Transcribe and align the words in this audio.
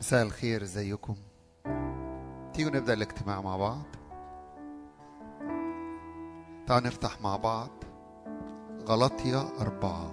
مساء 0.00 0.22
الخير 0.22 0.62
إزيكم؟ 0.62 1.14
تيجوا 2.54 2.70
نبدأ 2.70 2.92
الاجتماع 2.92 3.40
مع 3.40 3.56
بعض. 3.56 3.82
تعالوا 6.66 6.86
نفتح 6.86 7.20
مع 7.20 7.36
بعض 7.36 7.70
غلطية 8.86 9.48
أربعة. 9.60 10.10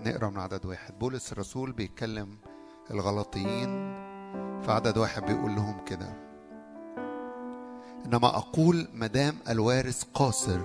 نقرأ 0.00 0.30
من 0.30 0.38
عدد 0.38 0.66
واحد. 0.66 0.98
بولس 0.98 1.32
الرسول 1.32 1.72
بيتكلم 1.72 2.38
الغلطيين 2.90 3.68
في 4.62 4.72
عدد 4.72 4.98
واحد 4.98 5.22
بيقول 5.22 5.54
لهم 5.54 5.84
كده. 5.84 6.12
إنما 8.06 8.28
أقول 8.28 8.88
مدام 8.94 9.36
الوارث 9.48 10.04
قاصر 10.14 10.60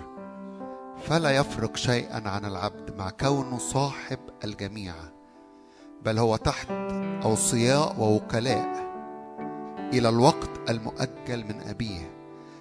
فلا 1.03 1.31
يفرق 1.31 1.75
شيئا 1.75 2.29
عن 2.29 2.45
العبد 2.45 2.97
مع 2.97 3.09
كونه 3.09 3.57
صاحب 3.57 4.19
الجميع. 4.43 4.93
بل 6.05 6.19
هو 6.19 6.35
تحت 6.35 6.67
أوصياء 7.23 7.95
ووكلاء 7.99 8.89
إلى 9.93 10.09
الوقت 10.09 10.49
المؤجل 10.69 11.43
من 11.43 11.61
أبيه. 11.69 12.11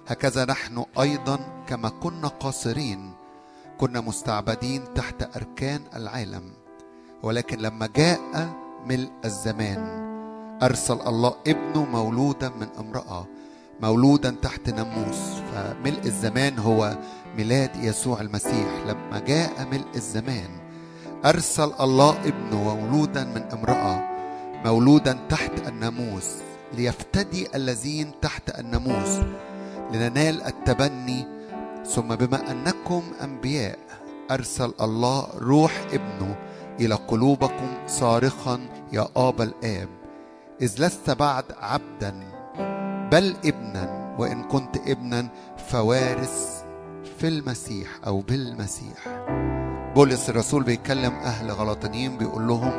هكذا 0.07 0.45
نحن 0.45 0.85
أيضا 0.99 1.63
كما 1.67 1.89
كنا 1.89 2.27
قاصرين 2.27 3.11
كنا 3.77 4.01
مستعبدين 4.01 4.93
تحت 4.93 5.35
أركان 5.37 5.81
العالم. 5.95 6.43
ولكن 7.23 7.59
لما 7.59 7.89
جاء 7.95 8.49
ملء 8.85 9.11
الزمان 9.25 10.09
أرسل 10.63 11.01
الله 11.01 11.35
ابنه 11.47 11.85
مولودا 11.85 12.49
من 12.49 12.67
امرأة 12.79 13.25
مولودا 13.81 14.35
تحت 14.41 14.69
ناموس. 14.69 15.41
فملء 15.53 16.05
الزمان 16.05 16.59
هو 16.59 16.97
ميلاد 17.37 17.75
يسوع 17.75 18.21
المسيح. 18.21 18.67
لما 18.87 19.19
جاء 19.19 19.67
ملء 19.71 19.95
الزمان 19.95 20.58
أرسل 21.25 21.73
الله 21.79 22.17
ابنه 22.25 22.75
مولودا 22.75 23.23
من 23.23 23.41
امرأة 23.41 24.09
مولودا 24.65 25.17
تحت 25.29 25.67
الناموس 25.67 26.35
ليفتدي 26.73 27.47
الذين 27.55 28.11
تحت 28.21 28.59
الناموس 28.59 29.19
لننال 29.93 30.41
التبني. 30.41 31.27
ثم 31.85 32.15
بما 32.15 32.51
أنكم 32.51 33.03
أنبياء 33.23 33.79
أرسل 34.31 34.73
الله 34.81 35.27
روح 35.37 35.81
ابنه 35.93 36.35
إلى 36.79 36.95
قلوبكم 36.95 37.67
صارخا 37.87 38.59
يا 38.91 39.07
آبا 39.15 39.43
الآب 39.43 39.89
إذ 40.61 40.85
لست 40.85 41.09
بعد 41.09 41.43
عبدا 41.61 42.13
بل 43.11 43.35
ابنا 43.45 44.15
وإن 44.19 44.43
كنت 44.43 44.77
ابنا 44.87 45.27
فوارث 45.67 46.63
في 47.17 47.27
المسيح 47.27 47.87
أو 48.07 48.19
بالمسيح. 48.19 49.07
بولس 49.99 50.29
الرسول 50.29 50.63
بيتكلم 50.63 51.13
أهل 51.13 51.51
غلطانيين 51.51 52.17
بيقول 52.17 52.47
لهم 52.47 52.71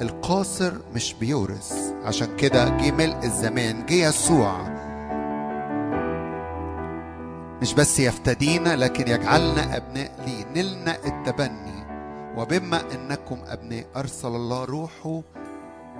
القاصر 0.00 0.72
مش 0.94 1.14
بيورث. 1.14 1.92
عشان 2.04 2.36
كده 2.36 2.68
جه 2.68 2.90
ملء 2.90 3.18
الزمان 3.24 3.86
جه 3.86 3.94
يسوع. 4.08 4.68
مش 7.62 7.74
بس 7.74 8.00
يفتدينا 8.00 8.76
لكن 8.76 9.08
يجعلنا 9.08 9.76
أبناء 9.76 10.12
ليه. 10.26 10.62
نلنا 10.62 10.96
التبني. 11.06 11.84
وبما 12.36 12.80
أنكم 12.94 13.38
أبناء 13.46 13.84
أرسل 13.96 14.28
الله 14.28 14.64
روحه 14.64 15.22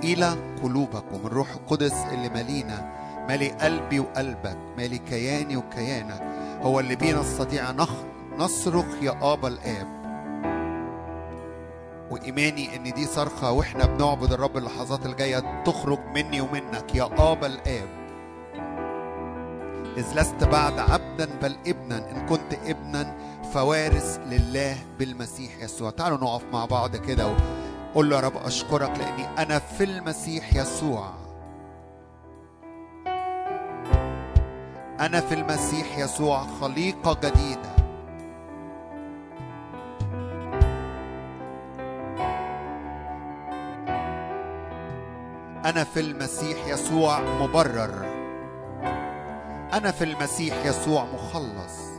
إلى 0.05 0.35
قلوبكم. 0.63 1.27
الروح 1.27 1.51
القدس 1.53 1.95
اللي 2.13 2.29
مالينا 2.29 2.93
مالي 3.29 3.49
قلبي 3.49 4.01
وقلبك 4.01 4.59
مالي 4.79 4.99
كياني 4.99 5.57
وكيانك. 5.57 6.23
هو 6.63 6.81
اللي 6.81 6.97
بينا 6.97 7.21
نستطيع 7.21 7.73
نصرخ 8.39 8.87
يا 9.03 9.33
آبا 9.33 9.49
الآب. 9.49 10.02
وإيماني 12.13 12.77
إن 12.77 12.93
دي 12.93 13.07
صرخة 13.07 13.53
وإحنا 13.53 13.87
بنعبد 13.87 14.33
الرب 14.33 14.57
اللحظات 14.57 15.07
الجاية 15.07 15.63
تخرج 15.65 15.99
مني 16.15 16.41
ومنك. 16.41 16.95
يا 16.95 17.05
آبا 17.05 17.47
الآب. 17.47 17.89
إذ 19.97 20.21
لست 20.21 20.45
بعد 20.45 20.79
عبدا 20.79 21.39
بل 21.43 21.57
ابنا. 21.67 22.11
إن 22.11 22.27
كنت 22.27 22.55
ابنا 22.67 23.17
فوارث 23.53 24.21
لله 24.27 24.77
بالمسيح 24.99 25.63
يسوع. 25.63 25.91
تعالوا 25.91 26.19
نقف 26.19 26.43
مع 26.53 26.65
بعض 26.65 26.97
كده 26.97 27.37
وقول 27.93 28.11
له 28.11 28.17
يا 28.17 28.21
رب 28.21 28.37
أشكرك 28.37 28.99
لأني 28.99 29.43
أنا 29.43 29.59
في 29.59 29.85
المسيح 29.85 30.55
يسوع. 30.55 31.11
أنا 35.01 35.21
في 35.21 35.35
المسيح 35.35 35.99
يسوع 35.99 36.47
خليقة 36.61 37.15
جديدة. 37.15 37.72
أنا 45.65 45.85
في 45.85 46.01
المسيح 46.01 46.67
يسوع 46.67 47.21
مبرر. 47.21 48.07
أنا 49.73 49.91
في 49.91 50.05
المسيح 50.05 50.67
يسوع 50.67 51.05
مخلص. 51.05 51.93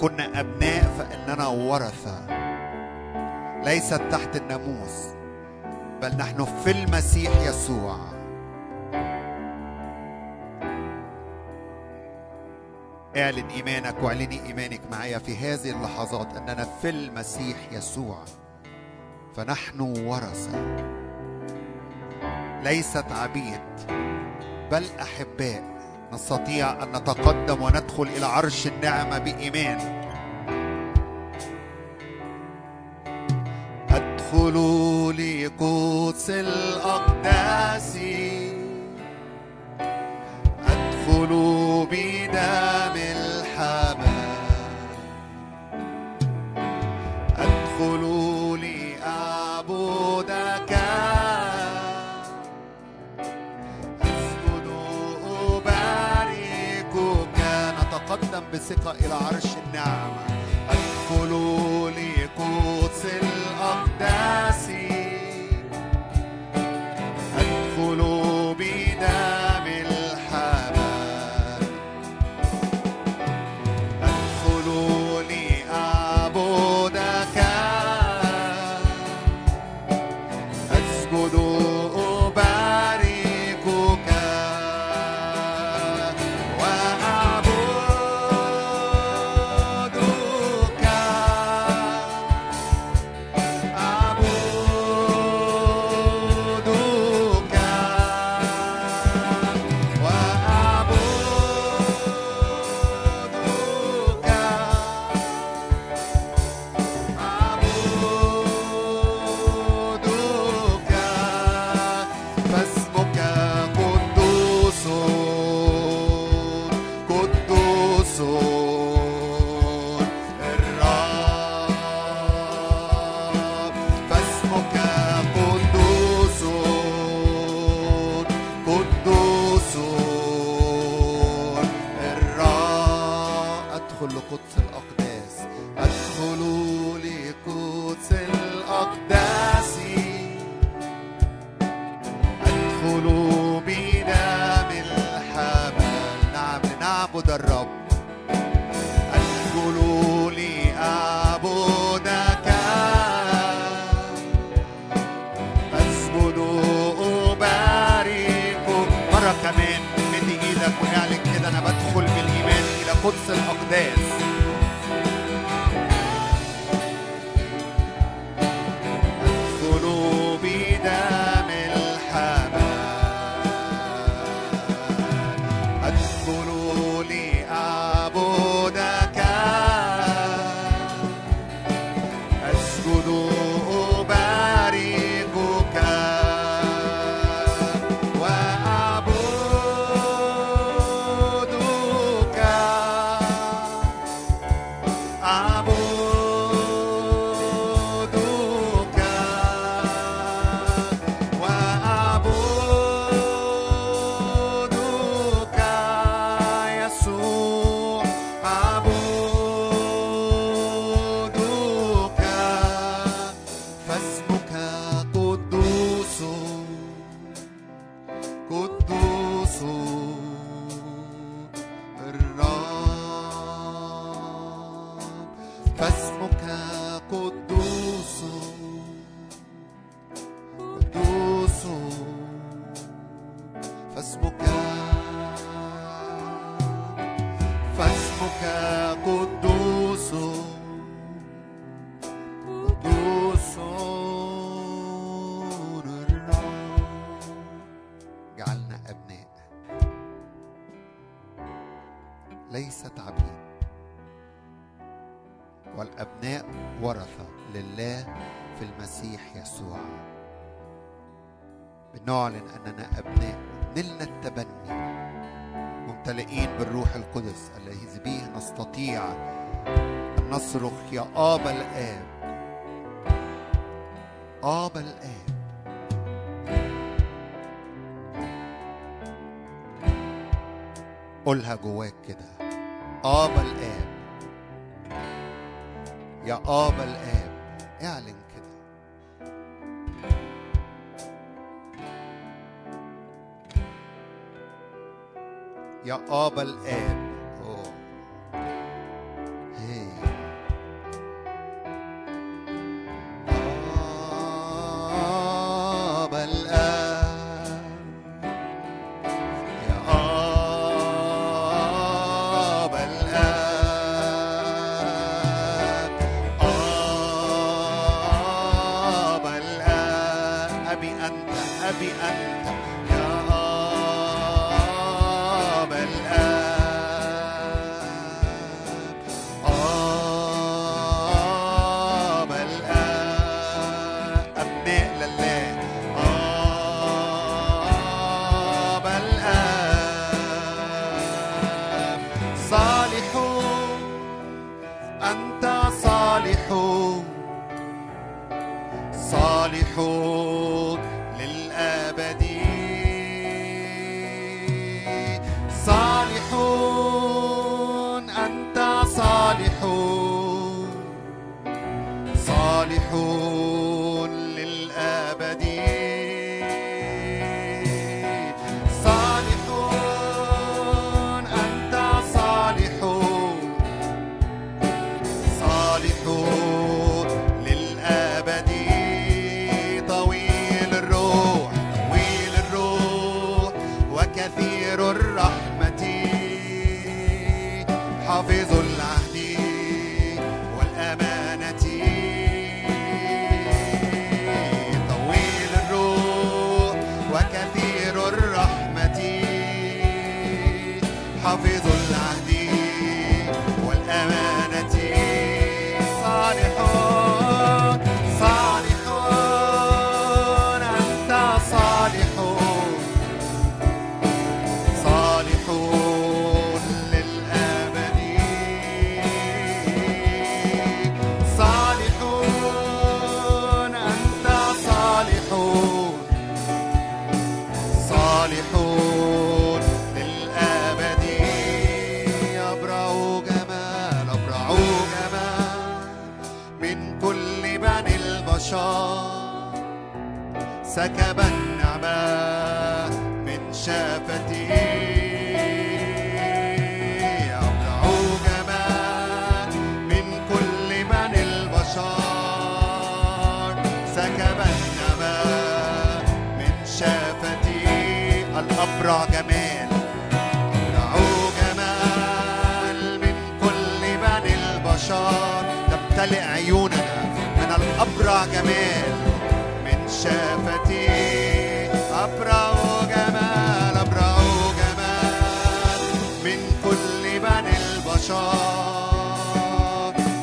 كنا 0.00 0.40
أبناء 0.40 0.82
فإننا 0.98 1.46
ورثة. 1.46 2.26
ليست 3.64 4.02
تحت 4.10 4.36
الناموس 4.36 5.06
بل 6.02 6.16
نحن 6.16 6.44
في 6.44 6.70
المسيح 6.70 7.32
يسوع. 7.40 8.17
اعلن 13.16 13.48
إيمانك 13.48 14.02
واعلني 14.02 14.46
إيمانك 14.46 14.80
معايا 14.90 15.18
في 15.18 15.36
هذه 15.36 15.70
اللحظات 15.70 16.36
أننا 16.36 16.68
في 16.82 16.88
المسيح 16.88 17.56
يسوع. 17.72 18.24
فنحن 19.36 19.80
ورثة. 19.80 20.76
ليست 22.62 23.04
عبيد 23.12 23.60
بل 24.70 24.84
أحباء. 25.02 25.78
نستطيع 26.12 26.82
أن 26.82 26.88
نتقدم 26.88 27.62
وندخل 27.62 28.02
إلى 28.02 28.26
عرش 28.26 28.66
النعمة 28.66 29.18
بإيمان. 29.18 29.78
أدخلوا 33.90 35.12
لقدس 35.12 36.30
الأقداس. 36.30 37.96
ادخلوا 41.08 41.84
بدم 41.84 42.96
الحمام 42.96 44.08
ادخلوا 47.36 48.56
لأعبدك. 48.56 49.12
أسجد 54.02 54.66
أباركك 55.48 57.38
نتقدم 57.78 58.44
بثقة 58.52 58.90
إلى 58.90 59.14
عرش 59.14 59.48
النعمة. 59.66 60.27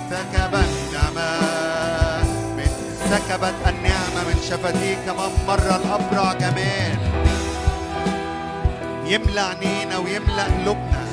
سكب 0.10 0.54
النعمة 0.54 1.30
من 2.58 2.72
سكبت 3.10 3.54
النعمة 3.68 4.22
من 4.28 4.38
شفتي 4.50 4.96
كما 5.06 5.26
مر 5.48 5.76
الأبرع 5.76 6.34
جمال 6.34 6.98
يملى 9.06 9.42
عينينا 9.42 9.98
ويملى 9.98 10.42
قلوبنا. 10.42 11.06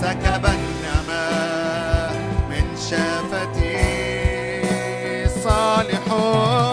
سكب 0.00 0.44
النعمة 0.46 1.24
من 2.50 2.76
شفتي 2.90 3.76
صالحون 5.28 5.40
صالحون 5.44 6.69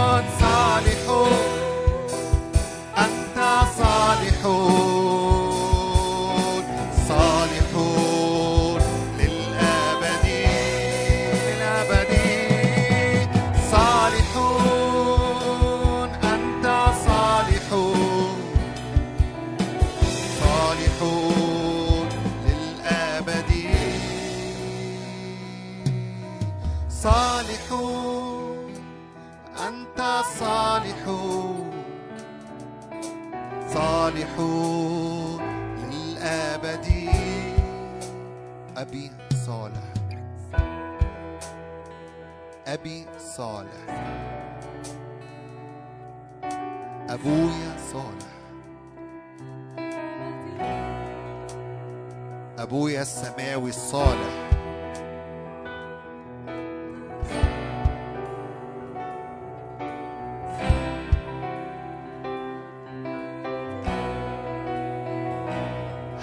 السماوي 53.07 53.69
الصالح. 53.69 54.33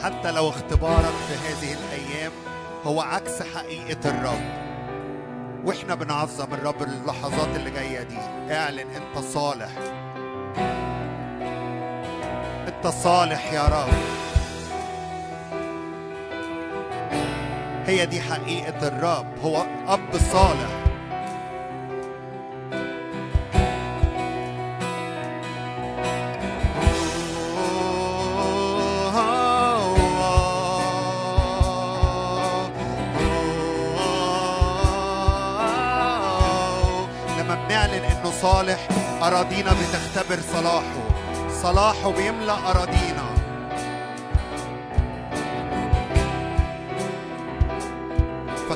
حتى 0.02 0.30
لو 0.32 0.48
اختبارك 0.48 1.04
في 1.04 1.34
هذه 1.34 1.72
الأيام 1.72 2.32
هو 2.84 3.00
عكس 3.00 3.42
حقيقة 3.42 4.10
الرب. 4.10 4.64
وإحنا 5.64 5.94
بنعظم 5.94 6.54
الرب 6.54 6.82
اللحظات 6.82 7.56
اللي 7.56 7.70
جاية 7.70 8.02
دي. 8.02 8.18
اعلن 8.54 8.78
انت 8.78 9.24
صالح. 9.24 9.70
انت 12.68 12.86
صالح 12.86 13.52
يا 13.52 13.62
رب. 13.62 14.23
هي 17.86 18.06
دي 18.06 18.20
حقيقة 18.20 18.88
الرب 18.88 19.26
هو 19.44 19.66
أب 19.88 20.00
صالح. 20.32 20.68
لما 37.38 37.54
بنعلن 37.68 38.04
إنه 38.04 38.30
صالح 38.30 38.88
أراضينا 39.22 39.70
بتختبر 39.72 40.40
صلاحه. 40.52 40.82
صلاحه 41.62 42.10
بيملأ 42.10 42.70
أراضينا. 42.70 43.33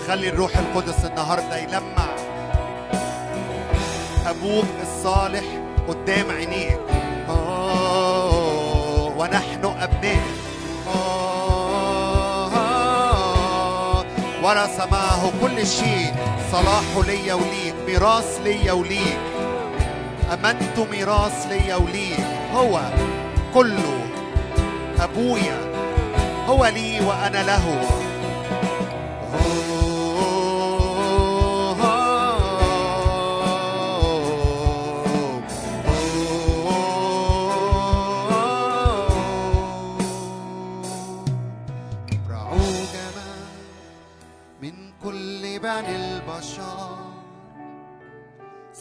فخلي 0.08 0.28
الروح 0.28 0.56
القدس 0.56 1.04
النهارده 1.04 1.56
يلمع. 1.56 2.08
أبوك 4.26 4.64
الصالح 4.82 5.44
قدام 5.88 6.30
عينيك. 6.30 6.80
آه، 7.28 9.12
ونحن 9.16 9.64
أبناء. 9.64 10.22
آه، 10.94 12.44
ورث 14.42 14.92
معه 14.92 15.32
كل 15.42 15.66
شيء. 15.66 16.14
صلاحه 16.52 17.02
ليا 17.06 17.34
وليك 17.34 17.74
ميراث 17.86 18.40
ليا 18.44 18.72
وليك. 18.72 19.18
أمنت 20.32 20.78
ميراث 20.90 21.46
ليا 21.46 21.76
وليك. 21.76 22.26
هو 22.54 22.80
كله 23.54 24.00
أبويا. 25.00 25.58
هو 26.46 26.66
لي 26.66 27.00
وأنا 27.00 27.42
له. 27.42 28.07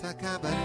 سكب 0.01 0.45
النعمة 0.45 0.56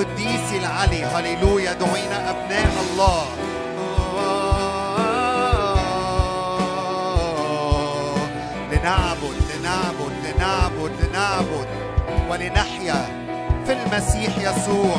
القديس 0.00 0.52
العلي. 0.52 1.04
هللويا 1.04 1.72
دعينا 1.72 2.30
أبناء 2.30 2.70
الله. 2.92 3.26
لنعبد 8.72 9.36
لنعبد 9.50 10.12
لنعبد 10.24 10.92
لنعبد 11.00 11.66
ولنحيا 12.30 13.06
في 13.66 13.72
المسيح 13.72 14.38
يسوع. 14.38 14.96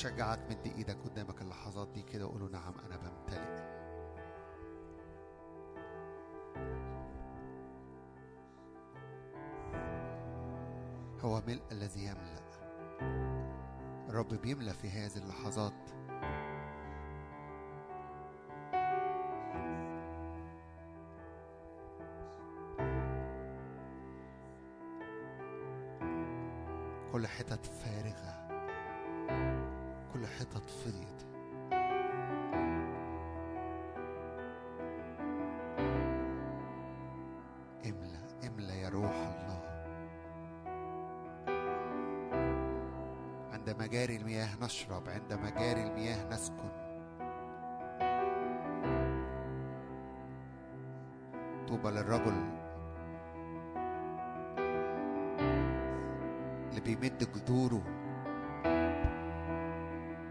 أشجعك 0.00 0.38
مد 0.50 0.72
إيدك 0.76 0.96
قدامك 1.04 1.42
اللحظات 1.42 1.88
دي 1.88 2.02
كده 2.02 2.26
وقوله 2.26 2.48
نعم 2.48 2.74
أنا 2.86 2.96
بمتلئ. 2.96 3.70
هو 11.20 11.42
ملء 11.46 11.62
الذي 11.72 12.04
يملأ. 12.04 12.40
الرب 14.08 14.28
بيملأ 14.28 14.72
في 14.72 14.90
هذه 14.90 15.16
اللحظات. 15.16 15.72
كل 27.12 27.26
حتت 27.26 27.66
نشرب 44.70 45.08
عند 45.08 45.32
مجاري 45.32 45.82
المياه 45.82 46.28
نسكن. 46.28 46.70
طوبى 51.68 51.90
للرجل 51.90 52.34
اللي 56.68 56.80
بيمد 56.80 57.28
جذوره 57.34 57.82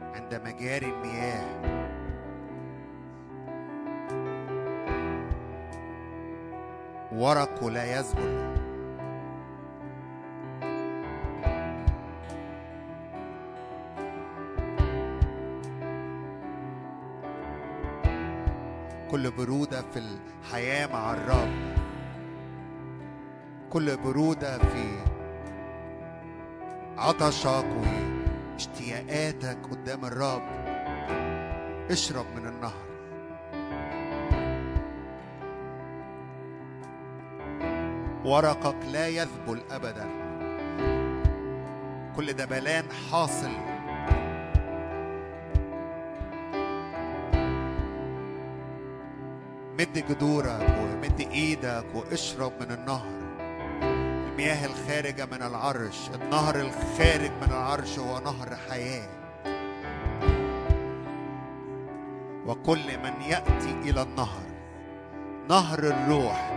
عند 0.02 0.42
مجاري 0.46 0.86
المياه. 0.86 1.80
ورقه 7.12 7.70
لا 7.70 8.00
يذبل 8.00 8.59
في 19.94 20.00
الحياة 20.00 20.88
مع 20.88 21.14
الرب. 21.14 21.50
كل 23.70 23.98
برودة 23.98 24.58
في 24.58 25.00
عطشك 26.98 27.66
واشتياقاتك 28.54 29.58
قدام 29.72 30.06
الرب. 30.06 30.42
اشرب 31.92 32.26
من 32.36 32.48
النهر. 32.48 32.90
ورقك 38.26 38.86
لا 38.92 39.08
يذبل 39.08 39.62
ابدا. 39.72 40.08
كل 42.16 42.34
دبلان 42.34 42.84
حاصل 43.12 43.52
مد 50.00 50.18
جذورك 50.18 50.78
ومد 50.80 51.20
إيدك 51.20 51.86
واشرب 51.96 52.52
من 52.60 52.72
النهر. 52.72 53.20
المياه 54.30 54.66
الخارجة 54.66 55.26
من 55.26 55.42
العرش 55.42 56.10
النهر 56.16 56.56
الخارج 56.56 57.32
من 57.42 57.48
العرش 57.48 58.00
هو 58.00 58.20
نهر 58.20 58.56
حياة. 58.70 59.10
وكل 62.46 62.98
من 62.98 63.22
يأتي 63.22 63.90
إلى 63.90 64.02
النهر 64.02 64.42
نهر 65.50 65.80
الروح 65.80 66.52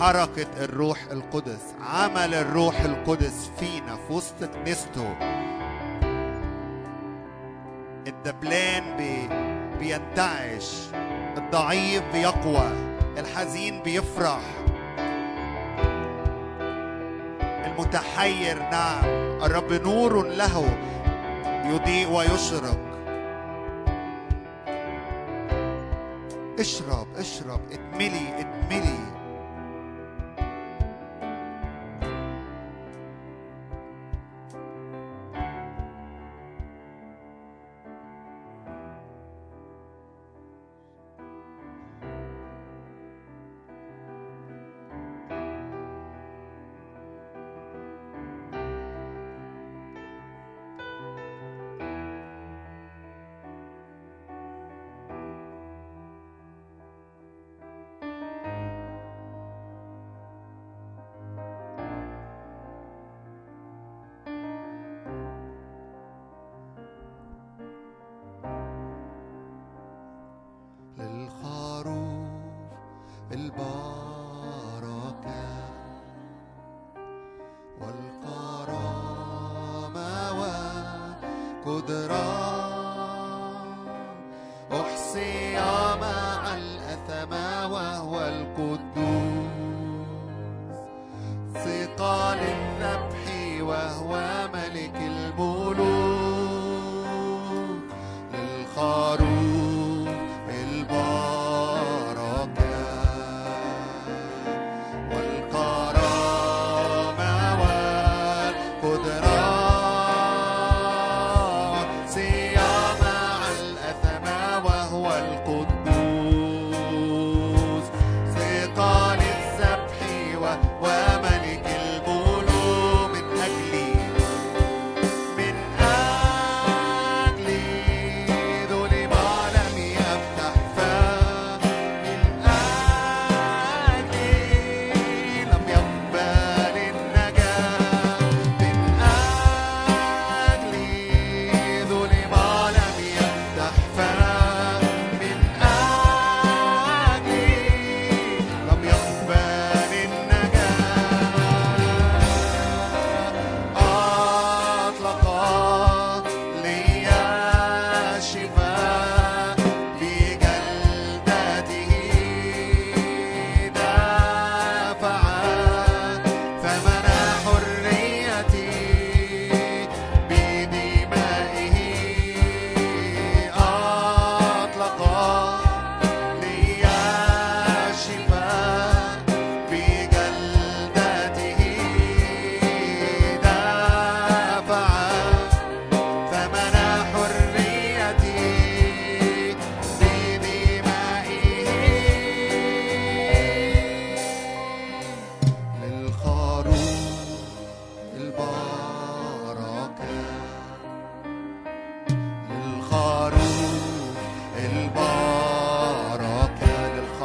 حركة 0.00 0.64
الروح 0.64 0.98
القدس 1.10 1.74
عمل 1.80 2.34
الروح 2.34 2.80
القدس 2.80 3.50
فينا 3.60 3.96
في 3.96 4.12
وسط 4.12 4.44
كنيسته. 4.44 5.16
الدبلان 8.06 8.96
بي 8.96 9.28
بينتعش 9.78 10.90
الضعيف 11.36 12.02
بيقوى 12.12 12.72
الحزين 13.18 13.82
بيفرح. 13.82 14.40
المتحير 17.66 18.58
نعم 18.58 19.04
الرب 19.42 19.72
نور 19.72 20.26
له 20.26 20.78
يضيء 21.64 22.08
ويشرق. 22.10 22.78
اشرب 26.58 26.99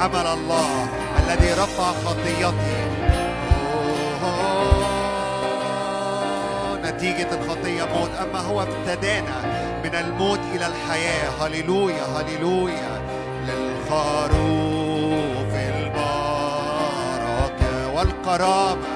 حمل 0.00 0.26
الله 0.26 0.88
الذي 1.18 1.52
رفع 1.52 1.92
خطيتي 1.92 2.84
نتيجة 6.84 7.28
الخطية 7.34 7.84
موت. 7.84 8.10
أما 8.10 8.40
هو 8.40 8.62
ابتدانا 8.62 9.38
من 9.84 9.94
الموت 9.94 10.40
إلى 10.54 10.66
الحياة. 10.66 11.30
هللويا 11.40 12.04
هللويا 12.04 13.02
للخروف 13.48 14.34
البركة 15.54 16.74
والكرامة. 17.94 18.93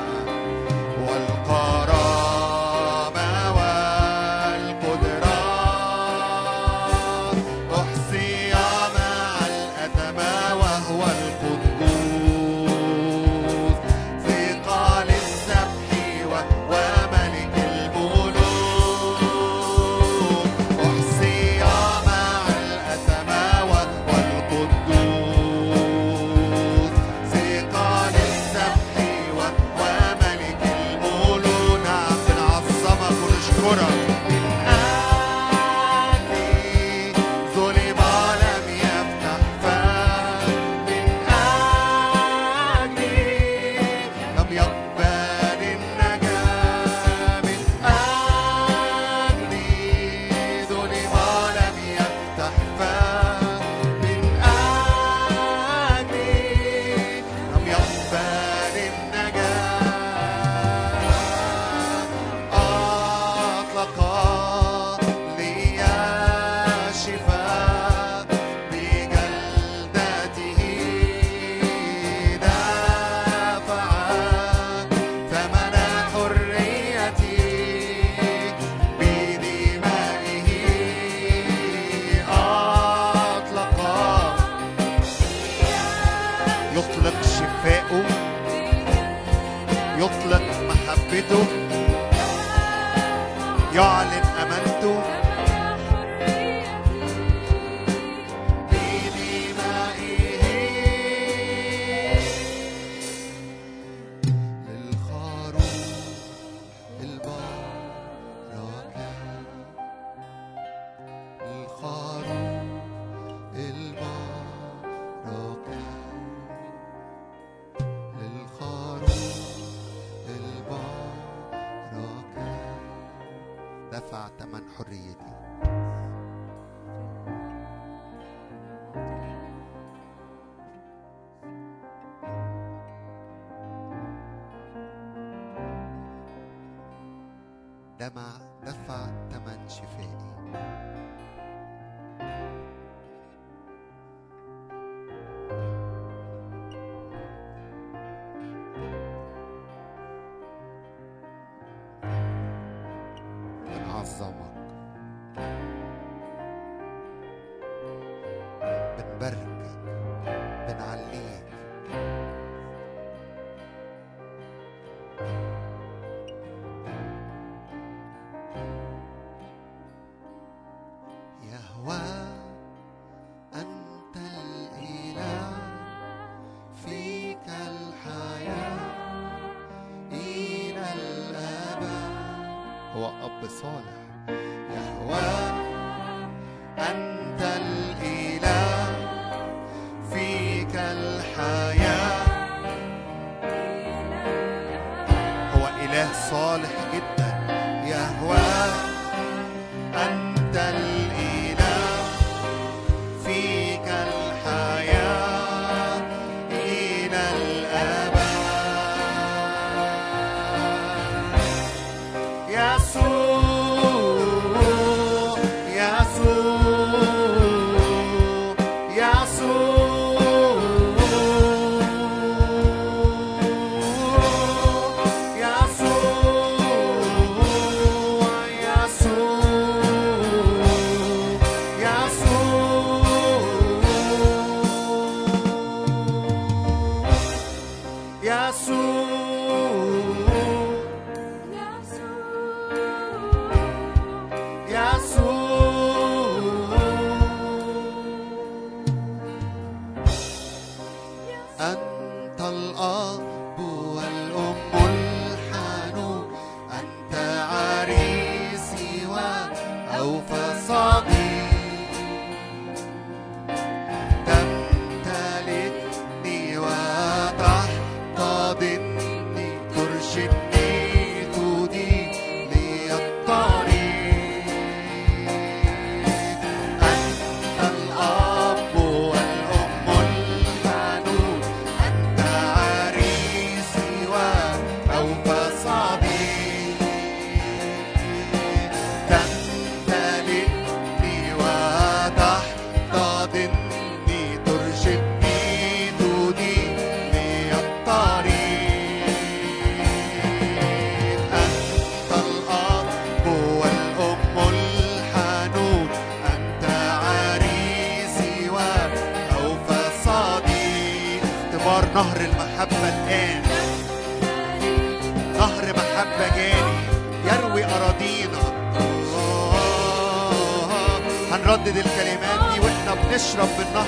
وإحنا 323.41 323.45
بنشرب 323.59 323.79
من 323.79 323.88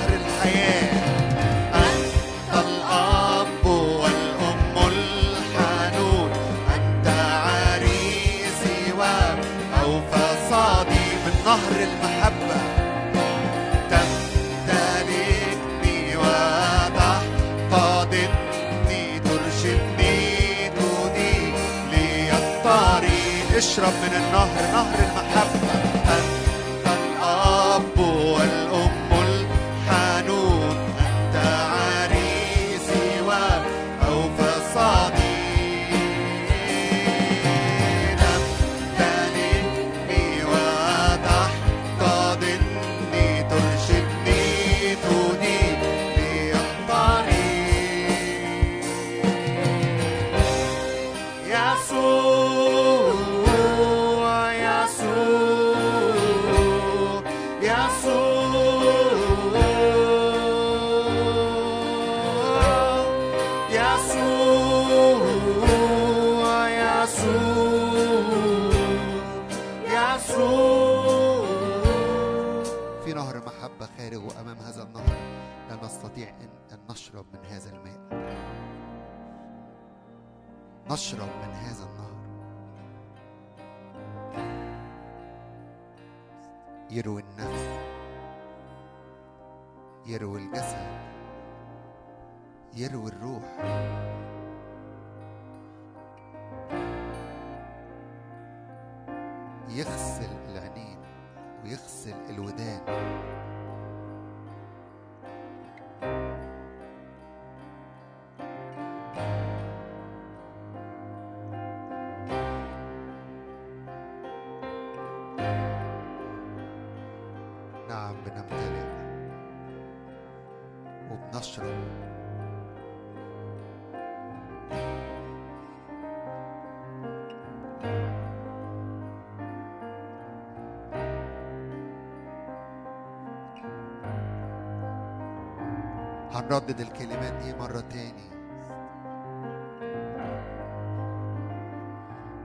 هنردد 136.51 136.80
الكلمات 136.80 137.32
دي 137.32 137.55
مرة 137.55 137.80
تاني. 137.80 138.30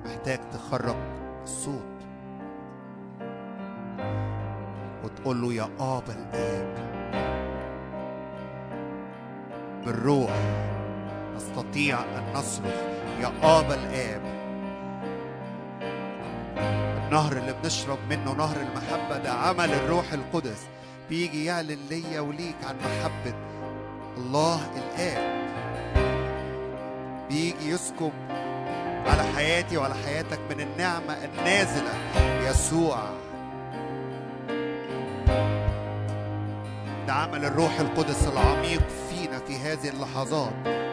محتاج 0.06 0.40
تخرج 0.54 0.96
الصوت 1.44 1.96
وتقول 5.04 5.42
له 5.42 5.54
يا 5.54 5.70
آبا 5.80 6.14
الآب 6.14 6.76
بالروح 9.86 10.32
نستطيع 11.36 12.00
أن 12.00 12.34
نصرخ 12.34 12.76
يا 13.22 13.28
آبا 13.44 13.76
الآب. 13.76 14.22
النهر 17.06 17.38
اللي 17.38 17.54
بنشرب 17.64 18.00
منه 18.10 18.34
نهر 18.34 18.56
المحبة 18.62 19.18
ده 19.18 19.32
عمل 19.32 19.74
الروح 19.74 20.14
القدس. 20.14 20.68
بيجي 21.10 21.46
يعلن 21.46 21.80
ليا 21.90 22.20
وليك 22.20 22.56
عن 22.64 22.76
محبة 22.76 23.45
الله 24.18 24.60
الآب. 24.76 25.36
بيجي 27.30 27.70
يسكب 27.70 28.12
على 29.06 29.24
حياتي 29.36 29.78
وعلى 29.78 29.96
حياتك 30.06 30.40
من 30.50 30.62
النعمة 30.62 31.14
النازلة 31.14 31.94
يسوع. 32.50 33.00
ده 37.08 37.14
عمل 37.14 37.46
الروح 37.46 37.80
القدس 37.80 38.28
العميق 38.28 38.82
فينا 39.10 39.40
في 39.40 39.58
هذه 39.58 39.90
اللحظات. 39.90 40.85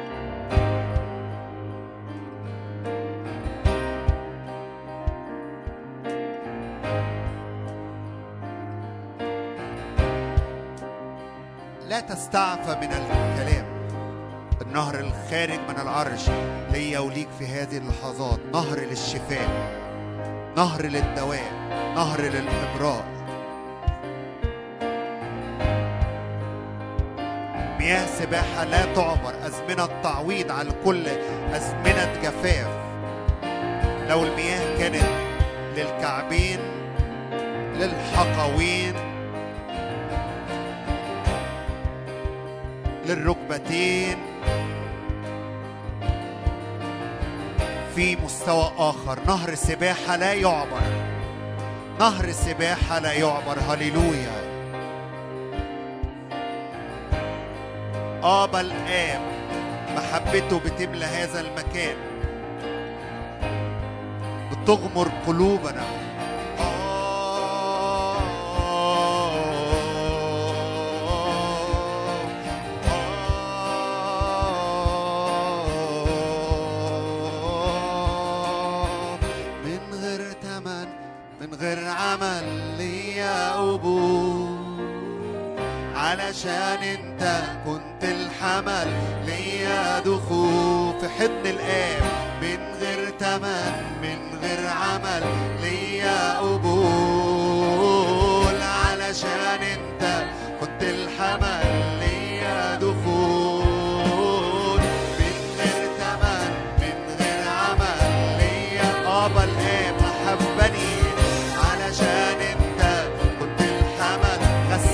لا 12.22 12.28
تستعفى 12.28 12.86
من 12.86 12.92
الكلام. 12.92 13.64
النهر 14.60 14.94
الخارج 14.94 15.58
من 15.68 15.80
العرش 15.82 16.30
ليا 16.72 16.98
وليك 16.98 17.28
في 17.38 17.46
هذه 17.46 17.78
اللحظات. 17.78 18.38
نهر 18.52 18.78
للشفاء 18.78 19.48
نهر 20.56 20.82
للدواء 20.82 21.52
نهر 21.94 22.20
للإبراء 22.20 23.04
مياه 27.78 28.06
سباحة 28.06 28.64
لا 28.64 28.94
تعبر. 28.94 29.34
أزمنة 29.46 29.88
تعويض 30.02 30.50
على 30.50 30.70
كل 30.84 31.06
أزمنة 31.52 32.12
جفاف. 32.22 32.68
لو 34.08 34.24
المياه 34.24 34.78
كانت 34.78 35.08
للكعبين 35.76 36.58
للحقوين 37.74 39.11
للركبتين. 43.14 44.16
في 47.94 48.16
مستوى 48.16 48.72
آخر 48.78 49.18
نهر 49.26 49.54
سباحة 49.54 50.16
لا 50.16 50.32
يعبر. 50.32 50.82
نهر 52.00 52.32
سباحة 52.32 52.98
لا 52.98 53.12
يعبر. 53.12 53.58
هللويا. 53.68 54.42
آبا 58.22 58.60
الآب. 58.60 59.20
محبته 59.96 60.58
بتملى 60.58 61.04
هذا 61.04 61.40
المكان. 61.40 61.96
بتغمر 64.52 65.08
قلوبنا. 65.26 66.01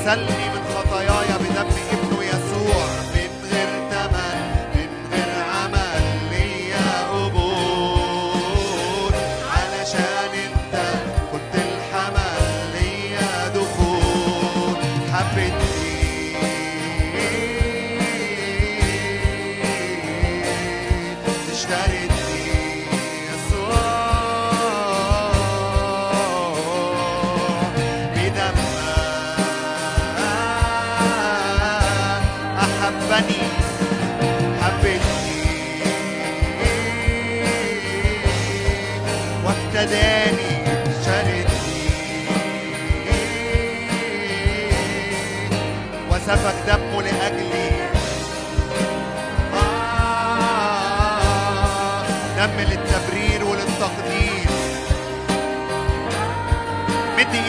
غسلني 0.08 0.32
من 0.32 0.37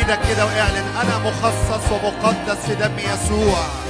إيدك 0.09 0.27
كده 0.29 0.45
وإعلن 0.45 0.97
أنا 1.01 1.17
مخصص 1.17 1.91
ومقدس 1.91 2.65
في 2.65 2.75
دم 2.75 2.99
يسوع. 2.99 3.88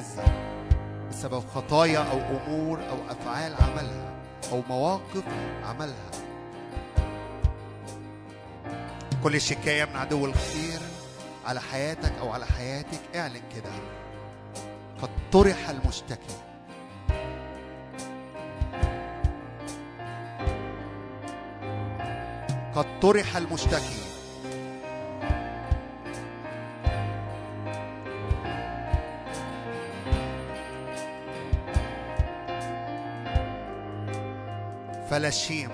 خزي 0.00 0.22
بسبب 1.10 1.42
خطايا 1.54 1.98
أو 1.98 2.18
أمور 2.36 2.78
أو 2.90 2.96
أفعال 3.10 3.54
عملها 3.54 4.12
أو 4.52 4.62
مواقف 4.68 5.24
عملها. 5.64 6.10
كل 9.24 9.40
شكاية 9.40 9.84
من 9.84 9.96
عدو 9.96 10.26
الخير 10.26 10.80
على 11.46 11.60
حياتك 11.60 12.12
أو 12.20 12.32
على 12.32 12.46
حياتك 12.46 13.00
اعلن 13.14 13.42
كده. 13.54 13.70
قد 15.02 15.10
طرح 15.32 15.68
المشتكي. 15.68 16.36
قد 22.74 23.00
طرح 23.00 23.36
المشتكي. 23.36 24.09
فلا 35.20 35.30
شيم 35.30 35.70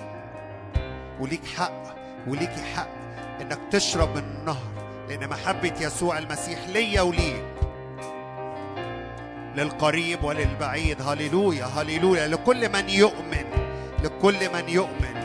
وليك 1.21 1.47
حق 1.57 1.83
وليكي 2.27 2.63
حق 2.75 2.89
إنك 3.41 3.59
تشرب 3.71 4.17
من 4.17 4.23
النهر 4.23 4.73
لأن 5.09 5.29
محبة 5.29 5.73
يسوع 5.81 6.19
المسيح 6.19 6.69
ليا 6.69 7.03
وليك. 7.03 7.45
للقريب 9.57 10.25
وللبعيد. 10.25 11.03
هللويا 11.03 11.65
هللويا. 11.65 12.29
لكل 12.29 12.73
من 12.73 12.89
يؤمن 12.89 13.45
لكل 14.05 14.53
من 14.53 14.69
يؤمن. 14.69 15.17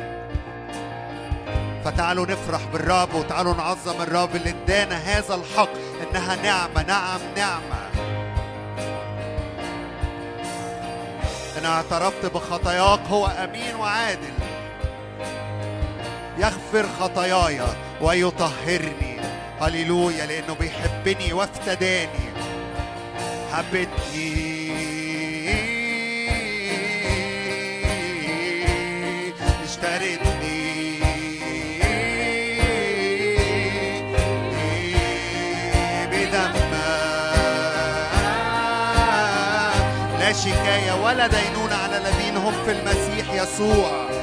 فتعالوا 1.85 2.25
نفرح 2.25 2.61
بالرب 2.73 3.13
وتعالوا 3.13 3.53
نعظم 3.53 4.01
الرب 4.01 4.35
اللي 4.35 4.49
ادانا 4.49 4.95
هذا 4.95 5.35
الحق 5.35 5.69
إنها 6.01 6.35
نعمة 6.35 6.83
نعم 6.87 7.19
نعمة. 7.37 7.80
أنا 11.61 11.69
اعترفت 11.69 12.25
بخطاياك 12.25 12.99
هو 12.99 13.25
أمين 13.27 13.75
وعادل. 13.75 14.33
يغفر 16.37 16.85
خطاياي 16.99 17.61
ويطهرني. 18.01 19.19
هللويا 19.59 20.25
لأنه 20.25 20.53
بيحبني 20.53 21.33
وافتداني. 21.33 22.31
حبتني 23.53 24.50
شكاية 40.45 41.03
ولا 41.03 41.27
دينونة 41.27 41.75
على 41.75 41.97
الذين 41.97 42.37
هم 42.37 42.53
في 42.65 42.71
المسيح 42.71 43.33
يسوع. 43.33 44.20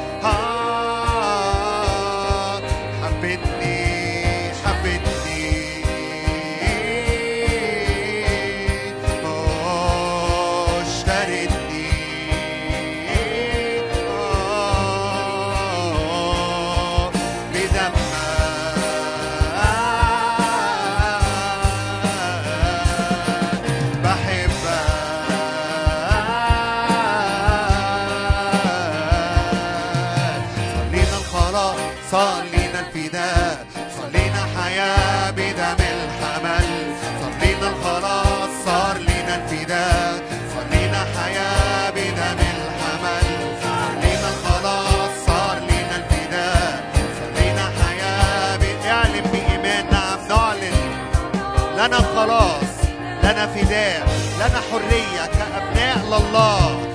خلاص 52.18 52.78
لنا 53.22 53.46
فداء 53.46 54.08
لنا 54.36 54.60
حرية 54.70 55.26
كأبناء 55.26 55.98
صلى 56.10 56.87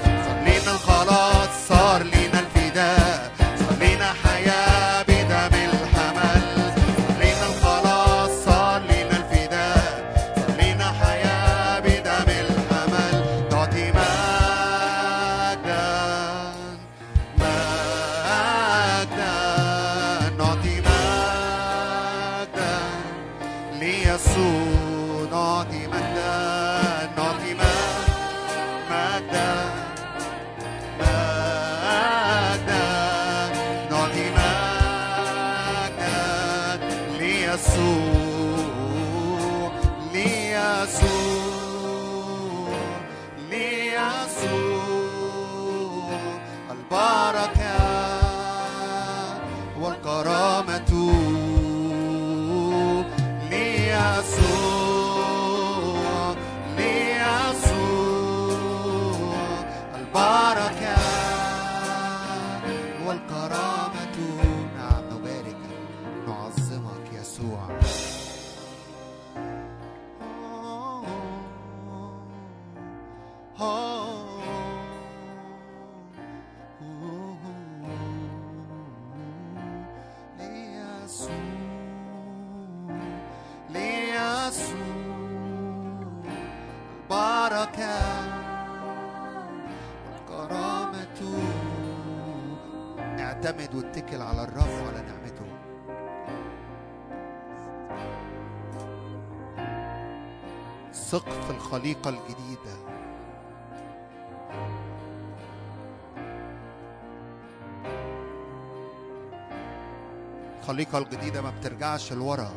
الخليقة 110.83 110.97
الجديدة 110.97 111.41
ما 111.41 111.49
بترجعش 111.49 112.13
لورا. 112.13 112.51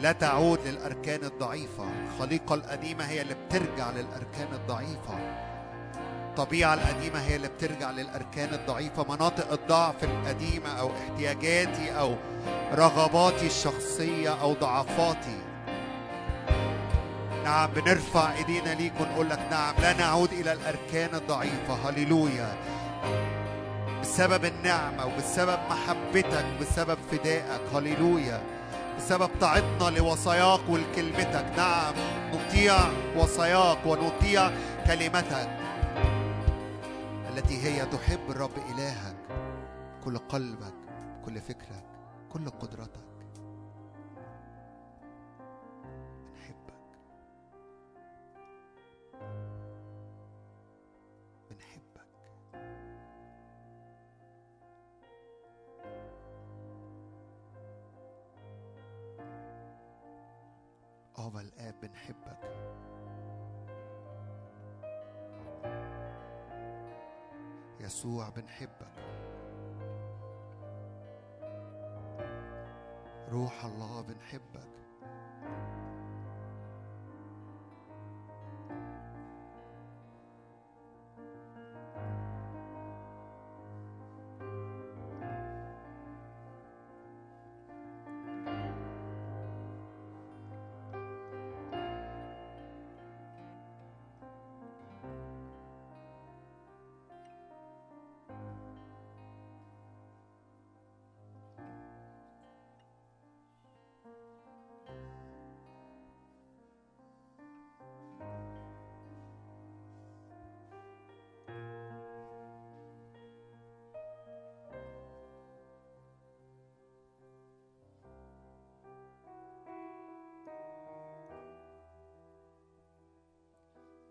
لا 0.00 0.12
تعود 0.12 0.58
للأركان 0.66 1.24
الضعيفة. 1.24 1.84
الخليقة 2.06 2.54
القديمة 2.54 3.04
هي 3.04 3.22
اللي 3.22 3.34
بترجع 3.34 3.90
للأركان 3.90 4.48
الضعيفة. 4.52 5.18
الطبيعة 6.30 6.74
القديمة 6.74 7.18
هي 7.18 7.36
اللي 7.36 7.48
بترجع 7.48 7.90
للأركان 7.90 8.54
الضعيفة. 8.54 9.04
مناطق 9.14 9.52
الضعف 9.52 10.04
القديمة 10.04 10.68
أو 10.80 10.90
احتياجاتي 10.90 11.98
أو 11.98 12.16
رغباتي 12.72 13.46
الشخصية 13.46 14.40
أو 14.42 14.52
ضعفاتي. 14.54 15.38
نعم 17.44 17.70
بنرفع 17.70 18.34
إيدينا 18.34 18.74
ليك 18.74 18.92
ونقول 19.00 19.30
لك 19.30 19.40
نعم 19.50 19.74
لا 19.78 19.92
نعود 19.92 20.32
إلى 20.32 20.52
الأركان 20.52 21.14
الضعيفة. 21.14 21.88
هللويا. 21.88 22.54
بسبب 24.04 24.44
النعمة 24.44 25.06
وبسبب 25.06 25.58
محبتك 25.70 26.44
بسبب 26.60 26.98
فدائك. 27.10 27.60
هللويا. 27.74 28.42
بسبب 28.96 29.30
طاعتنا 29.40 29.98
لوصاياك 29.98 30.60
ولكلمتك. 30.68 31.46
نعم 31.56 31.94
نطيع 32.32 32.76
وصاياك 33.16 33.86
ونطيع 33.86 34.50
كلمتك 34.86 35.48
التي 37.30 37.62
هي 37.62 37.86
تحب 37.86 38.30
الرب 38.30 38.56
إلهك. 38.74 39.16
كل 40.04 40.18
قلبك 40.18 40.74
كل 41.24 41.40
فكرك 41.40 41.84
كل 42.32 42.50
قدرتك. 42.50 43.13
أبا 61.18 61.40
الآب 61.40 61.74
بنحبك. 61.82 62.38
يسوع 67.80 68.28
بنحبك. 68.28 68.94
روح 73.32 73.64
الله 73.64 74.00
بنحبك. 74.00 74.74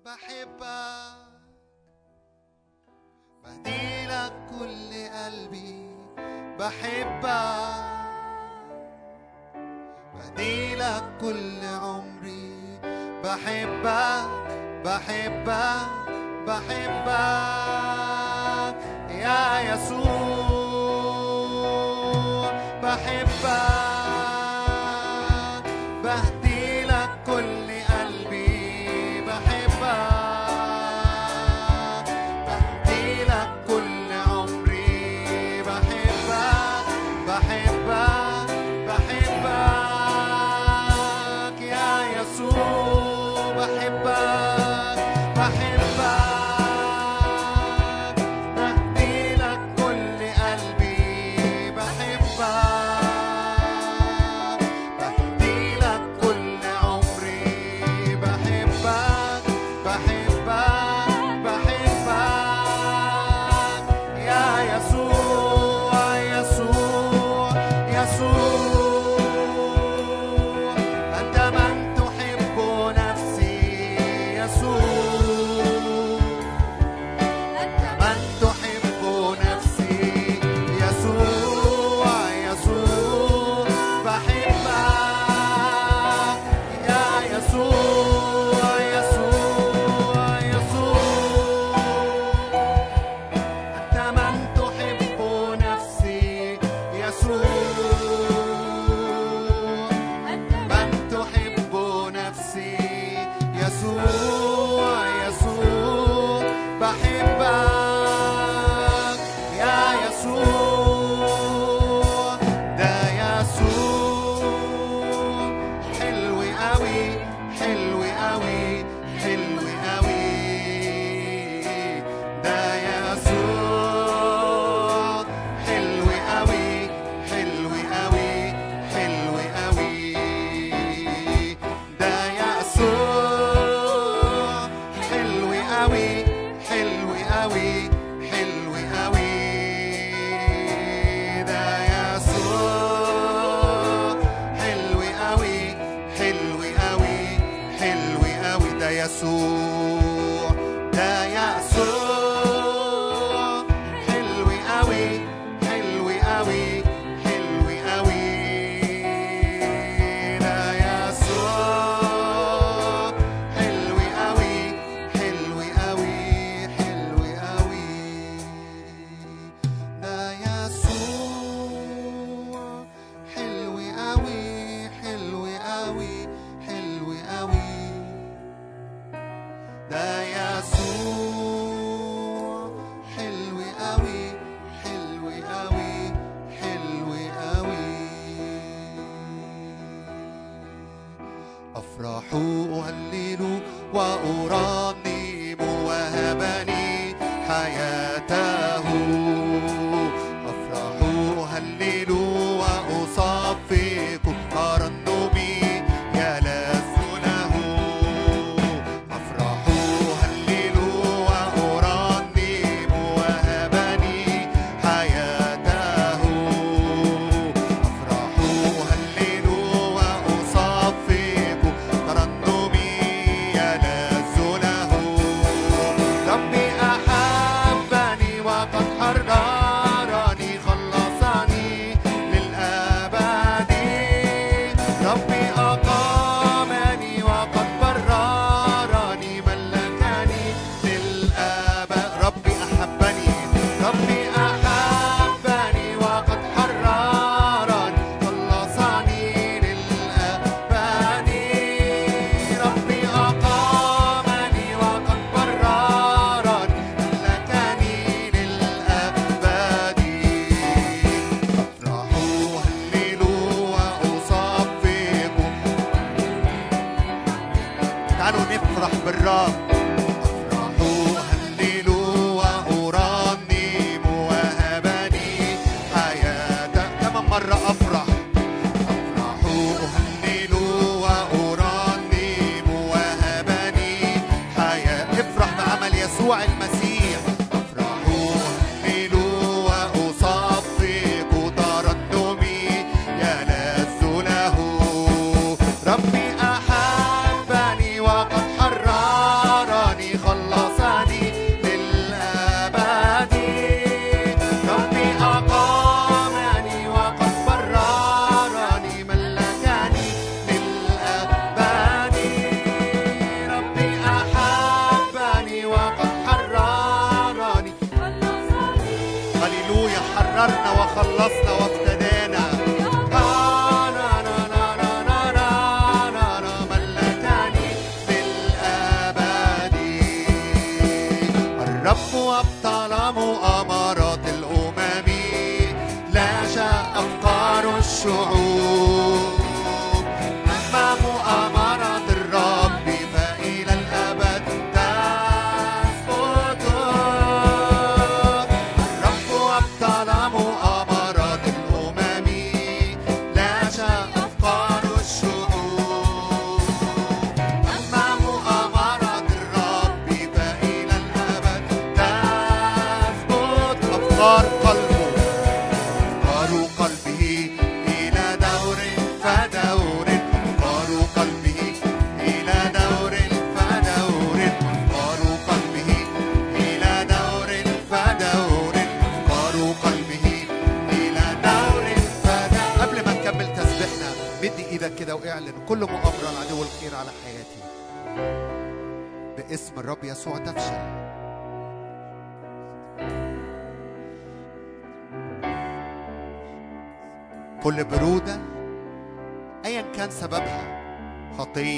بحبك 0.05 1.15
بهديلك 3.43 4.33
كل 4.49 4.91
قلبي 5.17 5.75
بحبك 6.59 7.93
بهديلك 10.13 11.03
كل 11.21 11.61
عمري 11.65 12.79
بحبك 13.23 14.29
بحبك 14.85 15.87
بحبك 16.47 17.13
يا 19.09 19.73
يسوع 19.73 20.03
بحبك. 22.83 23.82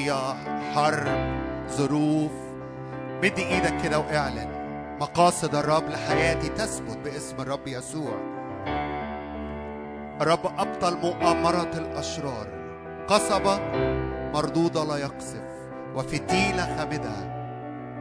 خطية 0.06 0.36
حرب 0.76 1.08
ظروف. 1.70 2.32
مد 3.24 3.40
إيدك 3.40 3.82
كده 3.84 4.00
واعلن. 4.00 4.48
مقاصد 5.00 5.56
الرب 5.56 5.90
لحياتي 5.90 6.50
تثبت 6.50 6.98
باسم 6.98 7.36
الرب 7.40 7.68
يسوع. 7.68 8.14
الرب 10.22 10.46
أبطل 10.58 10.98
مؤامرة 10.98 11.72
الأشرار. 11.74 12.48
قصبة 13.08 13.60
مردودة 14.34 14.84
لا 14.84 14.98
يقصف. 14.98 15.46
وفتيلة 15.96 16.78
خامدة 16.78 17.36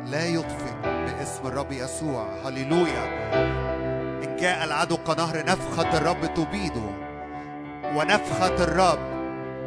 لا 0.07 0.27
يطفئ 0.27 0.75
باسم 0.85 1.47
الرب 1.47 1.73
يسوع. 1.73 2.27
هللويا. 2.45 3.35
إن 4.25 4.37
جاء 4.37 4.65
العدو 4.65 4.97
كنهر 4.97 5.45
نفخة 5.47 5.99
الرب 5.99 6.35
تبيده. 6.35 6.91
ونفخة 7.97 8.65
الرب 8.65 8.99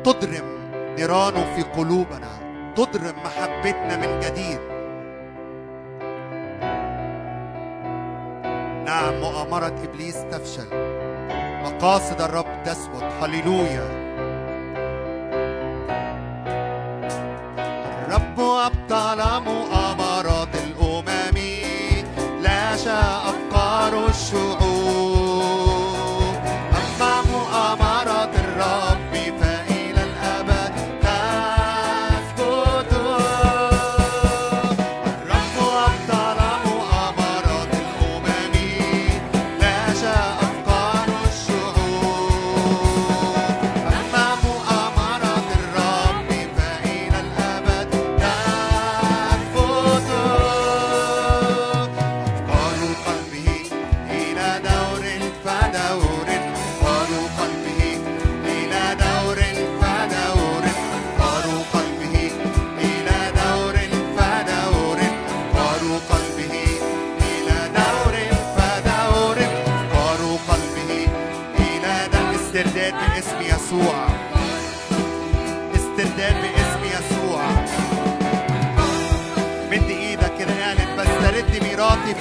تضرم 0.04 0.58
نيرانه 0.98 1.56
في 1.56 1.62
قلوبنا 1.64 2.28
تضرم 2.76 3.16
محبتنا 3.26 3.98
من 3.98 4.20
جديد. 4.20 4.60
نعم 8.86 9.14
مؤامرة 9.22 9.76
إبليس 9.84 10.24
تفشل. 10.32 10.68
مقاصد 11.64 12.22
الرب 12.22 12.64
تثبت 12.66 13.04
هللويا. 13.04 14.07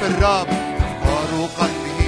في 0.00 0.06
الرب 0.06 0.48
افكار 0.48 1.48
قلبه 1.58 2.00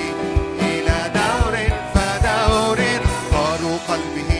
إلى 0.60 1.12
دور 1.14 1.54
فدور 1.94 2.78
افكار 2.80 3.60
قلبه 3.88 4.32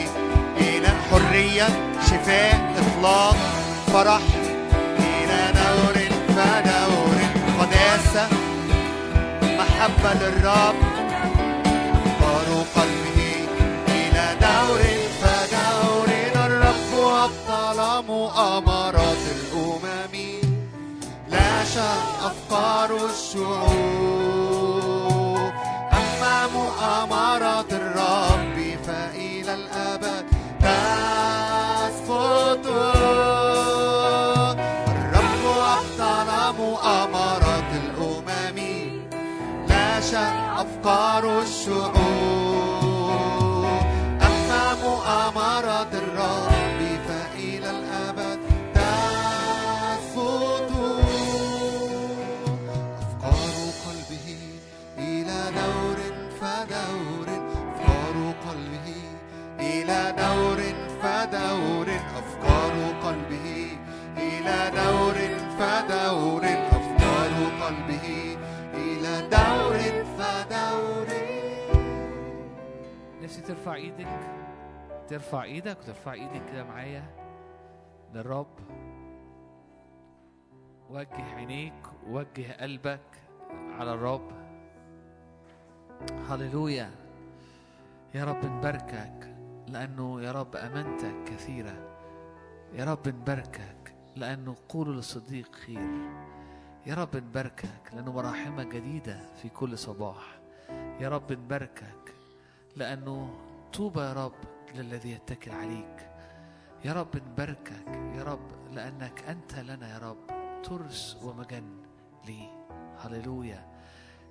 إلى 0.57 0.89
حرية 1.11 1.69
شفاء 2.07 2.75
إطلاق. 2.79 3.37
فرح 3.93 4.21
إلى 4.99 5.53
دور 5.61 5.97
فدور 6.37 7.17
قداسة 7.61 8.29
محبة 9.43 10.13
للرب 10.21 10.75
أفكار 11.95 12.49
قلبه 12.77 13.21
إلى 13.89 14.25
دور 14.41 14.81
فدور 15.23 16.09
الرب 16.47 16.93
أبطل 16.95 18.07
مؤامرات 18.07 19.25
شاء 19.33 19.48
أفكار 21.79 22.91
الشعوب 23.11 24.59
أما 25.93 26.47
مؤامرات 26.55 27.73
الرب 27.73 28.79
فإلى 28.87 29.55
الأبد 29.55 30.25
تثبت 30.61 32.67
الرب 32.67 33.39
أبطل 35.99 36.57
مؤامرات 36.59 37.71
الأمم. 37.73 38.59
لا 39.69 40.01
شاء 40.01 40.35
أفكار 40.59 41.43
الشعوب 41.43 41.98
فدور 61.19 61.87
أفكار 61.91 62.75
قلبه. 63.03 63.79
إلى 64.17 64.71
دور 64.71 65.19
فدور 65.59 66.45
أفكار 66.45 67.33
قلبه. 67.63 68.37
إلى 68.75 69.29
دور 69.29 70.05
فدور. 70.19 71.09
نفسي 73.23 73.43
ترفع 73.43 73.75
إيدك. 73.75 74.21
ترفع 75.09 75.43
إيدك 75.43 75.79
وترفع 75.79 76.13
إيدك 76.13 76.43
كده 76.53 76.65
معايا 76.65 77.03
للرب. 78.15 78.59
وجه 80.91 81.35
عينيك 81.37 81.83
ووجه 82.07 82.57
قلبك 82.61 83.11
على 83.79 83.95
الرب. 83.95 84.31
هللويا. 86.31 86.91
يا 88.15 88.25
رب 88.25 88.45
نباركك. 88.45 89.38
لأنه 89.69 90.23
يا 90.23 90.33
رب 90.33 90.57
أمانتك 90.57 91.15
كثيرة 91.27 91.97
يا 92.73 92.85
رب 92.85 93.09
نباركك 93.09 93.95
لأنه 94.17 94.57
قولوا 94.69 94.95
للصديق 94.95 95.55
خير 95.55 96.11
يا 96.87 96.95
رب 96.95 97.17
نباركك 97.17 97.93
لأنه 97.93 98.13
مراحمك 98.13 98.67
جديدة 98.67 99.21
في 99.43 99.49
كل 99.49 99.79
صباح 99.79 100.39
يا 101.01 101.09
رب 101.09 101.33
نباركك 101.33 102.15
لأنه 102.77 103.35
طوبى 103.73 104.01
يا 104.01 104.13
رب 104.13 104.35
للذي 104.75 105.11
يتكل 105.13 105.51
عليك 105.51 106.09
يا 106.85 106.93
رب 106.93 107.17
نباركك 107.17 107.87
يا 108.17 108.23
رب 108.23 108.73
لأنك 108.73 109.25
أنت 109.29 109.55
لنا 109.59 109.93
يا 109.95 109.99
رب 109.99 110.17
ترس 110.63 111.17
ومجن 111.23 111.77
لي 112.27 112.49
هللويا 112.99 113.67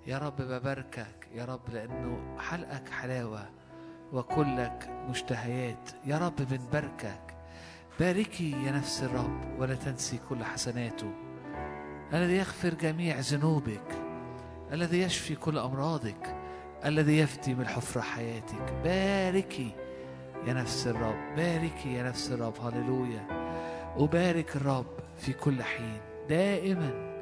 يا 0.07 0.17
رب 0.17 0.35
بباركك 0.41 1.27
يا 1.33 1.45
رب 1.45 1.69
لأنه 1.69 2.37
حلقك 2.39 2.89
حلاوة 2.89 3.49
وكلك 4.13 4.89
مشتهيات. 5.09 5.89
يا 6.05 6.17
رب 6.17 6.35
بنباركك 6.35 7.21
باركي 7.99 8.51
يا 8.51 8.71
نفس 8.71 9.03
الرب 9.03 9.59
ولا 9.59 9.75
تنسي 9.75 10.19
كل 10.29 10.43
حسناته. 10.43 11.11
الذي 12.13 12.35
يغفر 12.35 12.73
جميع 12.73 13.19
ذنوبك. 13.19 14.01
الذي 14.71 15.01
يشفي 15.01 15.35
كل 15.35 15.57
أمراضك. 15.57 16.35
الذي 16.85 17.19
يفتي 17.19 17.53
من 17.53 17.67
حفرة 17.67 18.01
حياتك. 18.01 18.73
باركي 18.83 19.71
يا 20.47 20.53
نفس 20.53 20.87
الرب. 20.87 21.35
باركي 21.35 21.93
يا 21.93 22.03
نفس 22.03 22.31
الرب. 22.31 22.53
هللويا. 22.61 23.27
أبارك 23.97 24.55
الرب 24.55 24.85
في 25.17 25.33
كل 25.33 25.63
حين. 25.63 25.99
دائما 26.29 27.17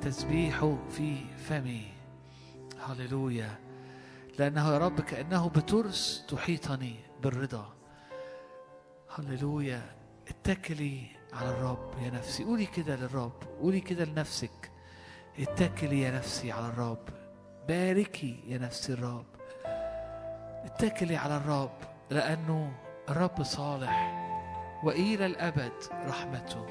تسبيحه 0.00 0.78
في 0.90 1.16
فمي 1.48 1.84
هللويا. 2.86 3.61
لأنه 4.38 4.72
يا 4.72 4.78
رب 4.78 5.00
كأنه 5.00 5.48
بترس 5.48 6.24
تحيطني 6.28 6.96
بالرضا. 7.22 7.72
هللويا. 9.14 9.82
اتكلي 10.28 11.06
على 11.32 11.50
الرب 11.50 11.90
يا 12.02 12.10
نفسي. 12.10 12.44
قولي 12.44 12.66
كده 12.66 12.96
للرب. 12.96 13.32
قولي 13.60 13.80
كده 13.80 14.04
لنفسك. 14.04 14.70
اتكلي 15.38 16.00
يا 16.00 16.10
نفسي 16.10 16.52
على 16.52 16.66
الرب. 16.66 17.04
باركي 17.68 18.44
يا 18.46 18.58
نفسي 18.58 18.92
الرب. 18.92 19.26
اتكلي 20.64 21.16
على 21.16 21.36
الرب 21.36 21.76
لأنه 22.10 22.72
الرب 23.08 23.42
صالح 23.42 24.18
وإلى 24.84 25.26
الأبد 25.26 25.72
رحمته. 26.06 26.66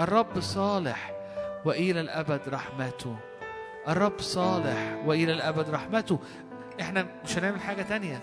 الرب 0.00 0.40
صالح 0.40 1.12
وإلى 1.64 2.00
الأبد 2.00 2.48
رحمته. 2.48 3.16
الرب 3.88 4.20
صالح 4.20 5.02
وإلى 5.06 5.32
الأبد 5.32 5.70
رحمته. 5.70 6.18
إحنا 6.80 7.06
مش 7.24 7.38
هنعمل 7.38 7.60
حاجة 7.60 7.82
تانية. 7.82 8.20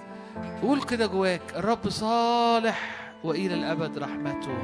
قول 0.62 0.84
كده 0.84 1.06
جواك 1.06 1.42
الرب 1.56 1.90
صالح 1.90 2.96
وإلى 3.24 3.54
الأبد 3.54 3.98
رحمته. 3.98 4.58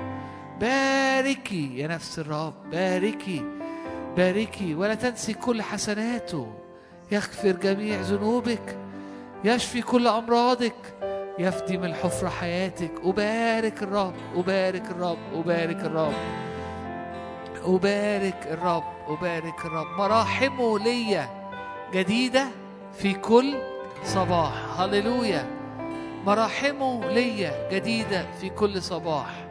باركي 0.59 1.77
يا 1.77 1.88
نفس 1.88 2.19
الرب 2.19 2.53
باركي 2.71 3.45
باركي 4.17 4.75
ولا 4.75 4.95
تنسي 4.95 5.33
كل 5.33 5.61
حسناته. 5.61 6.53
يغفر 7.11 7.51
جميع 7.51 8.01
ذنوبك 8.01 8.77
يشفي 9.43 9.81
كل 9.81 10.07
أمراضك 10.07 10.93
يفدي 11.39 11.77
من 11.77 11.86
الحفرة 11.86 12.29
حياتك. 12.29 12.91
أبارك 13.03 13.83
الرب 13.83 14.13
أبارك 14.36 14.91
الرب 14.91 15.17
أبارك 15.33 15.79
الرب 15.79 16.13
أبارك 17.63 18.47
الرب 18.51 18.83
أبارك 19.07 19.65
الرب. 19.65 19.88
مراحمه 19.97 20.79
ليا 20.79 21.29
جديدة 21.93 22.47
في 22.97 23.13
كل 23.13 23.55
صباح. 24.04 24.80
هللويا. 24.80 25.48
مراحمه 26.26 27.12
ليا 27.12 27.70
جديدة 27.72 28.26
في 28.41 28.50
كل 28.50 28.82
صباح. 28.82 29.48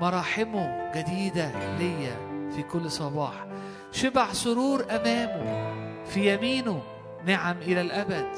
مراحمه 0.00 0.92
جديدة 0.96 1.76
ليا 1.78 2.16
في 2.54 2.62
كل 2.62 2.90
صباح. 2.90 3.46
شبع 3.92 4.32
سرور 4.32 4.84
أمامه 4.90 5.74
في 6.04 6.34
يمينه 6.34 6.82
نعم 7.26 7.56
إلى 7.56 7.80
الأبد. 7.80 8.28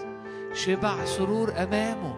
شبع 0.54 1.04
سرور 1.04 1.52
أمامه 1.62 2.14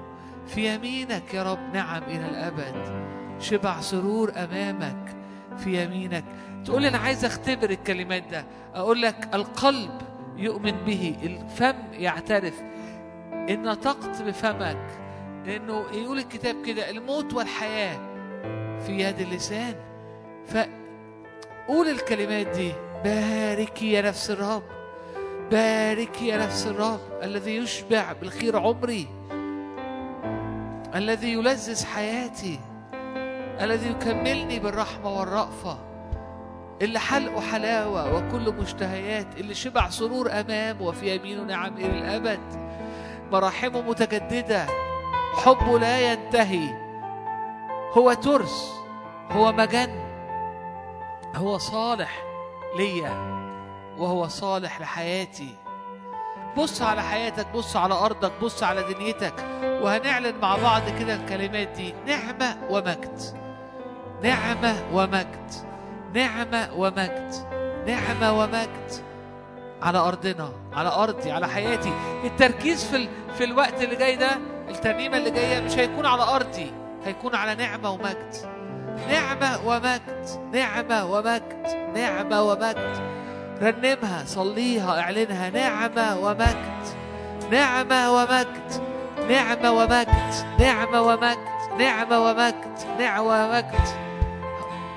في 0.47 0.75
يمينك 0.75 1.35
يا 1.35 1.43
رب 1.43 1.75
نعم 1.75 2.03
إلى 2.03 2.29
الأبد. 2.29 3.03
شبع 3.41 3.81
سرور 3.81 4.33
أمامك 4.37 5.17
في 5.59 5.85
يمينك. 5.85 6.25
تقول 6.65 6.85
أنا 6.85 6.99
عايز 6.99 7.25
أختبر 7.25 7.71
الكلمات 7.71 8.23
ده. 8.31 8.45
أقول 8.75 9.03
لك 9.03 9.29
القلب 9.35 9.91
يؤمن 10.37 10.73
به 10.87 11.15
الفم 11.23 11.77
يعترف. 11.93 12.63
إن 13.51 13.62
نطقت 13.62 14.22
بفمك. 14.22 14.86
لأنه 15.47 15.84
يقول 15.93 16.18
الكتاب 16.18 16.62
كده 16.66 16.90
الموت 16.90 17.34
والحياة 17.34 17.97
في 18.78 18.93
يد 18.93 19.20
اللسان. 19.20 19.74
فقول 20.47 21.88
الكلمات 21.88 22.47
دي. 22.47 22.72
باركي 23.05 23.93
يا 23.93 24.03
نفس 24.03 24.30
الرب. 24.30 24.62
باركي 25.51 26.28
يا 26.28 26.36
نفس 26.36 26.66
الرب 26.66 27.01
الذي 27.22 27.57
يشبع 27.57 28.12
بالخير 28.12 28.59
عمري. 28.59 29.09
الذي 30.95 31.32
يلذذ 31.32 31.84
حياتي. 31.84 32.61
الذي 33.61 33.90
يكملني 33.90 34.59
بالرحمة 34.59 35.18
والرأفة. 35.18 35.78
اللي 36.82 36.99
حلقه 36.99 37.40
حلاوة 37.40 38.16
وكل 38.16 38.55
مشتهيات. 38.55 39.26
اللي 39.36 39.55
شبع 39.55 39.90
سرور 39.90 40.32
أمام 40.32 40.82
وفي 40.82 41.14
يمينه 41.14 41.43
نعم 41.43 41.76
إلى 41.76 41.99
الأبد. 41.99 42.40
مراحمه 43.33 43.80
متجددة. 43.80 44.66
حبه 45.37 45.78
لا 45.78 46.12
ينتهي. 46.12 46.68
هو 47.93 48.12
ترس. 48.12 48.72
هو 49.30 49.53
مجن. 49.53 50.03
هو 51.37 51.59
صالح 51.59 52.22
ليا. 52.76 53.33
وهو 53.99 54.28
صالح 54.28 54.80
لحياتي. 54.80 55.55
بص 56.57 56.83
على 56.83 57.03
حياتك 57.03 57.47
بص 57.55 57.76
على 57.76 57.95
أرضك 57.95 58.33
بص 58.43 58.62
على 58.62 58.83
دنيتك. 58.95 59.35
وهنعلن 59.62 60.41
مع 60.43 60.57
بعض 60.57 60.83
كده 60.99 61.14
الكلمات 61.14 61.68
دي. 61.68 61.95
نعمة 62.07 62.57
ومجد. 62.70 63.20
نعمة 64.22 64.74
ومجد. 64.93 65.51
نعمة 66.14 66.68
ومجد. 66.76 67.33
نعمة 67.87 68.39
ومجد. 68.39 69.12
على 69.83 69.99
أرضنا 69.99 70.53
على 70.72 70.89
أرضي 70.89 71.30
على 71.30 71.49
حياتي. 71.49 71.93
التركيز 72.24 72.85
في 72.85 72.97
ال... 72.97 73.09
في 73.39 73.45
الوقت 73.45 73.83
اللي 73.83 73.97
جاي 73.97 74.16
ده 74.16 74.30
الترنيمة 74.68 75.16
اللي 75.16 75.30
جاية 75.30 75.61
مش 75.61 75.78
هيكون 75.78 76.07
على 76.07 76.22
أرضي 76.22 76.72
هيكون 77.05 77.35
على 77.35 77.55
نعمة 77.55 77.91
ومجد. 77.91 78.35
نعمة 79.11 79.66
ومجد 79.66 80.26
نعمة 80.53 81.05
ومجد 81.12 81.66
نعمة 81.95 82.43
ومجد. 82.43 83.12
رنمها 83.62 84.24
صليها 84.26 85.01
اعلنها. 85.01 85.51
نعمة 85.51 86.18
ومجد 86.18 86.57
نعمة 87.51 88.12
ومجد 88.12 88.83
نعمة 89.28 89.72
ومجد 89.72 90.09
نعمة 90.59 91.01
ومجد 91.03 91.39
نعمة 91.78 92.18
ومجد 92.18 92.55
نعمة 92.99 93.47
ومجد. 93.47 93.89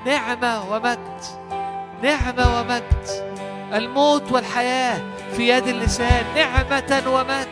نعمة 0.06 0.72
ومجد 0.72 0.98
نعمة 2.02 2.60
ومجد. 2.60 3.35
الموت 3.74 4.32
والحياة 4.32 5.00
في 5.36 5.48
يد 5.48 5.66
اللسان. 5.66 6.24
نعمة 6.34 7.02
ومجد. 7.06 7.48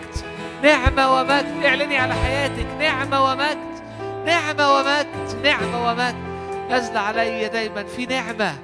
نعمة 0.62 1.14
ومجد. 1.14 1.64
اعلني 1.64 1.98
على 1.98 2.14
حياتك. 2.14 2.66
نعمة 2.78 3.24
ومجد. 3.24 3.58
نعمة 4.26 4.74
ومجد. 4.76 5.06
نعمة 5.44 5.90
ومجد. 5.90 6.14
نزل 6.70 6.96
علي 6.96 7.48
دايما. 7.48 7.84
في 7.84 8.06
نعمة. 8.06 8.58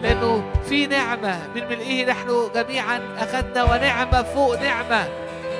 لأنه 0.00 0.44
في 0.68 0.86
نعمة. 0.86 1.48
من 1.54 1.64
ملئه 1.64 2.10
نحن 2.10 2.50
جميعا 2.54 3.00
أخذنا 3.18 3.62
ونعمة 3.62 4.22
فوق 4.22 4.60
نعمة. 4.60 5.08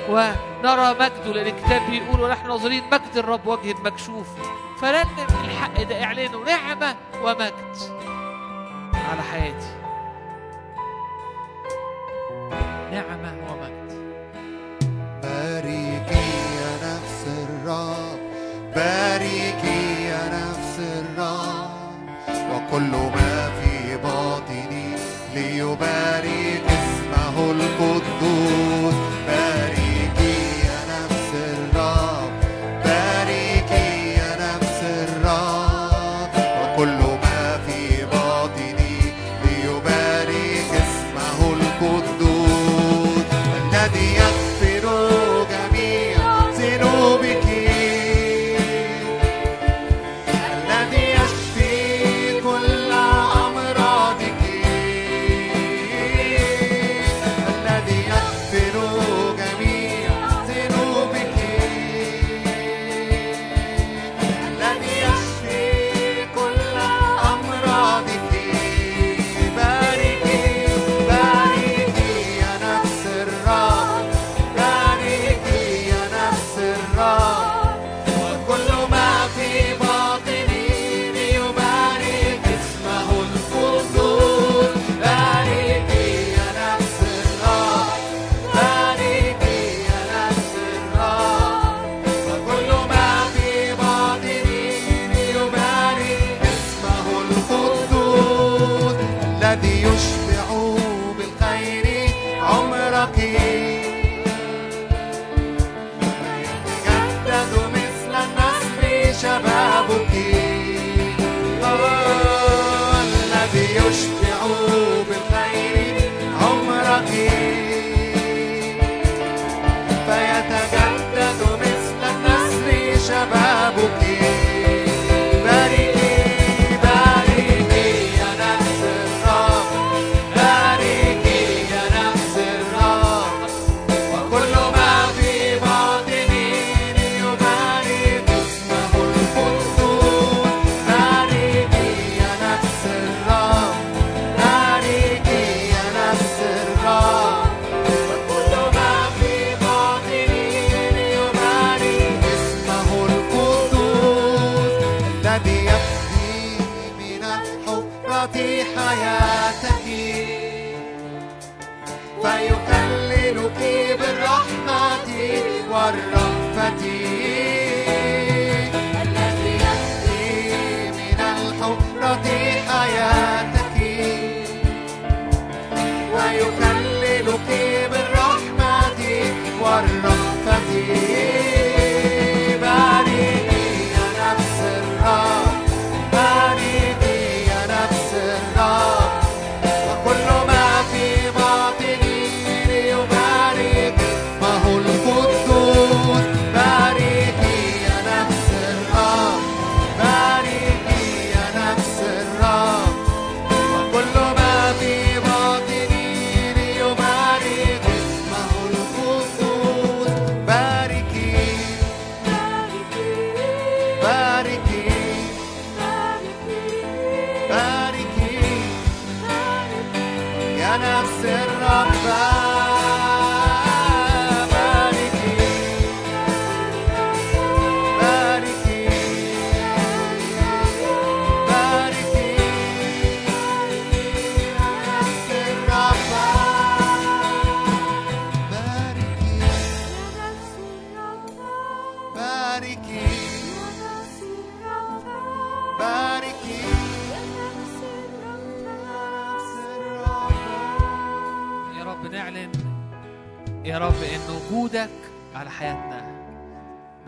ونرى 0.09 0.95
مجده 0.99 1.33
لأن 1.33 1.47
الكتاب 1.47 1.81
بيقول 1.89 2.21
ونحن 2.21 2.47
ناظرين 2.47 2.83
مجد. 2.91 3.17
الرب 3.17 3.47
وجه 3.47 3.75
مكشوف. 3.83 4.27
فرنم 4.81 5.27
الحق 5.45 5.83
ده 5.83 6.03
اعلنه 6.03 6.43
نعمة 6.45 6.95
ومجد. 7.23 7.53
على 8.93 9.21
حياتي. 9.31 9.84
نعمة 12.91 13.33
ومجد. 13.49 13.89
باركي 15.23 16.27
يا 16.61 16.71
نفس 16.83 17.21
الرب 17.27 18.19
باركي 18.75 20.03
يا 20.03 20.23
نفس 20.29 20.79
الرب. 20.79 21.75
وكل 22.51 22.91
ما 22.91 23.49
في 23.59 23.97
باطني 23.97 24.87
ليبارك 25.35 26.63
اسمه 26.67 27.51
القدوس. 27.51 28.24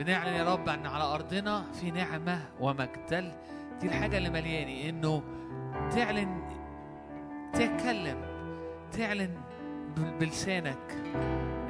بنعلن 0.08 0.34
يا 0.34 0.54
رب 0.54 0.70
أن 0.70 0.86
على 0.86 1.04
أرضنا 1.04 1.64
في 1.74 1.92
نعمة 1.92 2.40
ومجد 2.60 3.34
دي 3.82 3.88
الحاجة 3.88 4.18
اللي 4.18 4.30
ملياني 4.30 4.90
إنه 4.90 5.24
تعلن 5.96 6.42
تتكلم 7.54 8.18
تعلن 8.92 9.30
بلسانك 10.20 10.92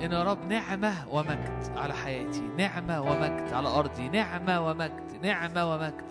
ان 0.03 0.11
يا 0.11 0.23
رب 0.23 0.45
نعمة 0.45 0.93
ومجد 1.11 1.77
على 1.77 1.93
حياتي 1.93 2.41
نعمة 2.57 3.01
ومجد 3.01 3.53
على 3.53 3.67
أرضي 3.67 4.09
نعمه 4.09 4.67
ومجد 4.69 5.25
نعمة 5.25 5.73
ومجد 5.73 6.03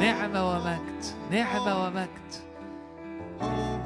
نعمة 0.00 0.46
ومجد 0.46 0.48
نعمة 0.50 0.50
ومجد, 0.50 1.04
نعمة 1.30 1.84
ومجد. 1.86 3.77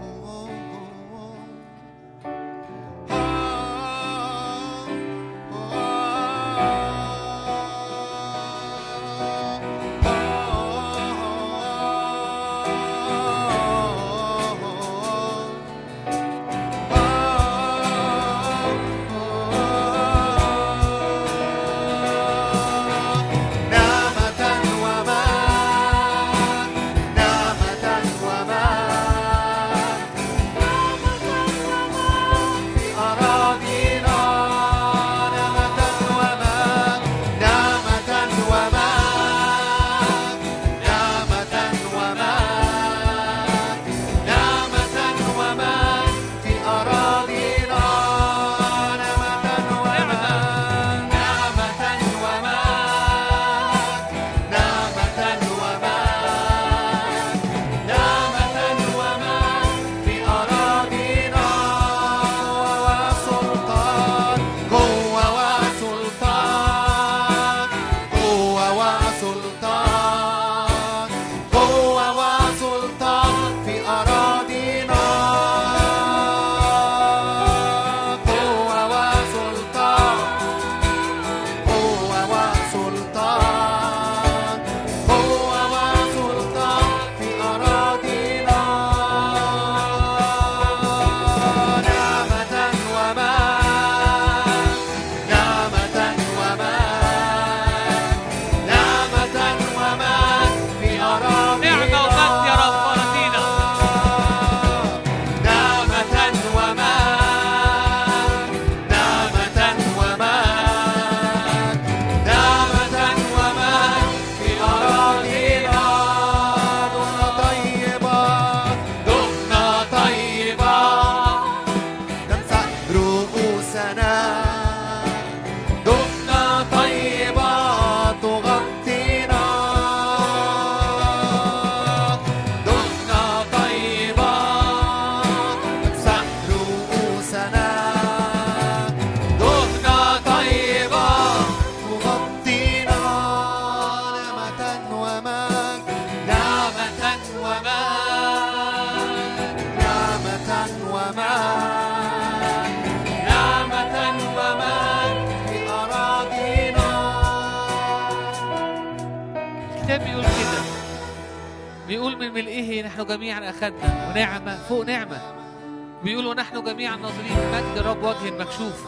جميع 166.64 166.94
الناظرين 166.94 167.36
مجد 167.52 167.78
رب 167.78 168.02
وجه 168.04 168.30
مكشوف 168.30 168.86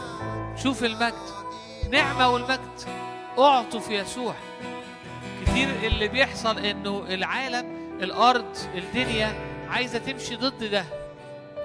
شوف 0.63 0.83
المجد 0.83 1.13
نعمة 1.91 2.29
والمجد. 2.29 2.81
أعطوا 3.39 3.79
في 3.79 3.99
يسوع. 3.99 4.35
كتير 5.41 5.69
اللي 5.83 6.07
بيحصل 6.07 6.57
إنه 6.57 7.05
العالم 7.09 7.65
الأرض 8.01 8.57
الدنيا 8.75 9.33
عايزة 9.69 9.97
تمشي 9.99 10.35
ضد 10.35 10.63
ده. 10.63 10.85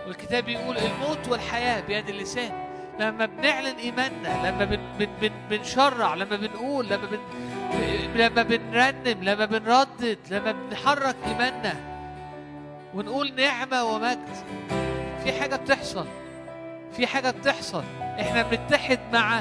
والكتاب 0.06 0.44
بيقول 0.44 0.76
الموت 0.78 1.28
والحياة 1.28 1.80
بيد 1.80 2.08
اللسان. 2.08 2.50
لما 3.00 3.26
بنعلن 3.26 3.76
إيماننا 3.76 4.50
لما 4.50 4.64
بن 4.64 4.80
بن 4.98 5.08
بن 5.20 5.30
بنشرع 5.50 6.14
لما 6.14 6.36
بنقول 6.36 6.86
لما 6.86 7.06
بن 7.06 7.20
لما 8.14 8.42
بنرنم 8.42 9.24
لما 9.24 9.44
بنردد 9.44 10.18
لما 10.30 10.52
بنحرك 10.52 11.16
إيماننا. 11.26 11.74
ونقول 12.94 13.34
نعمة 13.34 13.84
ومجد. 13.84 14.89
في 15.30 15.40
حاجة 15.40 15.56
بتحصل. 15.56 16.06
في 16.96 17.06
حاجة 17.06 17.30
بتحصل. 17.30 17.84
إحنا 18.20 18.42
بنتحد 18.42 18.98
مع 19.12 19.38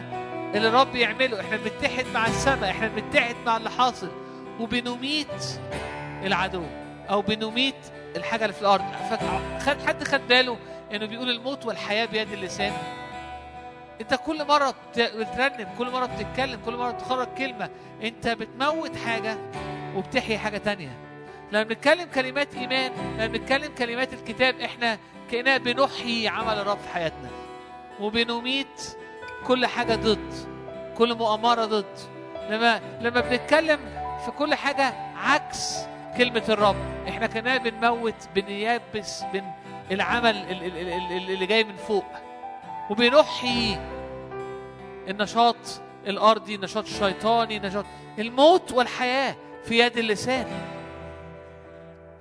اللي 0.55 0.67
الرب 0.67 0.95
يعمله. 0.95 1.41
إحنا 1.41 1.57
بنتحد 1.57 2.05
مع 2.13 2.27
السماء. 2.27 2.69
إحنا 2.69 2.87
بنتحد 2.87 3.35
مع 3.45 3.57
اللي 3.57 3.69
حاصل. 3.69 4.11
وبنميت 4.59 5.59
العدو. 6.23 6.63
أو 7.09 7.21
بنميت 7.21 7.75
الحاجة 8.15 8.41
اللي 8.43 8.53
في 8.53 8.61
الأرض. 8.61 8.83
حد 9.87 10.03
خد 10.03 10.27
باله 10.27 10.57
إنه 10.93 11.05
بيقول 11.05 11.29
الموت 11.29 11.65
والحياة 11.65 12.05
بيد 12.05 12.31
اللسان. 12.31 12.73
أنت 14.01 14.13
كل 14.25 14.47
مرة 14.47 14.69
بت- 14.69 14.99
بترنم 15.15 15.67
كل 15.77 15.91
مرة 15.91 16.05
بتتكلم 16.05 16.59
كل 16.65 16.75
مرة 16.77 16.91
بتخرج 16.91 17.27
كلمة 17.37 17.69
أنت 18.03 18.27
بتموت 18.27 18.95
حاجة 18.97 19.37
وبتحيي 19.95 20.37
حاجة 20.37 20.57
تانية. 20.57 21.08
لما 21.51 21.63
بنتكلم 21.63 22.07
كلمات 22.15 22.55
إيمان 22.55 22.91
لما 23.15 23.27
بنتكلم 23.27 23.71
كلمات 23.77 24.13
الكتاب 24.13 24.59
إحنا 24.59 24.97
كأننا 25.31 25.57
بنحيي 25.57 26.27
عمل 26.27 26.53
الرب 26.53 26.77
في 26.79 26.89
حياتنا. 26.89 27.29
وبنميت 27.99 28.81
كل 29.47 29.65
حاجة 29.65 29.95
ضد 29.95 30.33
كل 30.97 31.15
مؤامرة 31.15 31.65
ضد. 31.65 31.97
لما 32.49 32.81
لما 33.01 33.21
بنتكلم 33.21 33.79
في 34.25 34.31
كل 34.31 34.55
حاجة 34.55 34.93
عكس 35.17 35.75
كلمة 36.17 36.43
الرب 36.49 36.75
إحنا 37.07 37.27
كنا 37.27 37.57
بنموت 37.57 38.15
بنيابس 38.35 39.23
بن 39.33 39.43
العمل 39.91 40.29
ال- 40.37 40.51
ال- 40.51 40.77
ال- 40.77 41.11
ال- 41.11 41.31
اللي 41.33 41.45
جاي 41.45 41.63
من 41.63 41.75
فوق. 41.75 42.05
وبنحيي 42.89 43.79
النشاط 45.07 45.55
الأرضي 46.07 46.55
النشاط 46.55 46.83
الشيطاني 46.83 47.59
نشاط 47.59 47.85
الموت 48.19 48.71
والحياة 48.71 49.35
في 49.65 49.79
يد 49.79 49.97
اللسان. 49.97 50.47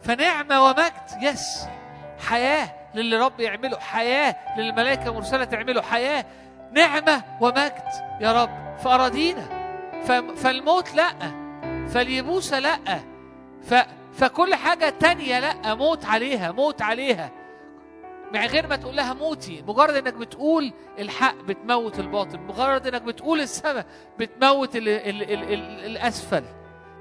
فنعمة 0.02 0.64
ومجد. 0.64 1.22
يس 1.22 1.66
حياة 2.28 2.70
للي 2.94 3.16
رب 3.16 3.40
يعمله. 3.40 3.78
حياة 3.78 4.36
للي 4.56 4.70
الملائكة 4.70 5.12
مرسلة 5.14 5.44
تعمله. 5.44 5.82
حياة. 5.82 6.24
نعمة 6.72 7.22
ومجد 7.40 7.82
يا 8.20 8.42
رب. 8.42 8.78
في 8.82 8.88
أراضينا 8.88 9.46
ف- 10.04 10.40
فالموت 10.42 10.94
لأ. 10.94 11.12
فاليبوسة 11.88 12.58
لأ. 12.58 12.78
ف... 13.62 13.74
فكل 14.14 14.54
حاجة 14.54 14.88
تانية 15.00 15.40
لأ. 15.40 15.74
موت 15.74 16.04
عليها. 16.04 16.52
موت 16.52 16.82
عليها. 16.82 17.30
من 18.32 18.40
غير 18.40 18.66
ما 18.66 18.76
تقول 18.76 18.96
لها 18.96 19.14
موتي. 19.14 19.64
مجرد 19.68 19.94
إنك 19.94 20.14
بتقول 20.14 20.72
الحق 20.98 21.34
بتموت 21.34 21.98
الباطل. 21.98 22.38
مجرد 22.40 22.86
إنك 22.86 23.02
بتقول 23.02 23.40
السماء 23.40 23.86
بتموت 24.18 24.76
ال 24.76 24.88
ال 24.88 25.22
ال 25.22 25.52
ال 25.52 25.84
الأسفل. 25.86 26.44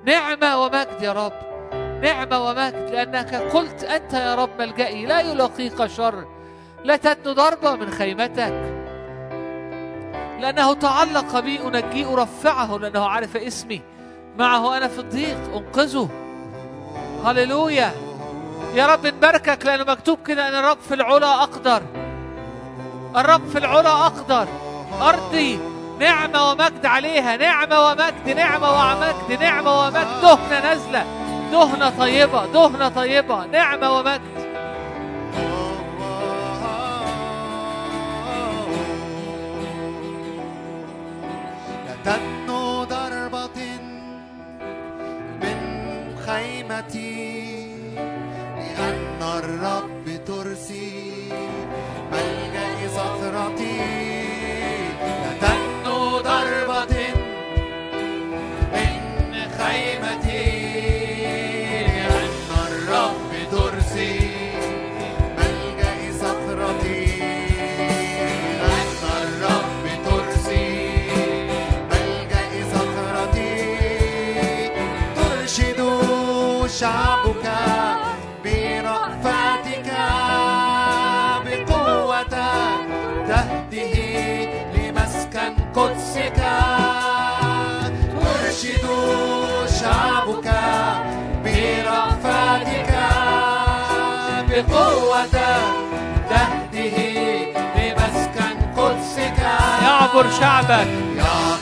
نعمة 0.05 0.57
ومجد 0.63 1.01
يا 1.01 1.13
رب. 1.13 1.56
نعمة 2.01 2.39
ومجد 2.39 2.89
لأنك 2.91 3.35
قلت 3.35 3.83
أنت 3.83 4.13
يا 4.13 4.35
رب 4.35 4.49
ملجئي 4.59 5.05
لا 5.05 5.19
يلاقيك 5.19 5.85
شر 5.85 6.25
لا 6.83 6.95
تدن 6.95 7.33
ضربة 7.33 7.75
من 7.75 7.91
خيمتك. 7.91 8.73
لأنه 10.39 10.73
تعلق 10.73 11.39
بي 11.39 11.61
أنجيه 11.61 12.13
أرفعه 12.13 12.77
لأنه 12.77 13.05
عارف 13.05 13.37
اسمي. 13.37 13.81
معه 14.37 14.77
أنا 14.77 14.87
في 14.87 14.99
الضيق 14.99 15.55
أنقذه. 15.55 16.09
هللويا. 17.25 17.91
يا 18.73 18.85
رب 18.85 19.07
نباركك 19.07 19.65
لأنه 19.65 19.83
مكتوب 19.83 20.19
كده 20.27 20.47
أن 20.47 20.55
الرب 20.55 20.77
في 20.87 20.93
العلا 20.93 21.43
أقدر. 21.43 21.81
الرب 23.15 23.47
في 23.47 23.57
العلا 23.57 23.91
أقدر. 23.91 24.47
أرضي 25.01 25.59
نعمة 25.99 26.51
ومجد 26.51 26.85
عليها 26.85 27.37
نعمة 27.37 27.79
ومجد 27.79 28.29
نعمة 28.35 28.69
ومجد 28.69 29.39
نعمة 29.39 29.79
ومجد 29.79 30.21
دهنة 30.21 30.59
نازلة. 30.63 31.26
دهنة 31.51 31.89
طيبة 31.89 32.45
دهنة 32.45 32.89
طيبة 32.89 33.45
نعمة 33.45 33.91
ومجد 33.91 34.21
تدنو 42.05 42.83
ضربة 42.83 43.59
من 45.41 45.59
خيمتي 46.25 47.67
لأن 48.57 49.21
الرب 49.37 50.25
ترسي 50.25 51.13
ملجأ 52.11 52.87
صخرتي 52.95 54.06
شعبك 76.79 77.45
برأفتك 78.43 79.89
بقوتك 81.45 82.37
تهده 83.27 83.95
لمسكن 84.73 85.53
قدسك. 85.75 86.39
ترشد 88.21 88.85
شعبك 89.81 90.47
برأفتك 91.43 92.91
بقوتك 94.49 95.37
تهده 96.29 96.97
لمسكن 97.75 98.55
قدسك. 98.77 99.39
يعبر 99.83 100.25
شعبك. 100.39 100.87
يعبر 101.17 101.56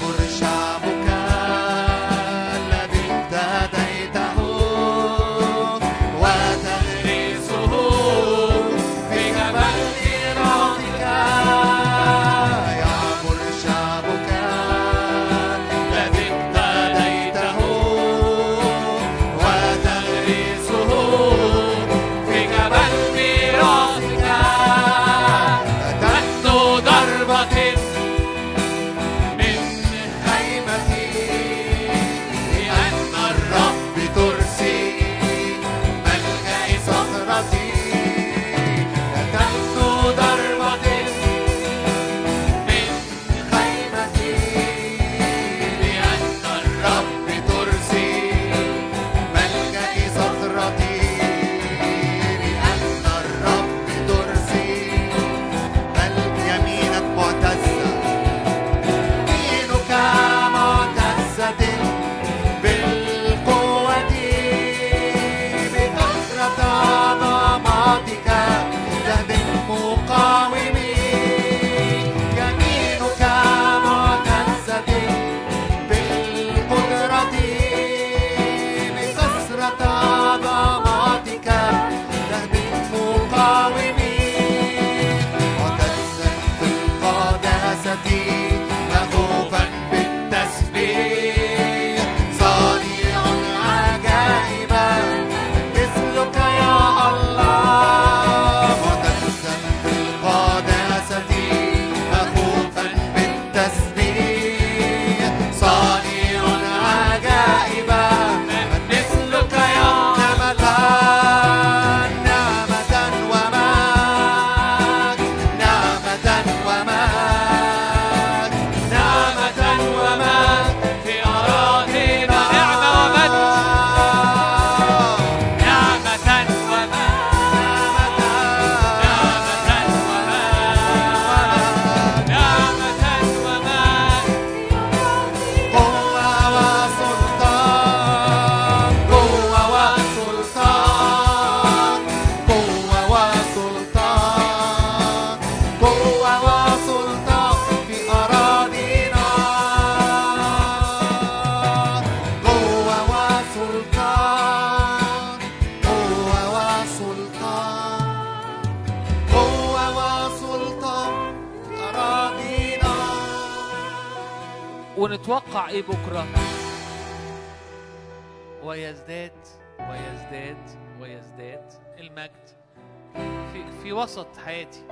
في 173.86 173.94
وسط 173.94 174.28
حياتي. 174.46 174.84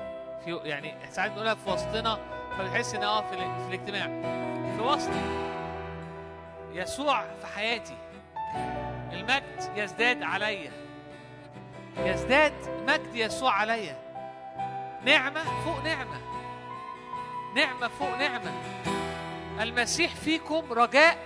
في 0.46 0.60
يعني 0.64 0.96
ساعات 1.12 1.32
بنقولها 1.32 1.56
في 1.56 1.70
وسطنا 1.70 2.20
فبتحس 2.58 2.96
إن 2.96 3.04
آه 3.04 3.22
في, 3.22 3.38
في 3.38 3.68
الاجتماع. 3.68 4.06
في 4.76 4.82
وسطي 4.82 5.22
يسوع 6.74 7.22
في 7.22 7.48
حياتي 7.56 7.98
المجد 9.12 9.72
يزداد 9.76 10.24
عليا. 10.24 10.72
يزداد 11.98 12.54
مجد 12.88 13.16
يسوع 13.16 13.52
عليا. 13.52 13.98
نعمة 15.06 15.44
فوق 15.66 15.84
نعمة. 15.84 16.18
نعمة 17.56 17.88
فوق 17.88 18.18
نعمة. 18.18 18.52
المسيح 19.62 20.16
فيكم 20.16 20.74
رجاء 20.74 21.18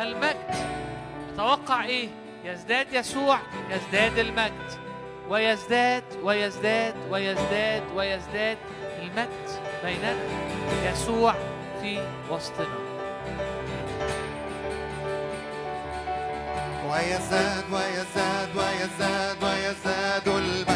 المجد. 0.00 0.54
أتوقع 1.34 1.84
إيه؟ 1.84 2.08
يزداد 2.44 2.92
يسوع 2.92 3.38
يزداد 3.70 4.18
المجد. 4.18 4.83
ويزداد 5.28 6.04
ويزداد 6.22 6.94
ويزداد 7.10 7.82
ويزداد 7.96 8.58
المجد 9.02 9.48
بيننا 9.84 10.16
يسوع 10.92 11.34
في 11.82 11.98
وسطنا. 12.30 12.66
ويزداد 16.90 17.64
ويزداد 17.72 18.48
ويزداد 18.56 19.36
ويزداد 19.44 20.28
المجد 20.28 20.73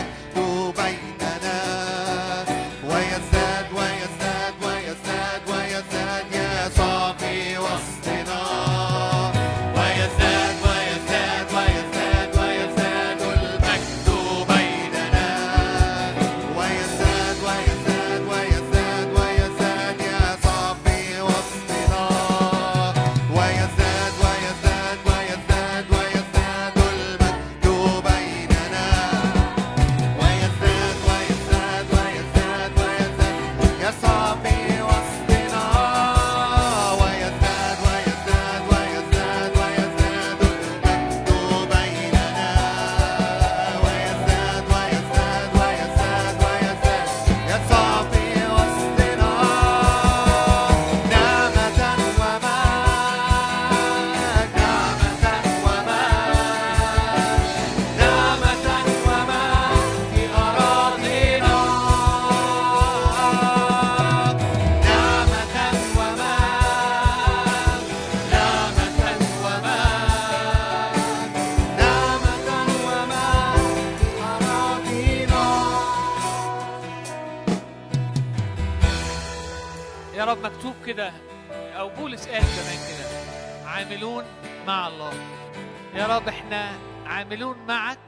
عاملون 87.28 87.58
معك 87.58 87.98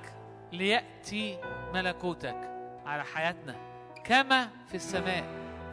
ليأتي 0.53 1.39
ملكوتك 1.75 2.51
على 2.87 3.05
حياتنا 3.05 3.57
كما 4.05 4.49
في 4.69 4.75
السماء 4.75 5.25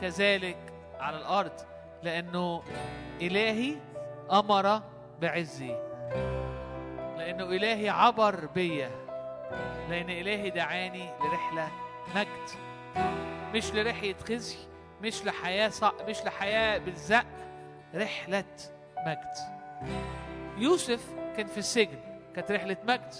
كذلك 0.01 0.73
على 0.99 1.17
الأرض 1.17 1.51
لأنه 2.03 2.63
إلهي 3.21 3.75
أمر 4.31 4.81
بعزي 5.21 5.71
لأنه 7.17 7.43
إلهي 7.43 7.89
عبر 7.89 8.45
بيا 8.45 8.91
لأن 9.89 10.09
إلهي 10.09 10.49
دعاني 10.49 11.09
لرحلة 11.21 11.71
مجد 12.15 12.49
مش 13.55 13.73
لرحلة 13.73 14.15
خزي 14.29 14.57
مش 15.01 15.25
لحياة 15.25 15.69
صع... 15.69 15.91
مش 16.07 16.17
لحياة 16.25 16.77
بالزق 16.77 17.25
رحلة 17.95 18.45
مجد. 19.07 19.33
يوسف 20.57 21.15
كان 21.37 21.47
في 21.47 21.57
السجن 21.57 22.06
كانت 22.37 22.51
رحلة 22.51 22.77
مجد. 22.83 23.13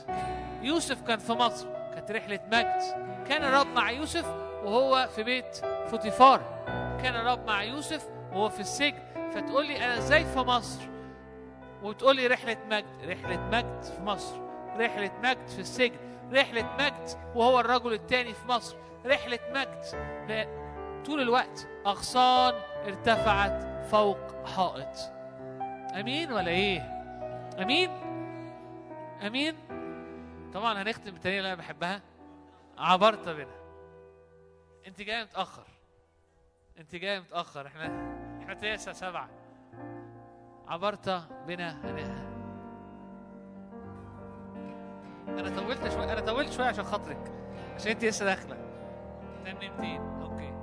يوسف 0.62 1.02
كان 1.02 1.20
في 1.20 1.34
مصر 1.34 1.68
كانت 1.96 2.12
رحلة 2.12 2.40
مجد. 2.52 2.82
كان 3.28 3.44
الرب 3.44 3.68
مع 3.68 3.92
يوسف 3.92 4.26
وهو 4.64 5.08
في 5.16 5.24
بيت 5.24 5.56
فوتيفار. 5.88 6.42
كان 7.04 7.16
الرب 7.16 7.48
مع 7.48 7.64
يوسف 7.64 8.10
وهو 8.32 8.50
في 8.50 8.60
السجن. 8.60 9.00
فتقول 9.34 9.68
لي 9.68 9.78
أنا 9.86 9.98
إزاي 9.98 10.26
في 10.26 10.40
مصر؟ 10.40 10.82
وتقول 11.84 12.16
لي 12.16 12.28
رحلة 12.28 12.58
مجد 12.70 12.86
رحلة 13.06 13.38
مجد 13.38 13.84
في 13.84 14.02
مصر. 14.02 14.36
رحلة 14.78 15.12
مجد 15.24 15.48
في 15.48 15.60
السجن. 15.60 16.00
رحلة 16.34 16.66
مجد 16.80 17.10
وهو 17.36 17.60
الرجل 17.60 17.94
الثاني 17.94 18.34
في 18.34 18.48
مصر. 18.48 18.76
رحلة 19.06 19.40
مجد. 19.50 19.86
طول 21.06 21.22
الوقت 21.22 21.68
أغصان 21.88 22.54
ارتفعت 22.88 23.86
فوق 23.92 24.46
حائط 24.56 25.12
أمين 26.00 26.32
ولا 26.32 26.52
إيه؟ 26.52 26.82
أمين؟ 27.62 28.07
أمين؟ 29.22 29.56
طبعا 30.54 30.82
هنختم 30.82 31.12
بالتانية 31.12 31.38
اللي 31.38 31.54
أنا 31.54 31.62
بحبها. 31.62 32.02
عبرت 32.78 33.30
بنا 33.30 33.58
أنت 34.88 35.02
جاي 35.02 35.24
متأخر. 35.24 35.68
أنت 36.80 36.96
جاي 36.96 37.20
متأخر. 37.20 37.68
إحنا 37.68 37.86
إحنا 38.42 38.54
تسعة 38.54 38.94
سبعة. 38.94 39.30
عبرت 40.68 41.10
بنا 41.48 41.70
أنا 45.28 45.56
طولت 45.56 45.94
شوية 45.94 46.14
أنا 46.14 46.22
طولت 46.22 46.52
شوية 46.52 46.68
عشان 46.68 46.84
خاطرك. 46.84 47.32
عشان 47.76 47.92
أنت 47.92 48.06
لسه 48.06 48.26
داخلة. 48.26 48.58
تنمتين 49.46 50.02
أوكي. 50.02 50.54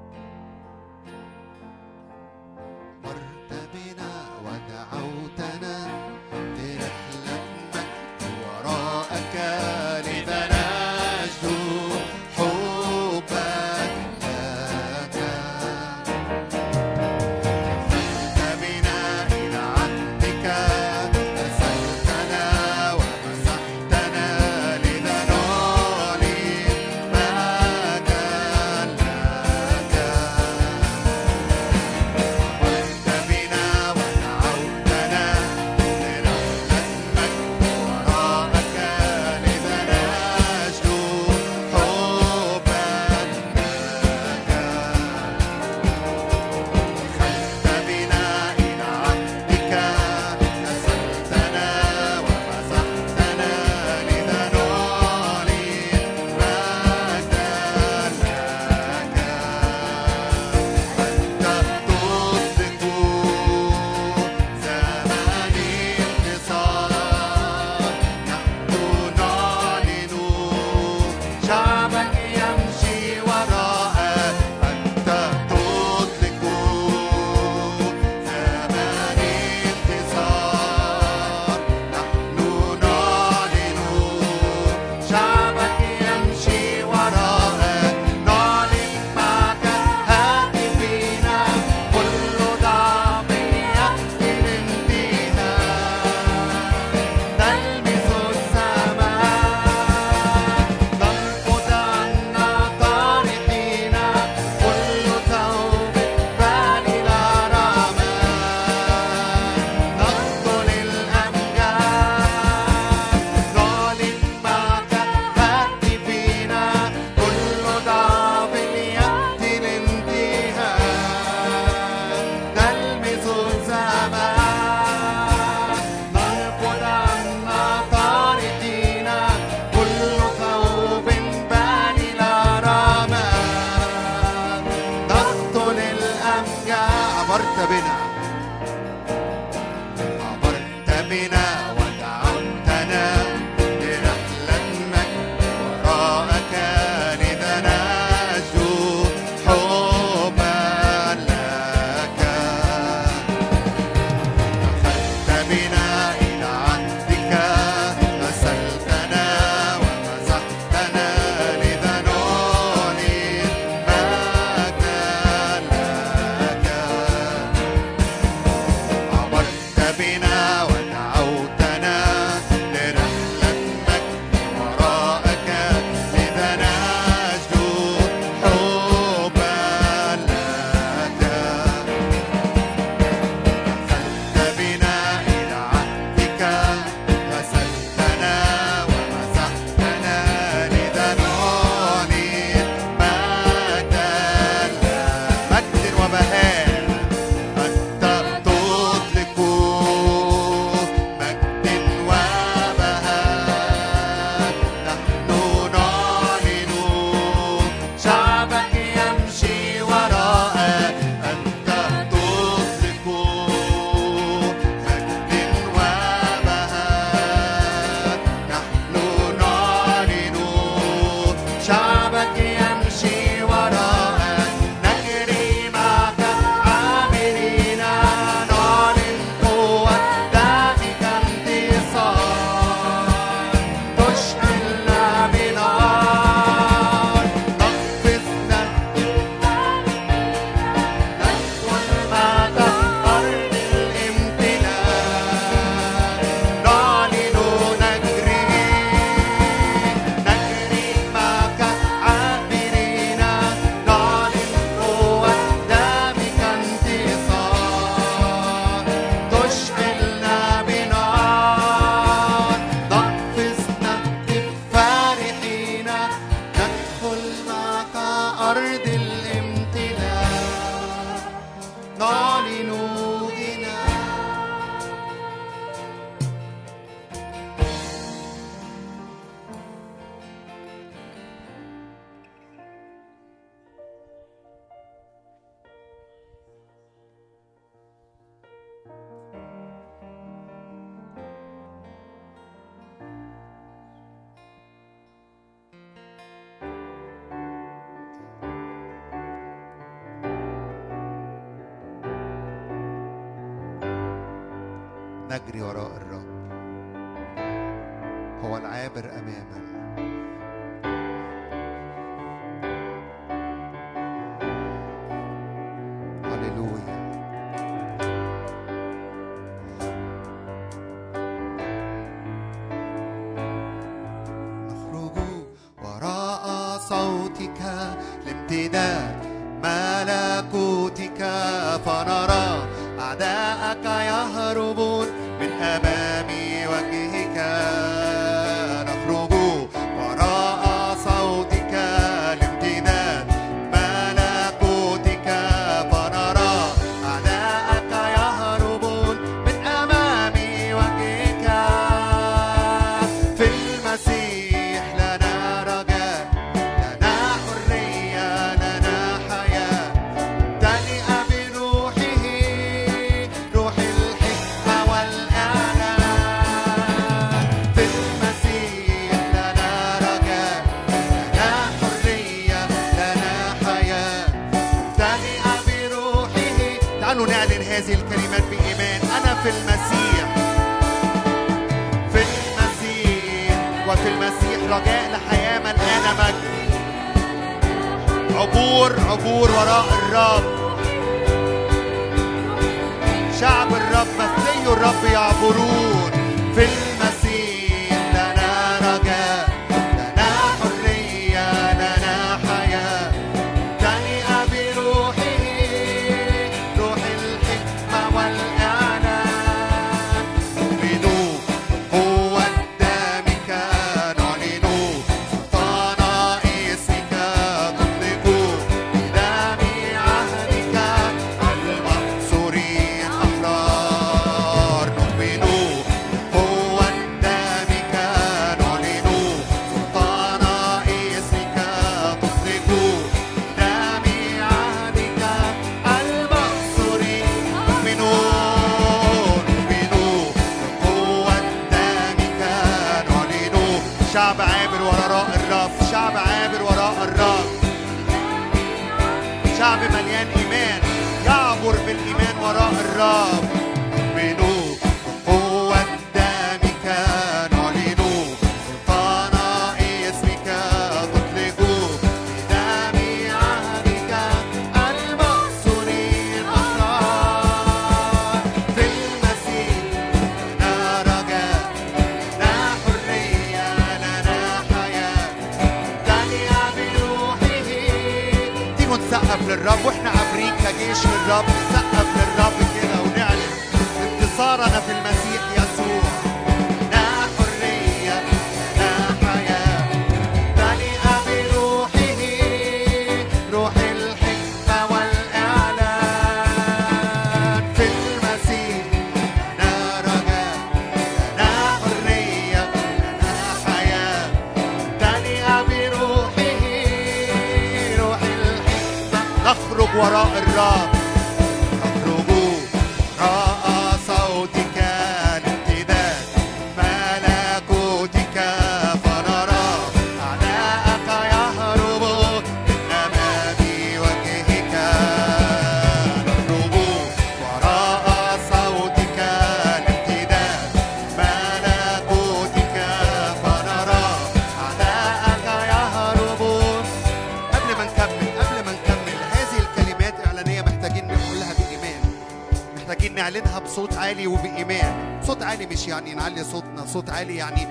معلش 545.84 545.88
يعني 545.88 546.14
نعلي 546.14 546.44
صوتنا 546.44 546.86
صوت 546.86 547.10
عالي 547.10 547.36
يعني 547.36 547.66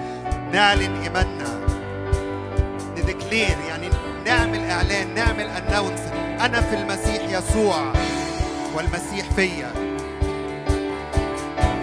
نعلن 0.53 1.01
إيماننا. 1.01 1.59
نديكلير 2.97 3.57
يعني 3.67 3.89
نعمل 4.25 4.69
إعلان 4.69 5.13
نعمل 5.13 5.47
أناونس. 5.47 5.99
أنا 6.45 6.61
في 6.61 6.75
المسيح 6.75 7.23
يسوع 7.29 7.93
والمسيح 8.75 9.31
فيا. 9.35 9.71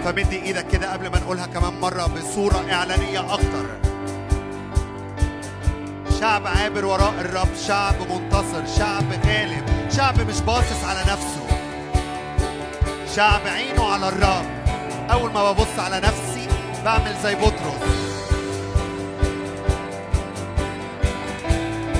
فمدي 0.05 0.43
إيدك 0.43 0.67
كده 0.67 0.93
قبل 0.93 1.07
ما 1.07 1.19
نقولها 1.19 1.45
كمان 1.45 1.79
مرة 1.79 2.05
بصورة 2.05 2.65
إعلانية 2.71 3.33
أكتر. 3.33 3.65
شعب 6.19 6.47
عابر 6.47 6.85
وراء 6.85 7.13
الرب 7.19 7.55
شعب 7.67 7.95
منتصر 8.09 8.77
شعب 8.77 9.05
غالب 9.27 9.65
شعب 9.89 10.21
مش 10.21 10.41
باصص 10.41 10.83
على 10.83 10.99
نفسه. 10.99 11.47
شعب 13.15 13.41
عينه 13.47 13.85
على 13.93 14.07
الرب. 14.07 14.60
أول 15.11 15.31
ما 15.31 15.51
ببص 15.51 15.79
على 15.79 15.99
نفسي 15.99 16.47
بعمل 16.85 17.15
زي 17.23 17.35
بطرس. 17.35 17.81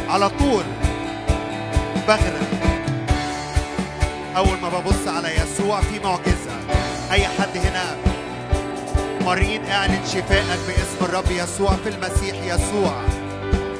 على 0.09 0.29
طول 0.29 0.63
بغرق. 2.07 2.49
أول 4.37 4.57
ما 4.61 4.69
ببص 4.69 5.07
على 5.07 5.29
يسوع 5.35 5.81
في 5.81 5.99
معجزة. 5.99 6.51
أي 7.11 7.27
حد 7.27 7.57
هنا؟ 7.57 7.95
مريض 9.21 9.69
أعلن 9.69 10.05
شفائك 10.05 10.59
باسم 10.67 11.05
الرب 11.05 11.31
يسوع 11.31 11.71
في 11.83 11.89
المسيح 11.89 12.35
يسوع. 12.43 12.93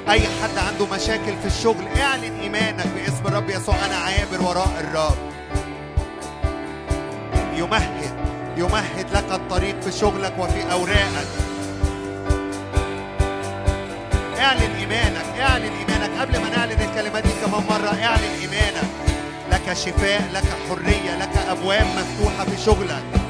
أي 0.09 0.21
حد 0.21 0.57
عنده 0.57 0.85
مشاكل 0.95 1.37
في 1.41 1.47
الشغل 1.47 1.87
أعلن 2.01 2.39
إيمانك 2.39 2.87
باسم 2.87 3.27
الرب 3.27 3.49
يسوع. 3.49 3.75
أنا 3.85 3.95
عابر 3.95 4.41
وراء 4.41 4.71
الرب. 4.79 5.17
الطريق 9.61 9.81
في 9.81 9.91
شغلك 9.91 10.33
وفي 10.39 10.71
أوراقك. 10.71 11.27
اعلن 14.39 14.75
إيمانك 14.79 15.39
اعلن 15.39 15.63
إيمانك. 15.63 16.19
قبل 16.19 16.39
ما 16.39 16.49
نعلن 16.49 16.71
الكلمات 16.71 17.23
دي 17.23 17.29
كمان 17.45 17.63
مرة 17.69 18.03
اعلن 18.03 18.33
إيمانك. 18.41 18.89
لك 19.51 19.73
شفاء 19.73 20.29
لك 20.33 20.43
حرية 20.69 21.17
لك 21.17 21.37
أبواب 21.49 21.85
مفتوحة 21.85 22.45
في 22.45 22.63
شغلك. 22.65 23.20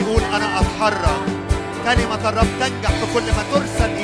يقول 0.00 0.22
أنا 0.24 0.60
أتحرك 0.60 1.20
كلمة 1.84 2.28
الرب 2.28 2.46
تنجح 2.60 2.90
في 2.90 3.14
كل 3.14 3.22
ما 3.22 3.44
ترسل 3.52 3.95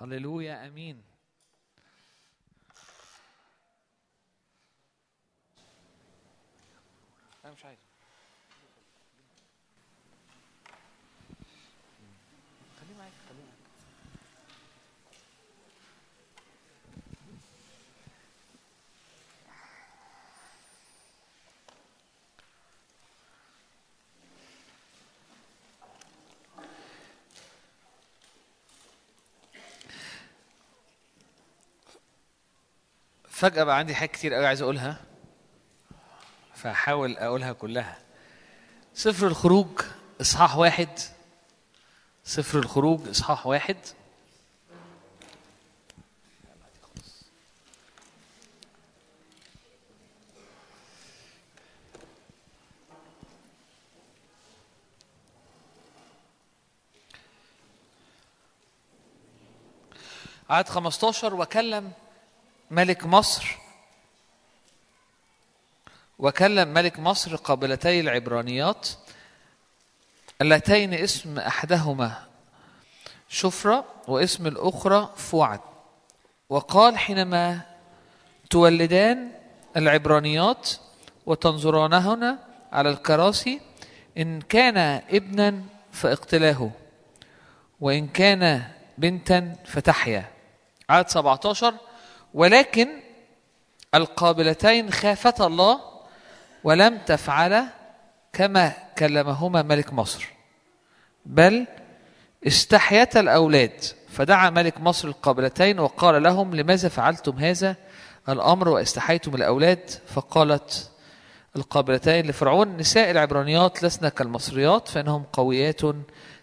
هللويا 0.00 0.66
آمين. 0.66 1.02
أنا 7.44 7.52
مش 7.52 7.64
عايز. 7.64 7.89
فجأة 33.40 33.64
بقى 33.64 33.78
عندي 33.78 33.94
حاجات 33.94 34.10
كتير 34.10 34.34
قوي 34.34 34.46
عايز 34.46 34.62
أقولها 34.62 35.00
فهحاول 36.54 37.16
أقولها 37.16 37.52
كلها. 37.52 37.98
سفر 38.94 39.26
الخروج 39.26 39.80
إصحاح 40.20 40.56
واحد. 40.56 40.88
سفر 42.24 42.58
الخروج 42.58 43.08
إصحاح 43.08 43.46
واحد. 43.46 43.76
عدد 60.50 60.68
15 60.68 61.34
وكلم 61.34 61.92
ملك 62.70 63.06
مصر. 63.06 63.58
وكلم 66.18 66.68
ملك 66.68 66.98
مصر 66.98 67.36
قابلتي 67.36 68.00
العبرانيات 68.00 68.88
اللتين 70.40 70.94
اسم 70.94 71.38
أحدهما 71.38 72.26
شفرة 73.28 73.84
واسم 74.08 74.46
الأخرى 74.46 75.12
فوعد 75.16 75.60
وقال 76.48 76.98
حينما 76.98 77.60
تولدان 78.50 79.32
العبرانيات 79.76 80.70
وتنظرانهن 81.26 82.38
على 82.72 82.90
الكراسي 82.90 83.60
إن 84.18 84.40
كان 84.40 84.76
ابنا 85.10 85.62
فاقتلاه 85.92 86.70
وإن 87.80 88.08
كان 88.08 88.62
بنتا 88.98 89.56
فتحيا. 89.64 90.24
عدد 90.90 91.08
17 91.08 91.74
ولكن 92.34 92.88
القابلتين 93.94 94.90
خافتا 94.92 95.46
الله 95.46 95.80
ولم 96.64 96.98
تفعلا 96.98 97.66
كما 98.32 98.72
كلمهما 98.98 99.62
ملك 99.62 99.92
مصر. 99.92 100.28
بل 101.26 101.66
استحيتا 102.46 103.20
الأولاد 103.20 103.84
فدعا 104.08 104.50
ملك 104.50 104.80
مصر 104.80 105.08
القابلتين 105.08 105.78
وقال 105.80 106.22
لهم 106.22 106.54
لماذا 106.54 106.88
فعلتم 106.88 107.38
هذا 107.38 107.76
الأمر 108.28 108.68
واستحيتم 108.68 109.34
الأولاد؟ 109.34 109.90
فقالت 110.06 110.90
القابلتين 111.56 112.26
لفرعون 112.26 112.76
نساء 112.76 113.10
العبرانيات 113.10 113.84
لسنا 113.84 114.08
كالمصريات 114.08 114.88
فإنهم 114.88 115.22
قويات 115.32 115.80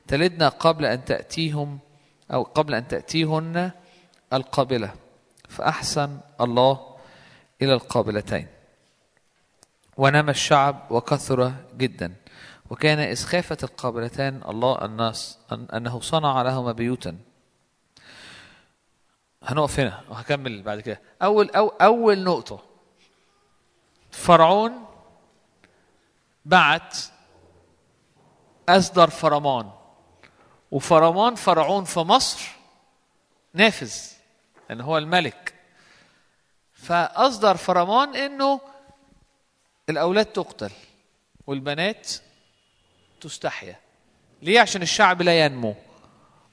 تلدنا 0.08 0.50
قبل 0.50 0.86
أن 0.86 1.06
تأتيهم 1.06 1.80
أو 2.34 2.44
قبل 2.44 2.76
أن 2.76 2.88
تأتيهن 2.88 3.72
القابلة. 4.34 5.07
فأحسن 5.48 6.20
الله 6.42 6.96
إلى 7.62 7.74
القابلتين. 7.74 8.48
ونام 9.98 10.30
الشعب 10.30 10.92
وكثر 10.92 11.54
جدا. 11.78 12.16
وكان 12.70 13.00
إذ 13.00 13.26
خافت 13.26 13.64
القابلتان 13.64 14.42
الله 14.48 14.86
الناس 14.86 15.38
أن 15.52 15.68
أنه 15.74 16.00
صنع 16.00 16.42
لهما 16.42 16.72
بيوتا. 16.72 17.18
هنقف 19.44 19.80
هنا 19.80 20.04
وهكمل 20.10 20.62
بعد 20.62 20.80
كده. 20.80 21.02
أول 21.22 21.50
أو 21.50 21.68
أول 21.68 22.24
نقطة. 22.24 22.64
فرعون 24.12 24.86
بعت 26.46 26.98
أصدر 28.70 29.10
فرمان. 29.10 29.72
وفرمان 30.72 31.36
فرعون 31.36 31.84
في 31.84 32.00
مصر 32.00 32.50
نافذ. 33.54 34.17
لأن 34.70 34.82
هو 34.82 34.98
الملك. 34.98 35.54
فأصدر 36.74 37.58
فرمان 37.58 38.16
إنه 38.16 38.62
الأولاد 39.90 40.26
تقتل 40.26 40.72
والبنات 41.48 42.12
تستحيا. 43.22 43.80
ليه؟ 44.42 44.60
عشان 44.60 44.82
الشعب 44.82 45.22
لا 45.22 45.46
ينمو. 45.46 45.76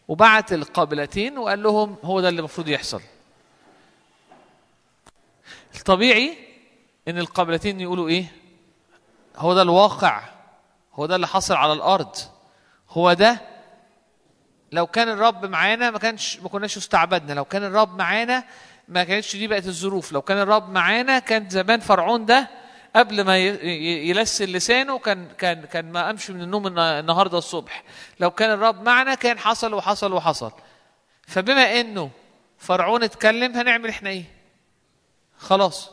وبعت 0.08 0.52
القابلتين 0.52 1.38
وقال 1.38 1.62
لهم 1.62 1.96
هو 2.04 2.20
ده 2.20 2.28
اللي 2.28 2.38
المفروض 2.38 2.68
يحصل. 2.68 3.02
الطبيعي 5.76 6.38
إن 7.08 7.18
القابلتين 7.18 7.80
يقولوا 7.80 8.08
إيه؟ 8.08 8.32
هو 9.36 9.54
ده 9.54 9.62
الواقع. 9.62 10.22
هو 10.94 11.06
ده 11.06 11.16
اللي 11.16 11.26
حصل 11.26 11.54
على 11.54 11.72
الأرض. 11.72 12.16
هو 12.90 13.12
ده 13.12 13.53
لو 14.74 14.86
كان 14.86 15.08
الرب 15.08 15.46
معانا 15.46 15.90
ما 15.90 15.98
كانش 15.98 16.38
ما 16.40 16.48
كناش 16.48 16.76
استعبدنا. 16.76 17.32
لو 17.32 17.44
كان 17.44 17.64
الرب 17.64 17.98
معانا 17.98 18.44
ما 18.88 19.04
كانتش 19.04 19.36
دي 19.36 19.46
بقت 19.46 19.66
الظروف. 19.66 20.12
لو 20.12 20.22
كان 20.22 20.38
الرب 20.38 20.70
معانا 20.70 21.18
كان 21.18 21.48
زمان 21.50 21.80
فرعون 21.80 22.26
ده 22.26 22.48
قبل 22.96 23.24
ما 23.24 23.38
ي- 23.38 23.48
ي- 23.66 24.08
يلسن 24.08 24.44
لسانه 24.44 24.98
كان 24.98 25.28
كان 25.38 25.64
كان 25.64 25.92
ما 25.92 26.06
قامش 26.06 26.30
من 26.30 26.42
النوم 26.42 26.66
النهارده 26.78 27.38
الصبح. 27.38 27.82
لو 28.20 28.30
كان 28.30 28.50
الرب 28.50 28.82
معنا 28.82 29.14
كان 29.14 29.38
حصل 29.38 29.74
وحصل 29.74 30.12
وحصل. 30.12 30.52
فبما 31.26 31.80
انه 31.80 32.10
فرعون 32.58 33.02
اتكلم 33.02 33.52
هنعمل 33.56 33.88
إحنا 33.88 34.10
إيه؟ 34.10 34.24
خلاص. 35.38 35.90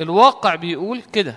الواقع 0.00 0.54
بيقول 0.54 1.02
كده. 1.02 1.36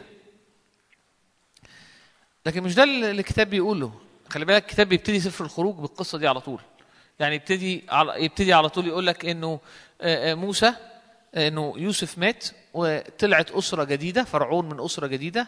لكن 2.46 2.64
مش 2.64 2.76
ده 2.76 2.84
اللي 2.84 3.12
الكتاب 3.12 3.50
بيقوله. 3.50 3.92
خلي 4.30 4.46
بالك 4.46 4.62
الكتاب 4.64 4.90
بيبتدي 4.90 5.20
سفر 5.20 5.46
الخروج 5.46 5.76
بالقصة 5.76 6.18
دي 6.18 6.28
على 6.28 6.40
طول. 6.42 6.60
يعني 7.20 7.36
يبتدي 7.36 7.84
على 7.90 8.24
يبتدي 8.26 8.54
على 8.54 8.70
طول 8.70 8.88
يقول 8.88 9.08
لك 9.08 9.26
إنه 9.26 9.60
آه، 10.02 10.32
آه، 10.32 10.34
موسى 10.36 10.74
آه، 11.36 11.48
إنه 11.48 11.74
يوسف 11.78 12.18
مات 12.18 12.46
وطلعت 12.74 13.52
أسرة 13.52 13.84
جديدة 13.84 14.24
فرعون 14.24 14.70
من 14.70 14.80
أسرة 14.86 15.08
جديدة. 15.08 15.48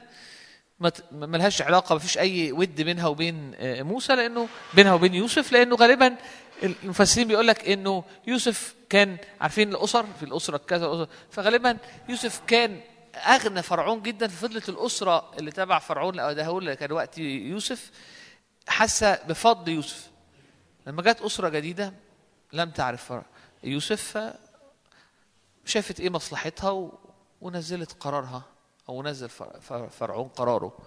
ما 0.79 0.89
ت- 0.89 1.03
ما 1.11 1.37
لهاش 1.37 1.61
علاقة 1.61 1.93
ما 1.93 1.99
فيش 1.99 2.17
أي 2.17 2.51
ود 2.51 2.81
بينها 2.81 3.07
وبين 3.07 3.55
موسى 3.83 4.15
لأنه 4.15 4.47
بينها 4.73 4.93
وبين 4.93 5.13
يوسف 5.13 5.51
لأنه 5.51 5.75
غالبا 5.75 6.15
المفسرين 6.63 7.27
بيقول 7.27 7.47
لك 7.47 7.69
إنه 7.69 8.03
يوسف 8.27 8.75
كان 8.89 9.17
عارفين 9.41 9.69
الأسر؟ 9.69 10.05
في 10.19 10.23
الأسرة 10.25 10.57
كذا 10.57 11.07
فغالبا 11.31 11.77
يوسف 12.09 12.41
كان 12.47 12.79
أغنى 13.15 13.61
فرعون 13.61 14.01
جدا 14.01 14.27
ففضلت 14.27 14.69
الأسرة 14.69 15.31
اللي 15.39 15.51
تبع 15.51 15.79
فرعون 15.79 16.19
أو 16.19 16.31
دهول 16.31 16.73
كان 16.73 16.91
وقت 16.91 17.17
يوسف. 17.17 17.91
حاسة 18.69 19.23
بفضل 19.27 19.71
يوسف. 19.71 20.09
لما 20.87 21.01
جت 21.01 21.21
أسرة 21.21 21.49
جديدة 21.49 21.93
لم 22.53 22.69
تعرف 22.71 23.13
يوسف 23.63 24.33
شافت 25.65 25.99
إيه 25.99 26.09
مصلحتها. 26.09 26.91
ونزلت 27.41 27.93
قرارها 27.99 28.43
أو 28.89 29.03
نزل 29.03 29.29
فر- 29.29 29.59
فر- 29.59 29.89
فرعون 29.89 30.27
قراره. 30.27 30.77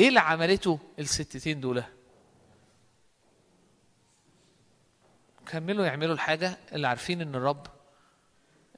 إيه 0.00 0.08
اللي 0.08 0.20
عملته 0.20 0.78
الستتين 0.98 1.60
دول 1.60 1.84
كملوا 5.46 5.86
يعملوا 5.86 6.14
الحاجة 6.14 6.58
اللي 6.72 6.88
عارفين 6.88 7.20
إن 7.20 7.34
الرب 7.34 7.66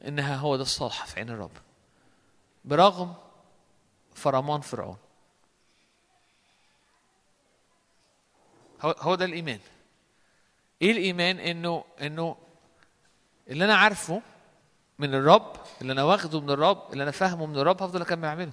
إنها 0.07 0.37
هو 0.37 0.57
ده 0.57 0.63
الصالح 0.63 1.07
في 1.07 1.19
عين 1.21 1.31
الرب. 1.31 1.51
برغم 2.65 3.15
فرمان 4.15 4.61
فرعون. 4.61 4.97
هو 8.85 9.15
ده 9.15 9.25
الإيمان. 9.25 9.59
إيه 10.83 10.93
الإيمان؟ 10.93 11.39
إنه 11.39 11.85
إنه 12.01 12.37
اللي 13.49 13.65
أنا 13.65 13.77
عارفه 13.77 14.23
من 14.99 15.15
الرب 15.15 15.57
اللي 15.81 15.93
أنا 15.93 16.03
واخده 16.05 16.41
من 16.41 16.51
الرب 16.51 16.93
اللي 16.93 17.03
أنا 17.03 17.11
فاهمه 17.11 17.47
من 17.47 17.57
الرب 17.59 17.83
هفضل 17.83 18.03
أكمل 18.03 18.25
أعمله. 18.25 18.53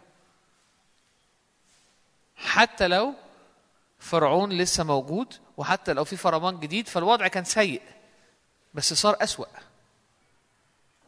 حتى 2.36 2.88
لو 2.88 3.14
فرعون 4.00 4.50
لسه 4.54 4.84
موجود 4.84 5.34
وحتى 5.58 5.94
لو 5.94 6.04
في 6.04 6.18
فرمان 6.18 6.60
جديد 6.60 6.88
فالوضع 6.88 7.28
كان 7.28 7.44
سيء 7.44 7.82
بس 8.74 8.94
صار 8.94 9.18
أسوأ. 9.22 9.46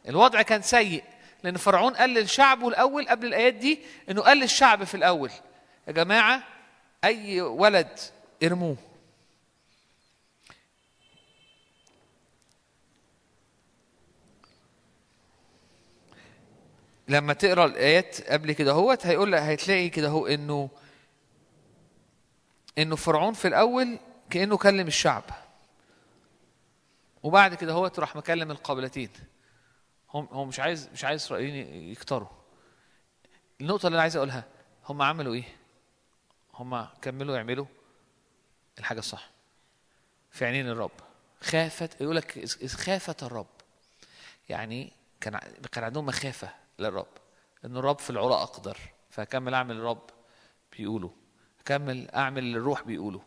الوضع 0.08 0.42
كان 0.42 0.62
سيء 0.62 1.04
لأن 1.42 1.56
فرعون 1.56 1.94
قال 1.94 2.10
للشعب 2.10 2.68
الأول 2.68 3.08
قبل 3.08 3.26
الآيات 3.26 3.54
دي 3.54 3.78
إنه 4.10 4.22
قال 4.22 4.38
للشعب 4.38 4.84
في 4.84 4.94
الأول 4.94 5.30
يا 5.88 5.92
جماعة 5.92 6.42
أي 7.04 7.40
ولد 7.40 7.98
ارموه. 8.42 8.76
لما 17.12 17.32
تقرأ 17.32 17.64
الآيات 17.64 18.30
قبل 18.30 18.52
كده 18.52 18.72
هوت 18.72 19.06
هيقول 19.06 19.32
لك 19.32 19.40
هتلاقي 19.42 19.88
كده 19.88 20.08
هو 20.08 20.26
إنه 20.26 20.70
إنه 22.78 22.96
فرعون 22.96 23.32
في 23.32 23.48
الأول 23.48 23.98
كأنه 24.30 24.56
كلم 24.56 24.86
الشعب. 24.86 25.24
وبعد 27.22 27.54
كده 27.54 27.72
هو 27.72 27.90
راح 27.98 28.16
مكلم 28.16 28.50
القابلتين 28.50 29.10
هم 30.14 30.28
هو 30.32 30.44
مش 30.44 30.60
عايز 30.60 30.88
مش 30.92 31.04
عايز 31.04 31.22
إسرائيليين 31.22 31.90
يكتروا. 31.90 32.28
النقطة 33.60 33.86
اللي 33.86 33.94
أنا 33.96 34.02
عايز 34.02 34.16
أقولها 34.16 34.44
هم 34.88 35.02
عملوا 35.02 35.34
إيه؟ 35.34 35.44
هم 36.54 36.86
كملوا 37.02 37.36
يعملوا 37.36 37.66
الحاجة 38.78 38.98
الصح 38.98 39.30
في 40.30 40.44
عينين 40.44 40.68
الرب. 40.68 40.90
خافت 41.40 42.00
يقول 42.00 42.16
لك 42.16 42.44
خافت 42.66 43.22
الرب. 43.22 43.46
يعني 44.48 44.92
كان 45.20 45.40
كان 45.72 45.84
عندهم 45.84 46.06
مخافة. 46.06 46.61
للرب 46.82 47.06
ان 47.64 47.76
الرب 47.76 47.98
في 47.98 48.10
العلا 48.10 48.42
أقدر. 48.42 48.78
فاكمل 49.10 49.54
أعمل 49.54 49.76
الرب 49.76 50.10
بيقولوا 50.78 51.10
اكمل 51.60 52.10
أعمل 52.10 52.38
اللي 52.38 52.58
الروح 52.58 52.82
بيقوله. 52.82 53.22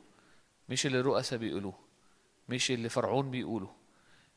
مش 0.69 0.85
اللي 0.85 0.99
الرؤساء 0.99 1.39
بيقولوه. 1.39 1.73
مش 2.49 2.71
اللي 2.71 2.89
فرعون 2.89 3.31
بيقوله. 3.31 3.69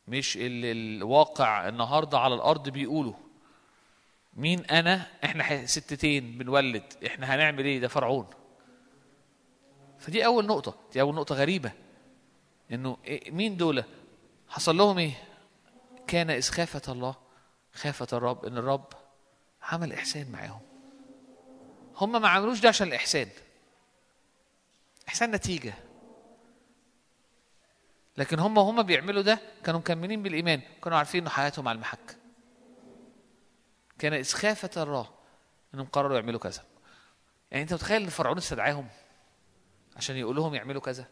مش 0.09 0.36
اللي 0.36 0.73
الواقع 0.73 1.69
النهارده 1.69 2.19
على 2.19 2.35
الأرض 2.35 2.69
بيقوله. 2.69 3.15
مين 4.35 4.65
أنا؟ 4.65 5.07
إحنا 5.24 5.66
ستتين 5.66 6.39
بنولد. 6.39 6.85
إحنا 7.07 7.35
هنعمل 7.35 7.65
إيه؟ 7.65 7.81
ده 7.81 7.89
فرعون. 7.89 8.27
فدي 9.99 10.27
أول 10.27 10.47
نقطة. 10.47 10.74
دي 10.93 11.01
أول 11.01 11.15
نقطة 11.15 11.35
غريبة. 11.35 11.73
إنه 12.73 12.97
إيه 13.05 13.31
مين 13.31 13.57
دول؟ 13.57 13.85
حصل 14.49 14.77
لهم 14.77 14.99
إيه؟ 14.99 15.12
كان 16.07 16.31
إذ 16.31 16.51
خافت 16.51 16.89
الله 16.89 17.15
خافت 17.74 18.15
الرب 18.15 18.45
إن 18.45 18.57
الرب 18.59 18.86
عمل 19.69 19.93
إحسان 19.93 20.32
معاهم. 20.32 20.61
هم 21.97 22.23
ما 22.23 22.28
عملوش 22.28 22.61
ده 22.61 22.69
عشان 22.69 22.89
الإحسان. 22.89 23.28
إحسان 25.09 25.31
نتيجة. 25.31 25.74
لكن 28.16 28.39
هم 28.39 28.59
هم 28.59 28.82
بيعملوا 28.82 29.23
ده 29.23 29.39
كانوا 29.65 29.81
مكملين 29.81 30.23
بالإيمان 30.23 30.62
كانوا 30.85 30.99
عارفين 30.99 31.23
إن 31.23 31.28
حياتهم 31.28 31.69
على 31.69 31.77
المحك. 31.77 32.16
كان 33.99 34.12
إذ 34.12 34.32
خافت 34.32 34.78
الله 34.78 35.11
إنهم 35.74 35.86
قرروا 35.86 36.16
يعملوا 36.16 36.40
كذا. 36.40 36.65
يعني 37.51 37.62
أنت 37.62 37.74
متخيل 37.74 38.03
إن 38.03 38.09
فرعون 38.09 38.36
استدعاهم 38.39 38.89
عشان 39.97 40.16
يقول 40.16 40.36
لهم 40.36 40.55
يعملوا 40.55 40.81
كذا؟ 40.81 41.07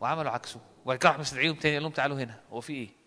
وعملوا 0.00 0.30
عكسه. 0.30 0.60
وبعد 0.84 0.98
كده 0.98 1.08
راح 1.08 1.18
مستدعيهم 1.18 1.54
تاني 1.54 1.74
قال 1.74 1.82
لهم 1.82 1.92
تعالوا 1.92 2.16
هنا. 2.18 2.40
هو 2.50 2.60
في 2.60 2.72
إيه؟ 2.72 3.01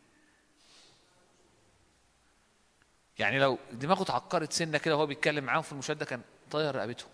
يعني 3.19 3.39
لو 3.39 3.57
دماغه 3.71 4.01
اتعكرت 4.01 4.53
سنة 4.53 4.77
كده 4.77 4.95
وهو 4.95 5.05
بيتكلم 5.05 5.43
معاهم 5.43 5.61
في 5.61 5.71
المشاهده 5.71 6.05
كان 6.05 6.21
طاير 6.51 6.75
رقبتهم 6.75 7.09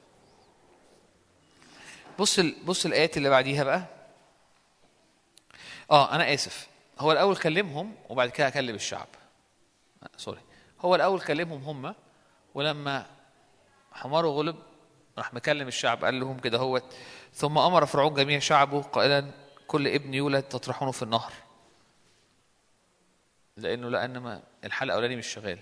بص 2.19 2.40
ال... 2.40 2.56
بص 2.65 2.86
الآيات 2.86 3.18
اللي 3.18 3.30
بعديها 3.30 3.64
بقى. 3.64 3.86
آه 5.91 6.15
أنا 6.15 6.34
آسف. 6.34 6.68
هو 6.99 7.11
الأول 7.11 7.38
كلمهم 7.38 7.95
وبعد 8.10 8.30
كده 8.30 8.48
اكلم 8.48 8.76
الشعب. 8.76 9.07
آه، 10.03 10.10
سوري. 10.18 10.41
هو 10.82 10.95
الأول 10.95 11.22
كلمهم 11.22 11.64
هم 11.64 11.95
ولما 12.53 13.06
حماره 13.91 14.28
غلب 14.28 14.56
راح 15.18 15.34
مكلم 15.34 15.68
الشعب 15.68 16.06
قال 16.06 16.19
لهم 16.19 16.40
كده 16.40 16.57
هو 16.57 16.82
ثم 17.34 17.57
أمر 17.57 17.86
فرعون 17.86 18.14
جميع 18.14 18.40
شعبه 18.40 18.82
قائلا 18.82 19.32
كل 19.68 19.88
ابن 19.88 20.14
يولد 20.14 20.44
تطرحونه 20.44 20.91
في 20.91 21.03
النهر. 21.03 21.34
لأنه 23.57 23.90
لأن 23.90 24.18
ما 24.18 24.44
الحلقة 24.64 24.84
الاولاني 24.84 25.15
مش 25.15 25.28
شغال. 25.28 25.60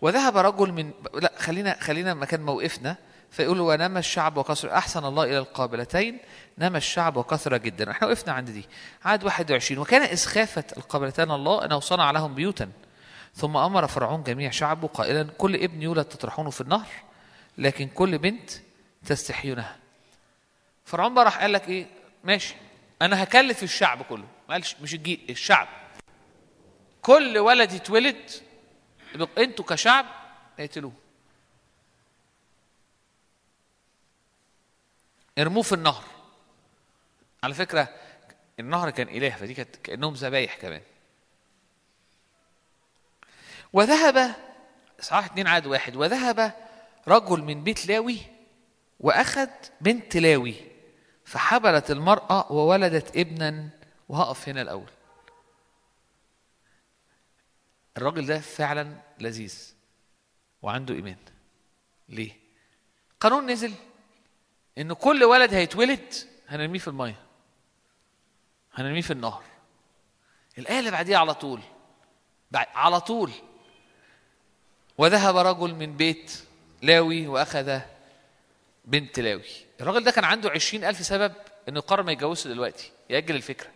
وذهب 0.00 0.36
رجل 0.36 0.72
من 0.72 0.90
لا 1.14 1.32
خلينا 1.38 1.76
خلينا 1.80 2.14
مكان 2.14 2.42
موقفنا. 2.42 2.96
فيقول 3.30 3.60
ونام 3.60 3.96
الشعب 3.96 4.36
وكثر 4.36 4.72
أحسن 4.72 5.04
الله 5.04 5.24
إلى 5.24 5.38
القابلتين. 5.38 6.18
نام 6.58 6.76
الشعب 6.76 7.16
وكثر 7.16 7.56
جدا. 7.56 7.90
إحنا 7.90 8.08
وقفنا 8.08 8.32
عند 8.32 8.50
دي. 8.50 8.64
عاد 9.04 9.24
21 9.24 9.78
وكان 9.80 10.02
اذ 10.02 10.26
خافت 10.26 10.76
القابلتان 10.76 11.30
الله 11.30 11.64
أنه 11.64 11.80
صنع 11.80 12.10
لهم 12.10 12.34
بيوتا. 12.34 12.68
ثم 13.34 13.56
أمر 13.56 13.86
فرعون 13.86 14.22
جميع 14.22 14.50
شعبه 14.50 14.88
قائلا 14.88 15.28
كل 15.38 15.54
ابن 15.54 15.82
يولد 15.82 16.04
تطرحونه 16.04 16.50
في 16.50 16.60
النهر 16.60 16.88
لكن 17.58 17.88
كل 17.88 18.18
بنت 18.18 18.50
تستحيونها. 19.06 19.76
فرعون 20.84 21.14
بقى 21.14 21.24
راح 21.24 21.40
قال 21.40 21.52
لك 21.52 21.68
إيه؟ 21.68 21.86
ماشي 22.24 22.54
أنا 23.02 23.22
هكلف 23.22 23.62
الشعب 23.62 24.02
كله. 24.02 24.24
ما 24.48 24.54
قالش 24.54 24.76
مش 24.82 24.94
الشعب. 25.30 25.68
كل 27.02 27.38
ولد 27.38 27.72
يتولد 27.72 28.30
أنتوا 29.38 29.64
كشعب 29.64 30.06
اقتلوه. 30.58 30.92
ارموه 35.38 35.62
في 35.62 35.72
النهر. 35.72 36.04
على 37.42 37.54
فكرة 37.54 37.88
النهر 38.60 38.90
كان 38.90 39.08
إله 39.08 39.30
فدي 39.30 39.54
كانت 39.54 39.76
كأنهم 39.76 40.14
ذبايح 40.14 40.56
كمان. 40.56 40.82
وذهب 43.72 44.34
اصحاح 45.00 45.24
اتنين 45.24 45.46
عدد 45.46 45.66
واحد 45.66 45.96
وذهب 45.96 46.52
رجل 47.08 47.42
من 47.42 47.64
بيت 47.64 47.86
لاوي 47.86 48.18
وأخذ 49.00 49.48
بنت 49.80 50.16
لاوي 50.16 50.54
فحبلت 51.24 51.90
المرأة 51.90 52.52
وولدت 52.52 53.16
ابنا 53.16 53.68
وهقف 54.08 54.48
هنا 54.48 54.62
الأول. 54.62 54.90
الراجل 57.98 58.26
ده 58.26 58.40
فعلا 58.40 58.96
لذيذ 59.20 59.74
وعنده 60.62 60.94
إيمان. 60.94 61.16
ليه؟ 62.08 62.32
قانون 63.20 63.50
نزل 63.50 63.72
إن 64.78 64.92
كل 64.92 65.24
ولد 65.24 65.54
هيتولد 65.54 66.14
هنرميه 66.48 66.78
في 66.78 66.88
المية. 66.88 67.22
هنرميه 68.74 69.00
في 69.00 69.12
النهر. 69.12 69.44
الآية 70.58 70.78
اللي 70.78 70.90
بعديها 70.90 71.18
على 71.18 71.34
طول. 71.34 71.60
على 72.54 73.00
طول. 73.00 73.30
وذهب 74.98 75.36
رجل 75.36 75.74
من 75.74 75.96
بيت 75.96 76.32
لاوي 76.82 77.26
وأخذ 77.26 77.80
بنت 78.84 79.20
لاوي. 79.20 79.50
الراجل 79.80 80.04
ده 80.04 80.10
كان 80.10 80.24
عنده 80.24 80.50
عشرين 80.50 80.84
ألف 80.84 81.06
سبب 81.06 81.32
انه 81.68 81.78
يقرر 81.78 82.02
ما 82.02 82.12
يتجوزش 82.12 82.46
دلوقتي. 82.46 82.92
يأجل 83.10 83.36
الفكرة. 83.36 83.70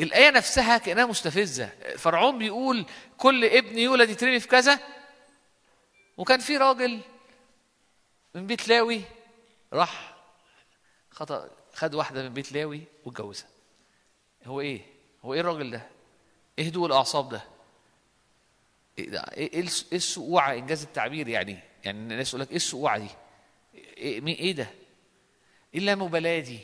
الآية 0.00 0.30
نفسها 0.30 0.78
كأنها 0.78 1.06
مستفزة 1.06 1.66
فرعون 1.98 2.38
بيقول 2.38 2.86
كل 3.18 3.44
ابن 3.44 3.78
يولد 3.78 4.10
يترمي 4.10 4.40
في 4.40 4.48
كذا 4.48 4.78
وكان 6.16 6.40
في 6.40 6.56
راجل 6.56 7.00
من 8.34 8.46
بيت 8.46 8.68
لاوي 8.68 9.02
راح 9.72 10.16
خطأ 11.10 11.50
خد 11.74 11.94
واحدة 11.94 12.22
من 12.22 12.34
بيت 12.34 12.52
لاوي 12.52 12.82
واتجوزها 13.04 13.48
هو 14.46 14.60
إيه؟ 14.60 14.80
هو 15.24 15.34
إيه 15.34 15.40
الراجل 15.40 15.70
ده؟ 15.70 15.86
إيه 16.58 16.66
هدوء 16.66 16.86
الأعصاب 16.86 17.28
ده؟ 17.28 17.44
إيه 18.98 19.18
إيه 19.36 19.60
الس- 19.60 19.86
إيه 19.92 19.96
السقوعة 19.98 20.52
إنجاز 20.54 20.82
التعبير 20.82 21.28
يعني 21.28 21.58
يعني 21.84 21.98
الناس 21.98 22.28
يقول 22.28 22.40
لك 22.40 22.50
إيه 22.50 22.56
السقوعة 22.56 22.98
دي؟ 22.98 23.08
إيه 23.74 24.26
إيه 24.26 24.52
ده؟ 24.52 24.66
إيه 25.74 25.80
اللامبالاة 25.80 26.38
دي؟ 26.40 26.58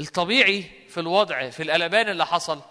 الطبيعي 0.00 0.70
في 0.88 1.00
الوضع 1.00 1.50
في 1.50 1.62
القلبان 1.62 2.08
اللي 2.08 2.26
حصل 2.26 2.62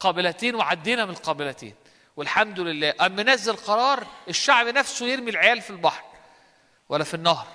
قابلتين 0.00 0.54
وعدينا 0.54 1.04
من 1.04 1.10
القابلتين 1.10 1.74
والحمد 2.16 2.60
لله. 2.60 2.94
أم 3.00 3.20
نزل 3.20 3.56
قرار 3.56 4.06
الشعب 4.28 4.66
نفسه 4.66 5.06
يرمي 5.06 5.30
العيال 5.30 5.60
في 5.60 5.70
البحر 5.70 6.04
ولا 6.88 7.04
في 7.04 7.14
النهر. 7.14 7.46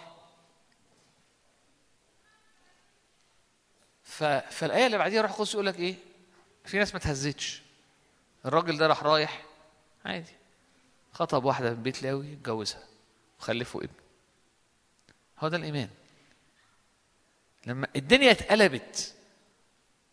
ف... 4.04 4.24
فالآية 4.24 4.86
اللي 4.86 4.98
بعديها 4.98 5.22
روح 5.22 5.32
القدس 5.32 5.54
يقول 5.54 5.66
لك 5.66 5.80
إيه؟ 5.80 5.96
في 6.66 6.78
ناس 6.78 6.94
ما 6.94 7.00
تهزتش. 7.00 7.62
الراجل 8.46 8.78
ده 8.78 8.88
راح 8.88 9.04
رايح 9.04 9.44
عادي. 10.06 10.34
خطب 11.14 11.44
واحدة 11.44 11.70
من 11.70 11.84
بيت 11.84 12.04
لاوي 12.04 12.34
اتجوزها 12.34 12.84
وخلفوا 13.40 13.82
ابن. 13.84 13.94
هو 15.40 15.48
ده 15.48 15.58
الإيمان. 15.58 15.90
لما 17.66 17.88
الدنيا 17.96 18.32
اتقلبت 18.32 19.14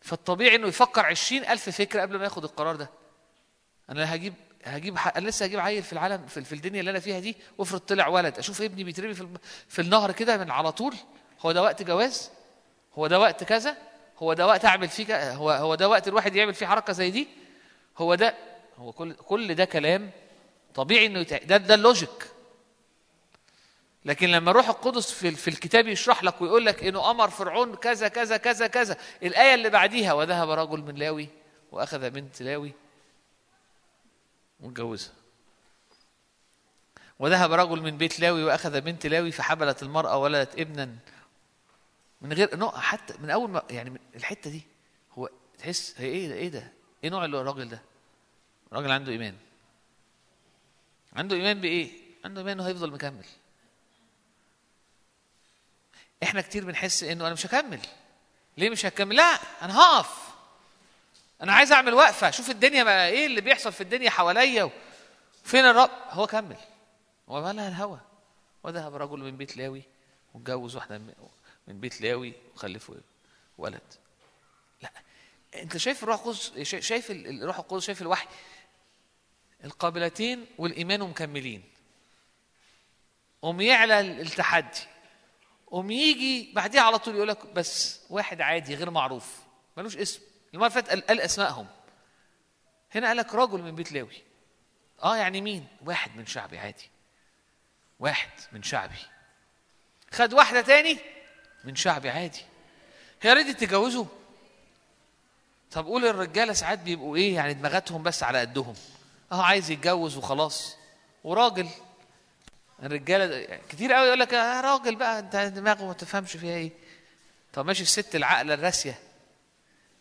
فالطبيعي 0.01 0.55
إنه 0.55 0.67
يفكر 0.67 1.05
عشرين 1.05 1.45
ألف 1.45 1.69
فكرة 1.69 2.01
قبل 2.01 2.17
ما 2.17 2.23
ياخد 2.23 2.43
القرار 2.43 2.75
ده. 2.75 2.89
أنا 3.89 4.15
هجيب 4.15 4.33
هجيب 4.63 4.97
ح... 4.97 5.17
أنا 5.17 5.29
لسه 5.29 5.45
هجيب 5.45 5.59
عيل 5.59 5.83
في 5.83 5.93
العالم 5.93 6.25
في, 6.27 6.43
في 6.43 6.53
الدنيا 6.53 6.79
اللي 6.79 6.91
أنا 6.91 6.99
فيها 6.99 7.19
دي 7.19 7.35
وافرض 7.57 7.79
طلع 7.79 8.07
ولد 8.07 8.37
أشوف 8.37 8.61
ابني 8.61 8.83
بيترمي 8.83 9.13
في, 9.13 9.21
الم... 9.21 9.37
في 9.67 9.81
النهر 9.81 10.11
كده 10.11 10.37
من 10.37 10.51
على 10.51 10.71
طول 10.71 10.95
هو 11.41 11.51
ده 11.51 11.61
وقت 11.61 11.83
جواز؟ 11.83 12.29
هو 12.93 13.07
ده 13.07 13.19
وقت 13.19 13.43
كذا؟ 13.43 13.77
هو 14.17 14.33
ده 14.33 14.47
وقت 14.47 14.65
أعمل 14.65 14.87
فيه 14.89 15.05
كذا 15.05 15.33
هو 15.33 15.51
هو 15.51 15.75
ده 15.75 15.89
وقت 15.89 16.07
الواحد 16.07 16.35
يعمل 16.35 16.53
فيه 16.53 16.65
حركة 16.65 16.93
زي 16.93 17.11
دي؟ 17.11 17.27
هو 17.97 18.15
ده 18.15 18.35
هو 18.77 18.91
كل 18.91 19.13
كل 19.13 19.55
ده 19.55 19.65
كلام 19.65 20.11
طبيعي 20.75 21.05
إنه 21.05 21.19
يتع... 21.19 21.37
ده 21.37 21.57
ده 21.57 21.73
اللوجيك 21.73 22.27
لكن 24.05 24.29
لما 24.29 24.51
الروح 24.51 24.69
القدس 24.69 25.11
في, 25.11 25.31
في 25.31 25.47
الكتاب 25.47 25.87
يشرح 25.87 26.23
لك 26.23 26.41
ويقول 26.41 26.65
لك 26.65 26.83
إنه 26.83 27.11
أمر 27.11 27.29
فرعون 27.29 27.75
كذا 27.75 28.07
كذا 28.07 28.37
كذا 28.37 28.67
كذا 28.67 28.97
الآية 29.23 29.53
اللي 29.53 29.69
بعديها 29.69 30.13
وذهب 30.13 30.49
رجل 30.49 30.81
من 30.81 30.95
لاوي 30.95 31.29
وأخذ 31.71 32.09
بنت 32.09 32.41
لاوي 32.41 32.73
واتجوزها 34.59 35.13
وذهب 37.19 37.51
رجل 37.51 37.81
من 37.81 37.97
بيت 37.97 38.19
لاوي 38.19 38.43
وأخذ 38.43 38.81
بنت 38.81 39.07
لاوي 39.07 39.31
فحبلت 39.31 39.83
المرأة 39.83 40.17
ولدت 40.17 40.59
ابنا 40.59 40.95
من 42.21 42.33
غير 42.33 42.55
نوع 42.55 42.79
حتى 42.79 43.13
من 43.19 43.29
أول 43.29 43.49
ما 43.49 43.63
يعني 43.69 43.89
من 43.89 43.99
الحتة 44.15 44.49
دي 44.49 44.61
هو 45.13 45.29
تحس 45.57 45.95
هي 45.97 46.05
إيه 46.07 46.27
ده 46.27 46.33
إيه 46.33 46.49
ده؟ 46.49 46.71
إيه 47.03 47.09
نوع 47.09 47.25
الراجل 47.25 47.69
ده؟ 47.69 47.81
راجل 48.73 48.91
عنده 48.91 49.11
إيمان 49.11 49.35
عنده 51.13 51.35
إيمان 51.35 51.61
بإيه؟ 51.61 51.89
عنده 52.25 52.41
إيمان 52.41 52.59
إنه 52.59 52.67
هيفضل 52.67 52.91
مكمل 52.91 53.25
إحنا 56.23 56.41
كتير 56.41 56.65
بنحس 56.65 57.03
إنه 57.03 57.25
أنا 57.25 57.33
مش 57.33 57.45
هكمل. 57.45 57.79
ليه 58.57 58.69
مش 58.69 58.85
هكمل؟ 58.85 59.15
لا 59.15 59.39
أنا 59.61 59.79
هقف. 59.79 60.29
أنا 61.41 61.53
عايز 61.53 61.71
أعمل 61.71 61.93
وقفة 61.93 62.29
أشوف 62.29 62.49
الدنيا 62.49 62.83
بقى 62.83 63.09
إيه 63.09 63.25
اللي 63.25 63.41
بيحصل 63.41 63.71
في 63.73 63.81
الدنيا 63.81 64.09
حواليا 64.09 64.69
فين 65.43 65.65
الرب؟ 65.65 65.91
هو 66.09 66.27
كمل. 66.27 66.57
هو 67.29 67.41
مالها 67.41 67.67
الهوى 67.67 67.99
وذهب 68.63 68.95
رجل 68.95 69.19
من 69.19 69.37
بيت 69.37 69.57
لاوي 69.57 69.83
واتجوز 70.33 70.75
واحدة 70.75 70.97
من 71.67 71.79
بيت 71.79 72.01
لاوي 72.01 72.33
وخلفوا 72.55 72.95
ولد. 73.57 73.81
لا 74.81 74.91
أنت 75.55 75.77
شايف 75.77 76.03
الروح 76.03 76.19
القدس 76.19 76.51
شا- 76.61 76.79
شايف 76.79 77.11
ال- 77.11 77.41
الروح 77.43 77.59
القدس 77.59 77.83
شايف 77.85 78.01
الوحي؟ 78.01 78.27
القابلتين 79.63 80.45
والإيمان 80.57 80.99
مكملين. 80.99 81.63
قوم 83.41 83.61
يعلى 83.61 83.99
التحدي. 83.99 84.79
قوم 85.71 85.91
يجي 85.91 86.51
بعديها 86.53 86.81
على 86.81 86.99
طول 86.99 87.15
يقول 87.15 87.27
لك 87.27 87.45
بس 87.45 87.99
واحد 88.09 88.41
عادي 88.41 88.75
غير 88.75 88.89
معروف 88.89 89.39
ملوش 89.77 89.97
اسم. 89.97 90.21
المره 90.53 90.67
اللي 90.67 90.81
فاتت 90.81 91.03
قال, 91.09 91.21
أسمائهم. 91.21 91.67
هنا 92.95 93.07
قال 93.07 93.17
لك 93.17 93.35
رجل 93.35 93.61
من 93.61 93.75
بيت 93.75 93.91
لاوي. 93.91 94.23
آه 95.03 95.17
يعني 95.17 95.41
مين؟ 95.41 95.67
واحد 95.85 96.15
من 96.15 96.25
شعبي 96.25 96.59
عادي. 96.59 96.89
واحد 97.99 98.29
من 98.51 98.63
شعبي. 98.63 98.99
خد 100.11 100.33
واحدة 100.33 100.61
تاني 100.61 100.97
من 101.63 101.75
شعبي 101.75 102.09
عادي. 102.09 102.41
هي 103.21 103.33
ريدي 103.33 103.53
تتجوزوا 103.53 104.05
طب 105.71 105.85
قول 105.85 106.05
الرجالة 106.05 106.53
ساعات 106.53 106.79
بيبقوا 106.79 107.15
إيه 107.15 107.35
يعني 107.35 107.53
دماغاتهم 107.53 108.03
بس 108.03 108.23
على 108.23 108.39
قدهم. 108.39 108.75
آه 109.31 109.43
عايز 109.43 109.71
يتجوز 109.71 110.17
وخلاص. 110.17 110.75
وراجل 111.23 111.69
الرجالة 112.83 113.59
كتير 113.69 113.93
قوي 113.93 114.07
يقول 114.07 114.19
لك 114.19 114.33
يا 114.33 114.61
راجل 114.61 114.95
بقى 114.95 115.19
انت 115.19 115.35
دماغه 115.35 115.85
ما 115.85 115.93
تفهمش 115.93 116.31
فيها 116.31 116.55
إيه. 116.55 116.71
طب 117.53 117.65
ماشي 117.65 117.83
الست 117.83 118.15
العقله 118.15 118.53
الراسية. 118.53 118.99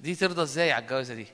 دي 0.00 0.14
ترضى 0.14 0.42
إزاي 0.42 0.72
على 0.72 0.82
الجوازة 0.82 1.14
دي؟ 1.14 1.26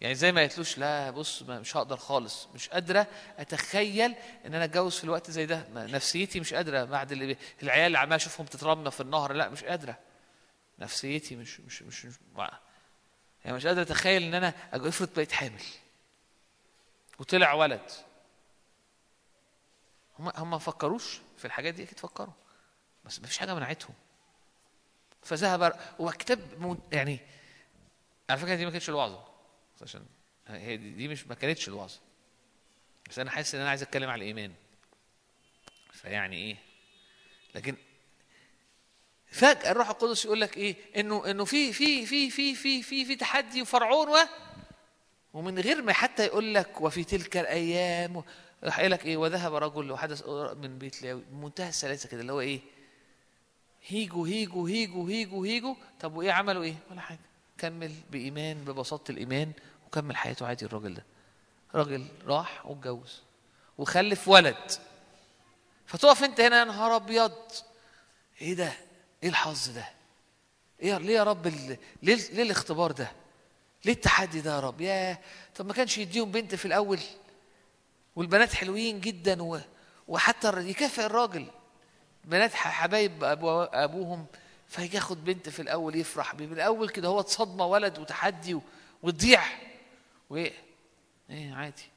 يعني 0.00 0.14
زي 0.14 0.32
ما 0.32 0.40
قالتلوش 0.40 0.78
لا 0.78 1.10
بص 1.10 1.42
مش 1.42 1.76
هقدر 1.76 1.96
خالص 1.96 2.48
مش 2.54 2.68
قادرة 2.68 3.06
أتخيل 3.38 4.14
إن 4.46 4.54
أنا 4.54 4.64
أتجوز 4.64 4.96
في 4.98 5.04
الوقت 5.04 5.30
زي 5.30 5.46
ده. 5.46 5.66
نفسيتي 5.74 6.40
مش 6.40 6.54
قادرة 6.54 6.84
بعد 6.84 7.12
اللي. 7.12 7.36
العيال 7.62 7.86
اللي 7.86 7.98
عمال 7.98 8.14
أشوفهم 8.14 8.46
تترمى 8.46 8.90
في 8.90 9.00
النهر 9.00 9.32
لا 9.32 9.48
مش 9.48 9.64
قادرة. 9.64 9.98
نفسيتي 10.78 11.36
مش 11.36 11.60
مش 11.60 11.82
مش, 11.82 12.04
مش 12.04 12.14
يعني 13.44 13.56
مش 13.56 13.66
قادرة 13.66 13.82
أتخيل 13.82 14.22
إن 14.22 14.34
أنا 14.34 14.52
افرض 14.72 15.08
بقيت 15.16 15.32
حامل 15.32 15.62
وطلع 17.18 17.52
ولد 17.52 17.90
هم 20.18 20.32
هم 20.34 20.50
ما 20.50 20.58
فكروش 20.58 21.20
في 21.38 21.44
الحاجات 21.44 21.74
دي 21.74 21.82
أكيد 21.82 21.98
فكروا. 21.98 22.34
بس 23.04 23.20
ما 23.20 23.26
فيش 23.26 23.38
حاجة 23.38 23.54
منعتهم. 23.54 23.94
فذهب 25.22 25.80
هو 26.00 26.10
كتاب 26.10 26.40
يعني 26.92 27.20
على 28.30 28.38
فكرة 28.38 28.54
دي 28.54 28.64
ما 28.64 28.70
كانتش 28.70 28.88
الوعظة. 28.88 29.24
عشان 29.82 30.06
هي 30.46 30.76
دي, 30.76 31.08
مش 31.08 31.26
ما 31.26 31.34
كانتش 31.34 31.68
الوعظة. 31.68 32.00
بس 33.10 33.18
أنا 33.18 33.30
حاسس 33.30 33.54
إن 33.54 33.60
أنا 33.60 33.70
عايز 33.70 33.82
أتكلم 33.82 34.10
على 34.10 34.22
الإيمان. 34.22 34.52
فيعني 35.92 36.36
إيه؟ 36.36 36.56
لكن 37.54 37.76
فجأة 39.26 39.70
الروح 39.70 39.88
القدس 39.88 40.24
يقول 40.24 40.40
لك 40.40 40.56
إيه؟ 40.56 40.76
إنه 40.96 41.30
إنه 41.30 41.44
في 41.44 41.72
في 41.72 42.06
في 42.06 42.30
في 42.30 42.54
في 42.54 42.82
في 42.82 43.04
في 43.04 43.16
تحدي 43.16 43.62
وفرعون 43.62 44.08
و 44.08 44.16
ومن 45.34 45.58
غير 45.58 45.82
ما 45.82 45.92
حتى 45.92 46.26
يقول 46.26 46.54
لك 46.54 46.80
وفي 46.80 47.04
تلك 47.04 47.36
الأيام 47.36 48.24
راح 48.64 48.76
قايل 48.78 48.90
لك 48.90 49.04
إيه 49.06 49.16
وذهب 49.16 49.54
رجل 49.54 49.90
وحدث 49.90 50.28
من 50.56 50.78
بيت 50.78 51.02
لاوي 51.02 51.22
بمنتهى 51.30 51.68
السلاسة 51.68 52.08
كده 52.08 52.20
اللي 52.20 52.32
هو 52.32 52.40
إيه؟ 52.40 52.60
هيجوا 53.86 54.26
هيجوا 54.26 54.68
هيجوا 54.68 55.08
هيجوا 55.08 55.46
هيجوا 55.46 55.74
طب 56.00 56.16
وإيه 56.16 56.32
عملوا 56.32 56.62
إيه؟ 56.62 56.74
ولا 56.90 57.00
حاجة. 57.00 57.18
كمل 57.58 57.92
بإيمان 58.10 58.64
ببساطة 58.64 59.10
الإيمان 59.10 59.52
وكمل 59.86 60.16
حياته 60.16 60.46
عادي 60.46 60.64
الراجل 60.64 60.94
ده. 60.94 61.04
راجل 61.74 62.06
راح 62.26 62.66
واتجوز 62.66 63.22
وخلف 63.78 64.28
ولد. 64.28 64.70
فتقف 65.86 66.24
أنت 66.24 66.40
هنا 66.40 66.58
يا 66.58 66.64
نهار 66.64 66.96
أبيض! 66.96 67.32
إيه 68.40 68.54
ده؟ 68.54 68.72
إيه 69.22 69.28
الحظ 69.28 69.68
ده؟ 69.68 69.88
إيه 70.82 70.98
ليه 70.98 71.14
يا 71.14 71.22
رب 71.24 71.46
ال... 71.46 71.76
ليه 72.02 72.14
ليه 72.32 72.42
الاختبار 72.42 72.92
ده؟ 72.92 73.12
ليه 73.84 73.92
التحدي 73.92 74.40
ده 74.40 74.54
يا 74.54 74.60
رب؟ 74.60 74.80
يا 74.80 75.18
طب 75.56 75.66
ما 75.66 75.72
كانش 75.72 75.98
يديهم 75.98 76.30
بنت 76.30 76.54
في 76.54 76.64
الأول. 76.64 76.98
والبنات 78.16 78.54
حلوين 78.54 79.00
جدا 79.00 79.42
و... 79.42 79.60
وحتى 80.08 80.48
يكافئ 80.48 81.06
الراجل. 81.06 81.46
بنات 82.24 82.54
حبايب 82.54 83.24
أبو... 83.24 83.62
أبوهم 83.62 84.26
فياخد 84.68 85.24
بنت 85.24 85.48
في 85.48 85.62
الأول 85.62 85.96
يفرح 85.96 86.34
بيه. 86.34 86.46
من 86.46 86.52
الأول 86.52 86.88
كده 86.88 87.08
هو 87.08 87.22
صدمه 87.22 87.66
ولد 87.66 87.98
وتحدي 87.98 88.54
و... 88.54 88.60
وتضيع. 89.02 89.42
وايه 90.30 90.52
إيه 91.30 91.54
عادي. 91.54 91.88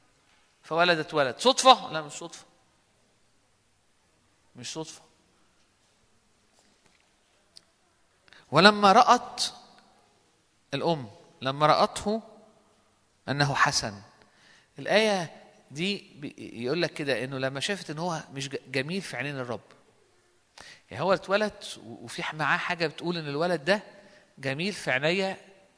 فولدت 0.62 1.14
ولد. 1.14 1.38
صدفة؟ 1.38 1.92
لا 1.92 2.02
مش 2.02 2.12
صدفة. 2.12 2.44
مش 4.56 4.72
صدفة. 4.72 5.02
ولما 8.52 8.92
رأت 8.92 9.44
الأم 10.74 11.10
لما 11.42 11.66
رأته 11.66 12.22
أنه 13.28 13.54
حسن. 13.54 14.02
الآية 14.78 15.37
دي 15.70 16.04
يقول 16.38 16.82
لك 16.82 16.92
كده 16.94 17.24
إنه 17.24 17.38
لما 17.38 17.60
شافت 17.60 17.90
إن 17.90 17.98
هو 17.98 18.20
مش 18.34 18.48
جميل 18.48 19.02
في 19.02 19.16
عينين 19.16 19.38
الرب. 19.38 19.60
يعني 20.90 21.02
هو 21.04 21.12
اتولد 21.12 21.52
وفي 21.86 22.22
معاه 22.32 22.58
حاجة 22.58 22.86
بتقول 22.86 23.16
إن 23.16 23.28
الولد 23.28 23.64
ده 23.64 23.82
جميل 24.38 24.72
في 24.72 24.90
عينيا 24.90 25.36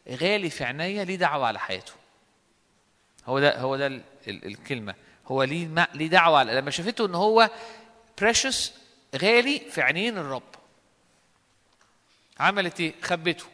غالي 0.08 0.50
في 0.50 0.64
عينيا 0.64 1.04
ليه 1.04 1.16
دعوة 1.16 1.46
على 1.46 1.58
حياته. 1.58 1.92
هو 3.26 3.40
ده 3.40 3.58
هو 3.60 3.76
ده 3.76 3.86
ال- 3.86 4.02
ال- 4.28 4.46
الكلمة. 4.46 4.94
هو 5.26 5.42
ليه 5.42 5.88
ليه 5.94 6.06
دعوة 6.06 6.38
على 6.38 6.52
لما 6.54 6.70
شافته 6.70 7.06
إن 7.06 7.14
هو 7.14 7.50
بريشس 8.20 8.74
غالي 9.16 9.58
في 9.70 9.82
عينين 9.82 10.18
الرب. 10.18 10.42
عملت 12.40 12.80
إيه؟ 12.80 12.94
خبته. 13.02 13.44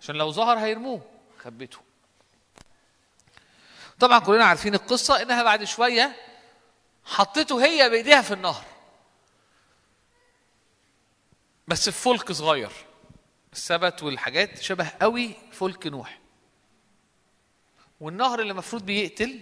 عشان 0.00 0.14
لو 0.14 0.30
ظهر 0.30 0.58
هيرموه. 0.58 1.00
خبته. 1.38 1.78
طبعا 4.00 4.18
كلنا 4.18 4.44
عارفين 4.44 4.74
القصة 4.74 5.22
إنها 5.22 5.42
بعد 5.42 5.64
شوية 5.64 6.16
حطته 7.04 7.64
هي 7.64 7.90
بإيديها 7.90 8.22
في 8.22 8.34
النهر. 8.34 8.64
بس 11.68 11.88
في 11.88 12.02
فلك 12.02 12.32
صغير. 12.32 12.70
السبت 13.52 14.02
والحاجات 14.02 14.58
شبه 14.62 14.92
قوي 15.00 15.34
فلك 15.52 15.86
نوح. 15.86 16.18
والنهر 18.00 18.40
اللي 18.40 18.50
المفروض 18.50 18.82
بيقتل 18.82 19.40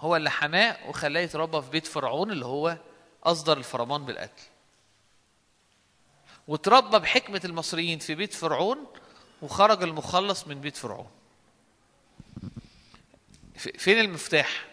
هو 0.00 0.16
اللي 0.16 0.30
حماه 0.30 0.88
وخلاه 0.88 1.20
يتربى 1.20 1.62
في 1.62 1.70
بيت 1.70 1.86
فرعون 1.86 2.30
اللي 2.30 2.46
هو 2.46 2.76
أصدر 3.24 3.58
الفرمان 3.58 4.04
بالقتل. 4.04 4.42
وتربى 6.48 6.98
بحكمة 6.98 7.40
المصريين 7.44 7.98
في 7.98 8.14
بيت 8.14 8.34
فرعون 8.34 8.86
وخرج 9.42 9.82
المخلص 9.82 10.46
من 10.46 10.60
بيت 10.60 10.76
فرعون. 10.76 11.10
فين 13.56 14.00
المفتاح؟ 14.00 14.66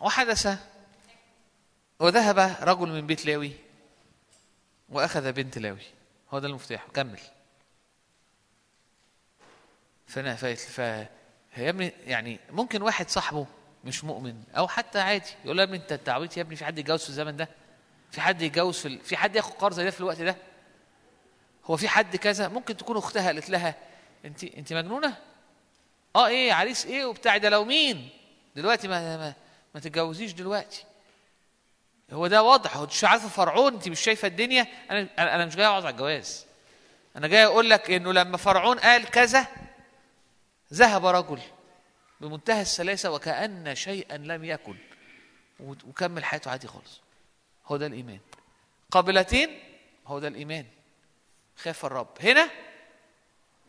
وحدث. 0.00 0.58
وذهب 1.98 2.56
رجل 2.60 2.88
من 2.88 3.06
بيت 3.06 3.26
لاوي. 3.26 3.52
وأخذ 4.88 5.32
بنت 5.32 5.58
لاوي. 5.58 5.82
هو 6.30 6.38
ده 6.38 6.48
المفتاح. 6.48 6.86
كمل. 6.94 7.20
فانا 10.06 10.36
ف... 10.36 10.44
ف... 10.44 10.78
يا 10.78 11.08
ابني 11.70 11.92
يعني 12.06 12.38
ممكن 12.50 12.82
واحد 12.82 13.08
صاحبه 13.08 13.46
مش 13.84 14.04
مؤمن. 14.04 14.44
أو 14.56 14.68
حتى 14.68 14.98
عادي. 15.00 15.30
يقول 15.44 15.56
له 15.56 15.62
يا 15.62 15.68
ابني 15.68 15.76
أنت 15.76 15.92
تعويت 15.92 16.36
يا 16.36 16.42
ابني 16.42 16.56
في 16.56 16.64
حد 16.64 16.78
يتجوز 16.78 17.02
في 17.02 17.08
الزمن 17.08 17.36
ده؟ 17.36 17.48
في 18.10 18.20
حد 18.20 18.42
يتجوز 18.42 18.78
في 18.78 18.88
ال... 18.88 19.00
في 19.00 19.16
حد 19.16 19.36
ياخد 19.36 19.52
قرض 19.52 19.74
زي 19.74 19.84
ده 19.84 19.90
في 19.90 20.00
الوقت 20.00 20.20
ده؟ 20.22 20.36
هو 21.64 21.76
في 21.76 21.88
حد 21.88 22.16
كذا؟ 22.16 22.48
ممكن 22.48 22.76
تكون 22.76 22.96
أختها 22.96 23.26
قالت 23.26 23.50
لها 23.50 23.74
انت 24.24 24.44
انت 24.44 24.72
مجنونة؟ 24.72 25.16
آه 26.16 26.26
إيه 26.26 26.52
عريس 26.52 26.86
إيه 26.86 27.04
وبتاع 27.04 27.36
ده 27.36 27.48
لو 27.48 27.64
مين؟ 27.64 28.08
دلوقتي 28.56 28.88
ما 28.88 29.16
ما, 29.16 29.34
ما 29.74 29.80
تتجوزيش 29.80 30.32
دلوقتي. 30.32 30.84
هو 32.12 32.26
ده 32.26 32.42
واضح 32.42 32.76
هو 32.76 32.86
مش 32.86 33.04
عارفه 33.04 33.28
فرعون 33.28 33.74
انت 33.74 33.88
مش 33.88 34.00
شايفة 34.00 34.28
الدنيا؟ 34.28 34.66
أنا 34.90 35.08
أنا 35.18 35.46
مش 35.46 35.56
جاي 35.56 35.66
أوعظ 35.66 35.86
على 35.86 35.92
الجواز. 35.92 36.46
أنا 37.16 37.28
جاي 37.28 37.44
أقول 37.44 37.70
لك 37.70 37.90
إنه 37.90 38.12
لما 38.12 38.36
فرعون 38.36 38.78
قال 38.78 39.04
كذا 39.10 39.46
ذهب 40.72 41.06
رجل 41.06 41.40
بمنتهى 42.20 42.62
السلاسة 42.62 43.10
وكأن 43.10 43.74
شيئا 43.74 44.16
لم 44.16 44.44
يكن 44.44 44.76
وكمل 45.60 46.24
حياته 46.24 46.50
عادي 46.50 46.66
خالص. 46.68 47.00
هو 47.66 47.76
ده 47.76 47.86
الإيمان. 47.86 48.18
قابلتين؟ 48.90 49.58
هو 50.06 50.18
ده 50.18 50.28
الإيمان. 50.28 50.66
خاف 51.56 51.84
الرب. 51.84 52.08
هنا 52.20 52.50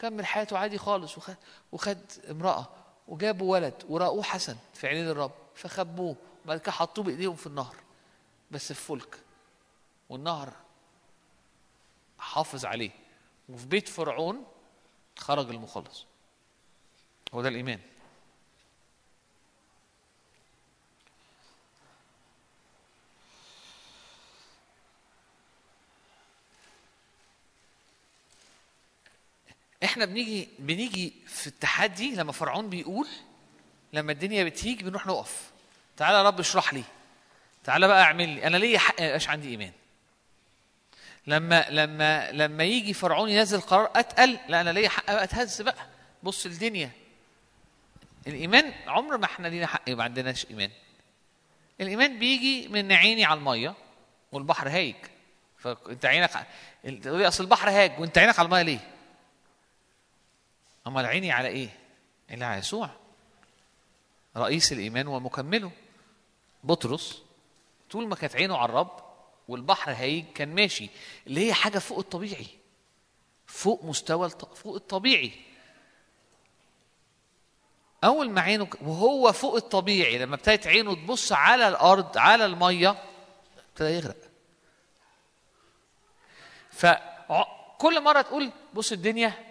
كمل 0.02 0.26
حياته 0.26 0.57
عادي 0.57 0.78
خالص 0.78 1.18
وخد, 1.18 1.36
وخد 1.72 1.98
امرأة 2.30 2.69
وجابوا 3.07 3.52
ولد 3.52 3.73
ورأوه 3.90 4.23
حسن 4.23 4.57
في 4.73 4.88
عينين 4.88 5.10
الرب 5.10 5.32
فخبوه 5.56 6.15
وبعد 6.45 6.60
كده 6.60 6.72
حطوه 6.72 7.03
بإيديهم 7.06 7.36
في 7.36 7.48
النهر. 7.48 7.76
بس 8.52 8.73
في 8.73 8.82
فلك. 8.82 9.19
والنهر 10.10 10.53
حافظ 12.19 12.65
عليه. 12.65 12.91
وفي 13.49 13.65
بيت 13.65 13.90
فرعون 13.90 14.44
خرج 15.18 15.49
المخلص. 15.49 16.06
هو 17.34 17.41
ده 17.41 17.49
الإيمان. 17.49 17.80
إحنا 29.83 30.05
بنيجي 30.05 30.49
بنيجي 30.59 31.13
في 31.27 31.47
التحدي 31.47 32.15
لما 32.15 32.31
فرعون 32.31 32.69
بيقول 32.69 33.07
لما 33.93 34.11
الدنيا 34.11 34.43
بتهيج 34.43 34.83
بنروح 34.83 35.07
نقف. 35.07 35.51
تعالى 35.97 36.17
يا 36.17 36.23
رب 36.23 36.39
اشرح 36.39 36.73
لي. 36.73 36.83
تعالى 37.63 37.87
بقى 37.87 38.03
اعمل 38.03 38.29
لي. 38.29 38.47
أنا 38.47 38.57
ليا 38.57 38.79
حق 38.79 38.99
ما 39.01 39.05
يبقاش 39.05 39.29
عندي 39.29 39.49
ايمان. 39.49 39.71
لما 41.27 41.65
لما 41.69 42.31
لما 42.31 42.63
يجي 42.63 42.93
فرعون 42.93 43.29
ينزل 43.29 43.61
قرار 43.61 43.91
اتقل 43.95 44.39
لا 44.47 44.61
أنا 44.61 44.69
ليا 44.69 44.89
حق 44.89 45.11
بقى 45.11 45.23
اتهز 45.23 45.61
بقى. 45.61 45.87
بص 46.23 46.45
الدنيا. 46.45 46.91
الايمان 48.27 48.73
عمر 48.87 49.17
ما 49.17 49.25
إحنا 49.25 49.47
لينا 49.47 49.67
حق 49.67 49.89
ما 49.89 50.03
عندناش 50.03 50.45
ايمان. 50.45 50.71
الايمان 51.81 52.19
بيجي 52.19 52.67
من 52.67 52.91
عيني 52.91 53.25
على 53.25 53.37
المية 53.37 53.75
والبحر 54.31 54.69
هايج. 54.69 54.95
فانت 55.57 56.05
عينك 56.05 56.45
تقول 57.03 57.27
أصل 57.27 57.43
البحر 57.43 57.69
هاج 57.69 57.99
وانت 57.99 58.17
عينك 58.17 58.39
على 58.39 58.45
المية 58.45 58.61
ليه؟ 58.61 58.79
امال 60.87 61.05
عيني 61.05 61.31
على 61.31 61.47
إيه؟ 61.47 61.69
اللي 62.31 62.45
على 62.45 62.59
يسوع. 62.59 62.89
رئيس 64.37 64.71
الإيمان 64.71 65.07
ومكمله. 65.07 65.71
بطرس 66.63 67.23
طول 67.91 68.07
ما 68.07 68.15
كانت 68.15 68.35
عينه 68.35 68.57
على 68.57 68.69
الرب 68.69 69.03
والبحر 69.47 69.91
هايج 69.91 70.25
كان 70.35 70.55
ماشي. 70.55 70.89
اللي 71.27 71.47
هي 71.47 71.53
حاجة 71.53 71.79
فوق 71.79 71.97
الطبيعي. 71.97 72.47
فوق 73.45 73.83
مستوى 73.83 74.29
فوق 74.29 74.75
الطبيعي. 74.75 75.31
أول 78.03 78.29
ما 78.29 78.41
عينه 78.41 78.67
وهو 78.81 79.31
فوق 79.31 79.55
الطبيعي 79.55 80.17
لما 80.17 80.35
ابتدت 80.35 80.67
عينه 80.67 80.95
تبص 80.95 81.31
على 81.31 81.67
الأرض 81.67 82.17
على 82.17 82.45
المية 82.45 83.03
ابتدى 83.69 83.89
يغرق. 83.89 84.17
فكل 86.71 88.01
مرة 88.01 88.21
تقول 88.21 88.51
بص 88.73 88.91
الدنيا 88.91 89.51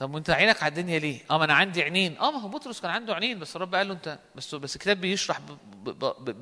طب 0.00 0.14
وانت 0.14 0.30
عينك 0.30 0.62
على 0.62 0.70
الدنيا 0.70 0.98
ليه؟ 0.98 1.20
آه 1.30 1.38
ما 1.38 1.44
أنا 1.44 1.54
عندي 1.54 1.82
عينين، 1.82 2.18
آه 2.18 2.30
ما 2.30 2.40
هو 2.40 2.48
بطرس 2.48 2.80
كان 2.80 2.90
عنده 2.90 3.14
عينين 3.14 3.38
بس 3.38 3.56
الرب 3.56 3.74
قال 3.74 3.88
له 3.88 3.94
انت 3.94 4.18
بس 4.34 4.54
بس 4.54 4.76
الكتاب 4.76 5.00
بيشرح 5.00 5.40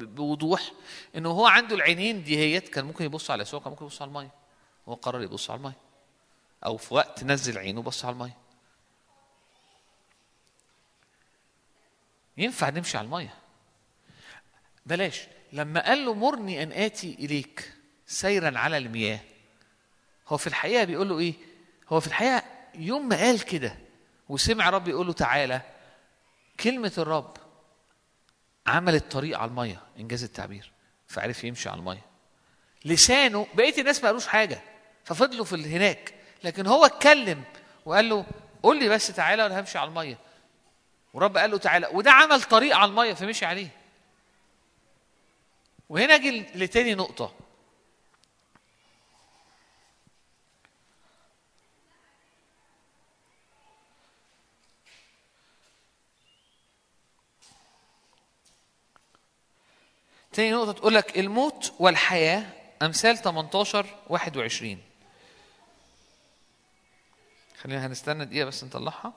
بوضوح 0.00 0.72
انه 1.16 1.30
هو 1.30 1.46
عنده 1.46 1.74
العينين 1.74 2.24
دي 2.24 2.38
هيت 2.38 2.68
كان 2.68 2.84
ممكن 2.84 3.04
يبص 3.04 3.30
على 3.30 3.42
يسوع 3.42 3.60
كان 3.60 3.70
ممكن 3.70 3.84
يبص 3.84 4.02
على 4.02 4.08
المية. 4.08 4.30
هو 4.88 4.94
قرر 4.94 5.22
يبص 5.22 5.50
على 5.50 5.58
المية. 5.58 5.76
أو 6.66 6.76
في 6.76 6.94
وقت 6.94 7.24
نزل 7.24 7.58
عينه 7.58 7.82
بص 7.82 8.04
على 8.04 8.12
المية. 8.12 8.36
ينفع 12.36 12.68
نمشي 12.70 12.98
على 12.98 13.04
المية. 13.04 13.34
بلاش 14.86 15.20
لما 15.52 15.86
قال 15.86 16.04
له 16.04 16.14
مرني 16.14 16.62
أن 16.62 16.72
آتي 16.72 17.14
إليك 17.14 17.72
سيرا 18.06 18.58
على 18.58 18.78
المياه 18.78 19.20
هو 20.28 20.36
في 20.36 20.46
الحقيقة 20.46 20.84
بيقول 20.84 21.08
له 21.08 21.18
إيه؟ 21.18 21.34
هو 21.88 22.00
في 22.00 22.06
الحقيقة 22.06 22.57
يوم 22.78 23.08
ما 23.08 23.16
قال 23.16 23.44
كده 23.44 23.76
وسمع 24.28 24.70
رب 24.70 24.88
يقول 24.88 25.06
له 25.06 25.12
تعالى 25.12 25.60
كلمة 26.60 26.92
الرب 26.98 27.36
عملت 28.66 29.12
طريق 29.12 29.38
على 29.38 29.48
المية 29.48 29.82
إنجاز 29.98 30.24
التعبير 30.24 30.72
فعرف 31.06 31.44
يمشي 31.44 31.68
على 31.68 31.78
المية. 31.78 32.06
لسانه 32.84 33.46
بقية 33.54 33.80
الناس 33.80 34.02
ما 34.02 34.08
قالوش 34.08 34.26
حاجة 34.26 34.62
ففضلوا 35.04 35.44
في 35.44 35.76
هناك. 35.76 36.14
لكن 36.44 36.66
هو 36.66 36.86
اتكلم 36.86 37.44
وقال 37.84 38.08
له 38.08 38.26
قول 38.62 38.78
لي 38.78 38.88
بس 38.88 39.06
تعالى 39.06 39.42
وأنا 39.42 39.60
همشي 39.60 39.78
على 39.78 39.88
المية. 39.88 40.18
ورب 41.14 41.36
قال 41.36 41.50
له 41.50 41.58
تعالى 41.58 41.88
وده 41.92 42.12
عمل 42.12 42.42
طريق 42.42 42.76
على 42.76 42.90
المية 42.90 43.14
فمشي 43.14 43.44
عليه. 43.44 43.68
وهنا 45.88 46.14
أجي 46.14 46.46
لتاني 46.54 46.94
نقطة. 46.94 47.34
تاني 60.32 60.52
نقطة 60.52 60.72
تقول 60.72 60.94
لك 60.94 61.18
الموت 61.18 61.72
والحياة 61.78 62.44
أمثال 62.82 63.18
18 63.18 63.86
21 64.08 64.78
خلينا 67.62 67.86
هنستنى 67.86 68.24
دقيقة 68.24 68.44
بس 68.46 68.64
نطلعها. 68.64 69.12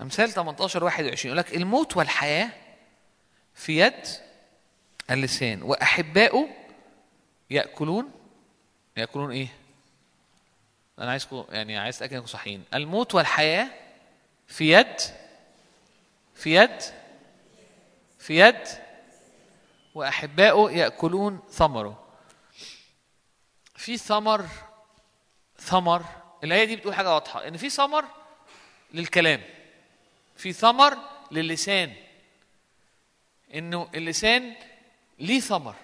أمثال 0.00 0.30
18 0.32 0.84
21 0.84 1.26
يقول 1.26 1.38
لك 1.38 1.56
الموت 1.56 1.96
والحياة 1.96 2.50
في 3.54 3.78
يد 3.78 4.06
اللسان 5.10 5.62
وأحباؤه 5.62 6.48
يأكلون؟ 7.50 8.10
يأكلون 8.96 9.32
إيه؟ 9.32 9.48
أنا 10.98 11.10
عايزكم 11.10 11.44
يعني 11.48 11.78
عايز 11.78 11.96
أتأكد 11.96 12.12
إنكم 12.14 12.26
صحيين 12.26 12.64
الموت 12.74 13.14
والحياة 13.14 13.70
في 14.46 14.72
يد؟ 14.72 15.00
في 16.34 16.54
يد؟ 16.54 16.82
في 18.18 18.38
يد؟ 18.38 18.68
وأحباؤه 19.94 20.70
يأكلون 20.72 21.40
ثمره. 21.50 22.04
في 23.76 23.96
ثمر 23.96 24.46
ثمر 25.58 26.04
الآية 26.44 26.64
دي 26.64 26.76
بتقول 26.76 26.94
حاجة 26.94 27.14
واضحة 27.14 27.48
إن 27.48 27.56
في 27.56 27.70
ثمر 27.70 28.04
للكلام 28.94 29.42
في 30.36 30.52
ثمر 30.52 30.98
للسان. 31.30 31.94
إنه 33.54 33.90
اللسان 33.94 34.54
ليه 35.18 35.40
ثمر. 35.40 35.74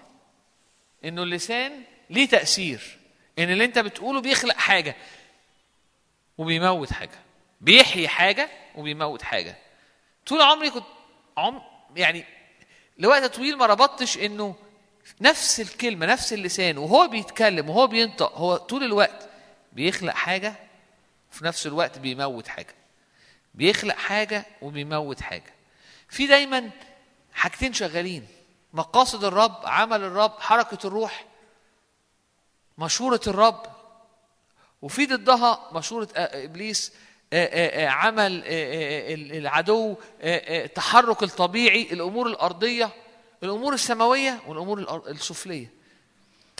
إنه 1.05 1.23
اللسان 1.23 1.83
ليه 2.09 2.27
تأثير. 2.27 2.97
إن 3.39 3.49
اللي 3.49 3.65
أنت 3.65 3.79
بتقوله 3.79 4.21
بيخلق 4.21 4.55
حاجة 4.55 4.95
وبيموت 6.37 6.93
حاجة. 6.93 7.19
بيحيي 7.61 8.07
حاجة 8.07 8.49
وبيموت 8.75 9.21
حاجة. 9.21 9.55
طول 10.25 10.41
عمري 10.41 10.69
كنت 10.69 10.85
عم 11.37 11.61
يعني 11.95 12.25
لوقت 12.97 13.23
طويل 13.23 13.57
ما 13.57 13.65
ربطتش 13.65 14.17
إنه 14.17 14.55
نفس 15.21 15.59
الكلمة 15.59 16.05
نفس 16.05 16.33
اللسان 16.33 16.77
وهو 16.77 17.07
بيتكلم 17.07 17.69
وهو 17.69 17.87
بينطق 17.87 18.37
هو 18.37 18.57
طول 18.57 18.83
الوقت 18.83 19.29
بيخلق 19.73 20.13
حاجة 20.13 20.53
وفي 21.31 21.45
نفس 21.45 21.67
الوقت 21.67 21.99
بيموت 21.99 22.47
حاجة. 22.47 22.75
بيخلق 23.53 23.95
حاجة 23.95 24.45
وبيموت 24.61 25.21
حاجة. 25.21 25.53
في 26.09 26.27
دايما 26.27 26.69
حاجتين 27.33 27.73
شغالين. 27.73 28.27
مقاصد 28.75 29.23
الرب 29.23 29.55
عمل 29.63 30.03
الرب 30.03 30.33
حركة 30.39 30.87
الروح 30.87 31.25
مشورة 32.77 33.21
الرب. 33.27 33.63
وفي 34.81 35.05
ضدها 35.05 35.69
مشورة 35.71 36.07
إبليس 36.15 36.93
عمل 37.73 38.43
العدو 39.37 39.95
التحرك 40.21 41.23
الطبيعي 41.23 41.81
الأمور 41.81 42.27
الأرضية 42.27 42.89
الأمور 43.43 43.73
السماوية 43.73 44.39
والأمور 44.47 45.03
السفلية. 45.07 45.69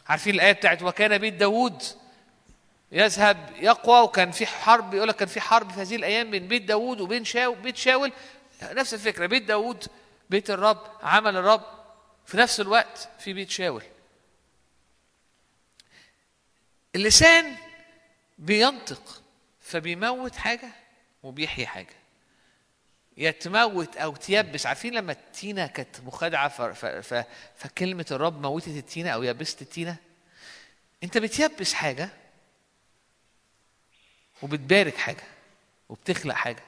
عارفين 0.08 0.36
الآية 0.36 0.52
بتاعت 0.52 0.82
وكان 0.82 1.18
بيت 1.18 1.34
داوود 1.34 1.84
يذهب 2.92 3.50
يقوى 3.60 4.02
وكان 4.02 4.32
في 4.32 4.46
حرب 4.46 4.94
يقول 4.94 5.08
لك 5.08 5.16
كان 5.16 5.28
في 5.28 5.42
حرب 5.42 5.72
في 5.72 5.82
هذه 5.82 5.96
الأيام 5.96 6.32
بين 6.32 6.48
بيت 6.48 6.62
داوود 6.62 7.02
وبين 7.02 7.26
شاول 7.26 7.56
بيت 7.56 7.78
شاول. 7.78 8.12
نفس 8.64 8.94
الفكرة 8.94 9.26
بيت 9.26 9.44
داوود 9.44 9.88
بيت 10.30 10.50
الرب 10.50 10.82
عمل 11.04 11.38
الرب. 11.38 11.64
في 12.26 12.38
نفس 12.38 12.60
الوقت 12.60 13.10
في 13.20 13.34
بيت 13.34 13.50
شاول 13.50 13.84
اللسان 16.96 17.56
بينطق 18.38 19.22
فبيموت 19.62 20.36
حاجة 20.36 20.70
وبيحيي 21.24 21.68
حاجة. 21.68 21.94
يا 23.18 23.32
تموت 23.32 23.98
أو 23.98 24.16
تيبس. 24.16 24.66
عارفين 24.66 24.94
لما 24.94 25.12
التينة 25.12 25.68
كانت 25.68 26.02
مخادعة 26.02 26.48
ف... 26.48 26.62
ف... 26.62 26.86
ف... 26.86 27.26
فكلمة 27.56 28.06
الرب 28.12 28.42
موتت 28.42 28.68
التينة 28.68 29.10
أو 29.10 29.24
يبست 29.24 29.62
التينة؟ 29.62 29.98
أنت 31.04 31.18
بتيبس 31.18 31.74
حاجة 31.74 32.10
وبتبارك 34.42 34.98
حاجة 34.98 35.24
وبتخلق 35.90 36.36
حاجة. 36.36 36.64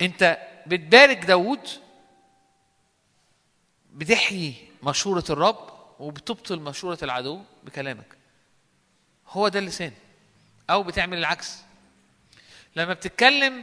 أنت 0.00 0.38
بتبارك 0.66 1.16
داود 1.18 1.68
بتحيي 3.94 4.54
مشورة 4.82 5.24
الرب 5.30 5.70
وبتبطل 5.98 6.60
مشورة 6.60 6.98
العدو 7.02 7.42
بكلامك. 7.64 8.16
هو 9.28 9.48
ده 9.48 9.58
اللسان. 9.58 9.92
أو 10.70 10.82
بتعمل 10.82 11.18
العكس. 11.18 11.56
لما 12.76 12.94
بتتكلم 12.94 13.62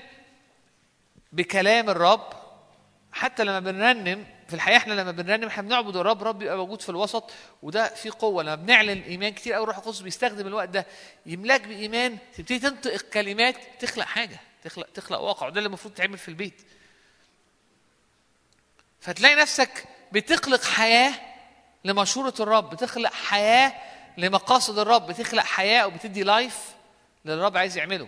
بكلام 1.32 1.90
الرب 1.90 2.34
حتى 3.12 3.44
لما 3.44 3.60
بنرنم 3.60 4.26
في 4.48 4.54
الحقيقة 4.54 4.78
إحنا 4.78 4.94
لما 4.94 5.12
بنرنم 5.12 5.48
إحنا 5.48 5.64
بنعبد 5.64 5.96
الرب 5.96 6.24
رب 6.24 6.42
يبقى 6.42 6.58
موجود 6.58 6.82
في 6.82 6.90
الوسط 6.90 7.32
وده 7.64 7.88
في 7.96 8.10
قوة. 8.10 8.44
لما 8.44 8.56
بنعلن 8.56 9.02
إيمان 9.02 9.34
كتير 9.34 9.54
قوي 9.54 9.64
الروح 9.64 9.78
القدس 9.78 10.00
بيستخدم 10.00 10.48
الوقت 10.48 10.70
ده 10.70 10.86
يملاك 11.26 11.62
بإيمان 11.68 12.18
تبتدي 12.38 12.60
تنطق 12.60 13.02
كلمات 13.02 13.56
تخلق 13.80 14.06
حاجة 14.06 14.40
تخلق 14.64 14.88
تخلق 14.94 15.20
واقع 15.20 15.48
وده 15.48 15.58
اللي 15.58 15.68
المفروض 15.68 15.94
تعمل 15.94 16.18
في 16.18 16.28
البيت. 16.30 16.62
فتلاقي 19.02 19.36
نفسك 19.36 19.86
بتخلق 20.12 20.64
حياة 20.64 21.14
لمشورة 21.86 22.34
الرب 22.40 22.70
بتخلق 22.70 23.14
حياة 23.14 23.74
لمقاصد 24.18 24.80
الرب 24.80 25.08
بتخلق 25.08 25.44
حياة 25.44 25.88
وبتدي 25.88 26.24
لايف 26.24 26.76
للي 27.26 27.36
الرب 27.36 27.58
عايز 27.58 27.78
يعمله. 27.78 28.08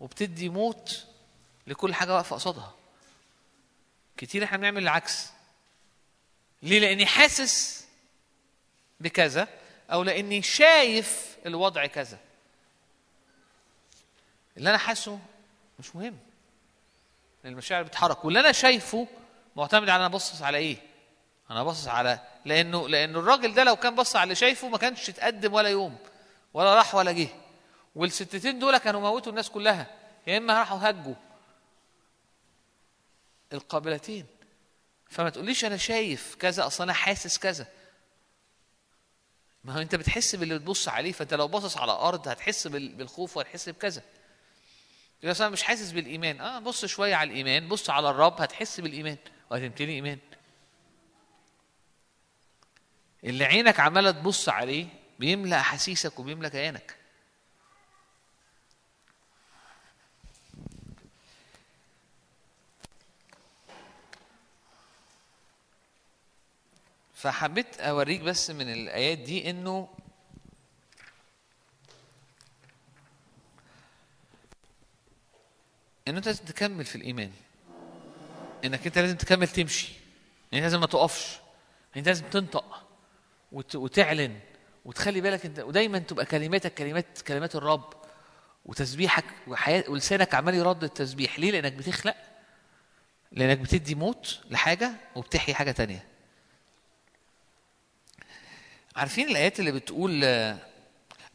وبتدي 0.00 0.48
موت 0.48 1.06
لكل 1.66 1.94
حاجة 1.94 2.14
واقفة 2.14 2.36
قصادها. 2.36 2.74
كتير 4.16 4.44
إحنا 4.44 4.56
بنعمل 4.56 4.82
العكس. 4.82 5.26
ليه؟ 6.62 6.80
لأني 6.80 7.06
حاسس 7.06 7.84
بكذا 9.00 9.48
أو 9.92 10.02
لأني 10.02 10.42
شايف 10.42 11.36
الوضع 11.46 11.86
كذا. 11.86 12.18
اللي 14.56 14.70
أنا 14.70 14.78
حاسه 14.78 15.18
مش 15.78 15.96
مهم. 15.96 16.18
المشاعر 17.44 17.82
بتتحرك. 17.82 18.24
واللي 18.24 18.40
أنا 18.40 18.52
شايفه 18.52 19.08
معتمد 19.56 19.88
على 19.88 20.00
أنا 20.00 20.08
باصص 20.08 20.42
على 20.42 20.58
إيه. 20.58 20.89
أنا 21.50 21.64
باصص 21.64 21.88
على 21.88 22.20
لأنه 22.44 22.88
لأنه 22.88 23.18
الراجل 23.18 23.54
ده 23.54 23.64
لو 23.64 23.76
كان 23.76 23.94
بص 23.94 24.16
على 24.16 24.22
اللي 24.22 24.34
شايفه 24.34 24.68
ما 24.68 24.78
كانش 24.78 25.08
اتقدم 25.08 25.52
ولا 25.54 25.68
يوم 25.68 25.98
ولا 26.54 26.74
راح 26.74 26.94
ولا 26.94 27.12
جه. 27.12 27.28
والستتين 27.94 28.58
دول 28.58 28.78
كانوا 28.78 29.00
موتوا 29.00 29.30
الناس 29.30 29.50
كلها 29.50 29.86
يا 30.26 30.38
إما 30.38 30.58
راحوا 30.58 30.90
هجوا. 30.90 31.14
القابلتين. 33.52 34.26
فما 35.08 35.30
تقوليش 35.30 35.64
أنا 35.64 35.76
شايف 35.76 36.34
كذا 36.34 36.66
أصلا 36.66 36.84
أنا 36.84 36.92
حاسس 36.92 37.38
كذا. 37.38 37.66
ما 39.64 39.72
هو 39.72 39.80
أنت 39.80 39.94
بتحس 39.94 40.36
باللي 40.36 40.58
بتبص 40.58 40.88
عليه 40.88 41.12
فأنت 41.12 41.34
لو 41.34 41.48
باصص 41.48 41.76
على 41.76 41.92
أرض 41.92 42.28
هتحس 42.28 42.66
بالخوف 42.66 43.36
وهتحس 43.36 43.68
بكذا. 43.68 44.02
يقول 45.22 45.36
أنا 45.36 45.48
مش 45.48 45.62
حاسس 45.62 45.90
بالإيمان. 45.90 46.40
آه 46.40 46.58
بص 46.58 46.84
شوية 46.84 47.14
على 47.14 47.30
الإيمان 47.30 47.68
بص 47.68 47.90
على 47.90 48.10
الرب 48.10 48.40
هتحس 48.40 48.80
بالإيمان. 48.80 49.16
وهتمتلي 49.50 49.92
إيمان. 49.92 50.18
اللي 53.24 53.44
عينك 53.44 53.80
عمالة 53.80 54.10
تبص 54.10 54.48
عليه 54.48 54.86
بيملى 55.18 55.56
أحاسيسك 55.60 56.18
وبيملى 56.18 56.50
كيانك. 56.50 56.96
فحبيت 67.14 67.80
أوريك 67.80 68.20
بس 68.20 68.50
من 68.50 68.72
الآيات 68.72 69.18
دي 69.18 69.50
إنه 69.50 69.88
ان 76.08 76.16
أنت 76.16 76.26
لازم 76.26 76.44
تكمل 76.44 76.84
في 76.84 76.96
الإيمان. 76.96 77.32
إنك 78.64 78.86
أنت 78.86 78.98
لازم 78.98 79.16
تكمل 79.16 79.48
تمشي. 79.48 79.92
أنت 80.54 80.62
لازم 80.62 80.80
ما 80.80 80.86
تقفش. 80.86 81.38
أنت 81.96 82.06
لازم 82.06 82.24
تنطق. 82.30 82.69
وتعلن 83.52 84.40
وتخلي 84.84 85.20
بالك 85.20 85.46
انت 85.46 85.58
ودايما 85.58 85.98
تبقى 85.98 86.26
كلماتك 86.26 86.74
كلمات 86.74 87.22
كلمات 87.22 87.56
الرب 87.56 87.94
وتسبيحك 88.64 89.24
ولسانك 89.88 90.34
عمال 90.34 90.54
يرد 90.54 90.84
التسبيح. 90.84 91.38
ليه؟ 91.38 91.50
لأنك 91.50 91.72
بتخلق 91.72 92.16
لأنك 93.32 93.58
بتدي 93.58 93.94
موت 93.94 94.40
لحاجة 94.50 94.92
وبتحيي 95.16 95.54
حاجة 95.54 95.70
تانية. 95.70 96.06
عارفين 98.96 99.28
الآيات 99.28 99.60
اللي 99.60 99.72
بتقول 99.72 100.24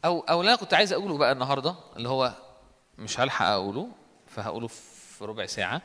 أو 0.04 0.20
أو 0.20 0.40
اللي 0.40 0.50
أنا 0.52 0.60
كنت 0.60 0.74
عايز 0.74 0.92
أقوله 0.92 1.18
بقى 1.18 1.32
النهارده 1.32 1.74
اللي 1.96 2.08
هو 2.08 2.32
مش 2.98 3.20
هلحق 3.20 3.46
أقوله 3.46 3.88
فهقوله 4.26 4.68
في 4.68 5.24
ربع 5.24 5.46
ساعة. 5.46 5.82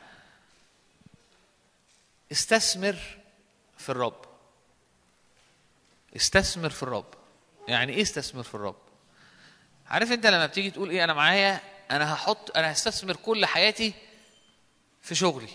استثمر 2.32 2.96
في 3.78 3.88
الرب. 3.88 4.31
استثمر 6.16 6.70
في 6.70 6.82
الرب. 6.82 7.14
يعني 7.68 7.92
إيه 7.92 8.02
استثمر 8.02 8.42
في 8.42 8.54
الرب؟ 8.54 8.76
عارف 9.86 10.12
أنت 10.12 10.26
لما 10.26 10.46
بتيجي 10.46 10.70
تقول 10.70 10.90
إيه 10.90 11.04
أنا 11.04 11.14
معايا 11.14 11.60
أنا 11.90 12.14
هحط 12.14 12.56
أنا 12.56 12.72
هستثمر 12.72 13.16
كل 13.16 13.46
حياتي 13.46 13.92
في 15.02 15.14
شغلي. 15.14 15.48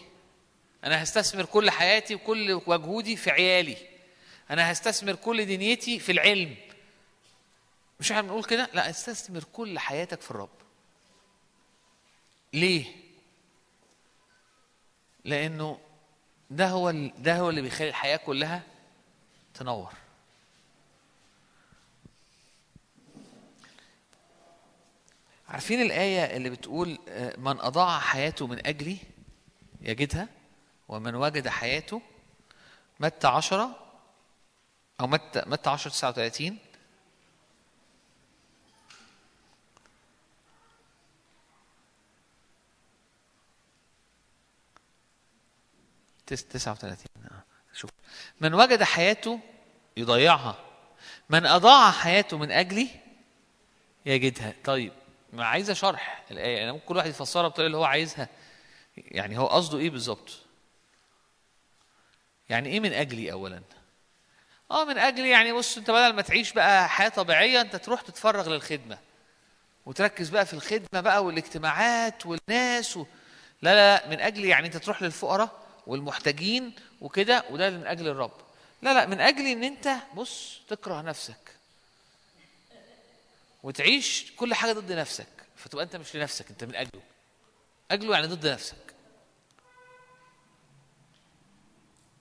أنا 0.84 1.04
هستثمر 1.04 1.46
كل 1.46 1.70
حياتي 1.70 2.16
وكل 2.16 2.62
مجهودي 2.68 3.16
في 3.16 3.32
عيالي. 3.32 3.78
أنا 4.50 4.72
هستثمر 4.72 5.16
كل 5.16 5.46
دنيتي 5.46 6.00
في 6.00 6.12
العلم. 6.12 6.56
مش 8.00 8.12
إحنا 8.12 8.22
بنقول 8.22 8.44
كده؟ 8.44 8.70
لا 8.74 8.90
استثمر 8.90 9.44
كل 9.54 9.80
حياتك 9.80 10.22
في 10.22 10.32
الرب. 10.32 10.50
ليه؟ 12.54 12.86
لأنه 15.26 15.80
ده 16.50 16.68
هو 16.68 16.92
ده 17.18 17.38
هو 17.38 17.50
اللي 17.50 17.62
بيخلي 17.62 17.90
الحياة 17.90 18.18
كلها 18.18 18.62
تنور. 19.54 19.94
عارفين 25.50 25.82
الآية 25.82 26.38
اللي 26.38 26.50
بتقول 26.50 27.00
آه، 27.10 27.38
من 27.38 27.60
أضاع 27.60 28.00
حياته 28.00 28.48
من 28.48 28.68
أجلي 28.68 28.98
يجدها 29.82 30.28
ومن 30.88 31.16
وجد 31.16 31.48
حياته 31.48 32.02
متى 33.00 33.28
عشرة 33.28 33.80
أو 35.00 35.08
متى 35.08 35.44
متى 35.48 35.70
عشرة 35.70 35.92
تسعة 35.92 36.10
وثلاثين 36.10 36.58
تس- 46.28 46.46
تسعة 46.46 46.72
وثلاثين 46.72 47.08
آه، 47.26 47.44
شوف. 47.74 47.90
من 48.42 48.54
وجد 48.54 48.84
حياته 48.84 49.40
يضيعها 49.98 50.56
من 51.30 51.46
أضاع 51.46 51.92
حياته 51.92 52.38
من 52.38 52.52
أجلي 52.52 52.90
يجدها. 54.06 54.54
طيب 54.64 54.94
ما 55.34 55.46
عايزة 55.46 55.74
شرح. 55.74 56.24
الآية 56.32 56.58
يعني 56.58 56.72
ممكن 56.72 56.86
كل 56.86 56.98
واحد 56.98 57.10
يفسرها 57.10 57.44
بالطريقة 57.48 57.68
اللي 57.68 57.78
هو 57.78 57.84
عايزها. 57.84 58.30
يعني 58.98 59.38
هو 59.38 59.46
قصده 59.48 59.78
إيه 59.78 59.90
بالظبط؟ 59.90 60.40
يعني 62.50 62.70
إيه 62.70 62.80
من 62.80 62.94
أجلي 62.94 63.32
اولا؟ 63.32 63.62
آه 64.72 64.86
من 64.86 64.98
أجلي 64.98 65.30
يعني 65.30 65.54
بص 65.54 65.78
أنت 65.78 65.92
بدل 65.92 66.14
ما 66.14 66.22
تعيش 66.22 66.54
بقى 66.54 66.90
حياة 66.90 67.10
طبيعية 67.10 67.62
أنت 67.62 67.76
تروح 67.76 68.02
تتفرغ 68.02 68.50
للخدمة. 68.50 68.98
وتركز 69.86 70.30
بقى 70.30 70.46
في 70.46 70.54
الخدمة 70.54 71.02
بقى 71.02 71.24
والاجتماعات 71.26 72.26
والناس 72.26 72.98
و... 72.98 73.06
لا 73.62 73.76
لا 73.76 73.96
لا 73.98 74.10
من 74.10 74.20
أجلي 74.20 74.48
يعني 74.48 74.68
أنت 74.68 74.78
تروح 74.78 75.02
للفقراء 75.04 75.68
والمحتاجين 75.88 76.74
وكده 77.02 77.44
وده 77.52 77.70
من 77.70 77.88
أجل 77.88 78.08
الرب. 78.08 78.32
لا 78.82 78.94
لا 78.94 79.06
من 79.06 79.22
أجلي 79.22 79.54
إن 79.54 79.64
أنت 79.64 79.96
بص 80.16 80.62
تكره 80.68 81.02
نفسك. 81.02 81.57
وتعيش 83.68 84.32
كل 84.36 84.54
حاجة 84.54 84.74
ضد 84.74 84.92
نفسك 84.92 85.28
فتبقى 85.56 85.84
أنت 85.84 85.96
مش 85.96 86.16
لنفسك 86.16 86.50
أنت 86.50 86.64
من 86.64 86.76
أجله. 86.76 87.02
أجله 87.92 88.14
يعني 88.14 88.28
ضد 88.28 88.48
نفسك. 88.48 88.96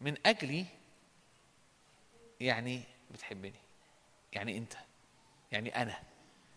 من 0.01 0.17
أجلي 0.27 0.67
يعني 2.41 2.83
بتحبني. 3.11 3.61
يعني 4.33 4.59
أنت. 4.59 4.73
يعني 5.53 5.83
أنا. 5.83 5.99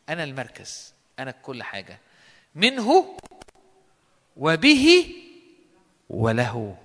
أنا 0.09 0.23
المركز. 0.23 0.93
أنا 1.19 1.31
كل 1.31 1.63
حاجة. 1.63 1.99
منه 2.55 3.17
وبه 4.37 5.15
وله. 6.09 6.77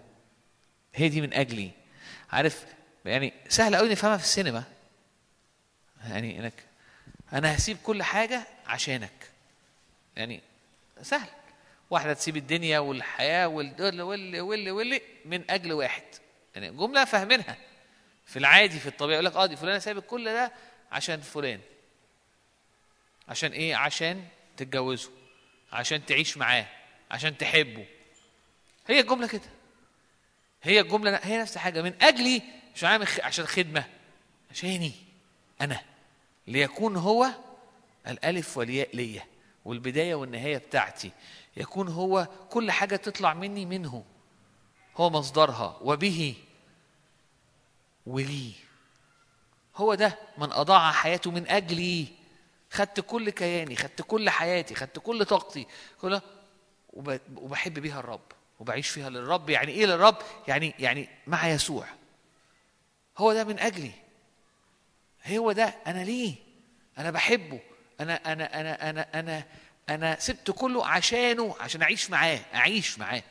هي 0.94 1.08
دي 1.08 1.20
من 1.20 1.34
أجلي. 1.34 1.70
عارف 2.32 2.66
يعني 3.04 3.32
سهل 3.48 3.76
قوي 3.76 3.88
نفهمها 3.88 4.16
في 4.16 4.24
السينما. 4.24 4.64
يعني 6.04 6.38
إنك 6.40 6.73
أنا 7.32 7.56
هسيب 7.56 7.76
كل 7.82 8.02
حاجة 8.02 8.46
عشانك. 8.66 9.30
يعني 10.16 10.40
سهل. 11.02 11.28
واحدة 11.90 12.12
تسيب 12.12 12.36
الدنيا 12.36 12.78
والحياة 12.78 13.48
والدول 13.48 14.02
واللي 14.02 14.40
واللي 14.40 14.70
واللي 14.70 15.00
من 15.24 15.50
أجل 15.50 15.72
واحد. 15.72 16.02
يعني 16.54 16.70
جملة 16.70 17.04
فاهمينها. 17.04 17.56
في 18.26 18.38
العادي 18.38 18.78
في 18.78 18.86
الطبيعي 18.86 19.14
يقول 19.14 19.24
لك 19.24 19.36
آه 19.36 19.46
دي 19.46 19.56
فلانة 19.56 19.78
سايبت 19.78 20.06
كل 20.06 20.24
ده 20.24 20.52
عشان 20.92 21.20
فلان. 21.20 21.60
عشان 23.28 23.52
إيه؟ 23.52 23.76
عشان 23.76 24.24
تتجوزه. 24.56 25.10
عشان 25.72 26.06
تعيش 26.06 26.36
معاه. 26.36 26.66
عشان 27.10 27.38
تحبه. 27.38 27.86
هي 28.86 29.00
الجمله 29.00 29.28
كده. 29.28 29.50
هي 30.62 30.80
الجمله 30.80 31.16
هي 31.22 31.38
نفس 31.38 31.56
الحاجة. 31.56 31.82
من 31.82 32.02
أجلي 32.02 32.42
مش 32.74 32.84
عشان 32.84 33.46
خدمة. 33.46 33.84
عشاني. 34.50 34.92
أنا. 35.60 35.93
ليكون 36.46 36.96
هو 36.96 37.26
الألف 38.08 38.56
والياء 38.56 38.96
ليا 38.96 39.22
والبداية 39.64 40.14
والنهاية 40.14 40.58
بتاعتي. 40.58 41.10
يكون 41.56 41.88
هو 41.88 42.28
كل 42.50 42.70
حاجة 42.70 42.96
تطلع 42.96 43.34
مني 43.34 43.66
منه. 43.66 44.04
هو 44.96 45.10
مصدرها. 45.10 45.78
وبه. 45.82 46.34
ولي. 48.06 48.52
هو 49.76 49.94
ده 49.94 50.18
من 50.38 50.52
أضاع 50.52 50.92
حياته 50.92 51.30
من 51.30 51.48
أجلي. 51.48 52.06
خدت 52.70 53.00
كل 53.00 53.30
كياني 53.30 53.76
خدت 53.76 54.02
كل 54.02 54.30
حياتي 54.30 54.74
خدت 54.74 54.98
كل 54.98 55.24
طاقتي 55.24 55.66
كل 56.00 56.20
وب- 56.92 57.20
وبحب 57.36 57.74
بيها 57.78 58.00
الرب. 58.00 58.32
وبعيش 58.60 58.88
فيها 58.88 59.10
للرب. 59.10 59.50
يعني 59.50 59.72
إيه 59.72 59.86
للرب؟ 59.86 60.16
يعني 60.48 60.74
يعني 60.78 61.08
مع 61.26 61.48
يسوع. 61.48 61.86
هو 63.18 63.32
ده 63.32 63.44
من 63.44 63.58
أجلي. 63.58 63.90
هو 65.26 65.52
ده 65.52 65.74
أنا 65.86 66.04
ليه؟ 66.04 66.34
أنا 66.98 67.10
بحبه. 67.10 67.60
أنا 68.00 68.32
أنا 68.32 68.60
أنا 68.60 68.90
أنا 68.90 69.06
أنا 69.14 69.44
أنا 69.88 70.16
سبت 70.20 70.50
كله 70.50 70.86
عشانه 70.86 71.56
عشان 71.60 71.82
أعيش 71.82 72.10
معاه 72.10 72.40
أعيش 72.54 72.98
معاه. 72.98 73.22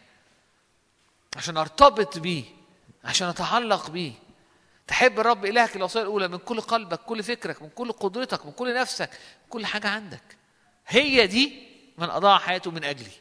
عشان 1.37 1.57
أرتبط 1.57 2.17
بيه 2.19 2.43
عشان 3.03 3.27
أتعلق 3.27 3.89
بيه. 3.89 4.11
تحب 4.87 5.19
الرب 5.19 5.45
إلهك 5.45 5.75
الوصية 5.75 6.01
الأولى 6.01 6.27
من 6.27 6.37
كل 6.37 6.61
قلبك 6.61 6.99
كل 6.99 7.23
فكرك 7.23 7.61
من 7.61 7.69
كل 7.69 7.91
قدرتك 7.91 8.45
من 8.45 8.51
كل 8.51 8.75
نفسك 8.75 9.09
من 9.43 9.49
كل 9.49 9.65
حاجة 9.65 9.87
عندك. 9.87 10.23
هي 10.87 11.27
دي 11.27 11.67
من 11.97 12.09
اضاع 12.09 12.37
حياته 12.37 12.71
من 12.71 12.83
أجلي. 12.83 13.11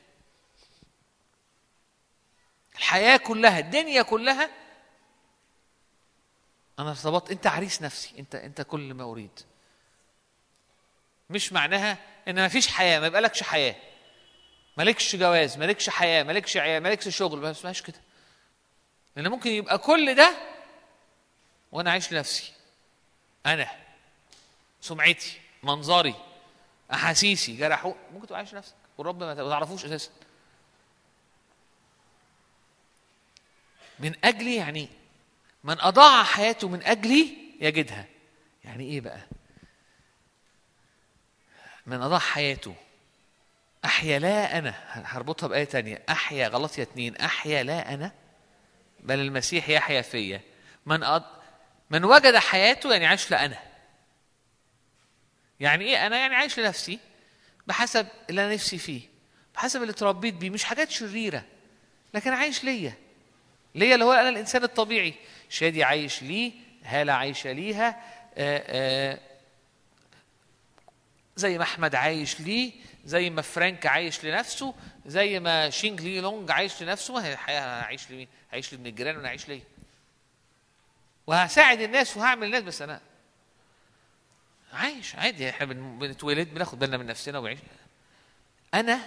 الحياة 2.77 3.16
كلها 3.16 3.59
الدنيا 3.59 4.03
كلها 4.03 4.51
أنا 6.78 6.90
ارتبطت 6.90 7.31
أنت 7.31 7.47
عريس 7.47 7.82
نفسي 7.82 8.15
أنت 8.19 8.35
أنت 8.35 8.62
كل 8.62 8.94
ما 8.94 9.05
أريد. 9.05 9.40
مش 11.31 11.53
معناها 11.53 11.99
إن 12.28 12.35
ما 12.35 12.49
فيش 12.49 12.69
حياة 12.69 13.01
ما 13.01 13.07
يبقالكش 13.07 13.43
حياة. 13.43 13.77
مالكش 14.77 15.16
جواز 15.16 15.59
مالكش 15.59 15.90
حياة 15.90 16.23
مالكش 16.23 16.57
عيال 16.57 16.82
مالكش 16.82 17.09
شغل 17.16 17.39
ما 17.39 17.51
اسمهاش 17.51 17.82
كده. 17.82 18.01
لأن 19.16 19.28
ممكن 19.28 19.51
يبقى 19.51 19.78
كل 19.78 20.15
ده 20.15 20.36
وأنا 21.73 21.90
عايش 21.90 22.12
لنفسي. 22.12 22.53
أنا 23.47 23.69
سمعتي 24.81 25.40
منظري 25.62 26.15
أحاسيسي 26.93 27.57
جرحوا 27.57 27.94
ممكن 28.12 28.27
تبقى 28.27 28.39
عايش 28.39 28.55
لنفسك. 28.55 28.74
والرب 28.99 29.23
ما 29.23 29.35
تعرفوش 29.35 29.85
أساسا. 29.85 30.11
من 33.99 34.15
اجلي 34.24 34.57
يعني 34.57 34.89
من 35.64 35.80
أضاع 35.80 36.22
حياته 36.22 36.68
من 36.68 36.82
اجلي 36.82 37.36
يجدها. 37.60 38.06
يعني 38.64 38.84
إيه 38.84 39.01
بقى؟ 39.01 39.20
من 41.86 42.02
أضاع 42.02 42.18
حياته. 42.18 42.74
أحيا 43.84 44.18
لا 44.18 44.59
أنا. 44.59 44.74
هربطها 44.89 45.47
بآية 45.47 45.64
تانية. 45.64 46.02
أحيا 46.09 46.48
غلطية 46.48 46.82
اتنين. 46.82 47.16
أحيا 47.16 47.62
لا 47.62 47.94
أنا. 47.94 48.12
بل 49.01 49.18
المسيح 49.20 49.68
يحيا 49.68 50.02
فيا. 50.02 50.40
من 50.86 51.02
أض... 51.02 51.24
من 51.90 52.05
وجد 52.05 52.36
حياته 52.36 52.93
يعني 52.93 53.06
عايش 53.06 53.30
لانا 53.30 53.59
يعني 55.60 55.84
إيه 55.84 56.06
أنا؟ 56.06 56.16
يعني 56.16 56.34
عايش 56.34 56.60
لنفسي 56.60 56.98
بحسب 57.66 58.06
اللي 58.30 58.44
أنا 58.44 58.55
نفسي 58.55 58.78
فيه. 58.78 59.02
بحسب 59.55 59.82
اللي 59.82 59.93
اتربيت 59.93 60.34
بيه. 60.34 60.51
مش 60.51 60.64
حاجات 60.64 60.90
شريرة. 60.90 61.44
لكن 62.14 62.32
عايش 62.32 62.64
ليا. 62.64 62.94
ليا 63.74 63.94
اللي 63.94 64.05
هو 64.05 64.12
أنا 64.12 64.28
الإنسان 64.28 64.65
الطبيعي. 64.65 65.15
شادي 65.49 65.85
عايش 65.85 66.23
ليه 66.23 66.53
هالة 66.85 67.12
عايشة 67.12 67.53
ليها 67.53 67.89
آآ 68.36 68.62
آآ 68.66 69.19
زي 71.36 71.59
ما 71.59 71.65
أحمد 71.65 71.94
عايش 71.94 72.40
ليه 72.40 72.73
زي 73.05 73.31
ما 73.31 73.43
فرانك 73.43 73.86
عايش 73.86 74.24
لنفسه 74.24 74.74
زي 75.07 75.40
ما 75.40 75.70
شينج 75.70 76.01
لي 76.01 76.20
لونج 76.20 76.51
عايش 76.51 76.82
لنفسه. 76.82 77.15
ما 77.15 77.27
هي 77.27 77.32
الحياة 77.32 77.81
هعيش 77.82 78.11
لمين؟ 78.11 78.28
هعيش 78.53 78.73
لابن 78.73 78.86
الجيران 78.86 79.16
وأنا 79.16 79.28
عايش 79.28 79.49
ليا؟ 79.49 79.61
وهساعد 81.27 81.81
الناس 81.81 82.16
وهعمل 82.16 82.47
الناس 82.47 82.62
بس 82.62 82.82
أنا 82.82 83.01
عايش 84.73 85.15
عادي. 85.15 85.51
إحنا 85.51 85.66
بن- 85.66 85.99
بنتولد 85.99 86.55
بناخد 86.55 86.78
بالنا 86.78 86.97
من 86.97 87.07
نفسنا 87.07 87.39
وبنعيش 87.39 87.59
أنا 88.74 89.01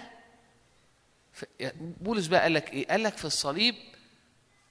بولس 2.00 2.26
بقى 2.26 2.40
قال 2.40 2.54
لك 2.54 2.72
إيه؟ 2.72 2.86
قال 2.88 3.02
لك 3.02 3.16
في 3.16 3.24
الصليب 3.24 3.74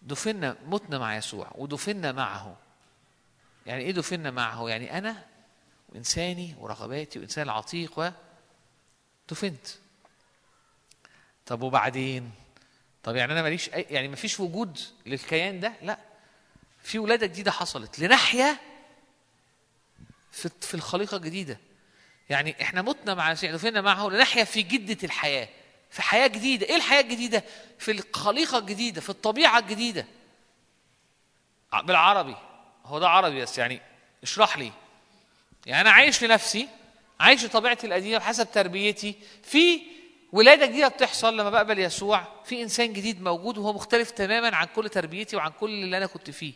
دفنا 0.05 0.57
متنا 0.65 0.97
مع 0.97 1.15
يسوع 1.15 1.51
ودفنا 1.55 2.11
معه. 2.11 2.57
يعني 3.65 3.83
إيه 3.83 3.91
دفنا 3.91 4.31
معه؟ 4.31 4.69
يعني 4.69 4.97
أنا 4.97 5.25
وإنساني 5.89 6.55
ورغباتي 6.59 7.19
وإنسان 7.19 7.43
العتيق 7.43 7.99
و 7.99 8.09
دفنت. 9.29 9.67
طب 11.45 11.61
وبعدين؟ 11.61 12.31
طب 13.03 13.15
يعني 13.15 13.33
أنا 13.33 13.41
ماليش 13.41 13.69
أي 13.69 13.85
يعني 13.89 14.07
مفيش 14.07 14.39
وجود 14.39 14.79
للكيان 15.05 15.59
ده؟ 15.59 15.73
لا. 15.81 15.99
في 16.83 16.99
ولادة 16.99 17.27
جديدة 17.27 17.51
حصلت 17.51 17.99
لنحيا 17.99 18.57
في 20.31 20.49
في 20.61 20.73
الخليقة 20.73 21.17
الجديدة. 21.17 21.59
يعني 22.29 22.61
إحنا 22.61 22.81
متنا 22.81 23.13
مع 23.13 23.33
دفنا 23.33 23.81
معه 23.81 24.09
لنحيا 24.09 24.43
في 24.43 24.61
جدة 24.61 24.97
الحياة. 25.03 25.47
في 25.95 26.01
حياة 26.01 26.27
جديدة. 26.27 26.65
إيه 26.65 26.75
الحياة 26.75 27.01
الجديدة؟ 27.01 27.43
في 27.79 27.91
الخليقة 27.91 28.57
الجديدة 28.57 29.01
في 29.01 29.09
الطبيعة 29.09 29.59
الجديدة. 29.59 30.05
بالعربي. 31.83 32.35
هو 32.85 32.99
ده 32.99 33.09
عربي 33.09 33.41
بس 33.41 33.57
يعني 33.57 33.81
اشرح 34.23 34.57
لي. 34.57 34.71
يعني 35.65 35.81
أنا 35.81 35.91
عايش 35.91 36.23
لنفسي 36.23 36.67
عايش 37.19 37.45
لطبيعتي 37.45 37.87
القديمة 37.87 38.17
بحسب 38.17 38.51
تربيتي. 38.51 39.15
في 39.43 39.81
ولادة 40.31 40.65
جديدة 40.65 40.87
بتحصل 40.87 41.37
لما 41.37 41.49
بقبل 41.49 41.79
يسوع. 41.79 42.27
في 42.45 42.61
إنسان 42.61 42.93
جديد 42.93 43.21
موجود 43.21 43.57
وهو 43.57 43.73
مختلف 43.73 44.11
تماما 44.11 44.55
عن 44.55 44.67
كل 44.75 44.89
تربيتي 44.89 45.35
وعن 45.35 45.51
كل 45.51 45.69
اللي 45.69 45.97
أنا 45.97 46.05
كنت 46.05 46.29
فيه. 46.29 46.53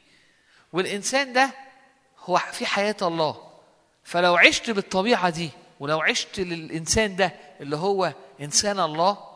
والإنسان 0.73 1.33
ده 1.33 1.51
هو 2.19 2.37
في 2.37 2.65
حياة 2.65 2.97
الله. 3.01 3.49
فلو 4.03 4.35
عشت 4.37 4.69
بالطبيعة 4.69 5.29
دي 5.29 5.49
ولو 5.79 5.99
عشت 6.01 6.39
للإنسان 6.39 7.15
ده 7.15 7.33
اللي 7.61 7.75
هو 7.75 8.13
إنسان 8.41 8.79
الله 8.79 9.28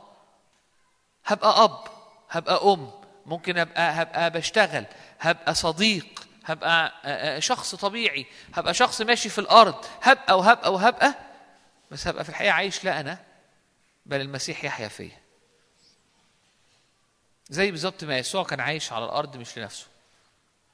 هبقى 1.26 1.64
أب 1.64 1.88
هبقى 2.30 2.74
أم 2.74 2.92
ممكن 3.26 3.58
أبقى 3.58 4.02
هبقى 4.02 4.32
بشتغل 4.32 4.86
هبقى 5.20 5.56
صديق 5.56 6.28
هبقى 6.46 6.94
آه، 7.06 7.38
آه، 7.38 7.40
شخص 7.40 7.76
طبيعي 7.76 8.26
هبقى 8.54 8.74
شخص 8.74 9.02
ماشي 9.02 9.30
في 9.30 9.40
الأرض 9.40 9.86
هبقى 10.02 10.38
وهبقى 10.40 10.74
وهبقى 10.74 11.16
بس 11.92 12.08
هبقى 12.08 12.24
في 12.24 12.30
الحقيقة 12.30 12.52
عايش 12.52 12.84
لا 12.84 13.00
أنا 13.00 13.24
بل 14.06 14.22
المسيح 14.22 14.64
يحيا 14.64 14.88
فيا. 14.88 15.24
زي 17.50 17.72
بالظبط 17.72 18.04
ما 18.04 18.18
يسوع 18.18 18.44
كان 18.44 18.60
عايش 18.60 18.92
على 18.92 19.06
الأرض 19.06 19.38
مش 19.38 19.58
لنفسه 19.58 19.88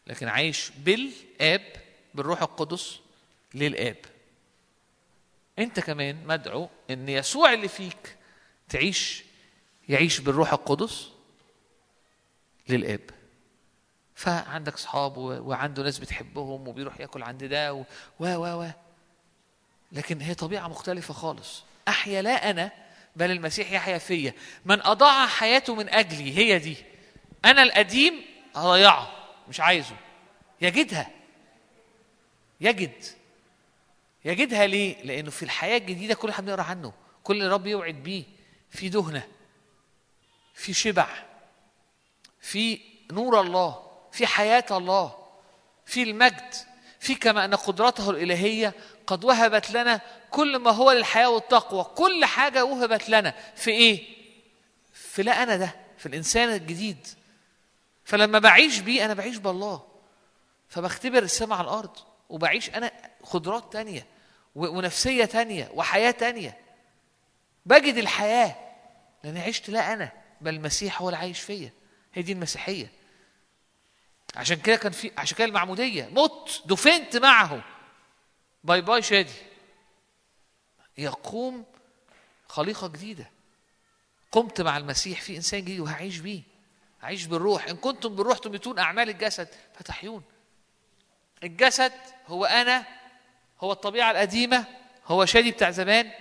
لكن 0.07 0.27
عايش 0.27 0.71
بالآب 0.77 1.73
بالروح 2.13 2.41
القدس 2.41 2.99
للآب. 3.53 3.97
أنت 5.59 5.79
كمان 5.79 6.25
مدعو 6.25 6.69
إن 6.89 7.09
يسوع 7.09 7.53
اللي 7.53 7.67
فيك 7.67 8.17
تعيش 8.69 9.23
يعيش 9.89 10.19
بالروح 10.19 10.53
القدس 10.53 11.09
للآب. 12.69 12.99
فعندك 14.15 14.73
اصحاب 14.73 15.17
و- 15.17 15.49
وعنده 15.49 15.83
ناس 15.83 15.99
بتحبهم 15.99 16.67
وبيروح 16.67 16.99
ياكل 16.99 17.23
عند 17.23 17.43
ده 17.43 17.73
و 17.73 17.83
و 18.19 18.25
و. 18.63 18.67
لكن 19.91 20.21
هي 20.21 20.33
طبيعة 20.33 20.67
مختلفة 20.67 21.13
خالص. 21.13 21.63
أحيا 21.87 22.21
لا 22.21 22.49
أنا 22.49 22.71
بل 23.15 23.31
المسيح 23.31 23.71
يحيا 23.71 23.97
فيا. 23.97 24.33
من 24.65 24.81
أضاع 24.81 25.27
حياته 25.27 25.75
من 25.75 25.89
أجلي 25.89 26.37
هي 26.37 26.59
دي. 26.59 26.77
أنا 27.45 27.63
القديم 27.63 28.13
هضيعه 28.55 29.11
مش 29.49 29.59
عايزه. 29.59 29.95
يجدها. 30.61 31.09
يجد. 32.61 33.03
يجدها 34.25 34.67
ليه؟ 34.67 35.03
لأنه 35.03 35.31
في 35.31 35.43
الحياة 35.43 35.77
الجديدة 35.77 36.13
كل 36.15 36.29
إحنا 36.29 36.45
بنقرا 36.45 36.63
عنه. 36.63 36.93
كل 37.23 37.33
اللي 37.35 37.53
رب 37.53 37.67
يوعد 37.67 37.95
بيه. 37.95 38.23
في 38.69 38.89
دهنة. 38.89 39.27
في 40.59 40.73
شبع 40.73 41.07
في 42.41 42.81
نور 43.11 43.41
الله 43.41 43.87
في 44.11 44.27
حياة 44.27 44.65
الله 44.71 45.15
في 45.85 46.03
المجد 46.03 46.53
في 46.99 47.15
كما 47.15 47.45
أن 47.45 47.55
قدرته 47.55 48.09
الإلهية 48.09 48.73
قد 49.07 49.23
وهبت 49.23 49.71
لنا 49.71 50.01
كل 50.31 50.57
ما 50.57 50.71
هو 50.71 50.91
للحياة 50.91 51.29
والتقوى 51.29 51.83
كل 51.83 52.25
حاجة 52.25 52.65
وهبت 52.65 53.09
لنا. 53.09 53.33
في 53.55 53.71
إيه؟ 53.71 54.07
في 54.93 55.23
لا 55.23 55.43
أنا 55.43 55.55
ده 55.55 55.75
في 55.97 56.05
الإنسان 56.05 56.49
الجديد. 56.49 57.07
فلما 58.03 58.39
بعيش 58.39 58.79
بيه 58.79 59.05
أنا 59.05 59.13
بعيش 59.13 59.37
بالله. 59.37 59.87
فبختبر 60.69 61.23
السماء 61.23 61.57
على 61.57 61.65
الأرض 61.67 61.97
وبعيش 62.29 62.69
أنا 62.69 62.91
خضرات 63.23 63.73
تانية 63.73 64.05
ونفسية 64.55 65.25
تانية 65.25 65.71
وحياة 65.73 66.11
تانية. 66.11 66.57
بجد 67.65 67.97
الحياة 67.97 68.55
لأني 69.23 69.41
عشت 69.41 69.69
لا 69.69 69.93
أنا. 69.93 70.18
بل 70.41 70.55
المسيح 70.55 71.01
هو 71.01 71.09
اللي 71.09 71.17
عايش 71.17 71.39
فيا. 71.39 71.71
هي 72.13 72.21
دي 72.21 72.31
المسيحية. 72.31 72.91
عشان 74.35 74.57
كده 74.59 74.75
كان 74.75 74.91
في 74.91 75.11
عشان 75.17 75.37
كده 75.37 75.47
المعمودية. 75.47 76.09
مت 76.11 76.61
دفنت 76.65 77.17
معه. 77.17 77.63
bye 78.63 78.81
bye 78.81 79.01
شادي. 79.01 79.33
يقوم 80.97 81.65
خليقة 82.47 82.87
جديدة. 82.87 83.31
قمت 84.31 84.61
مع 84.61 84.77
المسيح 84.77 85.21
في 85.21 85.35
إنسان 85.37 85.61
جديد 85.61 85.79
وهعيش 85.79 86.17
بيه. 86.17 86.41
هعيش 87.01 87.25
بالروح. 87.25 87.67
إن 87.67 87.75
كنتم 87.75 88.15
بالروح 88.15 88.37
تميتون 88.37 88.79
أعمال 88.79 89.09
الجسد 89.09 89.47
فتحيون. 89.75 90.23
الجسد 91.43 91.93
هو 92.27 92.45
أنا 92.45 92.85
هو 93.61 93.71
الطبيعة 93.71 94.11
القديمة 94.11 94.65
هو 95.05 95.25
شادي 95.25 95.51
بتاع 95.51 95.71
زمان. 95.71 96.11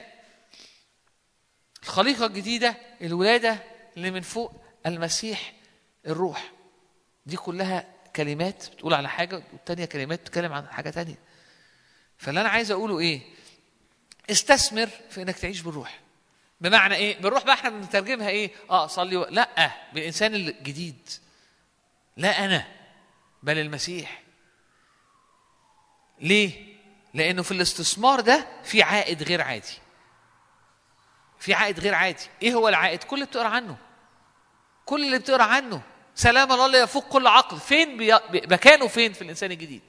الخليقة 1.82 2.26
الجديدة 2.26 2.76
الولادة 3.00 3.77
اللي 3.98 4.10
من 4.10 4.20
فوق 4.20 4.62
المسيح 4.86 5.52
الروح. 6.06 6.52
دي 7.26 7.36
كلها 7.36 7.86
كلمات 8.16 8.68
بتقول 8.72 8.94
على 8.94 9.08
حاجة 9.08 9.42
والتانية 9.52 9.84
كلمات 9.84 10.20
بتتكلم 10.20 10.52
عن 10.52 10.68
حاجة 10.68 10.90
تانية. 10.90 11.18
فاللي 12.18 12.40
أنا 12.40 12.48
عايز 12.48 12.70
أقوله 12.70 12.98
إيه؟ 12.98 13.20
استثمر 14.30 14.88
في 15.10 15.22
إنك 15.22 15.38
تعيش 15.38 15.60
بالروح. 15.60 16.00
بمعنى 16.60 16.94
إيه؟ 16.94 17.20
بالروح 17.20 17.44
بقى 17.44 17.54
إحنا 17.54 17.70
بنترجمها 17.70 18.28
إيه؟ 18.28 18.50
آه 18.70 18.86
صلي 18.86 19.16
و... 19.16 19.24
لأ 19.24 19.70
بالإنسان 19.92 20.34
الجديد. 20.34 21.08
لا 22.16 22.44
أنا 22.44 22.66
بل 23.42 23.58
المسيح. 23.58 24.22
ليه؟ 26.20 26.76
لأنه 27.14 27.42
في 27.42 27.52
الاستثمار 27.52 28.20
ده 28.20 28.46
في 28.64 28.82
عائد 28.82 29.22
غير 29.22 29.42
عادي. 29.42 29.78
في 31.38 31.54
عائد 31.54 31.80
غير 31.80 31.94
عادي، 31.94 32.24
إيه 32.42 32.54
هو 32.54 32.68
العائد؟ 32.68 33.02
كل 33.02 33.16
اللي 33.16 33.26
بتقرأ 33.26 33.48
عنه. 33.48 33.76
كل 34.89 35.05
اللي 35.05 35.19
بتقرأ 35.19 35.43
عنه 35.43 35.82
سلام 36.15 36.52
الله 36.52 36.66
اللي 36.66 36.78
يفوق 36.78 37.09
كل 37.09 37.27
عقل، 37.27 37.60
فين 37.60 37.97
بي... 37.97 38.12
مكانه 38.32 38.86
فين 38.86 39.12
في 39.12 39.23
الإنسان 39.23 39.52
الجديد؟ 39.52 39.82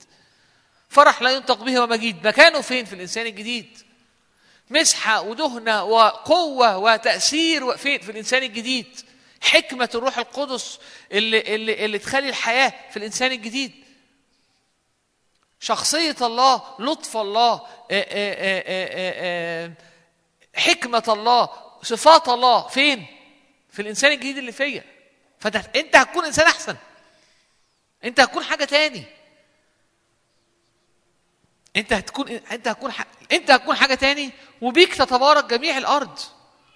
فرح 0.90 1.22
لا 1.22 1.32
ينطق 1.32 1.64
به 1.64 1.80
ومجيد، 1.80 2.28
مكانه 2.28 2.62
فين 2.62 2.86
في 2.86 2.94
الإنسان 2.94 3.26
الجديد؟ 3.26 3.78
مسحة 4.70 5.22
ودهنة 5.22 5.84
وقوة 5.84 6.78
وتأثير 6.78 7.78
فين 7.78 8.00
في 8.00 8.12
الإنسان 8.12 8.44
الجديد؟ 8.44 9.00
حكمة 9.42 9.90
الروح 9.96 10.18
القدس 10.18 10.80
اللي 11.12 11.56
اللي 11.56 11.86
اللي 11.86 12.00
تخلي 12.00 12.30
الحياة 12.30 12.74
في 12.92 12.98
الإنسان 12.98 13.32
الجديد. 13.32 13.72
شخصية 15.60 16.16
الله 16.22 16.64
لطف 16.80 17.18
الله 17.18 17.62
حكمة 20.56 21.04
الله 21.08 21.50
صفات 21.84 22.30
الله 22.30 22.68
فين 22.68 23.19
في 23.80 23.84
الإنسان 23.84 24.12
الجديد 24.12 24.38
اللي 24.38 24.52
فيا. 24.52 24.84
فانت 25.40 25.56
أنت 25.56 25.96
هتكون 25.96 26.26
إنسان 26.26 26.48
أحسن. 26.48 26.78
أنت 28.04 28.20
هتكون 28.20 28.44
حاجة 28.44 28.66
تاني. 28.66 29.04
أنت 31.76 31.94
هتكون 31.94 32.30
أنت 32.30 32.68
هتكون 32.68 32.92
ح... 32.92 33.06
أنت 33.32 33.52
هتكون 33.52 33.76
حاجة 33.76 33.96
تاني. 33.96 34.32
وبيك 34.62 34.96
تتبارك 34.96 35.46
جميع 35.46 35.78
الأرض. 35.78 36.20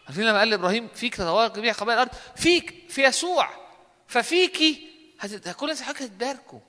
عارفين 0.05 0.23
لما 0.23 0.39
قال 0.39 0.49
لإبراهيم 0.49 0.87
فيك 0.87 1.15
تتبارك 1.15 1.51
جميع 1.51 1.73
قبائل 1.73 1.99
الأرض؟ 1.99 2.15
فيك 2.35 2.89
في 2.89 3.03
يسوع. 3.03 3.49
ففيكي 4.07 4.89
هت... 5.19 5.49
كل 5.49 5.65
الناس 5.65 5.81
حضرتك 5.81 6.01
هتباركوا 6.01 6.59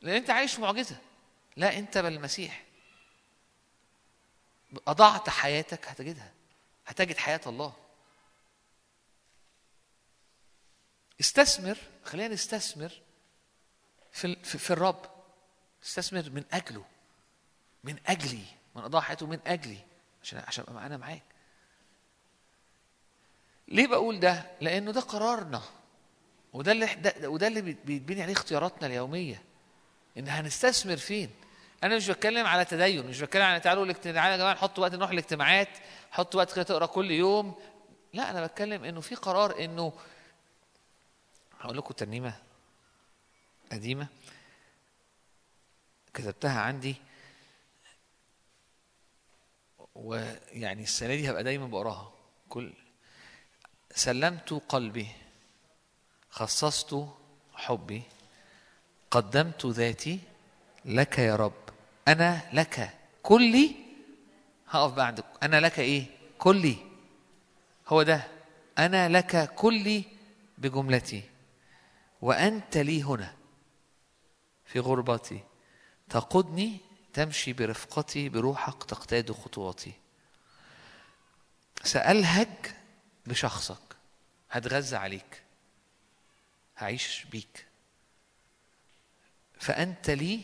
لأن 0.00 0.14
أنت 0.14 0.30
عايش 0.30 0.58
معجزة. 0.58 0.96
لا 1.56 1.78
أنت 1.78 1.98
بل 1.98 2.12
المسيح. 2.12 2.62
أضعت 4.86 5.28
حياتك 5.28 5.88
هتجدها. 5.88 6.32
هتجد 6.86 7.16
حياة 7.16 7.40
الله. 7.46 7.81
استثمر 11.22 11.78
خلينا 12.04 12.34
نستثمر 12.34 12.92
في 14.12 14.36
في, 14.44 14.58
في 14.58 14.70
الرب. 14.70 15.00
استثمر 15.84 16.30
من 16.30 16.44
أجله 16.52 16.84
من 17.84 17.96
أجلي 18.06 18.44
من 18.76 18.82
اضاع 18.82 19.00
حياته 19.02 19.26
من 19.26 19.38
أجلي 19.46 19.78
عشان 20.22 20.42
عشان 20.46 20.64
أبقى 20.68 20.86
أنا 20.86 20.96
معاك. 20.96 21.22
ليه 23.68 23.86
بقول 23.86 24.20
ده؟ 24.20 24.44
لأنه 24.60 24.90
ده 24.92 25.00
قرارنا 25.00 25.62
وده 26.52 26.72
اللي 26.72 26.86
ده 26.86 27.30
وده 27.30 27.46
اللي 27.46 27.60
بيت- 27.62 27.84
بيتبني 27.86 28.22
عليه 28.22 28.32
اختياراتنا 28.32 28.86
اليومية. 28.86 29.42
إن 30.18 30.28
هنستثمر 30.28 30.96
فين؟ 30.96 31.30
أنا 31.84 31.96
مش 31.96 32.08
بتكلم 32.10 32.46
على 32.46 32.64
تدين 32.64 33.06
مش 33.06 33.20
بتكلم 33.20 33.42
على 33.42 33.60
تعالوا 33.60 33.84
الاجتماع 33.84 34.30
يا 34.30 34.36
جماعة 34.36 34.52
نحط 34.52 34.78
وقت 34.78 34.94
نروح 34.94 35.10
الاجتماعات 35.10 35.68
حط 36.10 36.34
وقت 36.34 36.52
كده 36.52 36.62
تقرأ 36.62 36.86
كل 36.86 37.10
يوم. 37.10 37.54
لا 38.12 38.30
أنا 38.30 38.46
بتكلم 38.46 38.84
إنه 38.84 39.00
في 39.00 39.14
قرار 39.14 39.64
إنه 39.64 39.92
هقول 41.62 41.76
لكم 41.76 41.94
ترنيمة 41.94 42.34
قديمة 43.72 44.06
كتبتها 46.14 46.60
عندي. 46.60 46.96
ويعني 49.94 50.82
السنة 50.82 51.14
دي 51.14 51.30
هبقى 51.30 51.44
دايما 51.44 51.66
بقراها. 51.66 52.12
كل 52.48 52.72
سلمت 53.94 54.52
قلبي 54.68 55.08
خصصت 56.30 57.08
حبي 57.54 58.02
قدمت 59.10 59.66
ذاتي 59.66 60.20
لك 60.84 61.18
يا 61.18 61.36
رب. 61.36 61.62
أنا 62.08 62.40
لك. 62.52 62.98
كلي؟ 63.22 63.76
هقف 64.68 64.92
بقى 64.92 65.06
عندك. 65.06 65.24
أنا 65.42 65.60
لك 65.60 65.78
إيه؟ 65.78 66.06
كلي. 66.38 66.76
هو 67.88 68.02
ده. 68.02 68.28
أنا 68.78 69.08
لك 69.08 69.54
كلي 69.54 70.04
بجملتي. 70.58 71.31
وأنت 72.22 72.76
لي 72.76 73.02
هنا 73.02 73.34
في 74.64 74.78
غربتي. 74.80 75.40
تقودني 76.08 76.80
تمشي 77.12 77.52
برفقتي 77.52 78.28
بروحك 78.28 78.84
تقتاد 78.84 79.32
خطواتي. 79.32 79.92
سألهج 81.84 82.48
بشخصك 83.26 83.96
هتغذى 84.50 84.96
عليك 84.96 85.42
هعيش 86.78 87.26
بيك. 87.30 87.66
فأنت 89.58 90.10
لي 90.10 90.40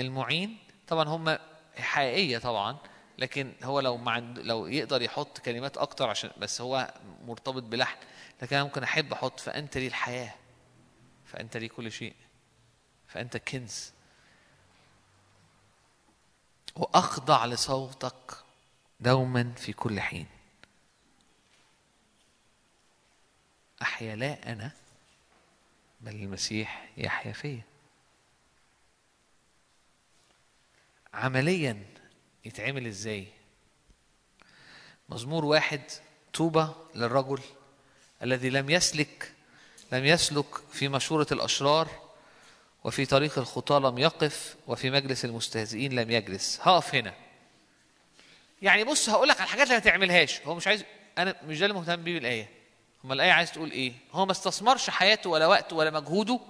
المعين 0.00 0.58
طبعا 0.88 1.08
هم 1.08 1.38
حقيقية 1.76 2.38
طبعا 2.38 2.76
لكن 3.18 3.52
هو 3.62 3.80
لو 3.80 3.96
مع 3.96 4.18
لو 4.18 4.66
يقدر 4.66 5.02
يحط 5.02 5.38
كلمات 5.38 5.76
أكتر 5.76 6.08
عشان 6.10 6.30
بس 6.38 6.60
هو 6.60 6.94
مرتبط 7.26 7.62
بلحن 7.62 7.96
لكن 8.42 8.56
أنا 8.56 8.64
ممكن 8.64 8.82
أحب 8.82 9.12
أحط 9.12 9.40
فأنت 9.40 9.78
لي 9.78 9.86
الحياة. 9.86 10.34
فأنت 11.34 11.56
لي 11.56 11.68
كل 11.68 11.92
شيء؟ 11.92 12.14
فأنت 13.08 13.36
كنز. 13.36 13.92
وأخضع 16.76 17.46
لصوتك 17.46 18.36
دوما 19.00 19.52
في 19.52 19.72
كل 19.72 20.00
حين. 20.00 20.26
أحيا 23.82 24.16
لا 24.16 24.52
أنا 24.52 24.70
بل 26.00 26.14
المسيح 26.14 26.88
يحيا 26.96 27.32
فيا. 27.32 27.62
عمليا 31.14 31.86
يتعمل 32.44 32.86
إزاي؟ 32.86 33.28
مزمور 35.08 35.44
واحد 35.44 35.82
طوبى 36.34 36.68
للرجل 36.94 37.42
الذي 38.22 38.50
لم 38.50 38.70
يسلك 38.70 39.33
لم 39.92 40.04
يسلك 40.04 40.46
في 40.72 40.88
مشورة 40.88 41.26
الأشرار 41.32 41.88
وفي 42.84 43.06
طريق 43.06 43.38
الخطاة 43.38 43.78
لم 43.78 43.98
يقف 43.98 44.56
وفي 44.66 44.90
مجلس 44.90 45.24
المستهزئين 45.24 45.92
لم 45.92 46.10
يجلس. 46.10 46.60
هقف 46.62 46.94
هنا. 46.94 47.14
يعني 48.62 48.84
بص 48.84 49.08
هقول 49.08 49.28
لك 49.28 49.36
على 49.36 49.44
الحاجات 49.44 49.66
اللي 49.66 49.78
ما 49.78 49.84
تعملهاش. 49.84 50.40
هو 50.40 50.54
مش 50.54 50.66
عايز 50.66 50.84
أنا 51.18 51.34
مش 51.46 51.58
ده 51.58 51.66
اللي 51.66 51.78
مهتم 51.78 52.02
بيه 52.02 52.14
بالآية. 52.14 52.48
اما 53.04 53.14
الآية 53.14 53.32
عايز 53.32 53.52
تقول 53.52 53.70
إيه؟ 53.70 53.92
هو 54.12 54.26
ما 54.26 54.32
استثمرش 54.32 54.90
حياته 54.90 55.30
ولا 55.30 55.46
وقته 55.46 55.76
ولا 55.76 55.90
مجهوده 55.90 56.40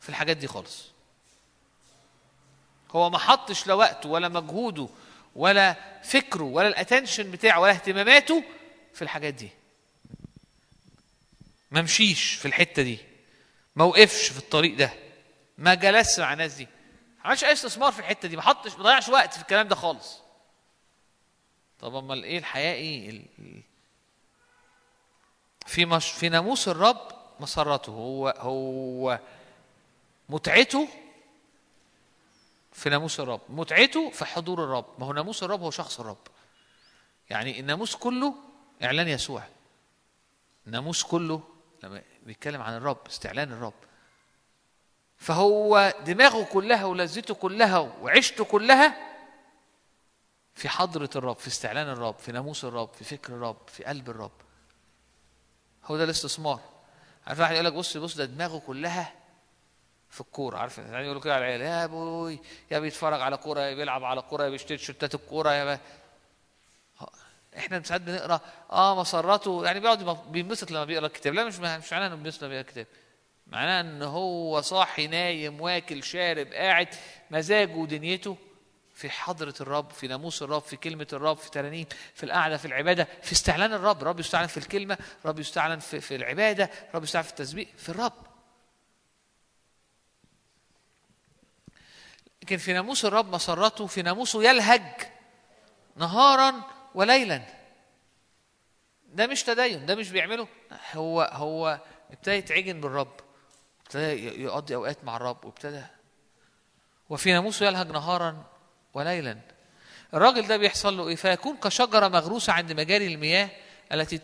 في 0.00 0.08
الحاجات 0.08 0.36
دي 0.36 0.46
خالص. 0.46 0.84
هو 2.90 3.10
ما 3.10 3.18
حطش 3.18 3.66
لا 3.66 3.74
وقته 3.74 4.08
ولا 4.08 4.28
مجهوده 4.28 4.88
ولا 5.36 5.76
فكره 6.02 6.42
ولا 6.44 6.68
الاتنشن 6.68 7.30
بتاعه 7.30 7.60
ولا 7.60 7.72
اهتماماته 7.72 8.44
في 8.94 9.02
الحاجات 9.02 9.34
دي. 9.34 9.48
ما 11.74 11.82
مشيش 11.82 12.34
في 12.34 12.46
الحتة 12.48 12.82
دي. 12.82 12.98
ما 13.76 13.84
وقفش 13.84 14.28
في 14.28 14.38
الطريق 14.38 14.76
ده. 14.76 14.92
ما 15.58 15.74
جلسش 15.74 16.20
مع 16.20 16.32
الناس 16.32 16.54
دي. 16.54 16.64
ما 17.18 17.24
عملش 17.24 17.44
أي 17.44 17.52
استثمار 17.52 17.92
في 17.92 17.98
الحتة 17.98 18.28
دي. 18.28 18.36
ما 18.36 18.42
حطش 18.42 18.72
ما 18.76 18.82
ضيعش 18.82 19.08
وقت 19.08 19.34
في 19.34 19.40
الكلام 19.42 19.68
ده 19.68 19.74
خالص. 19.74 20.20
طب 21.80 21.94
أمال 21.94 22.24
إيه 22.24 22.38
الحياة؟ 22.38 22.74
إيه 22.74 23.10
ال- 23.10 23.62
في 25.66 25.84
مش 25.84 26.10
في 26.10 26.28
ناموس 26.28 26.68
الرب 26.68 27.08
مسرته. 27.40 27.90
هو 27.90 28.28
هو 28.38 29.18
متعته 30.28 30.88
في 32.72 32.90
ناموس 32.90 33.20
الرب. 33.20 33.40
متعته 33.48 34.10
في 34.10 34.24
حضور 34.24 34.64
الرب. 34.64 34.86
ما 34.98 35.06
هو 35.06 35.12
ناموس 35.12 35.42
الرب 35.42 35.60
هو 35.60 35.70
شخص 35.70 36.00
الرب. 36.00 36.18
يعني 37.30 37.60
الناموس 37.60 37.96
كله 37.96 38.34
إعلان 38.82 39.08
يسوع. 39.08 39.42
الناموس 40.66 41.02
كله 41.02 41.53
بيتكلم 42.22 42.62
عن 42.62 42.76
الرب 42.76 43.06
استعلان 43.06 43.52
الرب. 43.52 43.74
فهو 45.16 45.94
دماغه 46.06 46.44
كلها 46.44 46.84
ولذته 46.84 47.34
كلها 47.34 47.78
وعيشته 47.78 48.44
كلها 48.44 49.14
في 50.54 50.68
حضرة 50.68 51.10
الرب 51.16 51.36
في 51.36 51.48
استعلان 51.48 51.88
الرب 51.88 52.18
في 52.18 52.32
ناموس 52.32 52.64
الرب 52.64 52.88
في 52.94 53.04
فكر 53.04 53.32
الرب 53.32 53.68
في 53.68 53.84
قلب 53.84 54.10
الرب. 54.10 54.32
هو 55.84 55.96
ده 55.96 56.04
الاستثمار. 56.04 56.60
عارف 57.26 57.40
واحد 57.40 57.54
يقول 57.54 57.64
لك 57.64 57.72
بص 57.72 57.96
بص 57.96 58.16
ده 58.16 58.24
دماغه 58.24 58.58
كلها 58.58 59.12
في 60.10 60.20
الكورة. 60.20 60.58
عارف 60.58 60.78
يعني 60.78 61.04
يقولوا 61.04 61.22
كده 61.22 61.34
على 61.34 61.44
العيال 61.44 61.60
يا 61.60 61.84
أبوي 61.84 62.40
يا 62.70 62.78
بيتفرج 62.78 63.20
على 63.20 63.36
كورة 63.36 63.60
يا 63.60 63.74
بيلعب 63.74 64.04
على 64.04 64.22
كورة 64.22 64.44
يا 64.44 64.48
بيشتري 64.50 64.76
تيشيرتات 64.76 65.14
الكورة 65.14 65.50
يا. 65.52 65.80
إحنا 67.56 67.82
ساعات 67.82 68.00
بنقرأ 68.00 68.40
آه 68.72 69.00
مسرته 69.00 69.64
يعني 69.64 69.80
بيقعد 69.80 70.32
بينبسط 70.32 70.70
لما 70.70 70.84
بيقرأ 70.84 71.06
الكتاب. 71.06 71.34
لا 71.34 71.44
مش 71.44 71.58
مش 71.58 71.92
معناه 71.92 72.06
إنه 72.06 72.14
بينبسط 72.14 72.42
لما 72.42 72.48
بيقرأ 72.48 72.60
الكتاب. 72.68 72.86
معناه 73.46 73.80
إن 73.80 74.02
هو 74.02 74.60
صاحي 74.60 75.06
نايم 75.06 75.60
واكل 75.60 76.02
شارب 76.04 76.52
قاعد 76.52 76.88
مزاجه 77.30 77.74
ودنيته 77.74 78.36
في 78.94 79.10
حضرة 79.10 79.54
الرب 79.60 79.90
في 79.90 80.08
ناموس 80.08 80.42
الرب 80.42 80.62
في 80.62 80.76
كلمة 80.76 81.06
الرب 81.12 81.36
في 81.36 81.50
ترانيم 81.50 81.86
في 82.14 82.22
القعدة 82.22 82.56
في 82.56 82.64
العبادة 82.64 83.08
في 83.22 83.32
استعلان 83.32 83.72
الرب. 83.72 84.02
الرب 84.02 84.20
يستعلن 84.20 84.46
في 84.46 84.56
الكلمة 84.56 84.98
الرب 85.24 85.38
يستعلن 85.38 85.78
في, 85.78 86.00
في 86.00 86.16
العبادة 86.16 86.70
الرب 86.90 87.02
يستعلن 87.04 87.24
في 87.24 87.30
التسبيح 87.30 87.68
في 87.76 87.88
الرب. 87.88 88.12
لكن 92.42 92.56
في 92.56 92.72
ناموس 92.72 93.04
الرب 93.04 93.34
مسرته 93.34 93.86
في 93.86 94.02
ناموسه 94.02 94.42
يلهج 94.42 94.82
نهارا 95.96 96.54
وليلا. 96.94 97.42
ده 99.08 99.26
مش 99.26 99.42
تدين 99.42 99.86
ده 99.86 99.94
مش 99.94 100.10
بيعمله. 100.10 100.48
هو 100.94 101.30
هو 101.32 101.80
ابتدى 102.10 102.34
يتعجن 102.36 102.80
بالرب 102.80 103.20
ابتدى 103.82 104.42
يقضي 104.42 104.74
أوقات 104.74 105.04
مع 105.04 105.16
الرب 105.16 105.44
وابتدى. 105.44 105.82
وفي 107.10 107.32
ناموسه 107.32 107.66
يلهج 107.66 107.90
نهارا 107.90 108.44
وليلا. 108.94 109.38
الراجل 110.14 110.46
ده 110.46 110.56
بيحصل 110.56 110.96
له 110.96 111.08
إيه؟ 111.08 111.16
فيكون 111.16 111.56
كشجرة 111.56 112.08
مغروسة 112.08 112.52
عند 112.52 112.72
مجاري 112.72 113.06
المياه 113.06 113.50
التي 113.92 114.20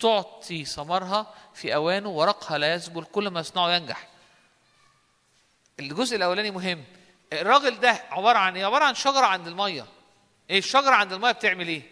تعطي 0.00 0.64
ثمرها 0.64 1.34
في 1.54 1.74
أوانه 1.74 2.08
ورقها 2.08 2.58
لا 2.58 2.72
يذبل 2.74 3.04
كل 3.04 3.28
ما 3.28 3.40
يصنعه 3.40 3.70
ينجح. 3.70 4.08
الجزء 5.80 6.16
الأولاني 6.16 6.50
مهم. 6.50 6.84
الراجل 7.32 7.80
ده 7.80 7.90
عبارة 8.10 8.38
عن 8.38 8.56
إيه؟ 8.56 8.66
عبارة 8.66 8.84
عن 8.84 8.94
شجرة 8.94 9.26
عند 9.26 9.46
المية. 9.46 9.86
إيه؟ 10.50 10.58
الشجرة 10.58 10.94
عند 10.94 11.12
المية 11.12 11.32
بتعمل 11.32 11.68
إيه؟ 11.68 11.82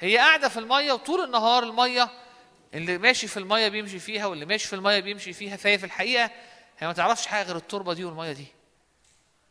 هي 0.00 0.16
قاعدة 0.18 0.48
في 0.48 0.58
الميه 0.58 0.92
وطول 0.92 1.24
النهار 1.24 1.62
الميه 1.62 2.10
اللي 2.74 2.98
ماشي 2.98 3.26
في 3.26 3.36
الميه 3.36 3.68
بيمشي 3.68 3.98
فيها 3.98 4.26
واللي 4.26 4.44
ماشي 4.46 4.68
في 4.68 4.76
الميه 4.76 5.00
بيمشي 5.00 5.32
فيها 5.32 5.56
فهي 5.56 5.78
في 5.78 5.86
الحقيقة 5.86 6.30
هي 6.78 6.86
ما 6.86 6.92
تعرفش 6.92 7.26
حاجة 7.26 7.46
غير 7.46 7.56
التربه 7.56 7.94
دي 7.94 8.04
والميه 8.04 8.32
دي 8.32 8.46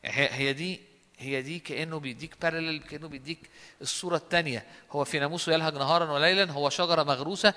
هي, 0.05 0.29
هي 0.31 0.53
دي 0.53 0.81
هي 1.19 1.41
دي 1.41 1.59
كانه 1.59 1.99
بيديك 1.99 2.35
بارلل 2.41 2.79
كانه 2.79 3.07
بيديك 3.07 3.39
الصورة 3.81 4.15
الثانية 4.15 4.65
هو 4.91 5.03
في 5.03 5.19
ناموسه 5.19 5.53
يلهج 5.53 5.73
نهارا 5.73 6.11
وليلا 6.11 6.51
هو 6.51 6.69
شجره 6.69 7.03
مغروسه 7.03 7.53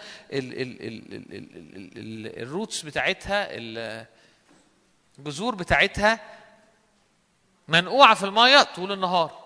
الروتس 2.42 2.82
بتاعتها 2.82 3.48
الجذور 5.18 5.54
بتاعتها 5.54 6.20
منقوعه 7.68 8.14
في 8.14 8.24
الميه 8.24 8.62
طول 8.62 8.92
النهار 8.92 9.41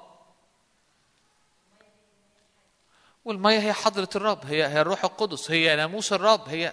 والميه 3.26 3.58
هي 3.58 3.72
حضرة 3.72 4.08
الرب 4.16 4.46
هي 4.46 4.66
هي 4.66 4.80
الروح 4.80 5.04
القدس 5.04 5.50
هي 5.50 5.76
ناموس 5.76 6.12
الرب 6.12 6.48
هي. 6.48 6.72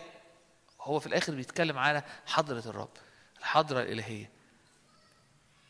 هو 0.81 0.99
في 0.99 1.07
الآخر 1.07 1.35
بيتكلم 1.35 1.77
على 1.77 2.03
حضرة 2.25 2.63
الرب 2.65 2.89
الحضرة 3.39 3.81
الإلهية. 3.81 4.30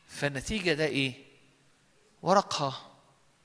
فالنتيجة 0.07 0.73
ده 0.73 0.85
إيه؟ 0.85 1.14
ورقها 2.22 2.91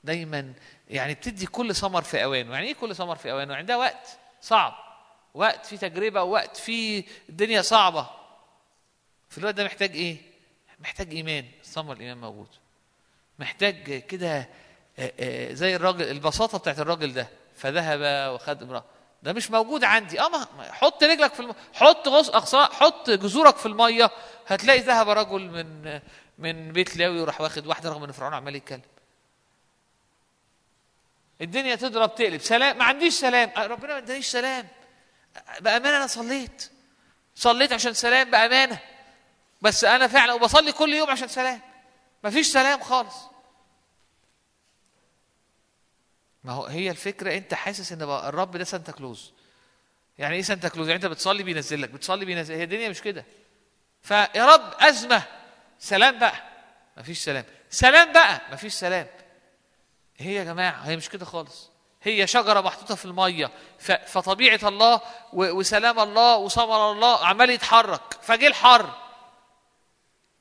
دايما 0.03 0.53
يعني 0.89 1.13
بتدي 1.13 1.45
كل 1.45 1.75
ثمر 1.75 2.01
في 2.01 2.23
أوانه. 2.23 2.53
يعني 2.53 2.67
إيه 2.67 2.73
كل 2.73 2.95
ثمر 2.95 3.15
في 3.15 3.31
أوانه؟ 3.31 3.55
عندها 3.55 3.75
وقت 3.77 4.19
صعب. 4.41 4.73
وقت 5.33 5.65
فيه 5.65 5.77
تجربة 5.77 6.23
وقت 6.23 6.57
فيه 6.57 7.03
الدنيا 7.29 7.61
صعبة. 7.61 8.09
في 9.29 9.37
الوقت 9.37 9.55
ده 9.55 9.63
محتاج 9.63 9.95
إيه؟ 9.95 10.17
محتاج 10.79 11.13
إيمان. 11.13 11.45
ثمر 11.63 11.93
الإيمان 11.93 12.17
موجود. 12.17 12.49
محتاج 13.39 13.99
كده 13.99 14.49
زي 15.51 15.75
الراجل 15.75 16.11
البساطة 16.11 16.57
بتاعت 16.57 16.79
الراجل 16.79 17.13
ده 17.13 17.27
فذهب 17.55 18.33
وخد 18.33 18.63
امرأة. 18.63 18.83
ده 19.23 19.33
مش 19.33 19.51
موجود 19.51 19.83
عندي. 19.83 20.21
آه 20.21 20.29
ما 20.29 20.47
حط 20.71 21.03
رجلك 21.03 21.33
في 21.33 21.39
الم... 21.39 21.55
حط 21.73 22.07
غص 22.07 22.29
أقصى 22.29 22.67
حط 22.71 23.09
جذورك 23.09 23.57
في 23.57 23.65
المية. 23.65 24.11
هتلاقي 24.47 24.79
ذهب 24.79 25.09
رجل 25.09 25.41
من 25.41 25.99
من 26.37 26.71
بيت 26.71 26.97
لاوي 26.97 27.21
وراح 27.21 27.41
واخد 27.41 27.67
واحدة 27.67 27.89
رغم 27.89 28.03
إن 28.03 28.11
فرعون 28.11 28.33
عمال 28.33 28.55
يتكلم. 28.55 28.81
الدنيا 31.41 31.75
تضرب 31.75 32.15
تقلب. 32.15 32.41
سلام. 32.41 32.77
ما 32.77 32.83
عنديش 32.83 33.13
سلام. 33.13 33.51
أه، 33.57 33.67
ربنا 33.67 33.93
ما 33.93 33.97
ادانيش 33.97 34.27
سلام. 34.27 34.67
بأمانة 35.59 35.97
أنا 35.97 36.07
صليت. 36.07 36.71
صليت 37.35 37.73
عشان 37.73 37.93
سلام 37.93 38.31
بأمانة. 38.31 38.79
بس 39.61 39.83
أنا 39.83 40.07
فعلا 40.07 40.33
وبصلي 40.33 40.71
كل 40.71 40.93
يوم 40.93 41.09
عشان 41.09 41.27
سلام. 41.27 41.61
ما 42.23 42.29
فيش 42.29 42.47
سلام 42.47 42.81
خالص. 42.81 43.15
ما 46.43 46.53
هو 46.53 46.65
هي 46.65 46.91
الفكرة 46.91 47.37
أنت 47.37 47.53
حاسس 47.53 47.91
إن 47.91 48.01
الرب 48.01 48.57
ده 48.57 48.63
سانتا 48.63 48.91
كلوز. 48.91 49.31
يعني 50.17 50.35
إيه 50.35 50.41
سانتا 50.41 50.69
كلوز؟ 50.69 50.87
يعني 50.87 50.95
أنت 51.03 51.05
بتصلي 51.11 51.43
بينزل 51.43 51.81
لك 51.81 51.89
بتصلي 51.89 52.25
بينزل 52.25 52.55
هي 52.55 52.63
الدنيا 52.63 52.89
مش 52.89 53.01
كده. 53.01 53.25
فيا 54.01 54.45
رب 54.55 54.73
أزمة. 54.79 55.23
سلام 55.79 56.19
بقى. 56.19 56.43
مفيش 56.97 57.19
سلام. 57.19 57.45
سلام 57.69 58.13
بقى. 58.13 58.41
مفيش 58.51 58.73
سلام. 58.73 59.07
هي 60.17 60.33
يا 60.35 60.43
جماعة 60.43 60.81
هي 60.81 60.97
مش 60.97 61.09
كده 61.09 61.25
خالص. 61.25 61.69
هي 62.03 62.27
شجرة 62.27 62.61
محطوطة 62.61 62.95
في 62.95 63.05
المية. 63.05 63.51
ف- 63.79 63.91
فطبيعة 63.91 64.59
الله 64.63 65.01
وسلام 65.33 65.99
الله 65.99 66.37
وثمر 66.37 66.91
الله 66.91 67.25
عمال 67.25 67.49
يتحرك. 67.49 68.13
فجه 68.21 68.47
الحر. 68.47 68.89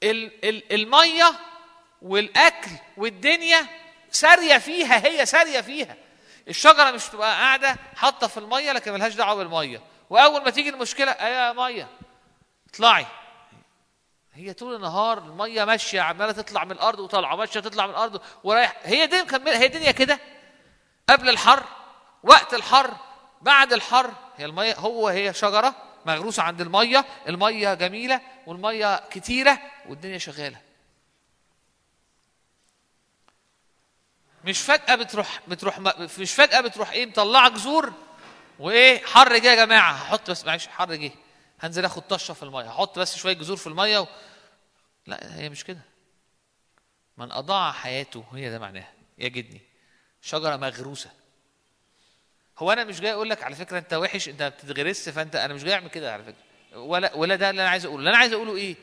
ال- 0.03 0.45
ال- 0.49 0.73
المية 0.73 1.33
والأكل 2.03 2.71
والدنيا 2.97 3.67
سارية 4.11 4.59
فيها 4.59 5.07
هي 5.07 5.27
سارية 5.27 5.61
فيها. 5.61 5.97
الشجرة 6.49 6.91
مش 6.91 7.05
تبقى 7.09 7.31
قاعدة 7.31 7.77
حاطة 7.97 8.27
في 8.27 8.37
المية 8.37 8.73
لكن 8.73 8.93
ملهاش 8.93 9.15
دعوة 9.15 9.35
بالمية. 9.35 9.81
وأول 10.11 10.45
ما 10.45 10.51
تيجي 10.51 10.69
المشكلة 10.69 11.13
يا 11.13 11.53
مية. 11.53 11.89
اطلعي. 12.71 13.07
هي 14.35 14.53
طول 14.53 14.75
النهار 14.75 15.19
المية 15.19 15.65
ماشية 15.65 16.01
عمالة 16.01 16.33
تطلع 16.33 16.65
من 16.65 16.73
الأرض 16.73 16.99
وطالعة 16.99 17.37
ماشيه 17.37 17.61
تطلع 17.61 17.87
من 17.87 17.93
الأرض 17.93 18.21
ورايح. 18.45 18.77
هي 18.83 19.07
دي 19.07 19.23
مكمله 19.23 19.59
هي 19.59 19.67
الدنيا 19.67 19.91
كده. 19.91 20.19
قبل 21.09 21.29
الحر 21.29 21.65
وقت 22.23 22.55
الحر 22.55 22.97
بعد 23.43 23.73
الحر 23.73 24.11
هي 24.37 24.45
المية 24.45 24.75
هو 24.75 25.09
هي 25.09 25.35
شجرة 25.35 25.75
مغروسة 26.07 26.43
عند 26.43 26.61
المية. 26.61 27.05
المية 27.29 27.75
جميلة 27.75 28.21
والمية 28.47 29.01
كتيرة 29.11 29.59
والدنيا 29.89 30.19
شغالة. 30.19 30.68
مش 34.45 34.61
فجأة 34.61 34.95
بتروح 34.95 35.41
بتروح 35.49 35.79
مش 36.19 36.35
فجأة 36.35 36.61
بتروح 36.61 36.91
إيه 36.91 37.07
مطلعة 37.07 37.49
جذور 37.49 37.93
وإيه 38.59 38.99
حر 39.05 39.39
جه 39.39 39.47
يا 39.51 39.65
جماعة. 39.65 39.93
هحط 39.93 40.31
بس 40.31 40.45
معلش 40.45 40.67
حر 40.67 40.95
جه. 40.95 41.11
هنزل 41.61 41.85
آخد 41.85 42.03
طشة 42.03 42.35
في 42.35 42.43
المية. 42.43 42.65
هحط 42.65 42.99
بس 42.99 43.17
شوية 43.17 43.33
جذور 43.33 43.57
في 43.57 43.67
المية 43.67 43.99
و... 43.99 44.07
لا 45.07 45.39
هي 45.41 45.49
مش 45.49 45.65
كده. 45.65 45.81
من 47.17 47.33
أضاع 47.33 47.73
حياته 47.73 48.25
هي 48.35 48.51
ده 48.51 48.59
معناها. 48.59 48.93
يجدني. 49.19 49.61
شجرة 50.23 50.57
مغروسة. 50.57 51.11
هو 52.59 52.73
أنا 52.73 52.85
مش 52.85 53.01
جاي 53.01 53.13
أقول 53.13 53.31
لك 53.31 53.43
على 53.43 53.55
فكرة 53.55 53.79
أنت 53.79 53.95
وحش 53.95 54.29
أنت 54.29 54.43
بتتغرس 54.43 55.09
فأنت 55.09 55.37
أنا 55.37 55.55
مش 55.55 55.65
جاي 55.65 55.75
أعمل 55.75 55.89
كده 55.89 56.13
على 56.13 56.23
فكرة. 56.25 56.79
ولا 56.79 57.15
ولا 57.15 57.37
ده 57.37 57.51
اللي 57.51 57.63
أنا 57.63 57.71
عايز 57.71 57.85
أقوله. 57.85 57.99
اللي 57.99 58.11
أنا 58.11 58.19
عايز 58.19 58.33
أقوله 58.33 58.57
إيه؟ 58.57 58.77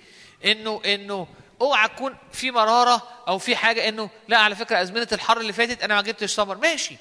إنه 0.45 0.81
إنه 0.85 1.27
اوعى 1.61 1.87
تكون 1.87 2.17
في 2.31 2.51
مرارة 2.51 3.07
أو 3.27 3.37
في 3.37 3.55
حاجة 3.55 3.87
انه 3.89 4.09
لا 4.27 4.37
على 4.37 4.55
فكرة 4.55 4.81
أزمنة 4.81 5.07
الحر 5.11 5.37
اللي 5.39 5.53
فاتت 5.53 5.83
أنا 5.83 5.95
ما 5.95 6.01
جبتش 6.01 6.33
ثمر 6.35 6.57
ماشي. 6.57 6.97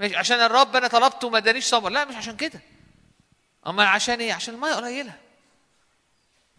ماشي. 0.00 0.16
عشان 0.16 0.40
الرب 0.40 0.76
أنا 0.76 0.88
طلبته 0.88 1.26
وما 1.26 1.38
ادانيش 1.38 1.68
ثمر 1.68 1.90
لا 1.90 2.04
مش 2.04 2.14
عشان 2.14 2.36
كده. 2.36 2.60
اما 3.66 3.84
عشان 3.88 4.20
إيه؟ 4.20 4.32
عشان 4.32 4.54
المية 4.54 4.74
قليلة. 4.74 5.12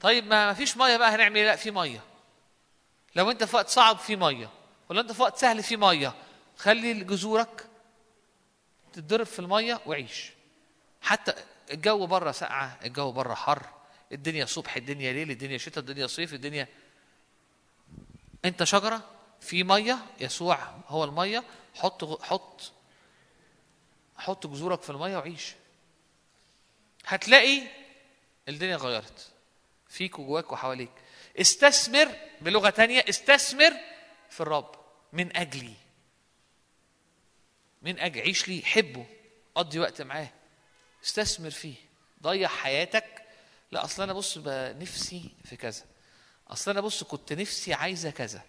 طيب 0.02 0.26
ما 0.28 0.54
فيش 0.54 0.78
مية 0.78 0.98
بقى 0.98 1.10
هنعمل 1.16 1.38
إيه؟ 1.38 1.46
لا 1.46 1.56
في 1.56 1.72
مية. 1.72 2.04
لو 3.16 3.32
انت 3.32 3.44
في 3.44 3.56
وقت 3.56 3.70
صعب 3.70 3.98
في 3.98 4.16
مية. 4.16 4.50
ولا 4.90 5.02
انت 5.02 5.12
في 5.12 5.22
وقت 5.22 5.38
سهل 5.38 5.64
في 5.64 5.78
مية. 5.78 6.14
خلي 6.58 6.94
جذورك 6.94 7.66
تتضرب 8.94 9.26
في 9.26 9.40
المية 9.40 9.80
وعيش. 9.86 10.32
حتى 11.02 11.34
الجو 11.72 12.06
بره 12.06 12.32
ساقعة 12.32 12.78
الجو 12.86 13.12
بره 13.12 13.34
حر. 13.34 13.64
الدنيا 14.12 14.46
صبح 14.46 14.76
الدنيا 14.76 15.14
ليل 15.14 15.32
الدنيا 15.32 15.58
شتاء 15.58 15.80
الدنيا 15.80 16.08
صيف 16.08 16.34
الدنيا 16.34 16.68
انت 18.46 18.64
شجرة 18.64 19.10
في 19.42 19.64
مية 19.64 20.06
يسوع 20.20 20.58
هو 20.88 21.04
المية 21.04 21.44
حط 21.76 22.22
حط 22.24 22.72
حط 24.18 24.48
جذورك 24.48 24.82
في 24.82 24.90
المية 24.90 25.18
وعيش. 25.18 25.54
هتلاقي 27.06 27.62
الدنيا 28.50 28.76
غيرت. 28.76 29.32
فيك 29.90 30.20
وجواك 30.20 30.52
وحواليك. 30.52 30.92
استثمر 31.42 32.16
بلغة 32.42 32.70
تانية 32.70 33.06
استثمر 33.10 33.74
في 34.30 34.42
الرب. 34.42 34.76
من 35.14 35.38
أجلي. 35.38 35.74
من 37.82 38.00
أجل 38.00 38.22
عيش 38.22 38.48
لي 38.48 38.62
حبه. 38.62 39.06
قضي 39.56 39.80
وقت 39.80 40.02
معاه. 40.02 40.32
استثمر 41.04 41.50
فيه. 41.50 41.76
ضيع 42.22 42.48
حياتك. 42.48 43.24
لا 43.72 43.84
أصل 43.84 44.04
أنا 44.04 44.14
بص 44.14 44.38
بقى 44.38 44.74
نفسي 44.74 45.32
في 45.46 45.56
كذا. 45.56 45.84
أصل 46.48 46.72
أنا 46.72 46.82
بص 46.82 47.04
كنت 47.04 47.34
نفسي 47.34 47.74
عايزة 47.74 48.10
كذا 48.12 48.42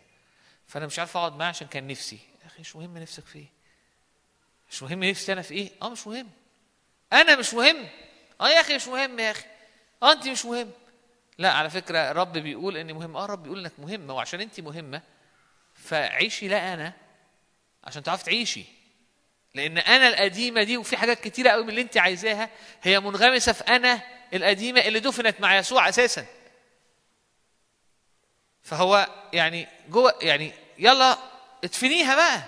فأنا 0.66 0.86
مش 0.86 0.98
عارف 0.98 1.16
أقعد 1.16 1.36
معاه 1.36 1.48
عشان 1.48 1.66
كان 1.66 1.86
نفسي. 1.86 2.18
يا 2.42 2.46
أخي 2.46 2.60
مش 2.60 2.76
مهم 2.76 2.98
نفسك 2.98 3.26
في 3.26 3.38
إيه؟ 3.38 3.46
مش 4.70 4.82
مهم 4.82 5.04
نفسي 5.04 5.32
أنا 5.32 5.42
في 5.42 5.54
إيه؟ 5.54 5.70
آه 5.82 5.88
مش 5.88 6.06
مهم. 6.06 6.30
أنا 7.12 7.36
مش 7.36 7.54
مهم. 7.54 7.88
آه 8.40 8.48
يا 8.48 8.60
أخي 8.60 8.76
مش 8.76 8.88
مهم 8.88 9.18
يا 9.18 9.30
أخي. 9.30 9.44
آه 10.02 10.12
انت 10.12 10.28
مش 10.28 10.44
مهم. 10.44 10.70
لا 11.38 11.52
على 11.52 11.70
فكرة 11.70 12.10
الرب 12.10 12.32
بيقول 12.32 12.76
إني 12.76 12.92
مهم. 12.92 13.16
آه 13.16 13.24
الرب 13.24 13.42
بيقول 13.42 13.58
إنك 13.60 13.72
مهمه 13.78 14.14
وعشان 14.14 14.40
انت 14.40 14.60
مهمة 14.60 15.02
فعيشي 15.74 16.48
لا 16.48 16.74
أنا 16.74 16.92
عشان 17.84 18.02
تعرفي 18.02 18.24
تعيشي. 18.24 18.64
لأن 19.54 19.78
أنا 19.78 20.08
القديمة 20.08 20.62
دي 20.62 20.76
وفي 20.76 20.96
حاجات 20.96 21.20
كتيرة 21.20 21.50
قوي 21.50 21.62
من 21.62 21.70
اللي 21.70 21.80
انت 21.80 21.96
عايزاها 21.96 22.50
هي 22.82 23.00
منغمسة 23.00 23.52
في 23.52 23.64
أنا 23.64 24.02
القديمة 24.34 24.80
اللي 24.80 25.00
دفنت 25.00 25.40
مع 25.40 25.56
يسوع 25.58 25.88
أساسا. 25.88 26.26
فهو 28.64 29.08
يعني 29.32 29.68
جوه 29.88 30.14
يعني 30.22 30.52
يلا 30.78 31.18
ادفنيها 31.64 32.14
بقى. 32.14 32.42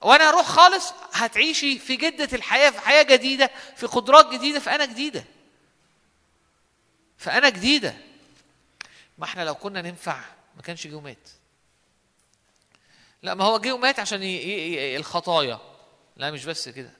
وأنا 0.00 0.28
أروح 0.28 0.46
خالص 0.46 0.92
هتعيشي 1.12 1.78
في 1.78 1.96
جدة 1.96 2.28
الحياة 2.36 2.70
في 2.70 2.80
حياة 2.80 3.02
جديدة 3.02 3.50
في 3.76 3.86
قدرات 3.86 4.32
جديدة 4.32 4.60
فانا 4.60 4.84
جديدة. 4.84 5.24
فانا 7.18 7.48
جديدة. 7.48 7.94
ما 9.18 9.24
إحنا 9.24 9.42
لو 9.44 9.54
كنا 9.54 9.82
ننفع 9.82 10.20
ما 10.56 10.62
كانش 10.62 10.86
جه 10.86 10.94
ومات 10.94 11.28
لا 13.22 13.34
ما 13.34 13.44
هو 13.44 13.58
جه 13.58 13.72
ومات 13.72 14.00
عشان 14.00 14.22
ي... 14.22 14.26
ي... 14.26 14.74
ي... 14.74 14.96
الخطايا. 14.96 15.60
لا 16.16 16.30
مش 16.30 16.44
بس 16.44 16.68
كده. 16.68 16.90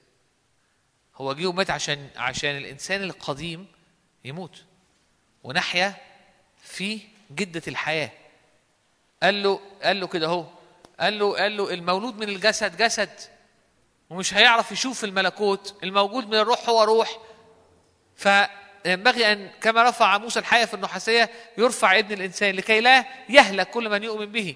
هو 1.16 1.32
جه 1.32 1.47
ومات 1.47 1.70
عشان 1.70 2.10
عشان 2.16 2.56
الانسان 2.56 3.02
القديم 3.02 3.66
يموت. 4.24 4.64
ونحيا 5.43 5.94
في 6.62 7.01
جدة 7.30 7.62
الحياة. 7.68 8.10
قال 9.22 9.42
له 9.42 9.60
قال 9.82 10.01
له 10.01 10.06
كده 10.06 10.26
اهو. 10.26 10.44
قال 11.01 11.18
له 11.18 11.36
قال 11.36 11.56
له 11.56 11.74
المولود 11.74 12.16
من 12.16 12.28
الجسد 12.28 12.76
جسد 12.76 13.10
ومش 14.10 14.34
هيعرف 14.34 14.72
يشوف 14.72 15.05
الملكوت 15.05 15.74
الموجود 15.82 16.28
من 16.28 16.34
الروح 16.34 16.68
هو 16.68 16.82
روح. 16.82 17.18
فينبغي 18.16 19.32
أن 19.32 19.51
كما 19.60 19.82
رفع 19.82 20.18
موسى 20.18 20.38
الحياة 20.38 20.64
في 20.64 20.74
النحاسية 20.74 21.30
يرفع 21.59 21.98
ابن 21.98 22.12
الإنسان 22.12 22.55
لكي 22.55 22.80
لا 22.80 23.05
يهلك 23.28 23.70
كل 23.70 23.88
من 23.90 24.02
يؤمن 24.02 24.26
به. 24.26 24.55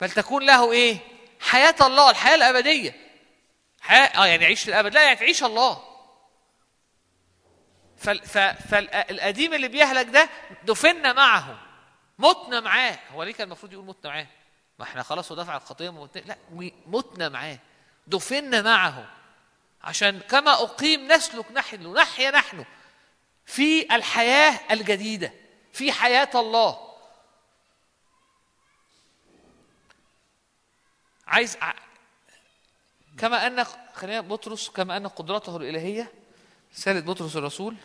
بل 0.00 0.10
تكون 0.10 0.46
له 0.46 0.72
إيه؟ 0.72 0.96
حياة 1.40 1.74
الله 1.80 2.10
الحياة 2.10 2.34
الأبدية. 2.34 2.96
حياة 3.80 4.22
آه 4.22 4.26
يعني 4.26 4.44
عيش 4.44 4.68
الأبد 4.68 4.94
لا 4.94 5.02
يعني 5.04 5.16
تعيش 5.16 5.44
الله. 5.44 5.82
فالقديم 8.70 9.54
اللي 9.54 9.68
بيهلك 9.68 10.06
ده 10.06 10.28
دفنا 10.64 11.12
معه. 11.12 11.58
متنا 12.20 12.60
معاه. 12.60 12.98
هو 13.12 13.22
ليه 13.22 13.32
كان 13.32 13.46
المفروض 13.46 13.72
يقول 13.72 13.84
متنا 13.84 14.10
معاه؟ 14.10 14.26
ما 14.78 14.84
إحنا 14.84 15.02
خلاص 15.02 15.32
ودفع 15.32 15.56
الخطيه 15.56 15.90
متنا 15.90 16.20
لا 16.20 16.36
متنا 16.86 17.28
معاه. 17.28 17.58
دفنا 18.06 18.62
معه. 18.62 19.10
عشان 19.82 20.20
كما 20.20 20.52
أقيم 20.52 21.12
نسلك 21.12 21.52
نحن 21.52 21.92
نحيا 21.92 22.30
نحن 22.30 22.64
في 23.46 23.94
الحياة 23.96 24.60
الجديدة 24.70 25.32
في 25.72 25.92
حياة 25.92 26.30
الله. 26.34 26.90
عايز. 31.26 31.58
كما 33.18 33.46
أن 33.46 33.64
خلينا 33.94 34.20
بطرس 34.20 34.68
كما 34.68 34.96
أن 34.96 35.06
قدرته 35.06 35.56
الإلهية 35.56 36.12
رساله 36.74 37.00
بطرس 37.00 37.36
الرسول 37.36 37.76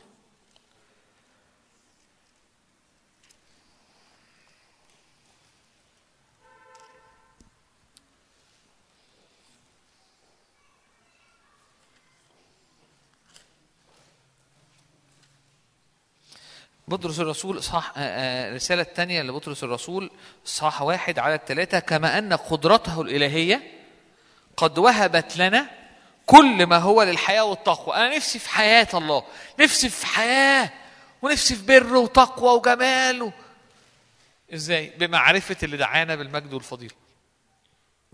بطرس 16.88 17.20
الرسول 17.20 17.64
صح 17.64 17.94
الرسالة 17.98 18.82
الثانية 18.82 19.22
لبطرس 19.22 19.64
الرسول 19.64 20.12
صح 20.46 20.82
واحد 20.82 21.20
على 21.20 21.36
الثلاثة 21.36 21.80
كما 21.80 22.18
أن 22.18 22.34
قدرته 22.34 23.02
الإلهية 23.02 23.72
قد 24.58 24.78
وهبت 24.78 25.38
لنا 25.38 25.70
كل 26.26 26.66
ما 26.66 26.78
هو 26.78 27.04
للحياة 27.04 27.44
والتقوى. 27.44 27.96
أنا 27.96 28.16
نفسي 28.16 28.40
في 28.40 28.50
حياة 28.50 28.88
الله 28.94 29.24
نفسي 29.60 29.90
في 29.90 30.06
حياة 30.06 30.72
ونفسي 31.22 31.56
في 31.56 31.66
بر 31.66 31.96
وتقوى 31.96 32.50
وجمال. 32.52 33.32
إزاي؟ 34.54 34.92
بمعرفة 34.98 35.58
اللي 35.64 35.78
دعانا 35.78 36.16
بالمجد 36.16 36.54
والفضيلة. 36.54 36.94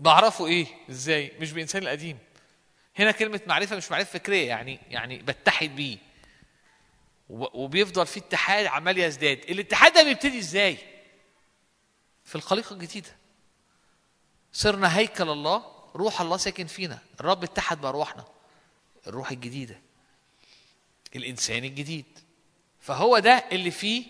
بعرفه 0.00 0.46
إيه؟ 0.46 0.66
إزاي؟ 0.90 1.32
مش 1.40 1.52
بإنسان 1.52 1.82
القديم. 1.82 2.18
هنا 2.98 3.10
كلمة 3.10 3.40
معرفة 3.46 3.76
مش 3.76 3.90
معرفة 3.90 4.18
فكرية 4.18 4.48
يعني 4.48 4.78
يعني 4.90 5.18
بتحد 5.18 5.76
بيه. 5.76 5.98
وبيفضل 7.28 8.06
في 8.06 8.20
اتحاد 8.20 8.66
عمال 8.66 8.98
يزداد. 8.98 9.38
الاتحاد 9.38 9.92
ده 9.92 10.02
بيبتدي 10.02 10.38
إزاي؟ 10.38 10.78
في 12.24 12.34
الخليقة 12.34 12.72
الجديدة. 12.72 13.16
صرنا 14.52 14.98
هيكل 14.98 15.28
الله 15.28 15.64
روح 15.96 16.20
الله 16.20 16.36
ساكن 16.36 16.66
فينا. 16.66 16.98
الرب 17.20 17.44
اتحد 17.44 17.80
بأرواحنا 17.80 18.24
الروح 19.06 19.30
الجديدة. 19.30 19.80
الإنسان 21.16 21.64
الجديد. 21.64 22.18
فهو 22.80 23.18
ده 23.18 23.44
اللي 23.52 23.70
فيه 23.70 24.04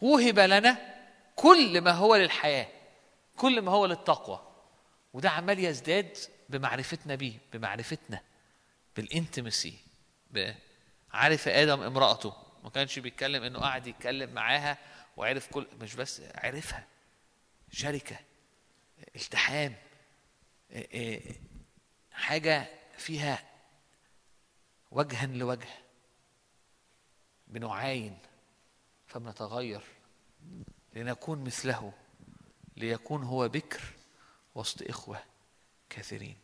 وهب 0.00 0.38
لنا 0.38 0.94
كل 1.36 1.80
ما 1.80 1.90
هو 1.90 2.16
للحياة 2.16 2.68
كل 3.36 3.62
ما 3.62 3.72
هو 3.72 3.86
للتقوى. 3.86 4.48
وده 5.12 5.30
عمال 5.30 5.64
يزداد 5.64 6.18
بمعرفتنا 6.48 7.14
بيه 7.14 7.38
بمعرفتنا 7.52 8.20
بالإنتمسي 8.96 9.78
عرف 11.12 11.48
آدم 11.48 11.82
امرأته. 11.82 12.43
ما 12.64 12.70
كانش 12.70 12.98
بيتكلم 12.98 13.42
انه 13.42 13.58
قاعد 13.58 13.86
يتكلم 13.86 14.30
معاها 14.34 14.78
وعرف 15.16 15.48
كل 15.50 15.66
مش 15.80 15.94
بس 15.94 16.22
عرفها. 16.34 16.86
شركة 17.70 18.16
التحام 19.16 19.74
إيه 20.70 20.90
إيه 20.90 21.40
حاجة 22.12 22.68
فيها 22.98 23.44
وجها 24.90 25.26
لوجه 25.26 25.68
بنعاين 27.48 28.18
فبنتغير 29.06 29.82
لنكون 30.92 31.44
مثله 31.44 31.92
ليكون 32.76 33.22
هو 33.22 33.48
بكر 33.48 33.82
وسط 34.54 34.82
إخوة 34.82 35.22
كثيرين. 35.90 36.36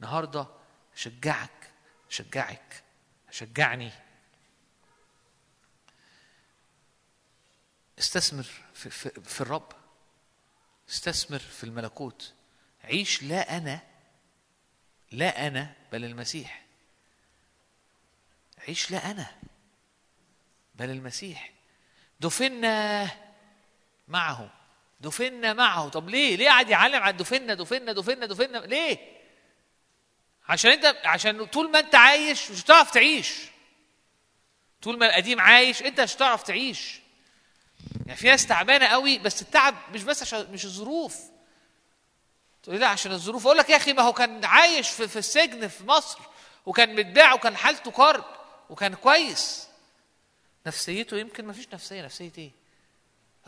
النهاردة 0.00 0.46
شجعك 0.94 1.70
شجعك 2.08 2.82
شجعني. 3.30 3.90
استثمر 7.98 8.46
في, 8.74 8.90
في, 8.90 9.10
في 9.24 9.40
الرب. 9.40 9.72
استثمر 10.90 11.38
في 11.38 11.64
الملكوت. 11.64 12.32
عيش 12.84 13.22
لا 13.22 13.56
أنا 13.56 13.80
لا 15.12 15.46
أنا 15.46 15.72
بل 15.92 16.04
المسيح. 16.04 16.62
عيش 18.68 18.90
لا 18.90 19.10
أنا 19.10 19.26
بل 20.74 20.90
المسيح. 20.90 21.50
دفنا 22.20 23.08
معه. 24.08 24.50
دفنا 25.00 25.52
معه. 25.52 25.88
طب 25.88 26.08
ليه؟ 26.08 26.36
ليه 26.36 26.48
قاعد 26.48 26.70
يعلم 26.70 27.02
عن 27.02 27.16
دفنا 27.16 27.54
دفنا 27.54 27.92
دفنا 27.92 28.26
دفنا 28.26 28.58
ليه؟ 28.58 29.22
عشان 30.48 30.70
انت 30.70 30.84
عشان 31.04 31.46
طول 31.46 31.70
ما 31.70 31.78
انت 31.78 31.94
عايش 31.94 32.50
مش 32.50 32.62
هتعرف 32.62 32.90
تعيش. 32.90 33.34
طول 34.82 34.98
ما 34.98 35.06
القديم 35.06 35.40
عايش 35.40 35.82
انت 35.82 36.00
مش 36.00 36.16
هتعرف 36.16 36.42
تعيش. 36.42 37.01
يعني 38.12 38.20
في 38.20 38.28
ناس 38.28 38.46
تعبانة 38.46 38.86
قوي 38.86 39.18
بس 39.18 39.42
التعب 39.42 39.74
مش 39.94 40.02
بس 40.02 40.22
عشان 40.22 40.52
مش 40.52 40.64
الظروف. 40.64 41.20
تقول 42.62 42.80
لا 42.80 42.86
عشان 42.88 43.12
الظروف. 43.12 43.46
أقول 43.46 43.58
لك 43.58 43.70
يا 43.70 43.76
أخي 43.76 43.92
ما 43.92 44.02
هو 44.02 44.12
كان 44.12 44.44
عايش 44.44 44.90
في, 44.90 45.08
في 45.08 45.18
السجن 45.18 45.68
في 45.68 45.84
مصر 45.84 46.18
وكان 46.66 46.94
متباع 46.94 47.34
وكان 47.34 47.56
حالته 47.56 47.90
كرب 47.90 48.24
وكان 48.70 48.94
كويس. 48.94 49.68
نفسيته 50.66 51.16
يمكن 51.16 51.46
ما 51.46 51.52
فيش 51.52 51.68
نفسية. 51.72 52.02
نفسية 52.02 52.32
إيه؟ 52.38 52.50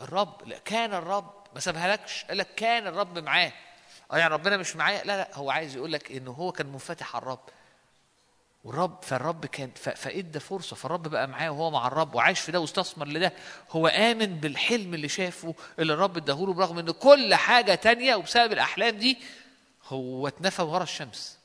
الرب. 0.01 0.47
لا 0.47 0.57
كان 0.57 0.93
الرب. 0.93 1.33
ما 1.53 1.59
سابهالكش. 1.59 2.25
قال 2.25 2.37
لك 2.37 2.55
كان 2.55 2.87
الرب 2.87 3.19
معاه. 3.19 3.53
آه 4.11 4.17
يعني 4.17 4.33
ربنا 4.33 4.57
مش 4.57 4.75
معايا 4.75 5.03
لا 5.03 5.17
لا 5.17 5.29
هو 5.33 5.51
عايز 5.51 5.75
يقول 5.75 5.91
لك 5.91 6.11
انه 6.11 6.31
هو 6.31 6.51
كان 6.51 6.67
منفتح 6.67 7.15
على 7.15 7.21
الرب. 7.23 7.49
والرب 8.65 9.03
فالرب 9.03 9.45
كان 9.45 9.71
فإدى 9.75 10.39
فرصة 10.39 10.75
فالرب 10.75 11.07
بقى 11.07 11.27
معاه 11.27 11.49
وهو 11.51 11.71
مع 11.71 11.87
الرب 11.87 12.15
وعايش 12.15 12.39
في 12.39 12.51
ده 12.51 12.59
واستثمر 12.59 13.07
لده. 13.07 13.33
هو 13.71 13.87
آمن 13.87 14.39
بالحلم 14.39 14.93
اللي 14.93 15.09
شافه 15.09 15.55
اللي 15.79 15.93
الرب 15.93 16.17
اداهوله 16.17 16.53
برغم 16.53 16.79
إن 16.79 16.91
كل 16.91 17.35
حاجة 17.35 17.75
تانية 17.75 18.15
وبسبب 18.15 18.53
الأحلام 18.53 18.97
دي 18.97 19.17
هو 19.87 20.27
اتنفى 20.27 20.61
ورا 20.61 20.83
الشمس. 20.83 21.37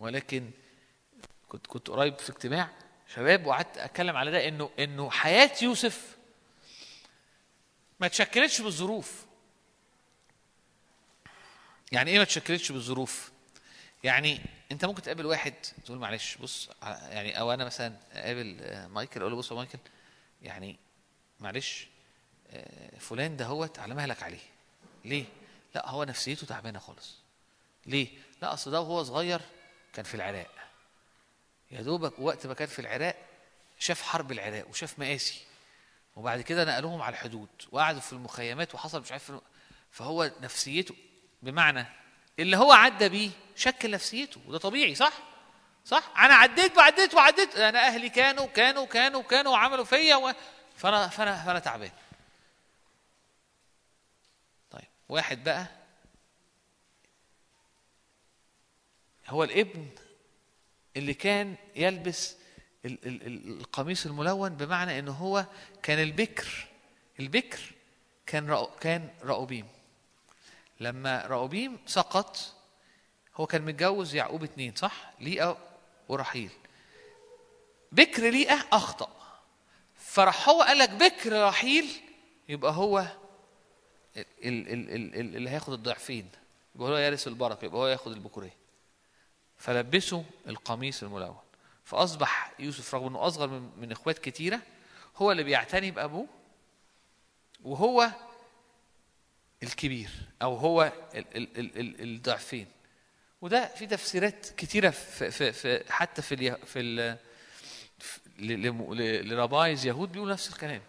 ولكن 0.00 0.50
كنت 1.48 1.66
كنت 1.66 1.88
قريب 1.88 2.18
في 2.18 2.30
اجتماع 2.30 2.68
شباب 3.14 3.46
وقعدت 3.46 3.78
أتكلم 3.78 4.16
على 4.16 4.30
ده 4.30 4.48
إنه 4.48 4.70
إنه 4.78 5.10
حياة 5.10 5.52
يوسف 5.62 6.16
ما 8.00 8.08
تشكلتش 8.08 8.60
بالظروف. 8.60 9.24
يعني 11.92 12.10
إيه 12.10 12.18
ما 12.18 12.24
تشكلتش 12.24 12.72
بالظروف؟ 12.72 13.35
يعني 14.06 14.40
انت 14.72 14.84
ممكن 14.84 15.02
تقابل 15.02 15.26
واحد 15.26 15.54
تقول 15.84 15.98
معلش 15.98 16.36
بص 16.36 16.70
يعني 16.82 17.40
أو 17.40 17.52
أنا 17.52 17.64
مثلا 17.64 17.96
اقابل 18.12 18.58
آه، 18.60 18.86
مايكل 18.86 19.20
أقول 19.20 19.32
له 19.32 19.38
بص 19.38 19.50
يا 19.50 19.56
مايكل 19.56 19.78
يعني 20.42 20.78
معلش 21.40 21.88
آه، 22.50 22.98
فلان 22.98 23.36
ده 23.36 23.46
هوت 23.46 23.78
على 23.78 23.94
مهلك 23.94 24.22
عليه. 24.22 24.40
ليه؟ 25.04 25.24
لا 25.74 25.88
هو 25.88 26.04
نفسيته 26.04 26.46
تعبانة 26.46 26.78
خالص. 26.78 27.18
ليه؟ 27.86 28.08
لا 28.42 28.52
أصل 28.52 28.70
ده 28.70 28.80
وهو 28.80 29.02
صغير 29.02 29.40
كان 29.92 30.04
في 30.04 30.14
العراق. 30.14 30.50
يا 31.70 31.82
دوبك 31.82 32.18
وقت 32.18 32.46
ما 32.46 32.54
كان 32.54 32.68
في 32.68 32.78
العراق 32.78 33.16
شاف 33.78 34.02
حرب 34.02 34.32
العراق 34.32 34.68
وشاف 34.68 34.98
مآسي. 34.98 35.40
وبعد 36.16 36.40
كده 36.40 36.64
نقلوهم 36.64 37.02
على 37.02 37.12
الحدود 37.12 37.48
وقعدوا 37.72 38.00
في 38.00 38.12
المخيمات 38.12 38.74
وحصل 38.74 39.00
مش 39.00 39.12
عارف 39.12 39.32
فهو 39.90 40.30
نفسيته 40.40 40.94
بمعنى 41.42 41.86
اللي 42.38 42.56
هو 42.56 42.72
عدى 42.72 43.08
بيه 43.08 43.30
شكل 43.56 43.90
نفسيته 43.90 44.40
وده 44.46 44.58
طبيعي 44.58 44.94
صح؟ 44.94 45.12
صح؟ 45.84 46.12
أنا 46.18 46.34
عديت 46.34 46.78
وعديت 46.78 47.14
وعديت 47.14 47.56
أنا 47.56 47.86
أهلي 47.86 48.08
كانوا 48.08 48.46
كانوا 48.46 48.86
كانوا 48.86 49.22
كانوا 49.22 49.52
وعملوا 49.52 49.84
فيا 49.84 50.16
و... 50.16 50.32
فأنا 50.76 51.08
فأنا 51.08 51.44
فأنا 51.44 51.58
تعبان. 51.58 51.90
طيب 54.70 54.88
واحد 55.08 55.44
بقى 55.44 55.66
هو 59.28 59.44
الابن 59.44 59.88
اللي 60.96 61.14
كان 61.14 61.56
يلبس 61.76 62.36
ال- 62.84 63.06
ال- 63.06 63.26
ال- 63.26 63.60
القميص 63.60 64.06
الملون 64.06 64.48
بمعنى 64.56 64.98
انه 64.98 65.12
هو 65.12 65.46
كان 65.82 65.98
البكر 66.02 66.66
البكر 67.20 67.60
كان 68.26 68.50
رأو 68.50 68.66
كان 68.66 69.10
رأوبيم 69.22 69.68
لما 70.80 71.26
رأوبيم 71.26 71.78
سقط 71.86 72.36
هو 73.36 73.46
كان 73.46 73.62
متجوز 73.62 74.14
يعقوب 74.14 74.42
اتنين 74.44 74.74
صح؟ 74.74 75.12
ليئة 75.20 75.58
ورحيل. 76.08 76.50
بكر 77.92 78.22
ليئة 78.30 78.64
أخطأ. 78.72 79.10
فراح 79.96 80.48
هو 80.48 80.62
قال 80.62 80.78
لك 80.78 80.90
بكر 80.90 81.42
رحيل 81.48 81.86
يبقى 82.48 82.72
هو 82.72 82.98
ال- 82.98 84.26
ال- 84.44 84.68
ال- 84.90 85.14
ال- 85.14 85.36
اللي 85.36 85.50
هياخد 85.50 85.72
الضعفين. 85.72 86.28
يبقى 86.74 86.88
هو 86.88 86.96
يرث 86.96 87.28
البركة 87.28 87.64
يبقى 87.64 87.80
هو 87.80 87.86
ياخد 87.86 88.12
البكورية. 88.12 88.56
فلبسه 89.58 90.24
القميص 90.48 91.02
الملون. 91.02 91.36
فأصبح 91.84 92.52
يوسف 92.58 92.94
رغم 92.94 93.06
أنه 93.06 93.26
أصغر 93.26 93.48
من 93.76 93.92
إخوات 93.92 94.18
كتيرة 94.18 94.60
هو 95.16 95.32
اللي 95.32 95.42
بيعتني 95.42 95.90
بأبوه 95.90 96.26
وهو 97.64 98.10
الكبير 99.62 100.10
أو 100.42 100.56
هو 100.56 100.92
ال 101.14 101.36
ال 101.36 101.58
ال 101.58 101.78
ال 101.80 102.00
الضعفين. 102.16 102.66
وده 103.40 103.66
في 103.74 103.86
تفسيرات 103.86 104.46
كتيرة 104.56 104.90
في, 104.90 105.30
في, 105.30 105.52
في 105.52 105.92
حتى 105.92 106.22
في 106.22 106.34
ال 106.34 106.56
في 106.66 106.80
ال 106.80 107.18
rabbis 109.28 109.86
يهود 109.86 110.12
بيقولوا 110.12 110.32
نفس 110.32 110.48
الكلام. 110.48 110.82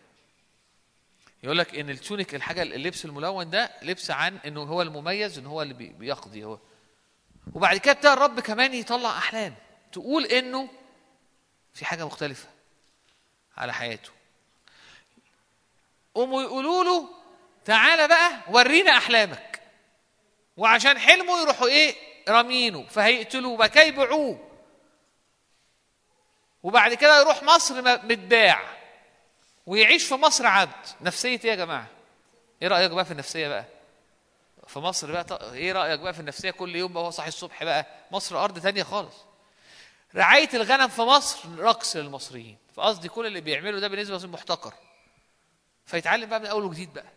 يقول 1.44 1.58
لك 1.58 1.76
إن 1.76 1.90
التونيك 1.90 2.36
الحاجة 2.36 2.62
اللبس 2.62 3.06
الملون 3.06 3.50
ده 3.50 3.72
لبس 3.82 4.12
عن 4.12 4.38
إنه 4.38 4.64
هو 4.64 4.82
المميز 4.82 5.38
ان 5.38 5.46
هو 5.46 5.62
اللي 5.62 5.74
بي- 5.74 5.90
بيقضي 5.94 6.44
هو. 6.44 6.60
وبعد 7.54 7.78
كده 7.78 7.92
ابتدى 7.92 8.14
الرب 8.14 8.40
كمان 8.40 8.74
يطلع 8.74 9.18
أحلام 9.18 9.56
تقول 9.92 10.26
إنه 10.26 10.70
في 11.74 11.86
حاجة 11.86 12.06
مختلفة 12.06 12.48
على 13.58 13.74
حياته. 13.74 14.10
قوموا 16.16 16.42
يقولوا 16.42 16.84
له 16.84 17.10
تعالى 17.68 18.08
بقى 18.08 18.32
ورينا 18.50 18.98
أحلامك. 18.98 19.62
وعشان 20.58 21.00
حلمه 21.00 21.42
يروحوا 21.42 21.68
إيه؟ 21.68 21.96
رامينه 22.30 22.86
فهيقتلوه 22.86 23.58
بقى 23.58 23.88
يبيعوه. 23.88 24.50
وبعد 26.64 26.94
كده 26.94 27.22
يروح 27.22 27.44
مصر 27.44 27.82
متباع 27.82 28.62
ويعيش 29.66 30.08
في 30.08 30.16
مصر 30.16 30.48
عبد. 30.48 30.86
نفسية 31.02 31.40
إيه 31.44 31.50
يا 31.50 31.56
جماعة؟ 31.56 31.88
إيه 32.62 32.68
رأيك 32.68 32.92
بقى 32.92 33.06
في 33.06 33.12
النفسية 33.12 33.48
بقى؟ 33.48 33.66
في 34.68 34.80
مصر 34.80 35.12
بقى 35.12 35.54
إيه 35.54 35.72
رأيك 35.72 36.00
بقى 36.00 36.14
في 36.14 36.20
النفسية 36.20 36.52
كل 36.52 36.76
يوم 36.76 36.94
بقى 36.94 37.04
هو 37.04 37.10
صاحي 37.12 37.28
الصبح 37.28 37.64
بقى؟ 37.64 37.86
مصر 38.12 38.44
أرض 38.44 38.60
تانية 38.60 38.84
خالص. 38.84 39.16
رعاية 40.16 40.50
الغنم 40.54 40.88
في 40.88 41.02
مصر 41.02 41.60
رقص 41.60 41.96
للمصريين. 41.96 42.58
فقصدي 42.74 43.10
كل 43.10 43.26
اللي 43.26 43.42
بيعمله 43.42 43.80
ده 43.80 43.88
بالنسبة 43.88 44.18
له 44.18 44.28
محتكر 44.28 44.74
فيتعلم 45.86 46.30
بقى 46.30 46.40
من 46.40 46.46
أول 46.46 46.64
وجديد 46.64 46.94
بقى. 46.94 47.17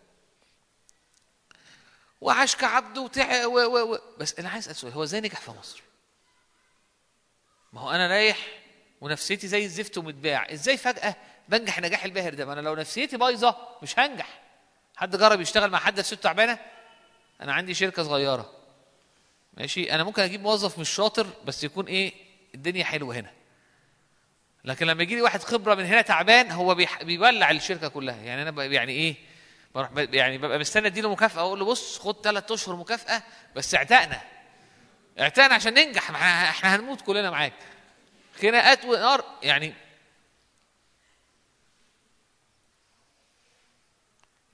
وعاش 2.20 2.56
كعبد 2.56 2.98
وتع 2.98 3.46
و 3.46 3.58
و 3.58 3.94
و 3.94 3.98
بس 4.18 4.38
أنا 4.38 4.48
عايز 4.48 4.64
أسأل 4.68 4.76
سؤال. 4.76 4.92
هو 4.92 5.02
إزاي 5.02 5.20
نجح 5.20 5.40
في 5.40 5.50
مصر؟ 5.50 5.82
ما 7.72 7.80
هو 7.80 7.90
أنا 7.90 8.06
رايح 8.06 8.38
ونفسيتي 9.00 9.48
زي 9.48 9.64
الزفت 9.64 9.98
ومتباع. 9.98 10.52
إزاي 10.52 10.76
فجأة 10.76 11.16
بنجح 11.48 11.78
النجاح 11.78 12.04
الباهر 12.04 12.34
ده؟ 12.34 12.44
ما 12.44 12.52
أنا 12.52 12.60
لو 12.60 12.74
نفسيتي 12.74 13.16
بايظة 13.16 13.56
مش 13.82 13.98
هنجح. 13.98 14.40
حد 14.96 15.16
جرب 15.16 15.40
يشتغل 15.40 15.70
مع 15.70 15.78
حد 15.78 15.98
نفسيته 15.98 16.22
تعبانة؟ 16.22 16.58
أنا 17.40 17.52
عندي 17.52 17.74
شركة 17.74 18.02
صغيرة. 18.02 18.52
ماشي؟ 19.54 19.92
أنا 19.94 20.04
ممكن 20.04 20.22
أجيب 20.22 20.42
موظف 20.42 20.78
مش 20.78 20.90
شاطر 20.90 21.26
بس 21.44 21.64
يكون 21.64 21.86
إيه؟ 21.86 22.12
الدنيا 22.54 22.84
حلوة 22.84 23.14
هنا. 23.14 23.30
لكن 24.64 24.86
لما 24.86 25.02
يجي 25.02 25.14
لي 25.14 25.22
واحد 25.22 25.42
خبرة 25.42 25.74
من 25.74 25.84
هنا 25.84 26.02
تعبان 26.02 26.50
هو. 26.50 26.74
بيولع 27.02 27.50
الشركة 27.50 27.88
كلها. 27.88 28.16
يعني 28.16 28.48
أنا. 28.48 28.64
يعني 28.64 28.92
إيه؟ 28.92 29.29
بروح. 29.74 29.90
يعني 29.96 30.38
ببقى 30.38 30.58
مستني 30.58 30.86
اديله 30.86 31.10
مكافأة 31.12 31.40
أقول 31.40 31.58
له 31.58 31.64
بص 31.64 31.98
خد 31.98 32.16
ثلاث 32.24 32.52
اشهر 32.52 32.76
مكافأة 32.76 33.22
بس 33.56 33.74
اعتقنا. 33.74 34.20
اعتقنا 35.20 35.54
عشان 35.54 35.74
ننجح 35.74 36.10
إحنا 36.10 36.76
هنموت 36.76 37.00
كلنا 37.00 37.30
معاك. 37.30 37.52
خناقات 38.42 38.84
ونار 38.84 39.24
يعني 39.42 39.74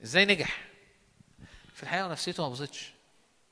إزاي 0.03 0.25
نجح؟ 0.25 0.61
في 1.73 1.83
الحقيقة 1.83 2.07
نفسيته 2.07 2.43
ما 2.43 2.49
باظتش. 2.49 2.91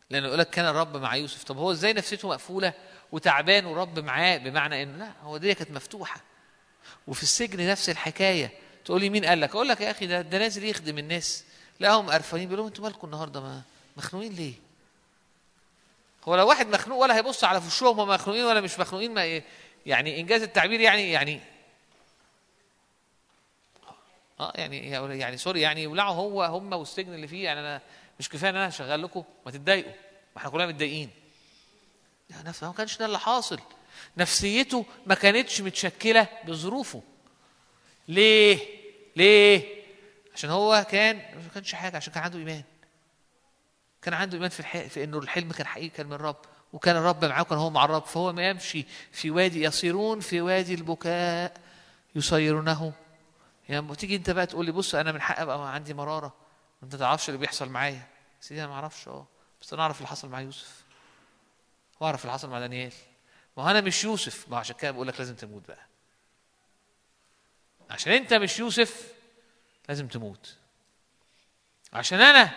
لأنه 0.09 0.27
يقول 0.27 0.39
لك 0.39 0.49
كان 0.49 0.65
الرب 0.65 0.97
مع 0.97 1.15
يوسف. 1.15 1.43
طب 1.43 1.57
هو 1.57 1.71
إزاي 1.71 1.93
نفسيته 1.93 2.27
مقفولة 2.27 2.73
وتعبان 3.11 3.65
ورب 3.65 3.99
معاه 3.99 4.37
بمعنى 4.37 4.83
انه 4.83 4.97
لا 4.97 5.11
هو 5.21 5.37
دي 5.37 5.53
كانت 5.53 5.71
مفتوحة. 5.71 6.21
وفي 7.07 7.23
السجن 7.23 7.67
نفس 7.69 7.89
الحكاية. 7.89 8.51
تقول 8.85 9.01
لي 9.01 9.09
مين 9.09 9.25
قال 9.25 9.41
لك؟ 9.41 9.49
أقول 9.49 9.67
لك 9.67 9.81
يا 9.81 9.91
أخي 9.91 10.07
ده 10.07 10.21
ده 10.21 10.37
نازل 10.37 10.63
يخدم 10.63 10.97
الناس. 10.97 11.45
لقاهم 11.79 12.09
قرفانين 12.09 12.45
بيقول 12.45 12.59
لهم 12.59 12.67
أنتوا 12.67 12.83
مالكم 12.83 13.07
النهارده؟ 13.07 13.41
ما 13.41 13.61
مخنوقين 13.97 14.33
ليه؟ 14.33 14.53
هو 16.27 16.35
لو 16.35 16.47
واحد 16.47 16.67
مخنوق 16.67 16.97
ولا 16.97 17.17
هيبص 17.17 17.43
على 17.43 17.61
وشهم 17.67 17.99
هم 17.99 18.07
مخنوقين 18.07 18.43
ولا 18.45 18.61
مش 18.61 18.79
مخنوقين 18.79 19.13
ما 19.13 19.21
إيه؟ 19.21 19.43
يعني 19.85 20.19
إنجاز 20.19 20.41
التعبير 20.41 20.79
يعني 20.79 21.11
يعني 21.11 21.41
آه 24.39 24.53
يعني 24.55 24.89
يعني 25.19 25.37
سوري 25.37 25.61
يعني 25.61 25.83
يولعوا 25.83 26.15
هو 26.15 26.43
هم 26.43 26.73
والسجن 26.73 27.13
اللي 27.13 27.27
فيه. 27.27 27.43
يعني 27.43 27.59
أنا 27.59 27.81
مش 28.19 28.29
كفاية 28.29 28.49
إن 28.49 28.55
أنا 28.55 28.69
هشغل 28.69 29.03
لكم 29.03 29.23
ما 29.45 29.51
تتضايقوا. 29.51 29.91
ما 30.35 30.37
إحنا 30.37 30.49
كلنا 30.49 30.67
متضايقين. 30.67 31.09
يا 32.29 32.43
نفس 32.45 32.63
ما 32.63 32.71
كانش 32.71 32.97
ده 32.97 33.05
اللي 33.05 33.19
حاصل. 33.19 33.59
نفسيته 34.17 34.85
ما 35.05 35.15
كانتش 35.15 35.61
متشكلة 35.61 36.27
بظروفه. 36.43 37.01
ليه؟ 38.07 38.59
ليه؟ 39.15 39.84
عشان 40.35 40.49
هو 40.49 40.85
كان 40.89 41.15
ما 41.15 41.49
كانش 41.53 41.75
حاجة 41.75 41.97
عشان 41.97 42.13
كان 42.13 42.23
عنده 42.23 42.39
إيمان. 42.39 42.63
كان 44.01 44.13
عنده 44.13 44.35
إيمان 44.35 44.49
في 44.49 44.59
الحق 44.59 44.79
في 44.79 45.03
إنه 45.03 45.17
الحلم 45.17 45.51
كان 45.51 45.67
حقيقي 45.67 45.89
كان 45.89 46.05
من 46.07 46.13
الرب 46.13 46.37
وكان 46.73 46.95
الرب 46.95 47.25
معاه 47.25 47.41
وكان 47.41 47.57
هو 47.57 47.69
مع 47.69 47.85
الرب. 47.85 48.05
فهو 48.05 48.33
ما 48.33 48.49
يمشي 48.49 48.85
في 49.11 49.31
وادي 49.31 49.63
يصيرون 49.63 50.19
في 50.19 50.41
وادي 50.41 50.73
البكاء 50.73 51.53
يصيرونه. 52.15 52.93
يعني 53.69 53.95
تيجي 53.95 54.15
أنت 54.15 54.29
بقى 54.29 54.45
تقول 54.45 54.65
لي 54.65 54.71
بص 54.71 54.95
أنا 54.95 55.11
من 55.11 55.21
حق 55.21 55.39
أبقى 55.39 55.73
عندي 55.73 55.93
مرارة. 55.93 56.33
أنت 56.83 56.95
تعرفش 56.95 57.29
اللي 57.29 57.39
بيحصل 57.39 57.69
معايا. 57.69 58.07
سيدي 58.41 58.59
أنا 58.59 58.69
ما 58.69 58.75
أعرفش 58.75 59.07
آه. 59.07 59.27
بس 59.61 59.73
أنا 59.73 59.81
أعرف 59.81 59.97
اللي 59.97 60.07
حصل 60.07 60.29
مع 60.29 60.41
يوسف. 60.41 60.83
وأعرف 61.99 62.21
اللي 62.21 62.33
حصل 62.33 62.49
مع 62.49 62.59
دانيال. 62.59 62.93
ما 63.57 63.63
هو 63.63 63.69
أنا 63.69 63.81
مش 63.81 64.03
يوسف. 64.03 64.49
ما 64.49 64.57
عشان 64.57 64.75
كده 64.75 64.91
بقول 64.91 65.07
لك 65.07 65.19
لازم 65.19 65.35
تموت 65.35 65.67
بقى. 65.67 65.85
عشان 67.89 68.13
أنت 68.13 68.33
مش 68.33 68.59
يوسف 68.59 69.14
لازم 69.89 70.07
تموت. 70.07 70.55
عشان 71.93 72.21
أنا 72.21 72.51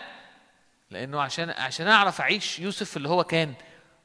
لأنه 0.91 1.21
عشان 1.21 1.51
عشان 1.51 1.89
أعرف 1.89 2.21
أعيش 2.21 2.59
يوسف 2.59 2.97
اللي 2.97 3.09
هو 3.09 3.25
كان 3.25 3.55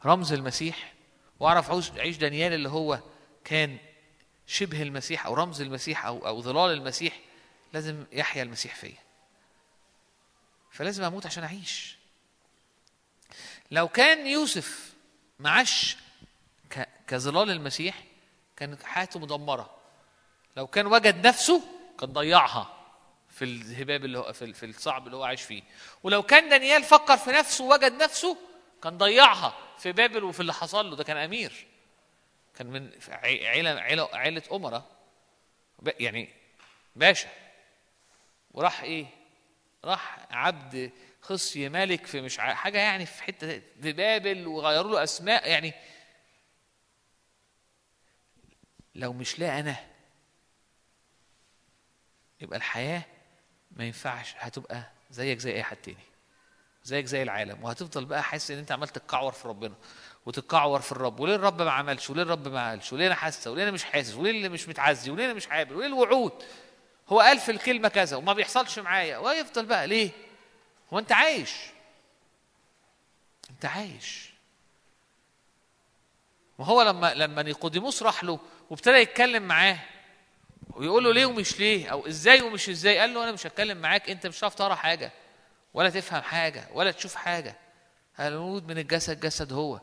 رمز 0.05 0.33
المسيح 0.33 0.93
وأعرف 1.39 1.97
أعيش 1.97 2.17
دانيال 2.17 2.53
اللي 2.53 2.69
هو 2.69 2.99
كان 3.45 3.77
شبه 4.47 4.81
المسيح 4.81 5.25
أو 5.25 5.33
رمز 5.33 5.61
المسيح 5.61 6.05
أو 6.05 6.27
أو 6.27 6.41
ظلال 6.41 6.71
المسيح 6.77 7.19
لازم 7.73 8.05
يحيا 8.11 8.43
المسيح 8.43 8.75
فيا. 8.75 8.97
فلازم 10.71 11.03
أموت 11.03 11.25
عشان 11.25 11.43
أعيش. 11.43 11.97
لو 13.71 13.87
كان 13.87 14.27
يوسف 14.27 14.93
معاش 15.39 15.97
كظلال 17.07 17.51
المسيح 17.51 18.03
كانت 18.57 18.83
حياته 18.83 19.19
مدمرة. 19.19 19.77
لو 20.57 20.67
كان 20.67 20.87
وجد 20.87 21.27
نفسه 21.27 21.61
كان 21.99 22.13
ضيعها. 22.13 22.82
في 23.33 23.45
الهباب 23.45 24.05
اللي 24.05 24.17
هو 24.17 24.33
في 24.33 24.53
في 24.53 24.65
الصعب 24.65 25.05
اللي 25.05 25.17
هو 25.17 25.23
عايش 25.23 25.41
فيه. 25.41 25.63
ولو 26.03 26.23
كان 26.23 26.49
دانيال 26.49 26.83
فكر 26.83 27.17
في 27.17 27.31
نفسه 27.31 27.63
ووجد 27.63 27.91
نفسه 28.03 28.37
كان 28.83 28.97
ضيعها 28.97 29.57
في 29.77 29.91
بابل 29.91 30.23
وفي 30.23 30.39
اللي 30.39 30.53
حصل 30.53 30.89
له. 30.89 30.95
ده 30.95 31.03
كان 31.03 31.17
أمير. 31.17 31.67
كان 32.55 32.67
من 32.67 32.91
عي- 33.09 33.47
عيلة 33.47 33.69
عيلة 33.69 34.09
عيلة 34.13 34.43
امراء 34.51 34.85
يعني 35.99 36.29
باشا. 36.95 37.29
وراح 38.51 38.81
إيه؟ 38.81 39.05
راح 39.85 40.27
عبد 40.31 40.91
خصي 41.21 41.69
ملك 41.69 42.05
في 42.05 42.21
مش 42.21 42.37
حاجة 42.37 42.77
يعني 42.77 43.05
في 43.05 43.23
حتة 43.23 43.61
في 43.81 43.91
بابل 43.93 44.47
وغيروا 44.47 44.91
له 44.91 45.03
أسماء. 45.03 45.49
يعني 45.49 45.73
لو 48.95 49.13
مش 49.13 49.39
لا 49.39 49.59
أنا 49.59 49.75
يبقى 52.41 52.57
الحياة 52.57 53.03
ما 53.77 53.83
ينفعش 53.85 54.35
هتبقى 54.37 54.83
زيك 55.11 55.39
زي 55.39 55.53
أي 55.53 55.63
حد 55.63 55.77
تاني 55.77 55.97
زيك 56.83 57.05
زي 57.05 57.23
العالم 57.23 57.63
وهتفضل 57.63 58.05
بقى 58.05 58.23
حاسس 58.23 58.51
إن 58.51 58.57
أنت 58.57 58.71
عمال 58.71 58.87
تتكعور 58.87 59.31
في 59.31 59.47
ربنا 59.47 59.73
وتتكعور 60.25 60.79
في 60.81 60.91
الرب 60.91 61.19
وليه 61.19 61.35
الرب 61.35 61.61
ما 61.61 61.71
عملش؟ 61.71 62.09
وليه 62.09 62.21
الرب 62.23 62.47
ما 62.47 62.69
قالش؟ 62.69 62.93
وليه 62.93 63.07
أنا 63.07 63.15
حاسة؟ 63.15 63.51
وليه 63.51 63.63
أنا 63.63 63.71
مش 63.71 63.83
حاسس؟ 63.83 64.13
وليه 64.15 64.31
اللي 64.31 64.49
مش 64.49 64.69
متعزي 64.69 65.11
وليه 65.11 65.25
أنا 65.25 65.33
مش 65.33 65.47
عابر؟ 65.47 65.75
وليه 65.75 65.87
الوعود؟ 65.87 66.43
هو 67.09 67.19
قال 67.19 67.39
في 67.39 67.51
الكلمة 67.51 67.87
كذا 67.89 68.17
وما 68.17 68.33
بيحصلش 68.33 68.79
معايا 68.79 69.17
ويفضل 69.17 69.65
بقى 69.65 69.87
ليه؟ 69.87 70.09
هو 70.93 70.99
أنت 70.99 71.11
عايش 71.11 71.51
أنت 73.49 73.65
عايش. 73.65 74.29
وهو 76.57 76.81
لما 76.81 77.13
لما 77.13 77.41
نيقوديموس 77.41 78.03
راح 78.03 78.23
له 78.23 78.39
وابتدى 78.69 78.95
يتكلم 78.95 79.43
معاه 79.43 79.79
ويقول 80.75 81.03
له 81.03 81.13
ليه 81.13 81.25
ومش 81.25 81.59
ليه 81.59 81.87
أو 81.87 82.07
إزاي 82.07 82.41
ومش 82.41 82.69
إزاي. 82.69 82.97
قال 82.97 83.13
له 83.13 83.23
أنا 83.23 83.31
مش 83.31 83.47
هتكلم 83.47 83.77
معاك 83.77 84.09
أنت 84.09 84.27
مش 84.27 84.37
هتعرف 84.39 84.55
تقرأ 84.55 84.75
حاجة 84.75 85.11
ولا 85.73 85.89
تفهم 85.89 86.21
حاجة 86.21 86.67
ولا 86.73 86.91
تشوف 86.91 87.15
حاجة. 87.15 87.55
المولود 88.19 88.67
من 88.67 88.77
الجسد 88.77 89.19
جسد 89.19 89.53
هو. 89.53 89.81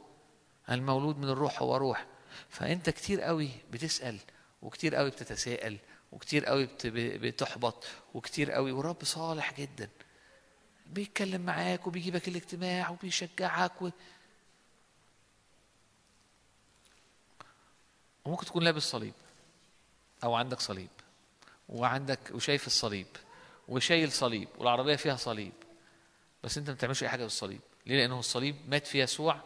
المولود 0.70 1.18
من 1.18 1.28
الروح 1.28 1.62
هو 1.62 1.76
روح. 1.76 2.06
فأنت 2.48 2.90
كتير 2.90 3.20
قوي 3.20 3.50
بتسأل 3.70 4.18
وكتير 4.62 4.94
قوي 4.94 5.10
بتتساءل 5.10 5.78
وكتير 6.12 6.46
قوي 6.46 6.66
بت- 6.66 6.86
بتحبط 6.86 7.84
وكتير 8.14 8.52
قوي. 8.52 8.72
ورب 8.72 9.04
صالح 9.04 9.60
جدا. 9.60 9.88
بيتكلم 10.86 11.40
معاك 11.40 11.86
وبيجيبك 11.86 12.28
الاجتماع 12.28 12.88
وبيشجعك 12.90 13.82
و... 13.82 13.90
وممكن 18.24 18.46
تكون 18.46 18.64
لابس 18.64 18.82
صليب. 18.82 19.14
أو 20.24 20.34
عندك 20.34 20.60
صليب 20.60 20.88
وعندك 21.68 22.18
وشايف 22.30 22.66
الصليب 22.66 23.06
وشايل 23.68 24.12
صليب 24.12 24.48
والعربية 24.58 24.96
فيها 24.96 25.16
صليب 25.16 25.52
بس 26.44 26.58
أنت 26.58 26.68
ما 26.70 26.74
بتعملش 26.74 27.02
أي 27.02 27.08
حاجة 27.08 27.22
بالصليب 27.22 27.60
ليه؟ 27.86 27.96
لأنه 27.96 28.18
الصليب 28.18 28.56
مات 28.68 28.86
في 28.86 28.98
يسوع 29.00 29.40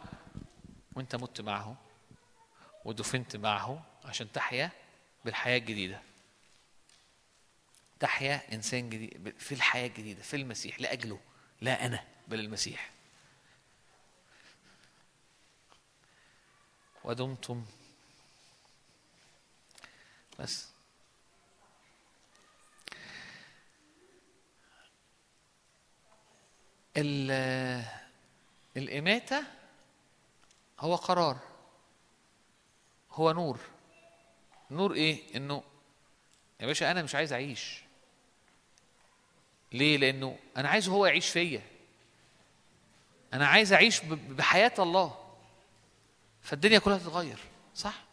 وأنت 0.95 1.15
مت 1.15 1.41
معه 1.41 1.75
ودفنت 2.85 3.35
معه 3.35 3.85
عشان 4.05 4.31
تحيا 4.31 4.71
بالحياة 5.25 5.57
الجديدة. 5.57 6.01
تحيا 7.99 8.53
إنسان 8.53 8.89
جديد 8.89 9.33
في 9.39 9.51
الحياة 9.51 9.87
الجديدة 9.87 10.21
في 10.21 10.35
المسيح 10.35 10.81
لأجله 10.81 11.19
لا 11.61 11.85
أنا 11.85 12.03
بل 12.27 12.39
المسيح. 12.39 12.91
ودمتم 17.03 17.65
بس. 20.39 20.67
ال- 26.97 27.85
الإماتة 28.77 29.43
هو 30.79 30.95
قرار. 30.95 31.37
هو 33.11 33.31
نور. 33.31 33.59
نور 34.71 34.93
إيه؟ 34.93 35.37
إنه 35.37 35.63
يا 36.59 36.65
باشا 36.65 36.91
أنا 36.91 37.03
مش 37.03 37.15
عايز 37.15 37.33
أعيش. 37.33 37.81
ليه؟ 39.71 39.97
لأنه 39.97 40.37
أنا 40.57 40.69
عايزه 40.69 40.91
هو 40.91 41.05
يعيش 41.05 41.29
فيا. 41.29 41.61
أنا 43.33 43.47
عايز 43.47 43.73
أعيش 43.73 43.99
ب- 44.01 44.35
بحياة 44.35 44.73
الله. 44.79 45.21
فالدنيا 46.41 46.79
كلها 46.79 46.97
تتغير 46.97 47.39
صح؟ 47.75 48.04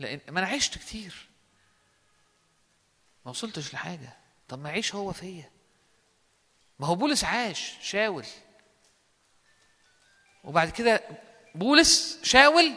لأن 0.00 0.20
ما 0.28 0.40
أنا 0.40 0.48
عشت 0.48 0.78
كتير. 0.78 1.28
ما 3.24 3.30
وصلتش 3.30 3.74
لحاجة. 3.74 4.16
طب 4.48 4.58
ما 4.58 4.68
يعيش 4.68 4.94
هو 4.94 5.12
فيا. 5.12 5.50
ما 6.78 6.86
هو 6.86 6.94
بولس 6.94 7.24
عاش 7.24 7.72
شاول. 7.82 8.26
وبعد 10.44 10.70
كده 10.70 11.02
بولس 11.54 12.18
شاول 12.22 12.74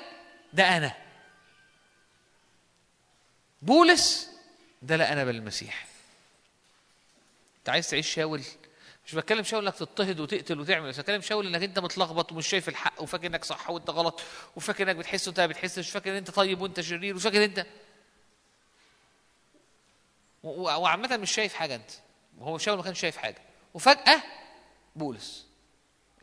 ده 0.53 0.77
أنا. 0.77 0.95
بولس 3.61 4.30
ده 4.82 4.95
لا 4.95 5.14
أنا 5.14 5.24
بالمسيح 5.24 5.85
أنت 7.59 7.69
عايز 7.69 7.90
تعيش 7.90 8.14
شاول؟ 8.14 8.43
مش 9.11 9.15
بتكلم 9.15 9.43
شاول 9.43 9.65
إنك 9.67 9.75
تضطهد 9.75 10.19
وتقتل 10.19 10.59
وتعمل 10.59 10.90
بس 10.90 10.99
بتكلم 10.99 11.22
شاول 11.22 11.48
إنك 11.48 11.64
أنت 11.64 11.80
متلخبط 11.80 12.31
ومش 12.31 12.48
شايف 12.48 12.69
الحق 12.69 13.01
وفاكر 13.01 13.27
إنك 13.27 13.45
صح 13.45 13.69
وإنت 13.69 13.90
غلط 13.90 14.22
وفاكر 14.56 14.83
إنك 14.83 14.95
بتحس 14.95 15.27
وإنت 15.27 15.40
ما 15.40 15.45
بتحسش 15.45 15.90
فاكر 15.90 16.11
إن 16.11 16.15
أنت 16.15 16.31
طيب 16.31 16.61
وإنت 16.61 16.81
شرير 16.81 17.15
وفاكر 17.15 17.43
إنت. 17.43 17.65
و- 20.43 20.49
و- 20.49 20.81
وعامة 20.81 21.17
مش 21.17 21.31
شايف 21.31 21.53
حاجة 21.53 21.75
أنت. 21.75 21.91
وهو 22.38 22.57
شاول 22.57 22.77
ما 22.77 22.83
كانش 22.83 22.99
شايف 22.99 23.17
حاجة. 23.17 23.41
وفجأة 23.73 24.23
بولس. 24.95 25.45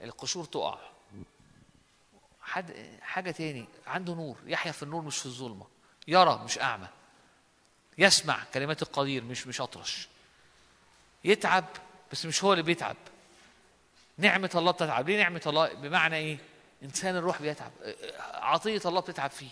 القشور 0.03 0.45
تقع. 0.45 0.79
حد 2.43 2.99
حاجة 3.03 3.31
تاني. 3.31 3.65
عنده 3.87 4.15
نور. 4.15 4.37
يحيا 4.47 4.73
في 4.73 4.83
النور 4.83 5.03
مش 5.03 5.19
في 5.19 5.27
الظلمة. 5.27 5.67
يرى 6.09 6.41
مش 6.45 6.59
أعمى. 6.59 6.89
يسمع 7.99 8.45
كلمات 8.55 8.83
القدير 8.83 9.25
مش 9.25 9.47
مش 9.47 9.61
أطرش. 9.61 10.09
يتعب. 11.25 11.65
بس 12.13 12.27
مش 12.27 12.45
هو 12.45 12.53
اللي 12.53 12.63
بيتعب. 12.63 12.97
نعمة 14.19 14.51
الله 14.55 14.71
بتتعب. 14.71 15.09
ليه 15.09 15.19
نعمة 15.19 15.43
الله؟ 15.47 15.73
بمعنى 15.73 16.17
إيه؟ 16.17 16.39
إنسان 16.83 17.17
الروح 17.17 17.43
بيتعب. 17.43 17.73
عطية 18.35 18.81
الله 18.87 19.01
بتتعب 19.01 19.31
فيه. 19.31 19.51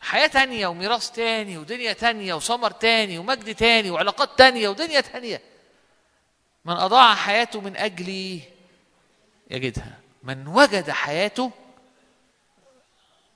حياة 0.00 0.26
تانية 0.26 0.66
وميراث 0.66 1.10
تاني 1.10 1.58
ودنيا 1.58 1.92
تانية 1.92 2.34
وثمر 2.34 2.70
تاني 2.70 3.18
ومجد 3.18 3.54
تاني 3.54 3.90
وعلاقات 3.90 4.38
تانية 4.38 4.68
ودنيا 4.68 5.00
تانية. 5.00 5.42
من 6.64 6.74
أضاع 6.74 7.14
حياته 7.14 7.60
من 7.60 7.76
أجلي 7.76 8.40
يجدها. 9.50 9.98
من 10.22 10.46
وجد 10.46 10.90
حياته 10.90 11.50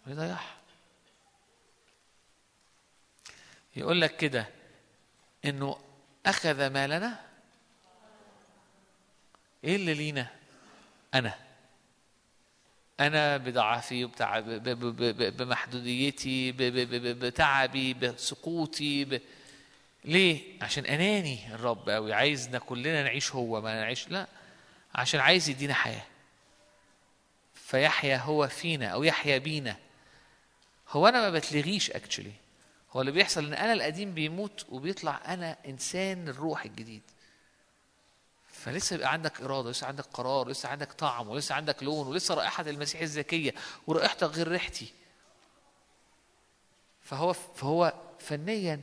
يضيعها. 0.07 0.55
يقول 3.77 4.01
لك 4.01 4.17
كده 4.17 4.47
إنه 5.45 5.79
أخذ 6.27 6.71
مالنا 6.71 7.28
إيه 9.65 9.77
اللي 9.77 9.95
لينا؟ 9.95 10.27
أنا. 11.15 11.35
أنا 13.01 13.37
بضعفي 13.37 14.05
بمحدوديتي 15.31 16.53
بتعبي 16.53 17.95
بسقوطي 17.95 19.05
ب... 19.05 19.21
ليه؟ 20.05 20.43
عشان 20.63 20.87
أناني 20.87 21.55
الرب 21.55 21.91
قوي 21.91 22.13
عايزنا 22.13 22.59
كلنا 22.59 23.03
نعيش 23.03 23.35
هو 23.35 23.61
ما 23.61 23.75
نعيش 23.81 24.09
لا. 24.09 24.27
عشان 24.95 25.21
عايز 25.21 25.49
يدينا 25.49 25.75
حياة. 25.75 26.07
فيحيا 27.55 28.17
هو 28.17 28.49
فينا 28.49 28.87
أو 28.87 29.03
يحيا 29.03 29.39
بينا. 29.39 29.77
هو 30.89 31.09
أنا 31.09 31.21
ما 31.21 31.31
بتلغيش 31.31 31.91
اكشلي 31.91 32.33
هو 32.93 33.01
اللي 33.01 33.13
بيحصل 33.13 33.47
إن 33.47 33.55
أنا 33.55 33.73
القديم 33.73 34.15
بيموت 34.15 34.67
وبيطلع 34.69 35.21
أنا 35.27 35.57
إنسان 35.67 36.29
الروح 36.29 36.65
الجديد. 36.65 37.03
فلسه 38.69 38.95
يبقى 38.97 39.13
عندك 39.13 39.41
إرادة 39.41 39.71
لسه 39.71 39.87
عندك 39.87 40.05
قرار 40.05 40.49
لسه 40.49 40.69
عندك 40.69 40.93
طعم 40.93 41.29
ولسه 41.29 41.55
عندك 41.55 41.83
لون 41.83 42.07
ولسه 42.07 42.35
رائحة 42.35 42.63
المسيح 42.63 43.01
الزكية 43.01 43.55
ورائحتك 43.87 44.29
غير 44.29 44.49
ريحتي. 44.49 44.93
فهو 47.03 47.33
فهو 47.33 47.95
فنيا 48.19 48.81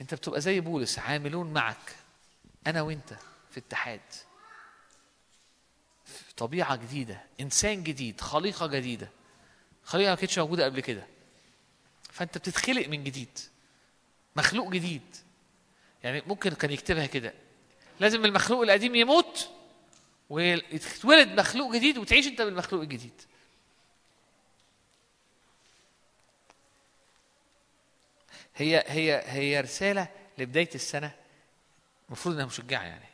أنت 0.00 0.14
بتبقى 0.14 0.40
زي 0.40 0.60
بولس 0.60 0.98
عاملون 0.98 1.52
معك 1.52 1.96
أنا 2.66 2.82
وأنت 2.82 3.16
في 3.50 3.60
اتحاد. 3.60 4.00
طبيعة 6.36 6.76
جديدة 6.76 7.24
إنسان 7.40 7.82
جديد 7.82 8.20
خليقة 8.20 8.66
جديدة. 8.66 9.08
خليقة 9.84 10.10
ما 10.10 10.16
كانتش 10.16 10.38
موجودة 10.38 10.64
قبل 10.64 10.80
كده. 10.80 11.06
فأنت 12.10 12.38
بتتخلق 12.38 12.88
من 12.88 13.04
جديد. 13.04 13.38
مخلوق 14.36 14.68
جديد. 14.70 15.16
يعني 16.04 16.22
ممكن 16.26 16.50
كان 16.50 16.70
يكتبها 16.70 17.06
كده. 17.06 17.34
لازم 18.00 18.24
المخلوق 18.24 18.62
القديم 18.62 18.94
يموت 18.94 19.50
ويتولد 20.30 21.40
مخلوق 21.40 21.74
جديد 21.74 21.98
وتعيش 21.98 22.26
انت 22.26 22.42
بالمخلوق 22.42 22.82
الجديد. 22.82 23.22
هي 28.56 28.84
هي 28.86 29.22
هي 29.26 29.60
رسالة 29.60 30.08
لبداية 30.38 30.70
السنة 30.74 31.14
المفروض 32.08 32.34
إنها 32.34 32.46
مشجعة 32.46 32.82
يعني. 32.82 33.04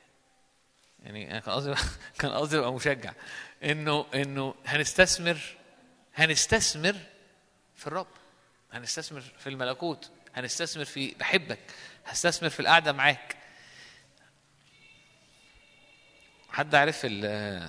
يعني 1.05 1.31
أنا 1.31 1.41
كان 1.41 1.55
قصدي 1.55 1.75
كان 2.19 2.31
قصدي 2.31 2.59
أبقى 2.59 2.73
مشجع. 2.73 3.13
إنه 3.65 4.07
إنه 4.15 4.55
هنستثمر 4.67 5.39
هنستثمر 6.15 6.97
في 7.77 7.87
الرب. 7.87 8.07
هنستثمر 8.73 9.21
في 9.21 9.49
الملكوت. 9.49 10.11
هنستثمر 10.35 10.85
في 10.85 11.15
بحبك. 11.15 11.59
هستثمر 12.07 12.49
في 12.49 12.61
القعدة 12.61 12.93
معاك. 12.93 13.37
حد 16.57 16.75
عارف 16.75 17.01
ال 17.05 17.69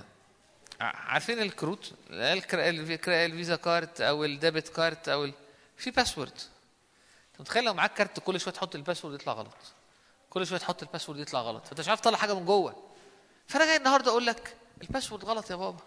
عارفين 0.80 1.42
الكروت؟ 1.42 1.92
الكر- 2.10 2.68
الفي- 2.68 3.24
ال 3.26 3.32
Visa 3.32 3.56
card 3.56 4.00
أو 4.00 4.24
ال 4.24 4.31
debit 4.31 4.68
card 4.68 5.08
أو 5.08 5.24
ال... 5.24 5.32
في 5.76 5.90
password 5.90 6.30
أنت 7.32 7.40
متخيل 7.40 7.64
لو 7.64 7.74
معاك 7.74 7.94
كارت 7.94 8.20
كل 8.20 8.40
شوية 8.40 8.54
تحط 8.54 8.74
ال 8.74 8.78
password 8.78 9.14
يطلع 9.14 9.32
غلط؟ 9.32 9.54
كل 10.30 10.46
شوية 10.46 10.58
تحط 10.58 10.82
ال 10.82 10.86
password 10.86 11.18
يطلع 11.18 11.40
غلط. 11.40 11.66
فانت 11.66 11.80
مش 11.80 11.88
عارف 11.88 12.00
تطلع 12.00 12.18
حاجة 12.18 12.34
من 12.34 12.44
جوه. 12.44 12.82
فأنا 13.46 13.64
جاي 13.66 13.76
النهارده 13.76 14.10
أقول 14.10 14.26
لك 14.26 14.56
ال 14.82 14.87
password 14.87 15.24
غلط 15.24 15.50
يا 15.50 15.56
بابا. 15.56 15.78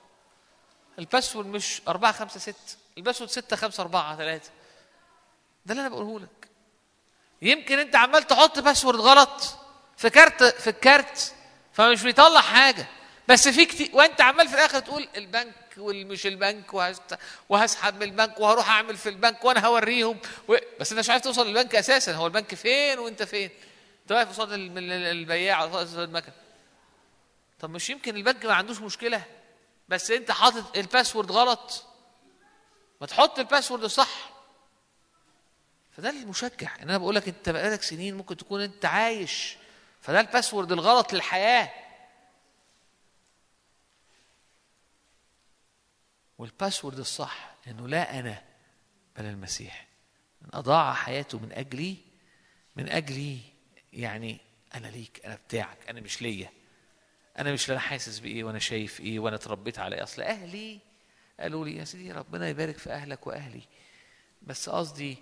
ال 0.99 1.04
password 1.04 1.45
مش 1.47 1.81
4 1.87 2.11
5 2.11 2.39
6 2.39 2.55
ال 2.97 3.01
password 3.01 3.29
6 3.29 3.55
5 3.55 3.81
4 3.83 4.15
3 4.17 4.49
ده 5.65 5.71
اللي 5.71 5.81
أنا 5.81 5.89
بقوله 5.89 6.19
لك. 6.19 6.47
يمكن 7.41 7.79
أنت 7.79 7.95
عمال 7.95 8.23
تحط 8.27 8.59
password 8.59 8.99
غلط. 8.99 9.57
في 9.97 10.09
كارت 10.09 10.43
في 10.43 10.69
الكارت 10.69 11.33
فمش 11.73 12.03
بيطلع 12.03 12.41
حاجة. 12.41 12.85
بس 13.27 13.47
في 13.47 13.65
كتير 13.65 13.89
وانت 13.93 14.21
عمال 14.21 14.47
في 14.47 14.53
الآخر 14.53 14.79
تقول 14.79 15.07
البنك 15.15 15.55
والمش 15.77 16.25
البنك. 16.27 16.73
وهسحب 17.49 17.95
من 17.95 18.03
البنك 18.03 18.39
وهروح 18.39 18.69
أعمل 18.69 18.97
في 18.97 19.09
البنك 19.09 19.45
وأنا 19.45 19.65
هوريهم. 19.67 20.17
و... 20.47 20.55
بس 20.79 20.91
أنت 20.91 20.99
مش 20.99 21.09
عارف 21.09 21.23
توصل 21.23 21.47
للبنك 21.47 21.75
أساسا. 21.75 22.13
هو 22.13 22.27
البنك 22.27 22.55
فين 22.55 22.99
وأنت 22.99 23.23
فين؟ 23.23 23.49
أنت 24.01 24.11
واقف 24.11 24.29
قصاد 24.29 24.51
ال- 24.51 24.77
ال- 24.77 24.91
البياع 24.91 25.61
قصاد 25.65 25.99
المكنه 25.99 26.33
طب 27.59 27.69
مش 27.69 27.89
يمكن 27.89 28.15
البنك 28.15 28.45
ما 28.45 28.53
عندوش 28.53 28.79
مشكلة. 28.79 29.23
بس 29.89 30.11
أنت 30.11 30.31
حاطط 30.31 30.77
ال 30.77 30.83
password 30.83 31.31
غلط. 31.31 31.85
ما 33.01 33.07
تحط 33.07 33.39
ال 33.39 33.44
password 33.44 33.85
صح. 33.85 34.31
فده 35.97 36.09
المشجع. 36.09 36.75
ان 36.75 36.89
أنا 36.89 36.97
بقول 36.97 37.15
لك 37.15 37.27
أنت 37.27 37.49
بقالك 37.49 37.81
سنين 37.83 38.15
ممكن 38.17 38.37
تكون 38.37 38.61
أنت 38.61 38.85
عايش. 38.85 39.57
فده 40.01 40.19
ال 40.19 40.25
password 40.25 40.71
الغلط 40.71 41.13
للحياة. 41.13 41.69
والباسورد 46.37 46.99
الصح 46.99 47.55
إنه 47.67 47.87
لا 47.87 48.19
أنا 48.19 48.43
بل 49.17 49.25
المسيح. 49.25 49.87
من 50.41 50.49
أضاع 50.53 50.93
حياته 50.93 51.39
من 51.39 51.51
أجلي 51.51 51.97
من 52.75 52.89
أجلي 52.89 53.39
يعني 53.93 54.37
أنا 54.75 54.87
ليك 54.87 55.25
أنا 55.25 55.35
بتاعك 55.35 55.89
أنا 55.89 56.01
مش 56.01 56.21
ليا. 56.21 56.49
أنا 57.39 57.53
مش 57.53 57.71
أنا 57.71 57.79
حاسس 57.79 58.19
بإيه 58.19 58.43
وأنا 58.43 58.59
شايف 58.59 58.99
إيه 58.99 59.19
وأنا 59.19 59.35
اتربيت 59.35 59.79
على 59.79 59.95
إيه. 59.95 60.03
أصل 60.03 60.21
أهلي 60.21 60.79
قالوا 61.39 61.65
لي 61.65 61.75
يا 61.77 61.83
سيدي 61.85 62.11
ربنا 62.11 62.49
يبارك 62.49 62.77
في 62.77 62.89
أهلك 62.91 63.27
وأهلي. 63.27 63.61
بس 64.41 64.69
قصدي 64.69 65.17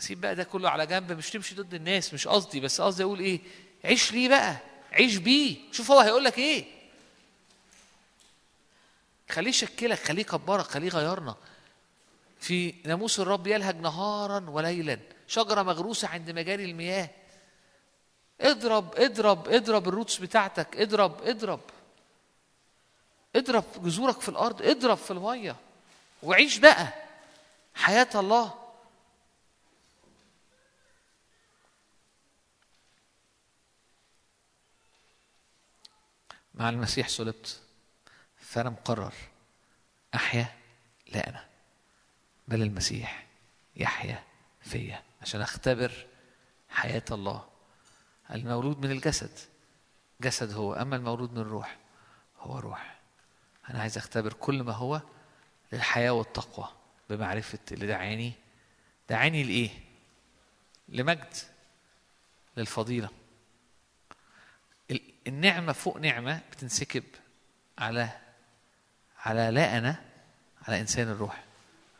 سيب 0.00 0.20
بقى 0.20 0.34
ده 0.34 0.44
كله 0.44 0.70
على 0.70 0.86
جنب 0.86 1.12
مش 1.12 1.30
تمشي 1.30 1.54
ضد 1.54 1.74
الناس 1.74 2.14
مش 2.14 2.28
قصدي 2.28 2.60
بس 2.60 2.80
قصدي 2.80 3.02
أقول 3.02 3.20
إيه 3.20 3.40
عيش 3.84 4.12
ليه 4.12 4.28
بقى؟ 4.28 4.56
عيش 4.92 5.16
بيه. 5.16 5.56
شوف 5.72 5.90
هو 5.90 6.00
هيقول 6.00 6.24
لك 6.24 6.38
إيه. 6.38 6.64
خليه 9.30 9.48
يشكلك 9.50 9.98
خليه 9.98 10.20
يكبرك 10.20 10.64
خليه 10.64 10.86
يغيرنا. 10.86 11.36
في 12.40 12.74
ناموس 12.84 13.20
الرب 13.20 13.46
يلهج 13.46 13.76
نهارا 13.76 14.50
وليلا 14.50 14.98
شجرة 15.28 15.62
مغروسة 15.62 16.08
عند 16.08 16.30
مجاري 16.30 16.64
المياه. 16.64 17.10
اضرب 18.40 18.94
اضرب 18.96 19.48
اضرب 19.48 19.88
الروتس 19.88 20.16
بتاعتك 20.16 20.76
اضرب 20.76 21.22
اضرب. 21.22 21.60
اضرب 23.36 23.64
جذورك 23.84 24.20
في 24.20 24.28
الأرض 24.28 24.62
اضرب 24.62 24.96
في 24.96 25.10
المية. 25.10 25.56
وعيش 26.22 26.58
بقى 26.58 26.92
حياة 27.74 28.08
الله. 28.14 28.59
مع 36.60 36.68
المسيح 36.68 37.08
صلبت. 37.08 37.60
فأنا 38.36 38.70
مقرر. 38.70 39.14
أحيا 40.14 40.56
لا 41.08 41.28
أنا 41.28 41.46
بل 42.48 42.62
المسيح 42.62 43.26
يحيا 43.76 44.24
فيا. 44.60 45.02
عشان 45.22 45.40
أختبر 45.40 46.06
حياة 46.68 47.04
الله. 47.10 47.48
المولود 48.30 48.78
من 48.78 48.90
الجسد. 48.90 49.38
جسد 50.20 50.52
هو. 50.52 50.74
أما 50.74 50.96
المولود 50.96 51.32
من 51.32 51.38
الروح 51.38 51.78
هو 52.38 52.58
روح. 52.58 53.00
أنا 53.70 53.80
عايز 53.80 53.98
أختبر 53.98 54.32
كل 54.32 54.62
ما 54.62 54.72
هو 54.72 55.00
للحياة 55.72 56.10
والتقوى 56.10 56.68
بمعرفة 57.10 57.58
اللي 57.72 57.86
دعاني 57.86 58.32
دعاني 59.08 59.42
لإيه؟ 59.42 59.70
لمجد 60.88 61.34
للفضيلة. 62.56 63.08
النعمة 65.26 65.72
فوق 65.72 65.96
نعمة 65.96 66.40
بتنسكب 66.52 67.04
على 67.78 68.08
على 69.18 69.50
لا 69.50 69.78
أنا 69.78 70.04
على 70.68 70.80
إنسان 70.80 71.08
الروح 71.08 71.44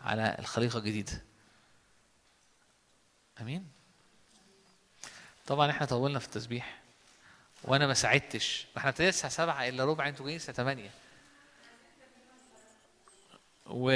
على 0.04 0.36
الخليقة 0.38 0.78
الجديدة. 0.78 1.22
أمين؟ 3.40 3.66
طبعا 5.46 5.70
إحنا 5.70 5.86
طولنا 5.86 6.18
في 6.18 6.26
التسبيح 6.26 6.78
وأنا 7.62 7.86
ما 7.86 7.94
ساعدتش. 7.94 8.66
ما 8.74 8.78
إحنا 8.78 8.90
ابتدينا 8.90 9.08
الساعة 9.08 9.32
7 9.32 9.68
إلا 9.68 9.84
ربع 9.84 10.08
أنتوا 10.08 10.24
جايين 10.24 10.36
الساعة 10.36 10.56
8 10.56 10.90
و. 13.66 13.90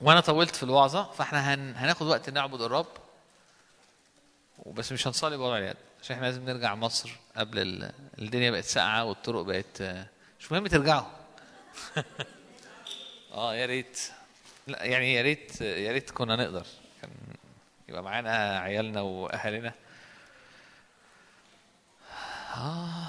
وأنا 0.00 0.20
طولت 0.20 0.56
في 0.56 0.62
الوعظة 0.62 1.12
فإحنا 1.12 1.54
هن... 1.54 1.74
هناخد 1.76 2.06
وقت 2.06 2.30
نعبد 2.30 2.60
الرب. 2.60 3.07
وبس 4.58 4.92
مش 4.92 5.06
هنصلي 5.06 5.36
بوضع 5.36 5.58
اليد 5.58 5.76
عشان 6.02 6.16
إحنا 6.16 6.26
لازم 6.26 6.44
نرجع 6.44 6.74
مصر 6.74 7.10
قبل 7.36 7.58
ال... 7.58 7.92
الدنيا 8.18 8.50
بقت 8.50 8.64
ساقعة 8.64 9.04
والطرق 9.04 9.42
بقت 9.42 9.82
مش 10.40 10.52
مهم 10.52 10.66
ترجعوا. 10.66 11.06
آه 13.34 13.54
يا 13.54 13.66
ريت. 13.66 14.00
لا 14.66 14.84
يعني 14.84 15.14
يا 15.14 15.22
ريت 15.22 15.60
يا 15.60 15.92
ريت 15.92 16.10
كنا 16.10 16.36
نقدر. 16.36 16.66
كان 17.02 17.10
يبقى 17.88 18.02
معانا 18.02 18.58
عيالنا 18.58 19.00
وأهالينا. 19.00 19.72
آه. 22.56 23.08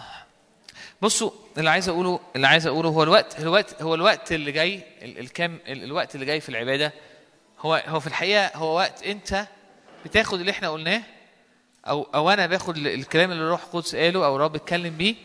بصوا 1.02 1.32
اللي 1.58 1.70
عايز 1.70 1.90
أقوله 1.90 2.20
اللي 2.36 2.48
عايز 2.48 2.68
أقوله 2.68 2.90
هو 2.90 3.04
الوقت 3.04 3.40
الوقت 3.40 3.82
هو 3.82 3.96
الوقت 3.96 4.32
اللي 4.32 4.52
جاي 4.52 4.84
ال- 5.02 5.20
الكام 5.20 5.60
ال- 5.68 5.84
الوقت 5.84 6.16
اللي 6.16 6.26
جاي 6.26 6.40
في 6.42 6.50
العبادة 6.50 6.94
هو 7.60 7.84
هو 7.88 8.00
في 8.00 8.08
الحقيقة 8.08 8.58
هو 8.58 8.76
وقت 8.78 9.04
انت 9.04 9.48
بتاخد 10.06 10.40
اللي 10.40 10.52
إحنا 10.52 10.70
قلناه 10.70 11.02
أو 11.88 12.04
أو 12.04 12.30
أنا 12.30 12.46
باخد 12.48 12.78
ال- 12.78 12.88
الكلام 12.88 13.32
اللي 13.32 13.44
الروح 13.44 13.64
القدس 13.64 13.96
قاله 13.96 14.26
أو 14.26 14.36
الرب 14.36 14.56
اتكلم 14.56 14.98
بيه 14.98 15.16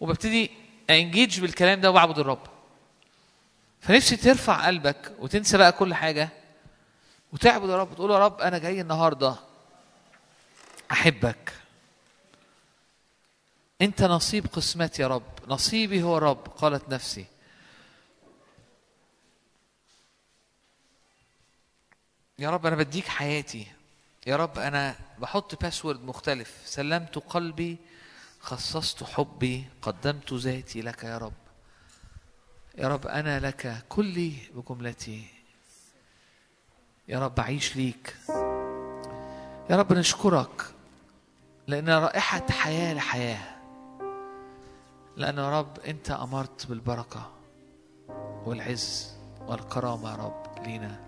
وببتدي 0.00 0.50
أنجيج 0.90 1.40
بالكلام 1.40 1.80
ده 1.80 1.90
وبعبد 1.90 2.18
الرب. 2.18 2.46
فنفسي 3.80 4.16
ترفع 4.16 4.66
قلبك 4.66 5.12
وتنسى 5.18 5.58
بقى 5.58 5.72
كل 5.72 5.94
حاجة 5.94 6.28
وتعبد 7.32 7.68
يا 7.68 7.76
رب 7.76 7.94
تقول 7.94 8.10
يا 8.10 8.18
رب 8.18 8.40
أنا 8.40 8.58
جاي 8.58 8.80
النهارده 8.80 9.36
أحبك. 10.92 11.52
أنت 13.82 14.02
نصيب 14.02 14.46
قسمتي 14.46 15.02
يا 15.02 15.06
رب. 15.08 15.22
نصيبي 15.48 16.02
هو 16.02 16.18
رب 16.18 16.48
قالت 16.56 16.88
نفسي. 16.88 17.26
يا 22.38 22.50
رب 22.50 22.66
أنا 22.66 22.76
بديك 22.76 23.08
حياتي. 23.08 23.66
يا 24.26 24.36
رب 24.36 24.58
أنا 24.58 24.94
بحط 25.18 25.62
باسورد 25.62 26.04
مختلف. 26.04 26.62
سلمت 26.64 27.18
قلبي 27.18 27.76
خصصت 28.40 29.04
حبي 29.04 29.64
قدمت 29.82 30.32
ذاتي 30.32 30.80
لك 30.80 31.04
يا 31.04 31.18
رب. 31.18 31.32
يا 32.78 32.88
رب 32.88 33.06
أنا 33.06 33.40
لك 33.40 33.84
كلي 33.88 34.32
بجملتي. 34.54 35.26
يا 37.08 37.18
رب 37.18 37.40
أعيش 37.40 37.76
ليك. 37.76 38.16
يا 39.70 39.76
رب 39.76 39.92
نشكرك 39.92 40.62
لأن 41.66 41.88
رائحة 41.88 42.46
حياة 42.50 42.94
لحياة. 42.94 43.56
لأن 45.16 45.38
يا 45.38 45.58
رب 45.60 45.78
أنت 45.78 46.10
أمرت 46.10 46.66
بالبركة 46.66 47.30
والعز 48.44 49.12
والكرامة 49.40 50.10
يا 50.10 50.16
رب 50.16 50.66
لينا. 50.66 51.00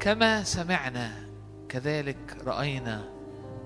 كما 0.00 0.44
سمعنا 0.44 1.25
كذلك 1.68 2.36
رأينا 2.46 3.04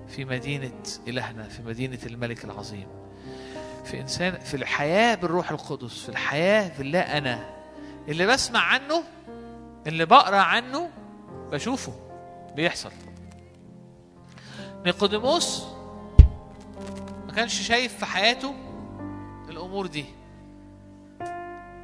في 0.07 0.25
مدينة 0.25 0.83
إلهنا 1.07 1.43
في 1.43 1.61
مدينة 1.61 1.99
الملك 2.05 2.45
العظيم. 2.45 2.87
في 3.85 4.01
إنسان 4.01 4.39
في 4.39 4.53
الحياة 4.53 5.15
بالروح 5.15 5.51
القدس 5.51 6.03
في 6.03 6.09
الحياة 6.09 6.69
في 6.69 6.81
الله 6.81 6.99
أنا 6.99 7.49
اللي 8.07 8.27
بسمع 8.27 8.59
عنه 8.59 9.03
اللي 9.87 10.05
بقرأ 10.05 10.37
عنه 10.37 10.89
بشوفه 11.51 11.93
بيحصل. 12.55 12.91
نيقوديموس 14.85 15.63
ما 17.27 17.33
كانش 17.35 17.61
شايف 17.61 17.97
في 17.97 18.05
حياته 18.05 18.55
الأمور 19.49 19.87
دي. 19.87 20.05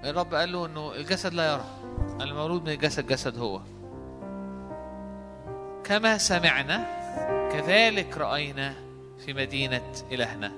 الرب 0.03 0.33
قال 0.33 0.51
له 0.51 0.65
إنه 0.65 0.95
الجسد 0.95 1.33
لا 1.33 1.51
يرى 1.53 1.65
المولود 2.21 2.63
من 2.63 2.69
الجسد 2.69 3.07
جسد 3.07 3.37
هو. 3.37 3.61
كما 5.88 6.17
سمعنا 6.17 6.85
كذلك 7.51 8.17
رأينا 8.17 8.74
في 9.25 9.33
مدينة 9.33 9.91
إلهنا 10.11 10.51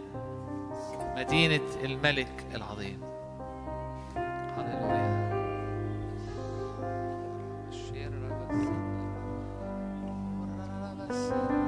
مدينة 1.17 1.69
الملك 1.83 2.45
العظيم. 2.55 3.01
هللويا. 4.57 5.19
ما 11.09 11.58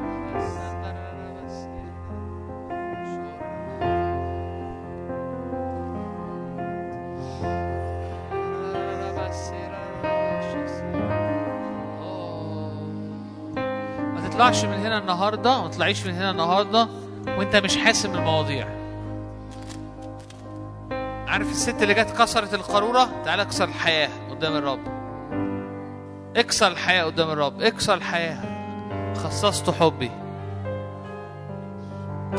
تطلعش 14.41 14.65
من 14.65 14.73
هنا 14.85 14.97
النهارده 14.97 15.61
ما 15.61 15.67
تطلعيش 15.67 16.05
من 16.05 16.13
هنا 16.13 16.31
النهارده 16.31 16.87
وانت 17.27 17.55
مش 17.55 17.77
حاسم 17.77 18.15
المواضيع 18.15 18.67
عارف 21.27 21.51
الست 21.51 21.83
اللي 21.83 21.93
جت 21.93 22.21
كسرت 22.21 22.53
القارورة؟ 22.53 23.09
تعالى 23.25 23.41
اكسر 23.41 23.63
الحياة 23.63 24.09
قدام 24.29 24.55
الرب. 24.55 24.79
اكسر 26.35 26.67
الحياة 26.67 27.03
قدام 27.03 27.29
الرب. 27.29 27.61
اكسر 27.61 27.93
الحياة. 27.93 28.41
خصصت 29.13 29.69
حبي. 29.69 30.11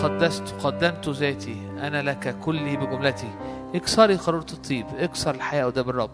قدست 0.02 0.55
قدمت 0.64 1.08
ذاتي. 1.08 1.70
أنا 1.81 2.02
لك 2.02 2.36
كلي 2.40 2.76
بجملتي. 2.76 3.31
اكسري 3.74 4.16
قارورة 4.16 4.47
الطيب. 4.52 4.86
اكسر 4.98 5.34
الحياة 5.34 5.64
قدام 5.64 5.90
الرب. 5.90 6.10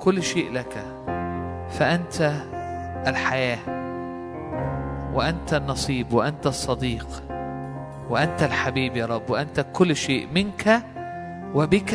كل 0.00 0.22
شيء 0.22 0.52
لك. 0.52 0.84
فأنت 1.70 2.32
الحياة. 3.06 3.83
وأنت 5.14 5.54
النصيب 5.54 6.12
وأنت 6.12 6.46
الصديق 6.46 7.22
وأنت 8.10 8.42
الحبيب 8.42 8.96
يا 8.96 9.06
رب 9.06 9.30
وأنت 9.30 9.66
كل 9.72 9.96
شيء 9.96 10.28
منك 10.34 10.82
وبك 11.54 11.94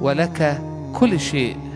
ولك 0.00 0.60
كل 0.94 1.20
شيء. 1.20 1.71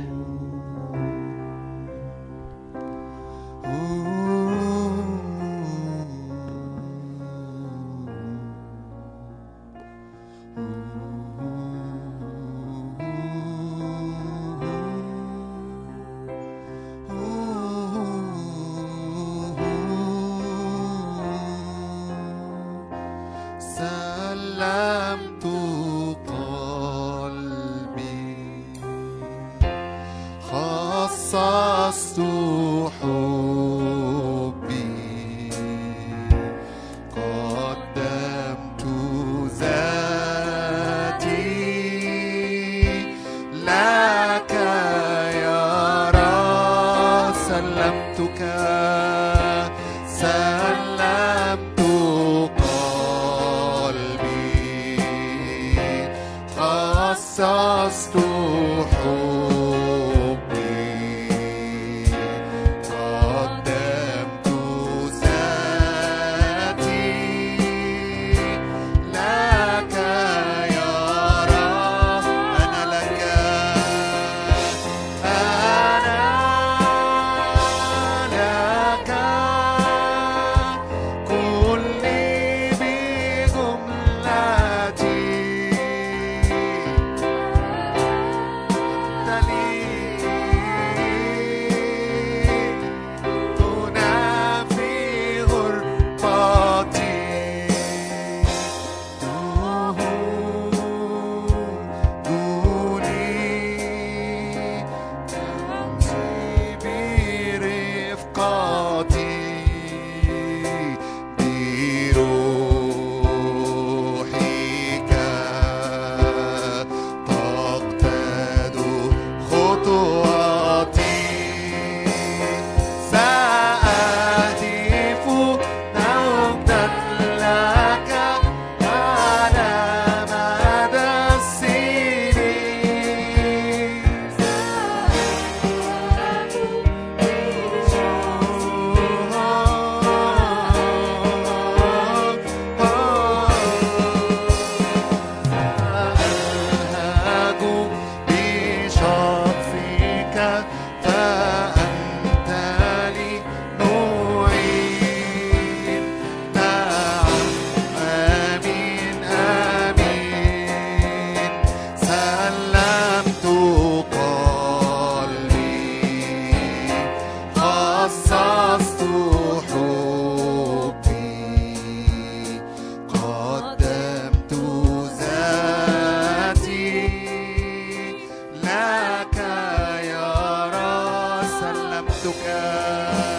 tocar. 182.23 183.36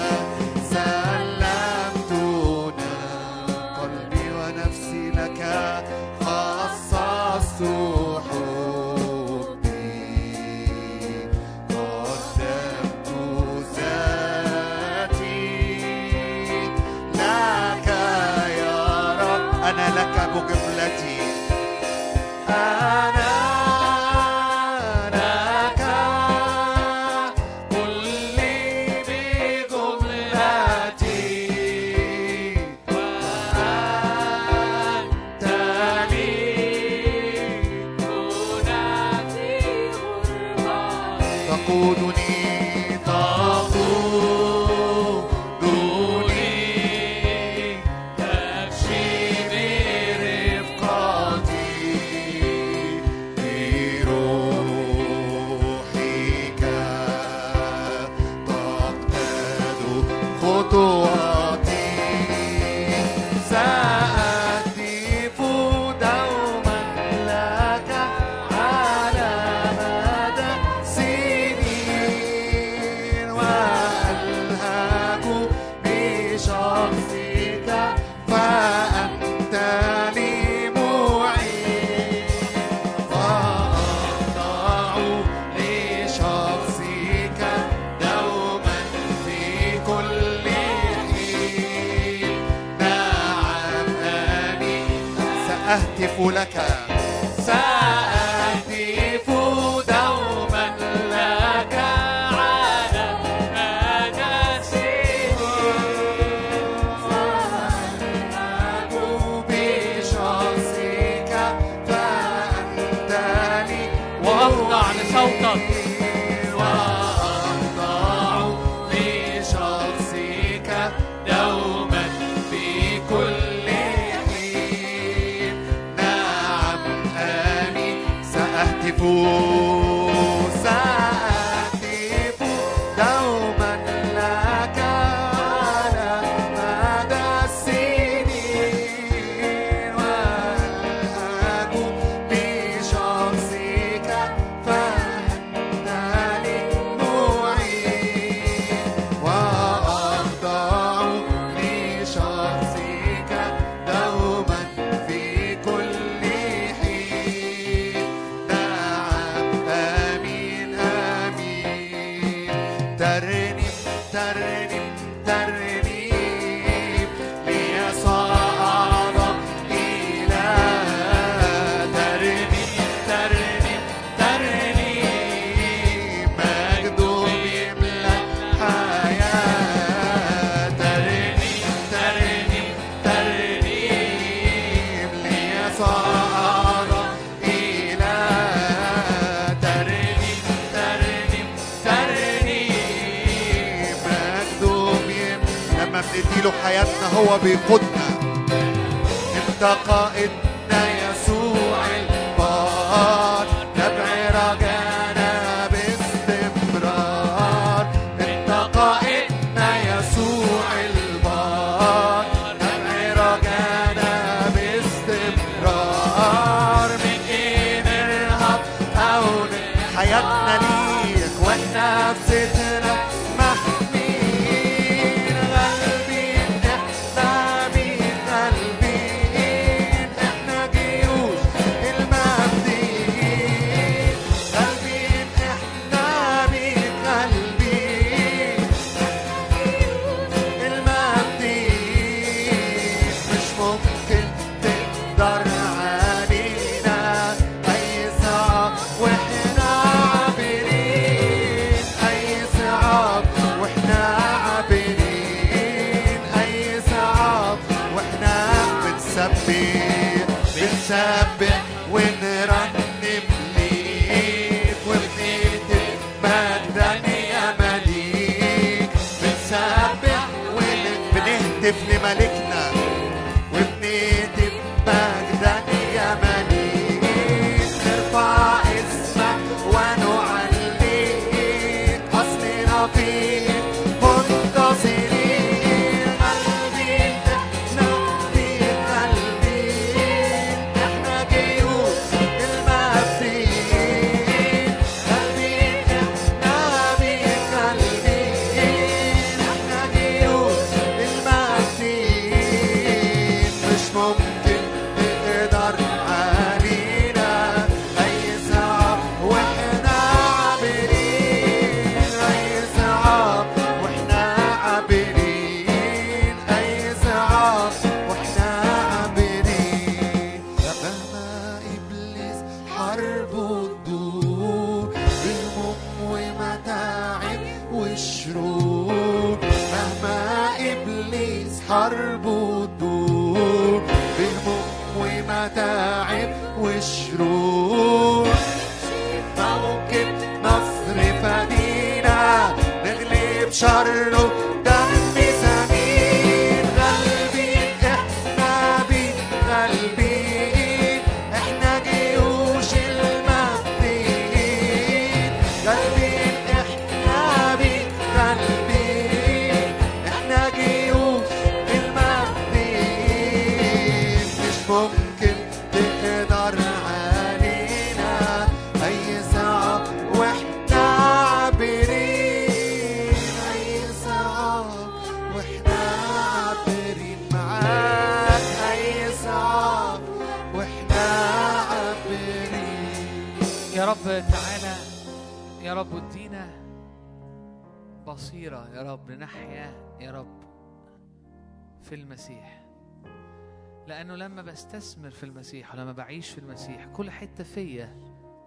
لأنه 393.87 394.15
لما 394.15 394.41
بستثمر 394.41 395.09
في 395.09 395.23
المسيح 395.23 395.73
ولما 395.73 395.91
بعيش 395.91 396.29
في 396.29 396.37
المسيح 396.37 396.85
كل 396.85 397.11
حتة 397.11 397.43
فيا 397.43 397.97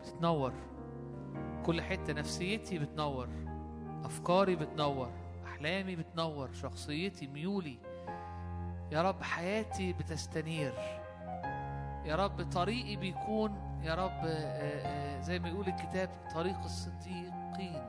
بتتنور 0.01 0.53
كل 1.67 1.83
حتة 1.83 2.13
نفسيتي 2.13 2.79
بتنور 2.79 3.29
أفكاري 4.05 4.57
بتنور 4.57 5.11
أحلامي 5.47 5.97
بتنور 5.97 6.53
شخصيتي 6.53 7.27
ميولي. 7.27 7.79
يا 8.93 9.03
رب 9.03 9.23
حياتي 9.23 9.93
بتستنير. 9.93 10.73
يا 12.05 12.17
رب 12.17 12.51
طريقي 12.51 12.97
بيكون 12.97 13.81
يا 13.83 13.95
رب 13.95 14.21
آه، 14.25 14.27
آه، 14.27 15.21
زي 15.21 15.39
ما 15.39 15.49
يقول 15.49 15.69
الكتاب 15.69 16.11
طريق 16.35 16.59
الصديقين. 16.59 17.83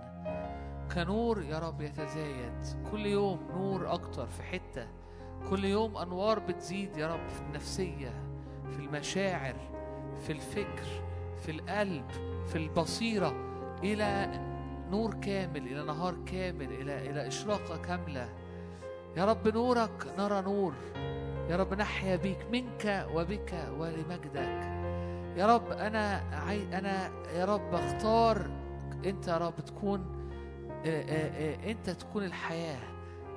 كنور 0.96 1.44
يا 1.44 1.60
رب 1.60 1.82
يتزايد. 1.82 2.66
كل 2.92 3.06
يوم 3.06 3.40
نور 3.56 3.94
أكتر 3.94 4.28
في 4.28 4.44
حتة 4.44 4.88
كل 5.50 5.66
يوم 5.66 5.98
أنوار 5.98 6.40
بتزيد 6.40 6.98
يا 6.98 7.08
رب 7.08 7.28
في 7.30 7.42
النفسية 7.42 8.14
في 8.72 8.80
المشاعر 8.80 9.56
في 10.20 10.32
الفكر 10.32 10.88
في 11.42 11.52
القلب 11.52 12.06
في 12.48 12.56
البصيرة 12.56 13.36
إلى 13.84 14.32
نور 14.92 15.14
كامل 15.14 15.68
إلى 15.68 15.84
نهار 15.84 16.16
كامل 16.26 16.72
إلى 16.72 17.10
إلى 17.10 17.28
إشراقة 17.28 17.78
كاملة. 17.78 18.30
يا 19.18 19.26
رب 19.26 19.48
نورك 19.48 20.14
نرى 20.18 20.42
نور. 20.42 20.74
يا 21.50 21.56
رب 21.56 21.74
نحيا 21.74 22.16
بيك 22.16 22.46
منك 22.52 23.08
وبك 23.14 23.68
ولمجدك. 23.78 24.72
يا 25.38 25.56
رب 25.56 25.72
أنا 25.72 26.24
عاي... 26.48 26.78
أنا 26.78 27.12
يا 27.36 27.46
رب 27.46 27.74
أختار 27.74 28.50
أنت 29.06 29.28
يا 29.28 29.38
رب 29.38 29.60
تكون 29.66 30.06
أنت 31.66 31.90
تكون 31.90 32.24
الحياة. 32.24 32.80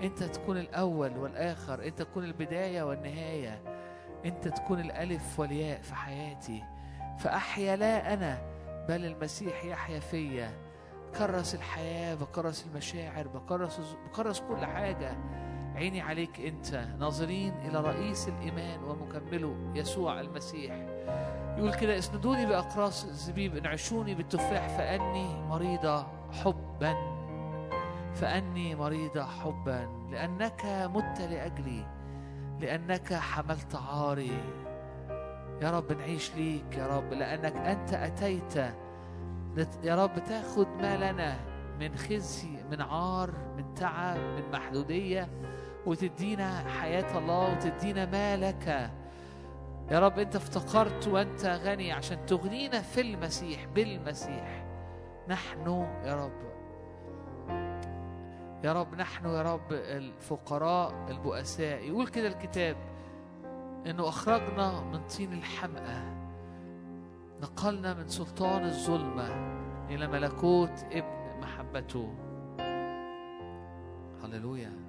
انت 0.02 0.22
تكون 0.22 0.58
الأول 0.58 1.16
والآخر 1.16 1.84
انت 1.84 2.02
تكون 2.02 2.24
البداية 2.24 2.82
والنهاية. 2.82 3.62
انت 4.24 4.48
تكون 4.48 4.80
الألف 4.80 5.40
والياء 5.40 5.80
في 5.82 5.94
حياتي. 5.94 6.64
فأحيا 7.18 7.76
لا 7.76 8.14
أنا 8.14 8.38
بل 8.88 9.04
المسيح 9.04 9.64
يحيا 9.64 10.00
فيا. 10.00 10.50
كرس 11.18 11.54
الحياة 11.54 12.14
بكرس 12.14 12.66
المشاعر 12.66 13.28
بكرس 13.28 13.80
بكرس 14.08 14.40
كل 14.40 14.66
حاجة. 14.66 15.16
عيني 15.74 16.00
عليك 16.00 16.40
انت 16.40 16.74
ناظرين 16.98 17.54
إلى 17.54 17.80
رئيس 17.80 18.28
الإيمان 18.28 18.84
ومكمله 18.84 19.72
يسوع 19.74 20.20
المسيح. 20.20 20.74
يقول 21.58 21.74
كده 21.74 21.98
اسندوني 21.98 22.46
بأقراص 22.46 23.04
الزبيب 23.04 23.56
انعشوني 23.56 24.14
بالتفاح 24.14 24.68
فأني 24.68 25.42
مريضة 25.42 26.06
حبا 26.32 26.94
فأني 28.14 28.74
مريضه 28.74 29.24
حبا 29.24 29.88
لأنك 30.10 30.64
مت 30.94 31.20
لأجلي 31.20 31.86
لأنك 32.60 33.12
حملت 33.14 33.74
عاري. 33.74 34.32
يا 35.62 35.70
رب 35.70 35.92
نعيش 35.92 36.34
ليك 36.34 36.78
يا 36.78 36.86
رب 36.86 37.12
لأنك 37.12 37.56
أنت 37.56 37.92
أتيت 37.94 38.58
لت- 39.56 39.78
يا 39.84 40.04
رب 40.04 40.24
تاخد 40.24 40.66
ما 40.82 40.96
لنا 41.12 41.36
من 41.80 41.96
خزي 41.96 42.48
من 42.70 42.80
عار 42.82 43.30
من 43.56 43.74
تعب 43.74 44.16
من 44.16 44.50
محدودية 44.52 45.28
وتدينا 45.86 46.64
حياة 46.80 47.18
الله 47.18 47.52
وتدينا 47.52 48.06
ما 48.06 48.36
لك. 48.36 48.90
يا 49.90 49.98
رب 50.00 50.18
أنت 50.18 50.36
افتقرت 50.36 51.08
وأنت 51.08 51.44
غني 51.46 51.92
عشان 51.92 52.26
تغنينا 52.26 52.80
في 52.82 53.00
المسيح 53.00 53.64
بالمسيح. 53.74 54.64
نحن 55.28 55.86
يا 56.04 56.14
رب 56.24 56.53
يا 58.64 58.72
رب 58.72 58.94
نحن 58.94 59.26
يا 59.26 59.42
رب 59.42 59.72
الفقراء 59.72 61.10
البؤساء. 61.10 61.88
يقول 61.88 62.06
كده 62.06 62.28
الكتاب 62.28 62.76
إنه 63.86 64.08
أخرجنا 64.08 64.80
من 64.80 65.06
طين 65.06 65.32
الحمقى 65.32 66.02
نقلنا 67.42 67.94
من 67.94 68.08
سلطان 68.08 68.64
الظلمة 68.64 69.28
إلى 69.90 70.06
ملكوت 70.06 70.86
ابن 70.92 71.40
محبته. 71.40 72.14
هللويا. 74.24 74.83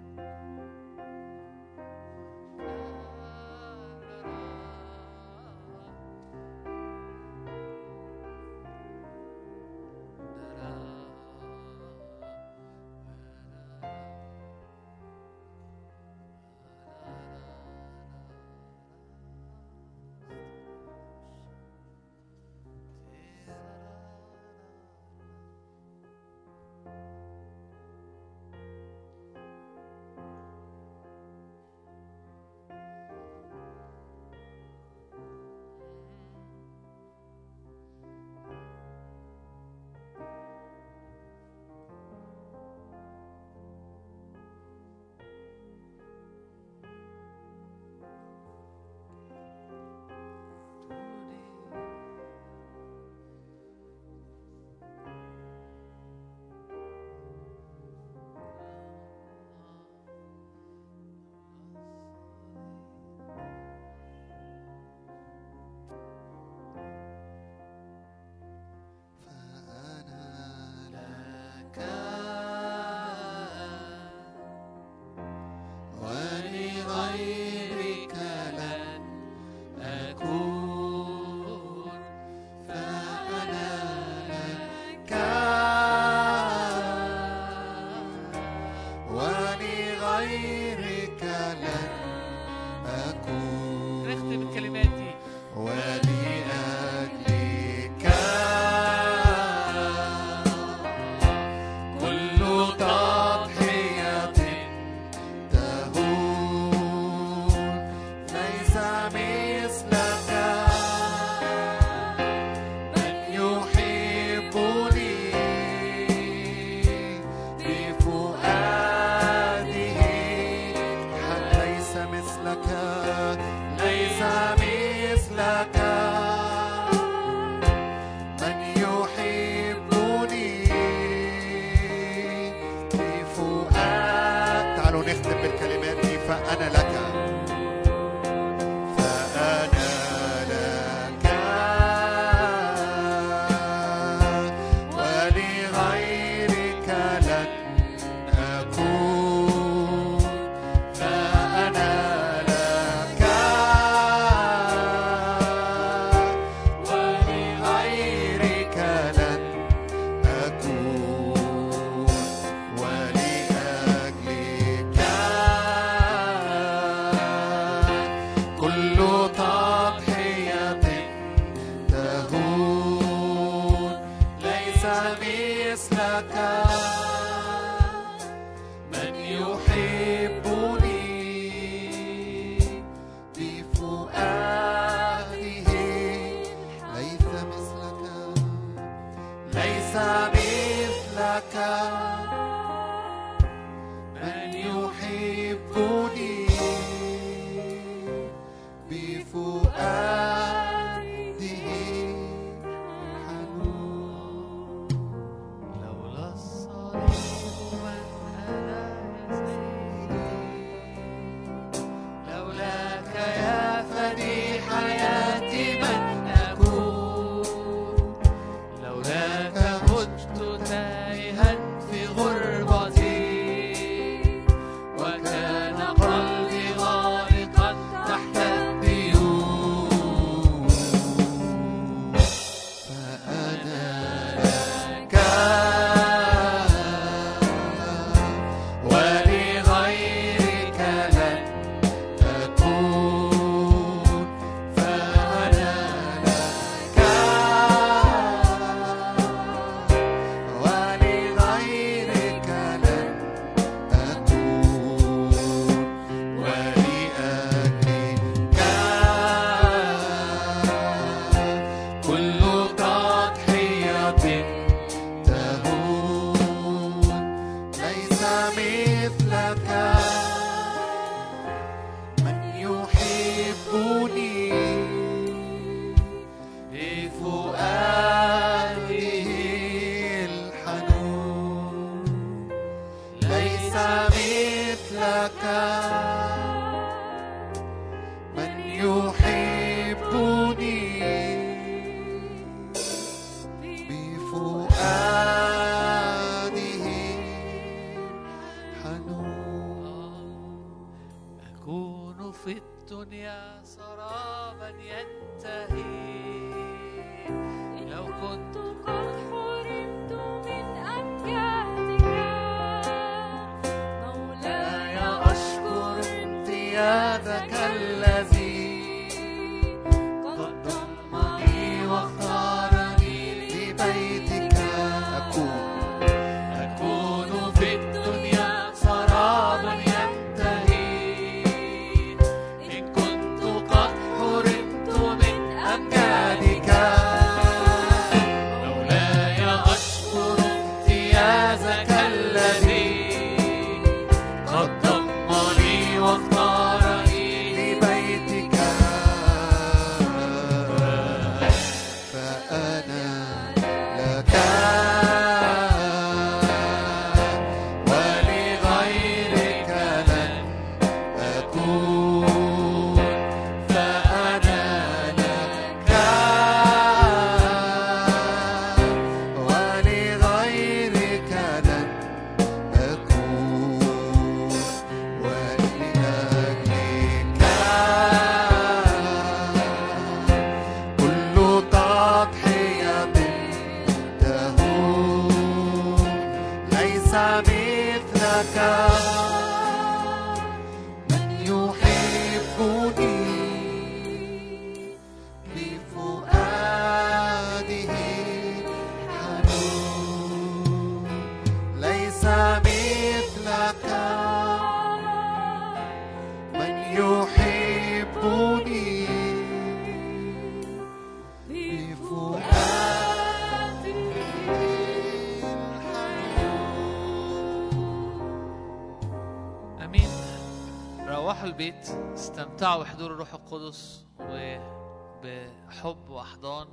البيت 421.56 421.90
استمتعوا 422.14 422.84
بحضور 422.84 423.11
الروح 423.11 423.34
القدس 423.34 424.06
وبحب 424.19 426.09
وأحضان 426.09 426.67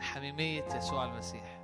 وحميمية 0.00 0.64
يسوع 0.74 1.04
المسيح. 1.04 1.59